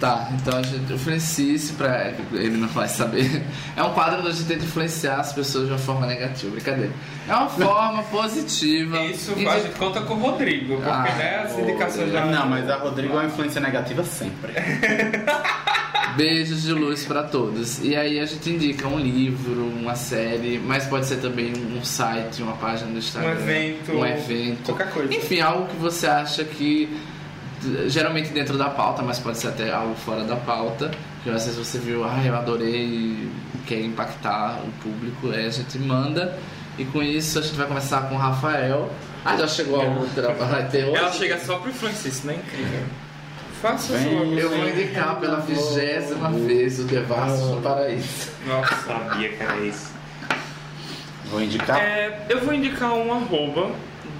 Tá, 0.00 0.28
então 0.32 0.56
a 0.56 0.62
gente, 0.62 0.92
o 0.92 0.98
Francis, 0.98 1.72
pra 1.72 2.12
ele 2.32 2.56
não 2.56 2.68
vai 2.68 2.86
saber, 2.86 3.42
é 3.76 3.82
um 3.82 3.92
quadro 3.92 4.20
onde 4.20 4.28
a 4.28 4.32
gente 4.32 4.46
tenta 4.46 4.64
influenciar 4.64 5.16
as 5.16 5.32
pessoas 5.32 5.66
de 5.66 5.72
uma 5.72 5.78
forma 5.78 6.06
negativa, 6.06 6.52
brincadeira. 6.52 6.92
É 7.26 7.34
uma 7.34 7.48
forma 7.48 8.02
positiva. 8.04 9.02
Isso 9.10 9.32
a 9.32 9.58
gente 9.58 9.76
conta 9.76 10.00
com 10.02 10.14
o 10.14 10.18
Rodrigo, 10.18 10.76
porque 10.76 10.88
ah, 10.88 11.14
né, 11.16 11.42
as 11.44 11.58
indicações 11.58 12.12
já. 12.12 12.24
Não, 12.24 12.48
mas 12.48 12.70
a 12.70 12.76
Rodrigo 12.76 13.12
é 13.14 13.16
uma 13.16 13.24
influência 13.24 13.60
negativa 13.60 14.04
sempre. 14.04 14.52
Beijos 16.16 16.62
de 16.62 16.72
luz 16.72 17.04
para 17.04 17.24
todos. 17.24 17.82
E 17.82 17.96
aí 17.96 18.20
a 18.20 18.24
gente 18.24 18.50
indica 18.50 18.86
um 18.86 18.98
livro, 18.98 19.66
uma 19.66 19.96
série, 19.96 20.58
mas 20.58 20.86
pode 20.86 21.06
ser 21.06 21.16
também 21.16 21.52
um 21.52 21.84
site, 21.84 22.40
uma 22.40 22.56
página 22.56 22.90
do 22.90 22.98
Instagram. 22.98 23.30
Um 23.30 23.32
evento. 23.32 23.92
Um 23.92 24.06
evento. 24.06 24.64
Qualquer 24.64 24.90
coisa. 24.90 25.14
Enfim, 25.14 25.40
algo 25.40 25.66
que 25.66 25.76
você 25.76 26.06
acha 26.06 26.44
que 26.44 26.88
geralmente 27.86 28.30
dentro 28.30 28.56
da 28.56 28.68
pauta, 28.70 29.02
mas 29.02 29.18
pode 29.18 29.38
ser 29.38 29.48
até 29.48 29.72
algo 29.72 29.94
fora 29.94 30.24
da 30.24 30.36
pauta. 30.36 30.90
Que 31.22 31.30
às 31.30 31.44
vezes 31.44 31.58
você 31.58 31.78
viu, 31.78 32.04
ah, 32.04 32.20
eu 32.24 32.36
adorei, 32.36 33.28
quer 33.66 33.80
impactar 33.80 34.60
o 34.64 34.70
público, 34.82 35.30
aí 35.30 35.46
a 35.46 35.50
gente 35.50 35.78
manda. 35.78 36.38
E 36.78 36.84
com 36.84 37.02
isso 37.02 37.38
a 37.38 37.42
gente 37.42 37.56
vai 37.56 37.66
começar 37.66 38.02
com 38.02 38.14
o 38.14 38.18
Rafael. 38.18 38.90
Ah, 39.24 39.36
já 39.36 39.48
chegou 39.48 39.80
a 39.80 39.84
outra, 39.84 40.32
vai 40.32 40.68
ter 40.68 40.84
outra. 40.84 41.00
Ela 41.02 41.12
chega 41.12 41.38
só 41.38 41.58
pro 41.58 41.72
Francisco, 41.72 42.28
né? 42.28 42.34
Incrível. 42.34 42.84
Faça 43.60 43.92
Bem, 43.92 44.38
Eu 44.38 44.50
vou 44.50 44.68
indicar 44.68 45.16
pela 45.16 45.40
vigésima 45.40 46.30
vez 46.30 46.78
o 46.78 46.84
Devassos 46.84 47.50
no 47.50 47.60
Paraíso. 47.60 48.30
Nossa, 48.46 48.74
sabia 48.86 49.30
que 49.30 49.42
era 49.42 49.56
isso. 49.58 49.90
Vou 51.24 51.42
indicar? 51.42 51.76
É, 51.76 52.26
eu 52.28 52.40
vou 52.40 52.54
indicar 52.54 52.92
um 52.92 53.12
arroba 53.12 53.72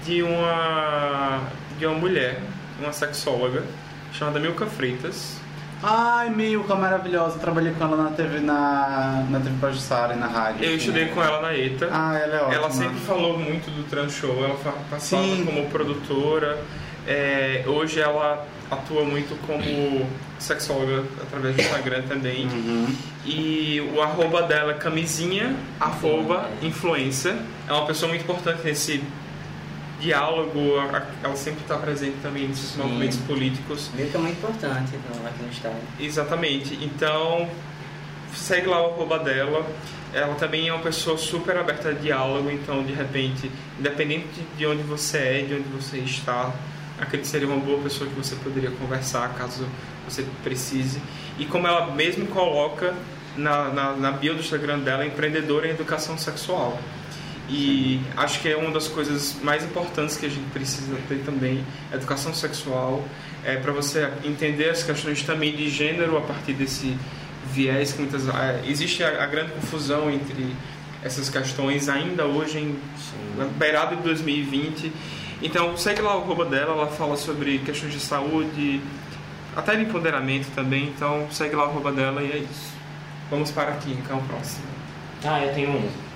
de 0.05 0.21
uma, 0.21 1.41
de 1.79 1.85
uma 1.85 1.95
mulher 1.97 2.41
uma 2.83 2.93
sexóloga 2.93 3.63
chamada 4.13 4.39
Milka 4.39 4.65
Freitas. 4.65 5.37
Ai, 5.81 6.29
Milka, 6.29 6.75
maravilhosa. 6.75 7.39
Trabalhei 7.39 7.71
com 7.71 7.83
ela 7.83 7.95
na 7.95 8.09
TV, 8.11 8.39
na, 8.39 9.25
na 9.29 9.39
TV 9.39 9.55
Pajussara 9.61 10.13
e 10.13 10.17
na 10.17 10.27
rádio. 10.27 10.65
Eu 10.65 10.75
estudei 10.75 11.07
com 11.07 11.23
ela 11.23 11.41
na 11.41 11.55
ETA. 11.55 11.87
Ah, 11.91 12.17
ela 12.17 12.35
é 12.35 12.41
ótima. 12.41 12.55
Ela 12.55 12.71
sempre 12.71 12.99
falou 12.99 13.39
muito 13.39 13.71
do 13.71 13.89
trans 13.89 14.13
show. 14.13 14.43
Ela 14.43 14.57
passava 14.89 15.23
Sim. 15.23 15.45
como 15.45 15.69
produtora. 15.69 16.61
É, 17.07 17.63
hoje 17.65 18.01
ela 18.01 18.45
atua 18.69 19.03
muito 19.03 19.35
como 19.47 20.05
sexóloga 20.37 21.03
através 21.21 21.55
do 21.55 21.61
Instagram 21.61 22.03
também. 22.03 22.45
Uhum. 22.45 22.95
E 23.25 23.91
o 23.95 24.01
arroba 24.01 24.41
dela 24.43 24.73
é 24.73 24.75
camisinha, 24.75 25.55
arroba 25.79 26.49
influência. 26.61 27.37
É 27.67 27.71
uma 27.71 27.85
pessoa 27.85 28.09
muito 28.09 28.23
importante 28.23 28.61
nesse 28.65 29.01
diálogo, 29.99 30.59
ela 31.23 31.35
sempre 31.35 31.61
está 31.61 31.77
presente 31.77 32.17
também 32.21 32.47
nesses 32.47 32.71
Sim. 32.71 32.81
movimentos 32.81 33.17
políticos. 33.19 33.89
Meio 33.93 34.09
que 34.09 34.15
é 34.15 34.19
muito 34.19 34.37
importante 34.37 34.95
então, 34.95 35.27
aqui 35.27 35.43
no 35.43 35.49
estado. 35.49 35.75
Exatamente. 35.99 36.77
Então, 36.83 37.49
segue 38.33 38.67
lá 38.67 38.81
o 38.81 38.93
arroba 38.93 39.19
dela. 39.19 39.65
Ela 40.13 40.33
também 40.35 40.67
é 40.67 40.73
uma 40.73 40.81
pessoa 40.81 41.17
super 41.17 41.55
aberta 41.57 41.89
a 41.89 41.93
diálogo, 41.93 42.49
então, 42.49 42.83
de 42.83 42.93
repente, 42.93 43.51
independente 43.77 44.43
de 44.57 44.65
onde 44.65 44.81
você 44.81 45.17
é, 45.17 45.41
de 45.43 45.53
onde 45.53 45.69
você 45.69 45.97
está, 45.99 46.51
acredito 46.97 47.21
que 47.21 47.27
seria 47.27 47.47
uma 47.47 47.57
boa 47.57 47.79
pessoa 47.83 48.09
que 48.09 48.15
você 48.15 48.35
poderia 48.37 48.71
conversar 48.71 49.35
caso 49.35 49.67
você 50.07 50.25
precise. 50.43 50.99
E 51.37 51.45
como 51.45 51.67
ela 51.67 51.93
mesmo 51.93 52.25
coloca 52.27 52.95
na, 53.37 53.69
na, 53.69 53.91
na 53.95 54.11
bio 54.11 54.33
do 54.33 54.39
Instagram 54.39 54.79
dela, 54.79 55.05
empreendedora 55.05 55.67
em 55.67 55.71
educação 55.71 56.17
sexual. 56.17 56.79
E 57.49 57.99
acho 58.15 58.41
que 58.41 58.49
é 58.49 58.55
uma 58.55 58.71
das 58.71 58.87
coisas 58.87 59.35
mais 59.41 59.63
importantes 59.63 60.15
que 60.17 60.25
a 60.25 60.29
gente 60.29 60.47
precisa 60.51 60.95
ter 61.07 61.23
também, 61.25 61.65
educação 61.91 62.33
sexual, 62.33 63.03
é 63.43 63.55
para 63.55 63.71
você 63.71 64.09
entender 64.23 64.69
as 64.69 64.83
questões 64.83 65.23
também 65.23 65.55
de 65.55 65.69
gênero 65.69 66.17
a 66.17 66.21
partir 66.21 66.53
desse 66.53 66.95
viés 67.51 67.91
que 67.93 68.01
muitas 68.01 68.27
é, 68.27 68.61
existe 68.67 69.03
a, 69.03 69.23
a, 69.23 69.25
grande 69.25 69.51
confusão 69.53 70.11
entre 70.11 70.55
essas 71.03 71.29
questões 71.29 71.89
ainda 71.89 72.25
hoje 72.25 72.59
em 72.59 72.77
na 73.37 73.45
beirada 73.45 73.95
de 73.95 74.03
2020 74.03 74.91
Então 75.41 75.75
segue 75.77 76.01
lá 76.01 76.17
o 76.17 76.21
arroba 76.21 76.45
dela, 76.45 76.73
ela 76.73 76.87
fala 76.87 77.15
sobre 77.15 77.59
questões 77.59 77.93
de 77.93 77.99
saúde, 77.99 78.81
até 79.55 79.75
de 79.75 79.83
empoderamento 79.83 80.47
também, 80.53 80.89
então 80.95 81.27
segue 81.31 81.55
lá 81.55 81.65
o 81.65 81.69
arroba 81.69 81.91
dela 81.91 82.21
e 82.21 82.31
é 82.31 82.37
isso. 82.37 82.73
Vamos 83.29 83.51
para 83.51 83.69
aqui, 83.69 83.91
então, 83.91 84.21
próximo. 84.25 84.65
Ah, 85.23 85.43
eu 85.45 85.53
tenho 85.53 85.69
um. 85.69 86.08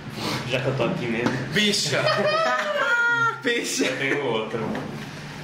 Já 0.49 0.59
que 0.59 0.67
eu 0.67 0.75
tô 0.75 0.83
aqui 0.83 1.05
mesmo, 1.07 1.31
Bicha! 1.53 2.01
Bicha! 3.43 3.85
eu 3.85 3.97
tenho 3.97 4.25
outro. 4.25 4.59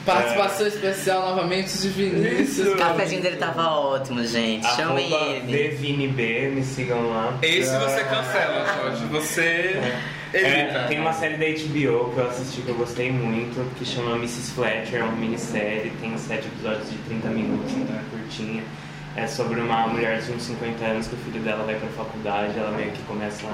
Participação 0.06 0.66
especial 0.66 1.22
novamente 1.36 1.78
de 1.78 1.90
Vinícius. 1.90 2.70
O 2.74 2.78
cafezinho 2.78 3.22
dele 3.22 3.36
tava 3.36 3.68
ótimo, 3.70 4.26
gente. 4.26 4.66
Chame 4.76 5.04
ele. 5.12 5.70
DVNB, 5.70 6.52
me 6.56 6.64
sigam 6.64 7.10
lá. 7.10 7.38
Esse 7.42 7.78
você 7.78 8.04
cancela, 8.06 8.66
Jorge. 8.82 9.06
Você 9.12 9.42
É, 10.34 10.62
evita. 10.64 10.86
tem 10.88 11.00
uma 11.00 11.14
série 11.14 11.36
da 11.38 11.46
HBO 11.46 12.12
que 12.14 12.18
eu 12.20 12.28
assisti 12.30 12.62
que 12.62 12.70
eu 12.70 12.76
gostei 12.76 13.12
muito, 13.12 13.64
que 13.78 13.86
chama 13.86 14.16
Mrs. 14.16 14.52
Fletcher, 14.54 15.02
é 15.02 15.04
uma 15.04 15.12
minissérie, 15.12 15.92
tem 16.00 16.18
sete 16.18 16.48
episódios 16.48 16.90
de 16.90 16.98
30 17.00 17.28
minutos, 17.30 17.72
então 17.74 17.96
é 17.96 18.02
curtinha. 18.10 18.64
É 19.16 19.28
sobre 19.28 19.60
uma 19.60 19.88
mulher 19.88 20.22
de 20.22 20.32
uns 20.32 20.44
50 20.44 20.86
anos 20.86 21.08
que 21.08 21.16
o 21.16 21.18
filho 21.18 21.42
dela 21.42 21.64
vai 21.64 21.76
pra 21.76 21.90
faculdade, 21.90 22.58
ela 22.58 22.72
meio 22.72 22.92
que 22.92 23.02
começa 23.04 23.48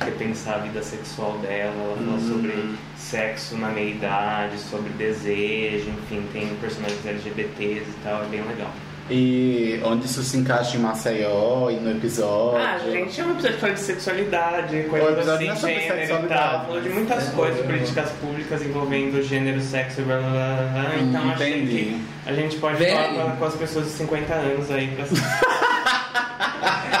a 0.00 0.04
repensar 0.04 0.56
a 0.56 0.58
vida 0.58 0.82
sexual 0.82 1.38
dela, 1.38 1.74
ela 1.74 1.96
fala 1.96 2.20
sobre 2.20 2.76
sexo 2.96 3.56
na 3.56 3.68
meia-idade, 3.68 4.58
sobre 4.58 4.90
desejo, 4.90 5.88
enfim, 5.90 6.26
tem 6.32 6.54
personagens 6.56 7.06
LGBTs 7.06 7.88
e 7.88 7.94
tal, 8.02 8.24
é 8.24 8.26
bem 8.26 8.42
legal. 8.42 8.70
E 9.08 9.80
onde 9.84 10.06
isso 10.06 10.20
se 10.24 10.36
encaixa 10.36 10.76
em 10.76 10.80
Maceió 10.80 11.70
e 11.70 11.76
no 11.76 11.92
episódio? 11.92 12.58
Ah, 12.58 12.76
gente, 12.90 13.20
é 13.20 13.24
um 13.24 13.30
episódio 13.32 13.54
que 13.54 13.60
fala 13.60 13.72
de 13.74 13.80
sexualidade, 13.80 14.82
coisas 14.90 15.28
assim, 15.28 15.48
é 15.48 15.56
gênero 15.56 16.24
e 16.24 16.28
tal. 16.28 16.64
Falou 16.66 16.80
de 16.80 16.88
muitas 16.88 17.28
coisas, 17.28 17.64
políticas 17.64 18.10
públicas 18.20 18.62
envolvendo 18.62 19.22
gênero, 19.22 19.60
sexo 19.60 20.00
e 20.00 20.04
blá 20.04 20.18
blá 20.18 20.28
blá. 20.30 20.70
blá. 20.72 20.96
Então 21.00 21.30
entendi. 21.32 21.76
que 21.76 22.00
a 22.26 22.32
gente 22.32 22.56
pode 22.56 22.78
Bem- 22.78 22.96
falar 22.96 23.36
com 23.36 23.44
as 23.44 23.54
pessoas 23.54 23.84
de 23.84 23.90
50 23.92 24.34
anos 24.34 24.70
aí 24.72 24.88
pra 24.88 25.04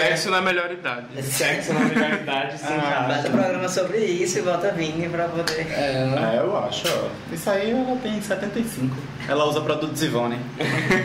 Sexo 0.00 0.30
na 0.30 0.40
melhor 0.42 0.70
idade. 0.70 1.06
sexo 1.22 1.72
na 1.72 1.80
melhor 1.80 2.12
idade 2.22 2.58
se 2.58 2.64
Faz 2.66 2.72
um 2.74 2.78
encaixa. 2.78 3.30
programa 3.30 3.68
sobre 3.68 3.98
isso 3.98 4.38
e 4.38 4.42
volta 4.42 4.68
a 4.68 4.70
Vini 4.72 5.08
pra 5.08 5.28
poder. 5.28 5.66
É, 5.72 6.04
né? 6.04 6.34
É, 6.36 6.38
eu 6.40 6.56
acho. 6.58 6.84
ó. 6.88 7.08
Isso 7.34 7.48
aí 7.50 7.70
ela 7.70 7.96
tem 8.02 8.20
75. 8.20 8.96
Ela 9.28 9.44
usa 9.44 9.60
produto 9.60 9.96
Zivone. 9.96 10.38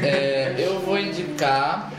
É, 0.03 0.55
eu 0.57 0.79
vou 0.79 0.97
indicar 0.99 1.91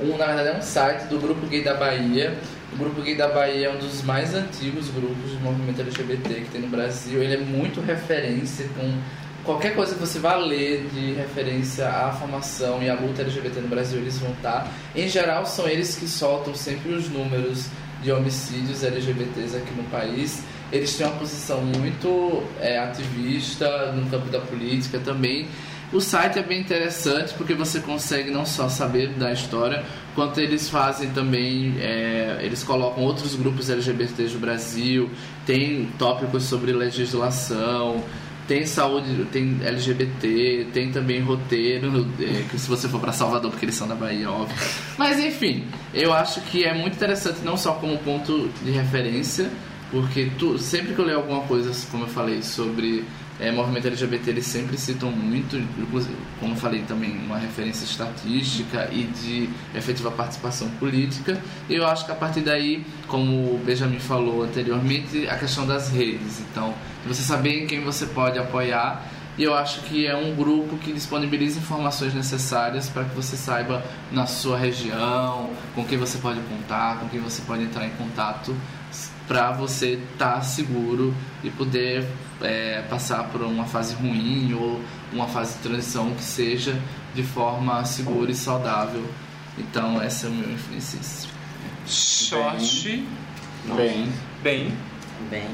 um, 0.00 0.16
na 0.16 0.26
verdade 0.26 0.48
é 0.50 0.54
um 0.58 0.62
site 0.62 1.04
do 1.04 1.18
Grupo 1.18 1.46
Gay 1.46 1.62
da 1.64 1.74
Bahia. 1.74 2.36
O 2.72 2.76
Grupo 2.76 3.00
Gay 3.02 3.14
da 3.14 3.28
Bahia 3.28 3.68
é 3.68 3.70
um 3.70 3.78
dos 3.78 4.02
mais 4.02 4.34
antigos 4.34 4.90
grupos 4.90 5.30
de 5.30 5.36
movimento 5.38 5.80
LGBT 5.80 6.34
que 6.34 6.48
tem 6.50 6.60
no 6.60 6.68
Brasil. 6.68 7.22
Ele 7.22 7.34
é 7.34 7.38
muito 7.38 7.80
referência 7.80 8.66
com 8.76 8.92
qualquer 9.46 9.74
coisa 9.74 9.94
que 9.94 10.00
você 10.00 10.18
vá 10.18 10.34
ler 10.34 10.88
de 10.92 11.12
referência 11.14 11.88
à 11.88 12.12
formação 12.12 12.82
e 12.82 12.90
à 12.90 12.94
luta 12.94 13.22
LGBT 13.22 13.60
no 13.60 13.68
Brasil, 13.68 14.00
eles 14.00 14.18
vão 14.18 14.32
estar. 14.32 14.70
Em 14.94 15.08
geral, 15.08 15.46
são 15.46 15.68
eles 15.68 15.94
que 15.94 16.08
soltam 16.08 16.54
sempre 16.54 16.92
os 16.92 17.08
números 17.08 17.68
de 18.02 18.10
homicídios 18.12 18.82
LGBTs 18.82 19.56
aqui 19.56 19.72
no 19.74 19.84
país. 19.84 20.42
Eles 20.72 20.94
têm 20.96 21.06
uma 21.06 21.16
posição 21.16 21.62
muito 21.62 22.42
é, 22.60 22.78
ativista 22.78 23.92
no 23.92 24.10
campo 24.10 24.28
da 24.28 24.40
política 24.40 24.98
também. 24.98 25.46
O 25.92 26.00
site 26.00 26.40
é 26.40 26.42
bem 26.42 26.60
interessante 26.60 27.32
porque 27.34 27.54
você 27.54 27.78
consegue 27.78 28.28
não 28.28 28.44
só 28.44 28.68
saber 28.68 29.10
da 29.10 29.32
história, 29.32 29.84
quanto 30.16 30.40
eles 30.40 30.68
fazem 30.68 31.10
também, 31.10 31.76
é, 31.78 32.40
eles 32.42 32.64
colocam 32.64 33.04
outros 33.04 33.36
grupos 33.36 33.70
LGBTs 33.70 34.32
do 34.32 34.40
Brasil, 34.40 35.08
tem 35.46 35.88
tópicos 35.96 36.42
sobre 36.42 36.72
legislação, 36.72 38.02
tem 38.46 38.64
saúde, 38.66 39.24
tem 39.32 39.58
LGBT, 39.62 40.68
tem 40.72 40.90
também 40.90 41.20
roteiro, 41.20 42.06
é, 42.20 42.44
que 42.48 42.58
se 42.58 42.68
você 42.68 42.88
for 42.88 43.00
para 43.00 43.12
Salvador, 43.12 43.50
porque 43.50 43.64
eles 43.64 43.74
são 43.74 43.88
da 43.88 43.94
Bahia, 43.94 44.30
óbvio. 44.30 44.56
Mas 44.96 45.18
enfim, 45.18 45.64
eu 45.92 46.12
acho 46.12 46.40
que 46.42 46.64
é 46.64 46.72
muito 46.74 46.94
interessante 46.94 47.40
não 47.44 47.56
só 47.56 47.72
como 47.74 47.98
ponto 47.98 48.48
de 48.62 48.70
referência, 48.70 49.50
porque 49.90 50.30
tu, 50.38 50.58
sempre 50.58 50.94
que 50.94 50.98
eu 51.00 51.04
leio 51.04 51.18
alguma 51.18 51.42
coisa, 51.42 51.72
como 51.90 52.04
eu 52.04 52.08
falei, 52.08 52.42
sobre 52.42 53.04
é, 53.38 53.52
movimento 53.52 53.86
LGBT, 53.86 54.30
eles 54.30 54.46
sempre 54.46 54.78
citam 54.78 55.10
muito, 55.10 55.62
como 56.40 56.52
eu 56.52 56.56
falei 56.56 56.82
também, 56.82 57.18
uma 57.18 57.38
referência 57.38 57.84
estatística 57.84 58.88
e 58.90 59.04
de 59.04 59.50
efetiva 59.74 60.10
participação 60.10 60.70
política. 60.78 61.38
E 61.68 61.74
eu 61.74 61.86
acho 61.86 62.06
que 62.06 62.12
a 62.12 62.14
partir 62.14 62.40
daí, 62.40 62.84
como 63.06 63.54
o 63.54 63.62
Benjamin 63.64 63.98
falou 63.98 64.42
anteriormente, 64.42 65.28
a 65.28 65.36
questão 65.36 65.66
das 65.66 65.90
redes. 65.90 66.40
Então, 66.40 66.74
você 67.06 67.22
saber 67.22 67.64
em 67.64 67.66
quem 67.66 67.84
você 67.84 68.06
pode 68.06 68.38
apoiar. 68.38 69.06
E 69.38 69.42
eu 69.42 69.54
acho 69.54 69.82
que 69.82 70.06
é 70.06 70.16
um 70.16 70.34
grupo 70.34 70.78
que 70.78 70.90
disponibiliza 70.90 71.58
informações 71.58 72.14
necessárias 72.14 72.88
para 72.88 73.04
que 73.04 73.14
você 73.14 73.36
saiba 73.36 73.84
na 74.10 74.24
sua 74.24 74.56
região, 74.56 75.50
com 75.74 75.84
quem 75.84 75.98
você 75.98 76.16
pode 76.16 76.40
contar, 76.40 77.00
com 77.00 77.08
quem 77.10 77.20
você 77.20 77.42
pode 77.42 77.62
entrar 77.62 77.86
em 77.86 77.90
contato, 77.90 78.56
para 79.28 79.52
você 79.52 80.00
estar 80.12 80.40
seguro 80.40 81.14
e 81.44 81.50
poder 81.50 82.08
é, 82.42 82.82
passar 82.88 83.24
por 83.24 83.42
uma 83.42 83.64
fase 83.64 83.94
ruim 83.94 84.54
ou 84.54 84.80
uma 85.12 85.26
fase 85.26 85.54
de 85.54 85.60
transição 85.60 86.14
que 86.14 86.22
seja 86.22 86.76
de 87.14 87.22
forma 87.22 87.84
segura 87.84 88.30
e 88.30 88.34
saudável. 88.34 89.04
Então, 89.58 90.00
essa 90.00 90.26
é 90.26 90.30
o 90.30 90.32
meu 90.32 90.50
influencista. 90.50 91.28
Short. 91.86 93.04
Bem. 93.76 94.12
Bem. 94.42 94.72
Bem. 95.30 95.48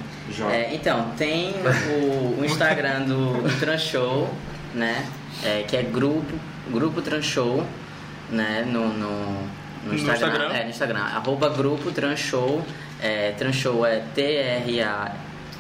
É, 0.51 0.74
então, 0.74 1.11
tem 1.16 1.55
o, 1.55 2.41
o 2.41 2.45
Instagram 2.45 3.03
do, 3.03 3.43
do 3.43 3.61
Transhow, 3.61 4.28
né? 4.74 5.07
É, 5.45 5.62
que 5.62 5.76
é 5.76 5.83
grupo, 5.83 6.35
grupo 6.70 7.01
Transhow, 7.01 7.64
né? 8.28 8.64
No, 8.66 8.89
no, 8.93 9.49
no 9.87 9.95
Instagram. 9.95 10.28
Instagram? 10.28 10.53
É, 10.53 10.64
no 10.64 10.70
Instagram. 10.70 11.01
Arroba 11.01 11.49
grupo 11.49 11.93
Transhow. 11.93 12.64
É, 13.01 13.33
Transhow 13.33 13.87
é 13.87 14.03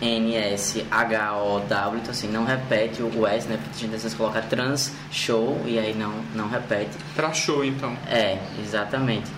T-R-A-N-S-H-O-W. 0.02 2.00
Então, 2.00 2.10
assim, 2.10 2.26
não 2.28 2.44
repete 2.44 3.00
o 3.02 3.26
S, 3.26 3.48
né? 3.48 3.56
Porque 3.56 3.76
a 3.76 3.78
gente 3.78 3.94
às 3.94 4.02
vezes 4.02 4.16
coloca 4.16 4.42
trans 4.42 4.92
show 5.10 5.62
e 5.64 5.78
aí 5.78 5.94
não, 5.94 6.12
não 6.34 6.48
repete. 6.48 6.90
Pra 7.14 7.32
show, 7.32 7.64
então. 7.64 7.96
É, 8.08 8.38
exatamente. 8.60 9.30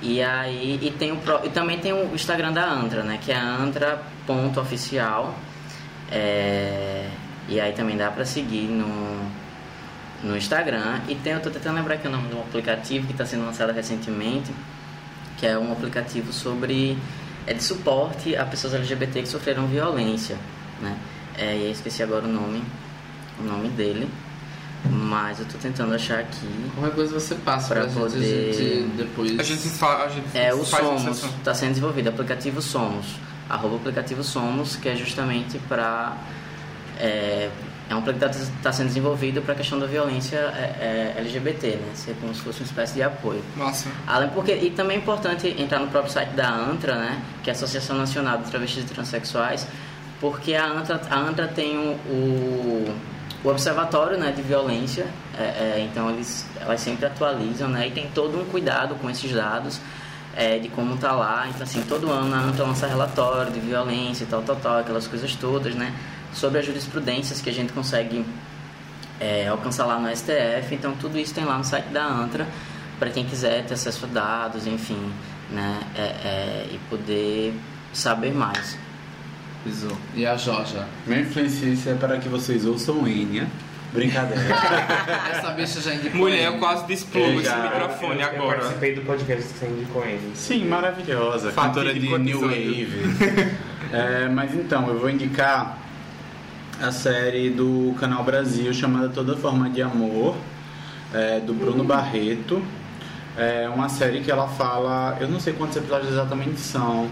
E 0.00 0.22
aí 0.22 0.78
e 0.80 0.90
tem 0.90 1.12
o 1.12 1.18
e 1.44 1.48
também 1.50 1.78
tem 1.78 1.92
o 1.92 2.14
Instagram 2.14 2.52
da 2.52 2.64
Antra, 2.68 3.02
né? 3.02 3.18
Que 3.20 3.32
é 3.32 3.36
antra.oficial. 3.36 5.34
É, 6.10 7.08
e 7.48 7.60
aí 7.60 7.72
também 7.72 7.96
dá 7.96 8.10
pra 8.10 8.24
seguir 8.24 8.68
no, 8.68 9.20
no 10.22 10.36
Instagram. 10.36 11.00
E 11.08 11.14
tem, 11.16 11.32
eu 11.32 11.40
tô 11.40 11.50
tentando 11.50 11.76
lembrar 11.76 11.96
que 11.98 12.06
é 12.06 12.10
o 12.10 12.12
nome 12.12 12.28
do 12.28 12.38
aplicativo 12.38 13.06
que 13.06 13.12
está 13.12 13.26
sendo 13.26 13.44
lançado 13.44 13.72
recentemente, 13.72 14.52
que 15.38 15.46
é 15.46 15.58
um 15.58 15.72
aplicativo 15.72 16.32
sobre 16.32 16.96
é 17.46 17.54
de 17.54 17.62
suporte 17.62 18.36
a 18.36 18.44
pessoas 18.44 18.74
LGBT 18.74 19.22
que 19.22 19.28
sofreram 19.28 19.66
violência, 19.66 20.36
né? 20.80 20.96
É, 21.36 21.56
e 21.56 21.64
eu 21.66 21.70
esqueci 21.72 22.02
agora 22.02 22.24
o 22.24 22.28
nome, 22.28 22.62
o 23.40 23.42
nome 23.42 23.68
dele. 23.70 24.08
Mas 24.90 25.38
eu 25.38 25.46
tô 25.46 25.56
tentando 25.58 25.94
achar 25.94 26.18
aqui. 26.18 26.46
Qualquer 26.74 26.94
coisa 26.96 27.20
você 27.20 27.36
passa 27.36 27.82
gente, 27.84 27.94
poder- 27.94 28.50
a 28.50 28.52
gente 28.52 28.82
depois. 28.96 29.38
A 29.38 29.42
gente, 29.44 29.68
fa 29.68 30.04
a 30.04 30.08
gente 30.08 30.26
É 30.36 30.52
o 30.52 30.64
Somos, 30.64 31.22
está 31.22 31.54
sendo 31.54 31.70
desenvolvido, 31.70 32.08
aplicativo 32.08 32.60
Somos, 32.60 33.06
arroba 33.48 33.76
aplicativo 33.76 34.24
Somos, 34.24 34.74
que 34.74 34.88
é 34.88 34.96
justamente 34.96 35.56
para 35.68 36.16
é, 36.98 37.48
é 37.92 37.94
um 37.94 37.98
aplicativo 37.98 38.44
que 38.46 38.56
está 38.56 38.72
sendo 38.72 38.88
desenvolvido 38.88 39.42
para 39.42 39.52
a 39.52 39.56
questão 39.56 39.78
da 39.78 39.86
violência 39.86 40.36
é, 40.36 41.14
é, 41.16 41.18
LGBT, 41.18 41.76
né? 41.76 41.92
Ser 41.94 42.16
como 42.20 42.34
se 42.34 42.40
fosse 42.40 42.60
uma 42.60 42.66
espécie 42.66 42.94
de 42.94 43.02
apoio. 43.02 43.44
Nossa. 43.56 43.90
Além 44.06 44.30
porque 44.30 44.52
e 44.54 44.70
também 44.70 44.96
é 44.96 45.00
importante 45.00 45.54
entrar 45.58 45.78
no 45.78 45.88
próprio 45.88 46.10
site 46.10 46.30
da 46.30 46.48
ANTRA, 46.48 46.94
né? 46.94 47.22
Que 47.42 47.50
é 47.50 47.52
a 47.52 47.56
Associação 47.56 47.96
Nacional 47.96 48.38
de 48.38 48.50
Travestis 48.50 48.84
e 48.84 48.86
Transsexuais, 48.86 49.66
porque 50.20 50.54
a 50.54 50.66
ANTRA, 50.66 51.00
a 51.10 51.18
ANTRA 51.18 51.48
tem 51.48 51.76
o, 51.76 51.92
o, 52.10 52.94
o 53.44 53.48
observatório, 53.48 54.18
né, 54.18 54.32
de 54.32 54.40
violência. 54.40 55.06
é, 55.38 55.42
é, 55.42 55.88
então 55.90 56.08
eles 56.10 56.46
elas 56.60 56.80
sempre 56.80 57.04
atualizam, 57.04 57.68
né? 57.68 57.88
E 57.88 57.90
tem 57.90 58.08
todo 58.14 58.40
um 58.40 58.44
cuidado 58.46 58.94
com 58.94 59.10
esses 59.10 59.30
dados. 59.32 59.80
é, 60.34 60.58
de 60.58 60.68
como 60.70 60.96
tá 60.96 61.12
lá, 61.12 61.46
então 61.48 61.62
assim, 61.62 61.82
todo 61.82 62.10
ano 62.10 62.34
a 62.34 62.38
ANTRA 62.38 62.64
lança 62.64 62.86
relatório 62.86 63.52
de 63.52 63.60
violência 63.60 64.24
e 64.24 64.26
tal, 64.26 64.40
tal, 64.40 64.56
tal, 64.56 64.78
aquelas 64.78 65.06
coisas 65.06 65.36
todas, 65.36 65.74
né? 65.74 65.92
Sobre 66.32 66.60
as 66.60 66.66
jurisprudências 66.66 67.40
que 67.40 67.50
a 67.50 67.52
gente 67.52 67.72
consegue 67.72 68.24
é, 69.20 69.48
alcançar 69.48 69.86
lá 69.86 69.98
no 69.98 70.14
STF. 70.14 70.74
Então 70.74 70.94
tudo 71.00 71.18
isso 71.18 71.34
tem 71.34 71.44
lá 71.44 71.56
no 71.58 71.64
site 71.64 71.88
da 71.88 72.04
ANTRA 72.04 72.46
para 72.98 73.10
quem 73.10 73.24
quiser 73.24 73.64
ter 73.64 73.74
acesso 73.74 74.04
a 74.04 74.08
dados, 74.08 74.66
enfim, 74.66 75.12
né, 75.50 75.80
é, 75.96 76.00
é, 76.00 76.66
e 76.70 76.78
poder 76.88 77.52
saber 77.92 78.32
mais. 78.32 78.78
Pisou. 79.64 79.96
E 80.14 80.24
a 80.24 80.36
Jorja? 80.36 80.86
Minha 81.06 81.20
influência 81.20 81.90
é 81.90 81.94
para 81.94 82.18
que 82.18 82.28
vocês 82.28 82.64
ouçam 82.64 83.06
Enya. 83.06 83.48
Brincadeira. 83.92 84.42
Essa 85.30 85.50
bicha 85.50 85.80
já 85.80 85.94
indicou. 85.94 86.20
Mulher, 86.20 86.46
eu 86.46 86.58
quase 86.58 86.86
desplomo 86.86 87.40
esse 87.40 87.54
microfone 87.54 88.22
eu, 88.22 88.28
eu 88.28 88.34
agora. 88.34 88.58
participei 88.58 88.94
do 88.94 89.02
podcast 89.02 89.52
que 89.52 89.58
você 89.58 89.66
indicou 89.66 90.04
ele. 90.04 90.32
Sim, 90.34 90.64
maravilhosa. 90.66 91.52
Fatídico 91.52 91.90
Cantora 91.90 91.94
de 91.94 92.18
New. 92.18 92.40
Wave. 92.40 93.52
É, 93.92 94.26
mas 94.26 94.54
então, 94.54 94.88
eu 94.88 94.98
vou 94.98 95.10
indicar 95.10 95.76
a 96.80 96.90
série 96.90 97.50
do 97.50 97.94
Canal 97.98 98.24
Brasil 98.24 98.72
chamada 98.72 99.08
Toda 99.08 99.36
Forma 99.36 99.70
de 99.70 99.82
Amor, 99.82 100.36
é, 101.14 101.40
do 101.40 101.52
Bruno 101.52 101.84
Barreto. 101.84 102.62
É 103.36 103.68
uma 103.68 103.88
série 103.88 104.20
que 104.20 104.30
ela 104.30 104.46
fala, 104.48 105.16
eu 105.20 105.28
não 105.28 105.40
sei 105.40 105.52
quantos 105.54 105.76
episódios 105.76 106.12
exatamente 106.12 106.60
são, 106.60 107.08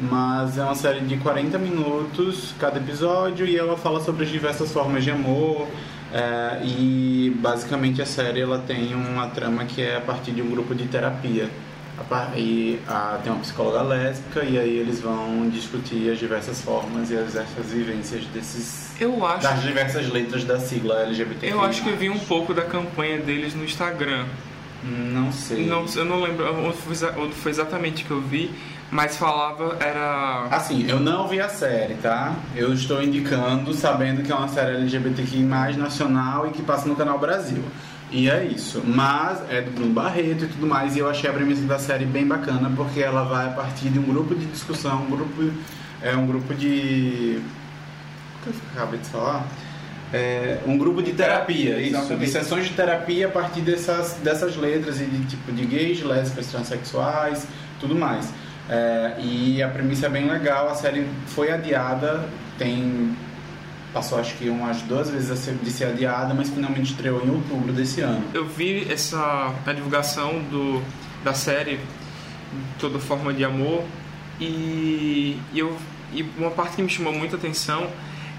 mas 0.00 0.58
é 0.58 0.62
uma 0.64 0.74
série 0.74 1.00
de 1.00 1.16
40 1.18 1.58
minutos 1.58 2.54
cada 2.58 2.78
episódio 2.78 3.46
e 3.46 3.56
ela 3.56 3.76
fala 3.76 4.00
sobre 4.02 4.24
as 4.24 4.30
diversas 4.30 4.72
formas 4.72 5.04
de 5.04 5.10
amor. 5.10 5.66
é, 6.12 6.60
e 6.64 7.32
basicamente 7.40 8.02
a 8.02 8.06
série 8.06 8.40
ela 8.40 8.58
tem 8.58 8.94
uma 8.96 9.28
trama 9.28 9.64
que 9.64 9.80
é 9.80 9.96
a 9.96 10.00
partir 10.00 10.32
de 10.32 10.42
um 10.42 10.50
grupo 10.50 10.74
de 10.74 10.86
terapia. 10.86 11.48
E 12.34 12.80
a- 12.88 13.20
tem 13.22 13.30
uma 13.30 13.40
psicóloga 13.42 13.82
lésbica 13.82 14.42
e 14.42 14.58
aí 14.58 14.76
eles 14.78 15.00
vão 15.00 15.48
discutir 15.50 16.10
as 16.10 16.18
diversas 16.18 16.60
formas 16.62 17.10
e 17.12 17.16
as 17.16 17.26
diversas 17.26 17.66
vivências 17.66 18.24
desses 18.34 18.79
Eu 19.00 19.24
acho, 19.26 19.42
das 19.42 19.62
diversas 19.62 20.08
letras 20.08 20.44
da 20.44 20.60
sigla 20.60 21.02
LGBT. 21.02 21.50
eu 21.50 21.60
acho 21.62 21.82
que 21.82 21.88
eu 21.88 21.96
vi 21.96 22.10
um 22.10 22.18
pouco 22.18 22.52
da 22.52 22.62
campanha 22.62 23.18
deles 23.18 23.54
no 23.54 23.64
Instagram. 23.64 24.26
Não 24.84 25.32
sei. 25.32 25.66
Não, 25.66 25.84
eu 25.94 26.04
não 26.04 26.20
lembro 26.20 26.46
onde 26.66 27.34
foi, 27.34 27.50
exatamente 27.50 28.04
que 28.04 28.10
eu 28.10 28.20
vi, 28.20 28.50
mas 28.90 29.16
falava 29.16 29.76
era 29.78 30.46
Assim, 30.50 30.86
eu 30.88 30.98
não 30.98 31.28
vi 31.28 31.40
a 31.40 31.48
série, 31.48 31.94
tá? 31.94 32.34
Eu 32.56 32.72
estou 32.72 33.02
indicando, 33.02 33.72
sabendo 33.74 34.22
que 34.22 34.32
é 34.32 34.34
uma 34.34 34.48
série 34.48 34.76
LGBTQI 34.76 35.42
nacional 35.76 36.46
e 36.46 36.50
que 36.50 36.62
passa 36.62 36.88
no 36.88 36.96
canal 36.96 37.18
Brasil. 37.18 37.62
E 38.10 38.28
é 38.28 38.44
isso. 38.44 38.82
Mas 38.84 39.40
é 39.50 39.60
do 39.60 39.70
Bruno 39.70 39.92
Barreto 39.92 40.44
e 40.44 40.48
tudo 40.48 40.66
mais, 40.66 40.96
e 40.96 40.98
eu 40.98 41.08
achei 41.08 41.30
a 41.30 41.32
premissa 41.32 41.62
da 41.62 41.78
série 41.78 42.04
bem 42.04 42.26
bacana, 42.26 42.70
porque 42.74 43.00
ela 43.00 43.22
vai 43.22 43.46
a 43.46 43.50
partir 43.50 43.88
de 43.88 43.98
um 43.98 44.02
grupo 44.02 44.34
de 44.34 44.46
discussão, 44.46 45.02
um 45.02 45.10
grupo. 45.10 45.52
É 46.02 46.16
um 46.16 46.26
grupo 46.26 46.54
de. 46.54 47.40
Que 48.42 48.48
eu 48.50 48.54
acabei 48.74 49.00
de 49.00 49.08
falar? 49.08 49.46
É, 50.12 50.58
um 50.66 50.76
grupo 50.76 51.02
de 51.02 51.12
terapia, 51.12 51.80
isso, 51.80 51.90
de 51.92 51.96
Exatamente. 51.96 52.30
sessões 52.32 52.64
de 52.68 52.74
terapia 52.74 53.28
a 53.28 53.30
partir 53.30 53.60
dessas, 53.60 54.14
dessas 54.24 54.56
letras 54.56 55.00
e 55.00 55.04
de 55.04 55.24
tipo 55.26 55.52
de 55.52 55.64
gays, 55.64 56.02
lésbicas, 56.02 56.46
transexuais, 56.48 57.46
tudo 57.78 57.94
mais. 57.94 58.32
É, 58.68 59.14
e 59.20 59.62
a 59.62 59.68
premissa 59.68 60.06
é 60.06 60.08
bem 60.08 60.28
legal, 60.28 60.68
a 60.68 60.74
série 60.74 61.06
foi 61.26 61.50
adiada, 61.52 62.24
tem 62.58 63.14
passou 63.92 64.20
acho 64.20 64.34
que 64.36 64.48
umas 64.48 64.82
duas 64.82 65.10
vezes 65.10 65.32
a 65.32 65.36
ser- 65.36 65.54
de 65.60 65.68
ser 65.70 65.86
adiada, 65.86 66.32
mas 66.32 66.48
finalmente 66.48 66.92
estreou 66.92 67.24
em 67.26 67.30
outubro 67.30 67.72
desse 67.72 68.00
ano. 68.00 68.22
eu 68.32 68.46
vi 68.46 68.86
essa 68.88 69.52
a 69.66 69.72
divulgação 69.72 70.38
do, 70.50 70.80
da 71.24 71.34
série 71.34 71.80
Toda 72.78 73.00
Forma 73.00 73.32
de 73.34 73.44
Amor 73.44 73.82
e, 74.40 75.36
e 75.52 75.58
eu, 75.58 75.76
e 76.12 76.22
uma 76.38 76.50
parte 76.52 76.76
que 76.76 76.82
me 76.82 76.88
chamou 76.88 77.12
muita 77.12 77.34
atenção 77.36 77.88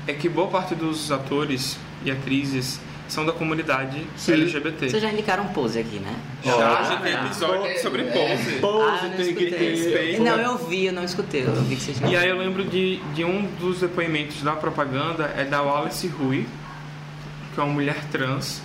é 0.07 0.13
que 0.13 0.27
boa 0.29 0.47
parte 0.47 0.75
dos 0.75 1.11
atores 1.11 1.77
e 2.03 2.11
atrizes 2.11 2.79
são 3.07 3.25
da 3.25 3.33
comunidade 3.33 4.01
Sim. 4.15 4.33
LGBT. 4.33 4.89
Vocês 4.89 5.03
já 5.03 5.11
indicaram 5.11 5.45
pose 5.49 5.79
aqui, 5.79 5.99
né? 5.99 6.15
Já 6.43 6.79
a 6.79 6.83
gente 6.83 7.01
tem 7.03 7.13
episódio 7.13 7.65
é, 7.65 7.77
sobre 7.77 8.03
é. 8.03 8.05
pose. 8.05 8.51
Pose 8.59 9.05
Ah, 9.05 9.13
tem 9.17 9.35
que 9.35 9.45
ter. 9.51 10.19
Não, 10.21 10.37
eu 10.37 10.57
vi, 10.57 10.85
eu 10.85 10.93
não 10.93 11.03
escutei. 11.03 11.43
Eu 11.45 11.53
vi 11.63 11.75
que 11.75 11.81
vocês 11.81 11.99
E 12.09 12.15
aí 12.15 12.29
eu 12.29 12.37
lembro 12.37 12.63
de, 12.63 12.97
de 13.13 13.25
um 13.25 13.45
dos 13.59 13.81
depoimentos 13.81 14.41
da 14.41 14.53
propaganda 14.53 15.25
é 15.37 15.43
da 15.43 15.61
Wallace 15.61 16.07
Rui, 16.07 16.45
que 17.53 17.59
é 17.59 17.63
uma 17.63 17.73
mulher 17.73 17.97
trans, 18.11 18.61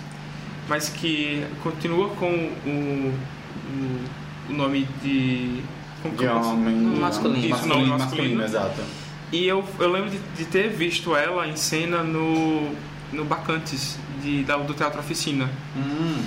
mas 0.69 0.87
que 0.87 1.45
continua 1.61 2.09
com 2.11 2.31
o, 2.65 2.69
o, 2.69 4.05
o 4.49 4.53
nome 4.53 4.87
de. 5.03 5.61
Como 6.01 6.15
que 6.15 6.25
posso- 6.25 6.49
homem. 6.51 6.73
Masculino. 6.73 7.39
Isso, 7.39 7.49
masculino, 7.49 7.75
nome 7.75 7.89
masculino, 7.89 8.37
masculino. 8.37 8.43
exato. 8.45 9.06
E 9.31 9.45
eu, 9.45 9.63
eu 9.79 9.91
lembro 9.91 10.09
de, 10.09 10.17
de 10.37 10.45
ter 10.45 10.69
visto 10.69 11.15
ela 11.15 11.47
em 11.47 11.55
cena 11.55 12.01
no, 12.03 12.71
no 13.11 13.25
Bacantes 13.25 13.97
de, 14.21 14.43
da, 14.43 14.55
do 14.57 14.73
Teatro 14.73 14.99
Oficina. 14.99 15.49
Hum. 15.75 16.23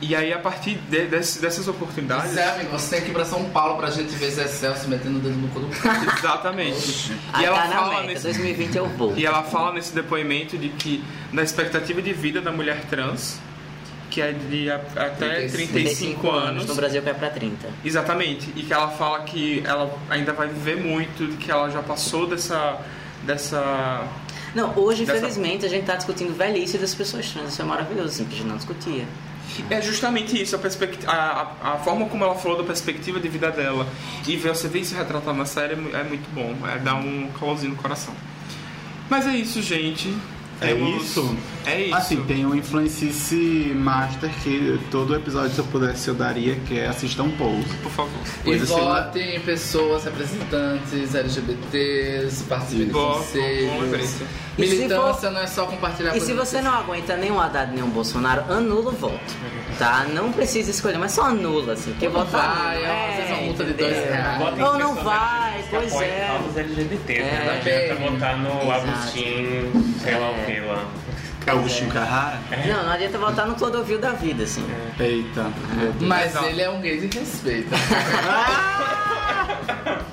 E 0.00 0.14
aí, 0.14 0.32
a 0.32 0.38
partir 0.38 0.74
de- 0.90 1.06
desse- 1.06 1.40
dessas 1.40 1.66
oportunidades. 1.66 2.32
Zé, 2.32 2.44
amigo, 2.54 2.70
você 2.72 2.96
tem 2.96 3.04
que 3.06 3.10
ir 3.10 3.14
pra 3.14 3.24
São 3.24 3.44
Paulo 3.50 3.76
pra 3.78 3.90
gente 3.90 4.14
ver 4.16 4.30
Zé 4.30 4.46
Celso 4.46 4.86
metendo 4.88 5.18
o 5.18 5.20
dedo 5.20 5.36
no 5.36 5.48
cu 5.48 5.60
do 5.60 5.68
Exatamente. 6.18 7.12
E 7.40 7.44
ela 7.44 7.62
tá 7.62 7.68
fala 7.68 7.90
meta, 7.94 8.06
nesse 8.08 8.22
2020 8.24 8.76
eu 8.76 8.86
vou. 8.88 9.16
E 9.16 9.24
ela 9.24 9.42
fala 9.44 9.72
nesse 9.72 9.94
depoimento 9.94 10.58
de 10.58 10.68
que 10.68 11.02
na 11.32 11.42
expectativa 11.42 12.02
de 12.02 12.12
vida 12.12 12.40
da 12.40 12.52
mulher 12.52 12.84
trans, 12.90 13.38
que 14.14 14.22
é 14.22 14.30
de 14.30 14.70
até 14.70 15.48
35 15.48 16.30
anos, 16.30 16.66
No 16.66 16.74
Brasil 16.76 17.02
vai 17.02 17.12
pra 17.12 17.28
30. 17.30 17.68
exatamente, 17.84 18.48
e 18.54 18.62
que 18.62 18.72
ela 18.72 18.88
fala 18.90 19.24
que 19.24 19.60
ela 19.66 19.92
ainda 20.08 20.32
vai 20.32 20.46
viver 20.46 20.76
muito, 20.76 21.36
que 21.38 21.50
ela 21.50 21.68
já 21.68 21.82
passou 21.82 22.24
dessa 22.24 22.78
dessa 23.24 24.06
Não, 24.54 24.72
hoje, 24.78 25.04
Dessa- 25.04 25.18
infelizmente, 25.18 25.66
a 25.66 25.68
gente 25.68 25.84
tá 25.84 25.96
discutindo 25.96 26.32
velhice 26.32 26.78
das 26.78 26.94
pessoas 26.94 27.28
trans. 27.28 27.48
Isso 27.52 27.60
é 27.60 27.64
maravilhoso, 27.64 28.08
assim, 28.10 28.24
que 28.24 28.34
a 28.34 28.38
gente 28.38 28.46
não 28.46 28.56
discutia. 28.56 29.04
é 29.68 29.82
justamente 29.82 30.40
isso, 30.40 30.54
a, 30.54 30.58
perspectiva, 30.60 31.10
a, 31.10 31.72
a, 31.72 31.76
forma 31.78 32.06
como 32.06 32.22
ela 32.22 32.36
falou 32.36 32.58
da 32.58 32.62
perspectiva 32.64 33.18
de 33.18 33.28
vida 33.28 33.50
dela 33.50 33.84
e 34.28 34.36
ver 34.36 34.50
você 34.54 34.68
ver 34.68 34.80
isso 34.80 34.94
retratado 34.94 35.36
na 35.36 35.44
série 35.44 35.74
é 35.74 36.00
é 36.00 36.04
muito 36.04 36.32
bom, 36.32 36.54
é 36.68 36.78
dar 36.78 36.94
um 36.94 37.28
calorzinho 37.40 37.72
no 37.72 37.78
coração. 37.82 38.14
Mas 39.10 39.26
é 39.26 39.34
isso, 39.36 39.60
gente. 39.60 40.14
É 40.60 40.68
Temos- 40.68 41.02
isso? 41.04 41.36
É 41.66 41.80
isso. 41.86 41.94
Assim, 41.94 42.22
tem 42.24 42.46
um 42.46 42.54
Influencice 42.54 43.72
Master 43.74 44.30
que 44.42 44.78
todo 44.90 45.14
episódio, 45.14 45.50
se 45.52 45.58
eu 45.58 45.64
pudesse, 45.64 46.08
eu 46.08 46.14
daria, 46.14 46.54
que 46.66 46.78
é 46.78 46.86
assistam 46.86 47.28
Pose. 47.30 47.64
Por 47.82 47.90
favor. 47.90 48.12
E 48.40 48.44
Coisa 48.44 48.64
assim, 48.64 48.74
votem 48.84 49.36
em 49.36 49.40
pessoas 49.40 50.04
representantes 50.04 51.14
LGBTs, 51.14 52.44
participem 52.44 52.86
de 52.86 52.92
Boa, 52.92 53.22
E 54.56 54.62
Militância 54.62 55.30
não 55.30 55.40
é 55.40 55.46
só 55.46 55.66
compartilhar 55.66 56.16
E 56.16 56.20
se 56.20 56.32
você 56.32 56.60
não 56.60 56.72
aguenta 56.72 57.16
nem 57.16 57.30
o 57.30 57.40
Haddad 57.40 57.72
nem 57.72 57.82
o 57.82 57.88
Bolsonaro, 57.88 58.44
anula 58.52 58.90
o 58.90 58.92
voto. 58.92 59.34
Tá? 59.78 60.04
Não 60.04 60.30
precisa 60.32 60.70
escolher, 60.70 60.98
mas 60.98 61.12
só 61.12 61.22
anula, 61.22 61.72
assim. 61.72 61.90
Porque 61.90 62.08
Não 62.08 62.24
votar 62.24 62.54
vai, 62.54 62.76
nulo, 62.76 62.86
é, 62.86 63.08
às 63.08 63.16
vezes 63.16 63.30
uma 63.30 63.42
multa 63.42 63.64
de 63.64 63.72
dois 63.72 63.96
reais. 63.96 64.60
Ou 64.60 64.78
não 64.78 64.94
vai, 64.94 65.64
pois 65.70 65.92
é. 66.00 66.26
causas 66.28 66.56
LGBT, 66.56 67.18
né? 67.18 67.28
É. 67.28 67.44
Não 67.44 67.54
adianta 67.54 68.10
votar 68.10 68.38
no 68.38 68.62
Exato. 68.62 68.88
Agostinho, 68.88 69.94
sei 70.00 70.18
lá 70.18 70.30
o 70.30 70.34
que 70.46 70.60
lá. 70.60 70.84
Agostinho 71.46 71.90
Carrara? 71.90 72.38
Não, 72.66 72.84
não 72.84 72.92
adianta 72.92 73.18
votar 73.18 73.46
no 73.46 73.54
Clodovil 73.54 73.98
da 73.98 74.12
vida, 74.12 74.44
assim. 74.44 74.64
Eita, 74.98 75.52
meu 75.76 75.92
Deus. 75.92 76.02
Mas 76.02 76.34
ele 76.42 76.62
é 76.62 76.70
um 76.70 76.80
gay 76.80 77.06
de 77.06 77.18
respeito. 77.18 77.70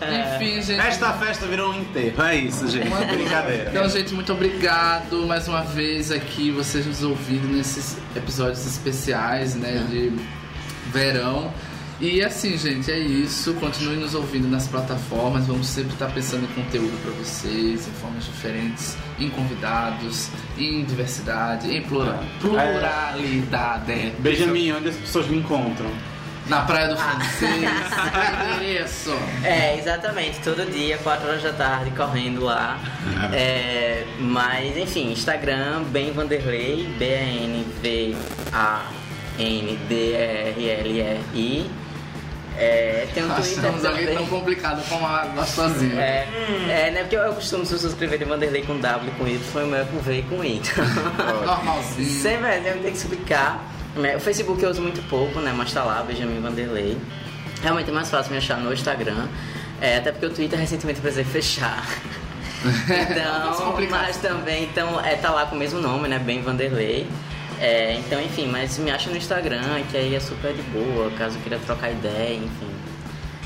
Enfim, 0.01 0.61
gente. 0.61 0.79
Esta 0.79 1.13
festa 1.13 1.45
virou 1.45 1.71
um 1.71 1.79
enterro. 1.79 2.21
É 2.23 2.35
isso, 2.35 2.67
gente. 2.67 2.87
Uma 2.87 3.05
Brincadeira. 3.05 3.69
Então, 3.69 3.87
gente, 3.87 4.13
muito 4.13 4.33
obrigado 4.33 5.25
mais 5.25 5.47
uma 5.47 5.61
vez 5.61 6.11
aqui, 6.11 6.51
vocês 6.51 6.85
nos 6.85 7.03
ouvindo 7.03 7.47
nesses 7.47 7.97
episódios 8.15 8.65
especiais, 8.65 9.55
né, 9.55 9.85
de 9.89 10.11
verão. 10.87 11.53
E 12.01 12.23
assim, 12.23 12.57
gente, 12.57 12.91
é 12.91 12.97
isso. 12.97 13.53
Continue 13.53 13.95
nos 13.97 14.15
ouvindo 14.15 14.47
nas 14.47 14.67
plataformas. 14.67 15.45
Vamos 15.45 15.67
sempre 15.67 15.93
estar 15.93 16.07
pensando 16.07 16.45
em 16.45 16.47
conteúdo 16.63 16.99
para 17.03 17.11
vocês, 17.11 17.87
em 17.87 17.91
formas 18.01 18.25
diferentes, 18.25 18.97
em 19.19 19.29
convidados, 19.29 20.29
em 20.57 20.83
diversidade, 20.83 21.69
em 21.71 21.81
plura- 21.83 22.19
pluralidade. 22.39 24.13
Benjamin, 24.17 24.71
onde 24.71 24.89
as 24.89 24.95
pessoas 24.95 25.27
me 25.27 25.37
encontram? 25.37 25.91
Na 26.47 26.63
Praia 26.63 26.87
do 26.87 26.97
Francês. 26.97 27.51
Endereço. 28.57 29.13
É, 29.43 29.77
exatamente, 29.77 30.39
todo 30.39 30.65
dia, 30.71 30.97
4 30.97 31.27
horas 31.29 31.43
da 31.43 31.53
tarde, 31.53 31.91
correndo 31.91 32.43
lá. 32.43 32.79
É, 33.31 34.03
mas, 34.19 34.75
enfim, 34.75 35.11
Instagram, 35.11 35.83
bem 35.83 36.11
Vanderlei, 36.11 36.89
B-A-N-V-A-N-D-R-L-E-I. 40.41 41.80
É, 42.57 43.07
tem 43.13 43.23
um 43.23 43.29
Twitter 43.29 43.59
Achamos 43.59 43.85
alguém 43.85 44.13
tão 44.13 44.25
complicado 44.27 44.83
como 44.89 45.05
a 45.07 45.25
gostosinha. 45.27 45.99
É, 46.01 46.27
é, 46.69 46.91
né? 46.91 47.01
Porque 47.01 47.15
eu, 47.15 47.21
eu 47.21 47.33
costumo 47.33 47.65
se 47.65 47.77
subscrever 47.79 48.19
de 48.19 48.25
Vanderlei 48.25 48.61
com 48.63 48.77
W 48.77 49.11
com 49.17 49.27
Y, 49.27 49.39
foi 49.39 49.63
o 49.63 49.67
meu 49.67 49.85
com 49.85 49.99
V 49.99 50.19
e 50.19 50.23
com 50.23 50.43
I. 50.43 50.57
Então, 50.57 50.85
Normalzinho. 51.45 52.21
sempre 52.21 52.49
é, 52.49 52.61
sempre 52.61 52.79
tem 52.81 52.91
que 52.91 52.97
explicar. 52.97 53.63
né? 53.95 54.15
O 54.17 54.19
Facebook 54.19 54.61
eu 54.61 54.69
uso 54.69 54.81
muito 54.81 55.01
pouco, 55.09 55.39
né? 55.39 55.53
Mas 55.55 55.71
tá 55.73 55.83
lá, 55.83 56.03
Benjamin 56.03 56.39
Vanderlei. 56.41 56.97
Realmente 57.63 57.89
é 57.89 57.93
mais 57.93 58.09
fácil 58.09 58.31
me 58.31 58.37
achar 58.37 58.57
no 58.57 58.73
Instagram. 58.73 59.27
É, 59.79 59.97
até 59.97 60.11
porque 60.11 60.25
o 60.25 60.29
Twitter 60.29 60.59
recentemente 60.59 60.97
eu 60.99 61.01
precisei 61.03 61.23
fechar. 61.25 61.87
Então, 62.63 63.53
complicado. 63.71 64.01
mas 64.03 64.17
também, 64.17 64.65
então, 64.65 65.03
é, 65.03 65.15
tá 65.15 65.31
lá 65.31 65.47
com 65.47 65.55
o 65.55 65.57
mesmo 65.57 65.81
nome, 65.81 66.07
né? 66.07 66.19
Bem 66.19 66.43
Vanderlei. 66.43 67.07
É, 67.61 67.93
então, 67.93 68.19
enfim, 68.19 68.47
mas 68.47 68.79
me 68.79 68.89
acha 68.89 69.07
no 69.11 69.15
Instagram, 69.15 69.83
que 69.91 69.95
aí 69.95 70.15
é 70.15 70.19
super 70.19 70.51
de 70.51 70.63
boa, 70.63 71.11
caso 71.11 71.37
queira 71.39 71.59
trocar 71.59 71.91
ideia, 71.91 72.35
enfim. 72.35 72.71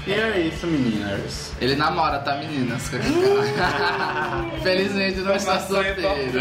E 0.08 0.14
é 0.14 0.40
isso, 0.40 0.66
meninas. 0.68 1.52
Ele 1.60 1.76
namora, 1.76 2.20
tá, 2.20 2.36
meninas? 2.36 2.84
Felizmente 4.64 5.20
não 5.20 5.36
está 5.36 5.60
solteiro. 5.60 6.40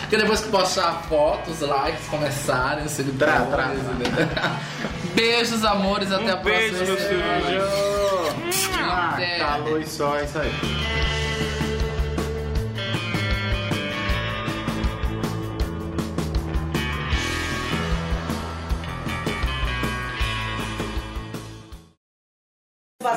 Porque 0.00 0.16
depois 0.16 0.40
que 0.40 0.48
postar 0.48 1.04
fotos, 1.08 1.60
likes, 1.60 2.08
começarem, 2.08 2.88
seguidores. 2.88 3.34
Tra, 3.34 3.44
tra. 3.44 3.74
entendeu? 3.74 4.28
Beijos, 5.14 5.64
amores, 5.64 6.10
até 6.10 6.32
a 6.32 6.36
próxima. 6.38 6.78
beijo, 6.78 6.84
meus 6.84 7.00
semana. 7.02 7.40
filhos. 7.46 8.70
Ah, 8.78 9.10
Até. 9.14 9.38
calor 9.38 9.80
e 9.80 9.86
só, 9.86 10.16
é 10.16 10.24
isso 10.24 10.38
aí. 10.38 11.15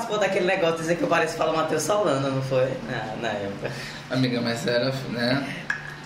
Participou 0.10 0.18
daquele 0.18 0.46
negócio 0.46 0.78
de 0.78 0.82
dizer 0.82 0.96
que 0.96 1.04
eu 1.04 1.08
pareço 1.08 1.38
falar 1.38 1.54
Matheus 1.54 1.84
Solano, 1.84 2.32
não 2.32 2.42
foi? 2.42 2.68
Na, 2.90 3.16
na 3.22 3.30
época. 3.30 3.72
Amiga, 4.10 4.42
mas 4.42 4.66
era, 4.66 4.92
né? 5.10 5.46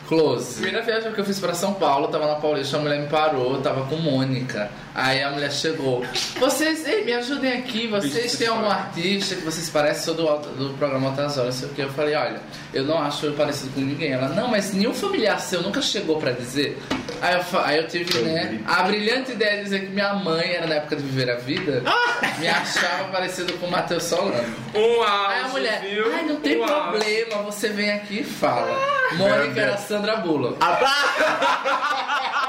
Close. 0.07 0.61
Primeira 0.61 0.81
viagem 0.81 1.11
que 1.11 1.19
eu 1.19 1.25
fiz 1.25 1.39
pra 1.39 1.53
São 1.53 1.73
Paulo, 1.73 2.07
tava 2.09 2.27
na 2.27 2.35
Paulista, 2.35 2.77
a 2.77 2.79
mulher 2.79 2.99
me 2.99 3.07
parou, 3.07 3.61
tava 3.61 3.85
com 3.85 3.95
Mônica. 3.95 4.69
Aí 4.93 5.23
a 5.23 5.31
mulher 5.31 5.51
chegou. 5.51 6.03
Vocês, 6.39 6.85
ei, 6.85 7.03
me 7.03 7.13
ajudem 7.13 7.53
aqui, 7.53 7.87
vocês 7.87 8.35
têm 8.37 8.47
algum 8.47 8.69
artista 8.69 9.35
que 9.35 9.41
vocês 9.41 9.69
parecem? 9.69 10.03
Sou 10.03 10.13
do, 10.13 10.25
do 10.55 10.77
programa 10.77 11.09
Altas 11.09 11.37
Horas, 11.37 11.55
sei 11.55 11.69
o 11.69 11.71
que. 11.71 11.81
Eu 11.81 11.89
falei, 11.89 12.15
olha, 12.15 12.39
eu 12.73 12.83
não 12.83 13.01
acho 13.01 13.25
eu 13.25 13.33
parecido 13.33 13.71
com 13.73 13.81
ninguém. 13.81 14.11
Ela, 14.11 14.29
não, 14.29 14.47
mas 14.49 14.73
nenhum 14.73 14.93
familiar 14.93 15.39
seu 15.39 15.61
nunca 15.61 15.81
chegou 15.81 16.17
pra 16.17 16.31
dizer. 16.31 16.77
Aí 17.21 17.35
eu, 17.35 17.59
aí 17.61 17.77
eu 17.77 17.87
tive, 17.87 18.19
né, 18.19 18.59
a 18.67 18.83
brilhante 18.83 19.31
ideia 19.31 19.57
de 19.57 19.63
dizer 19.63 19.85
que 19.85 19.91
minha 19.91 20.13
mãe, 20.13 20.53
era 20.55 20.67
na 20.67 20.75
época 20.75 20.97
de 20.97 21.03
viver 21.03 21.31
a 21.31 21.37
vida, 21.37 21.81
me 22.37 22.47
achava 22.47 23.05
parecido 23.05 23.53
com 23.53 23.67
o 23.67 23.71
Matheus 23.71 24.03
Solano. 24.03 24.43
Um 24.75 25.01
auge, 25.01 25.33
Aí 25.33 25.39
a 25.43 25.47
mulher, 25.47 25.81
viu? 25.81 26.13
ai, 26.13 26.23
não 26.25 26.35
tem 26.37 26.61
Um 26.61 26.65
problema, 26.65 27.43
você 27.43 27.69
vem 27.69 27.91
aqui 27.91 28.19
e 28.19 28.23
fala. 28.23 28.77
Mônica 29.13 29.59
era 29.59 29.77
Sandra 29.93 30.17
Bullock. 30.17 30.57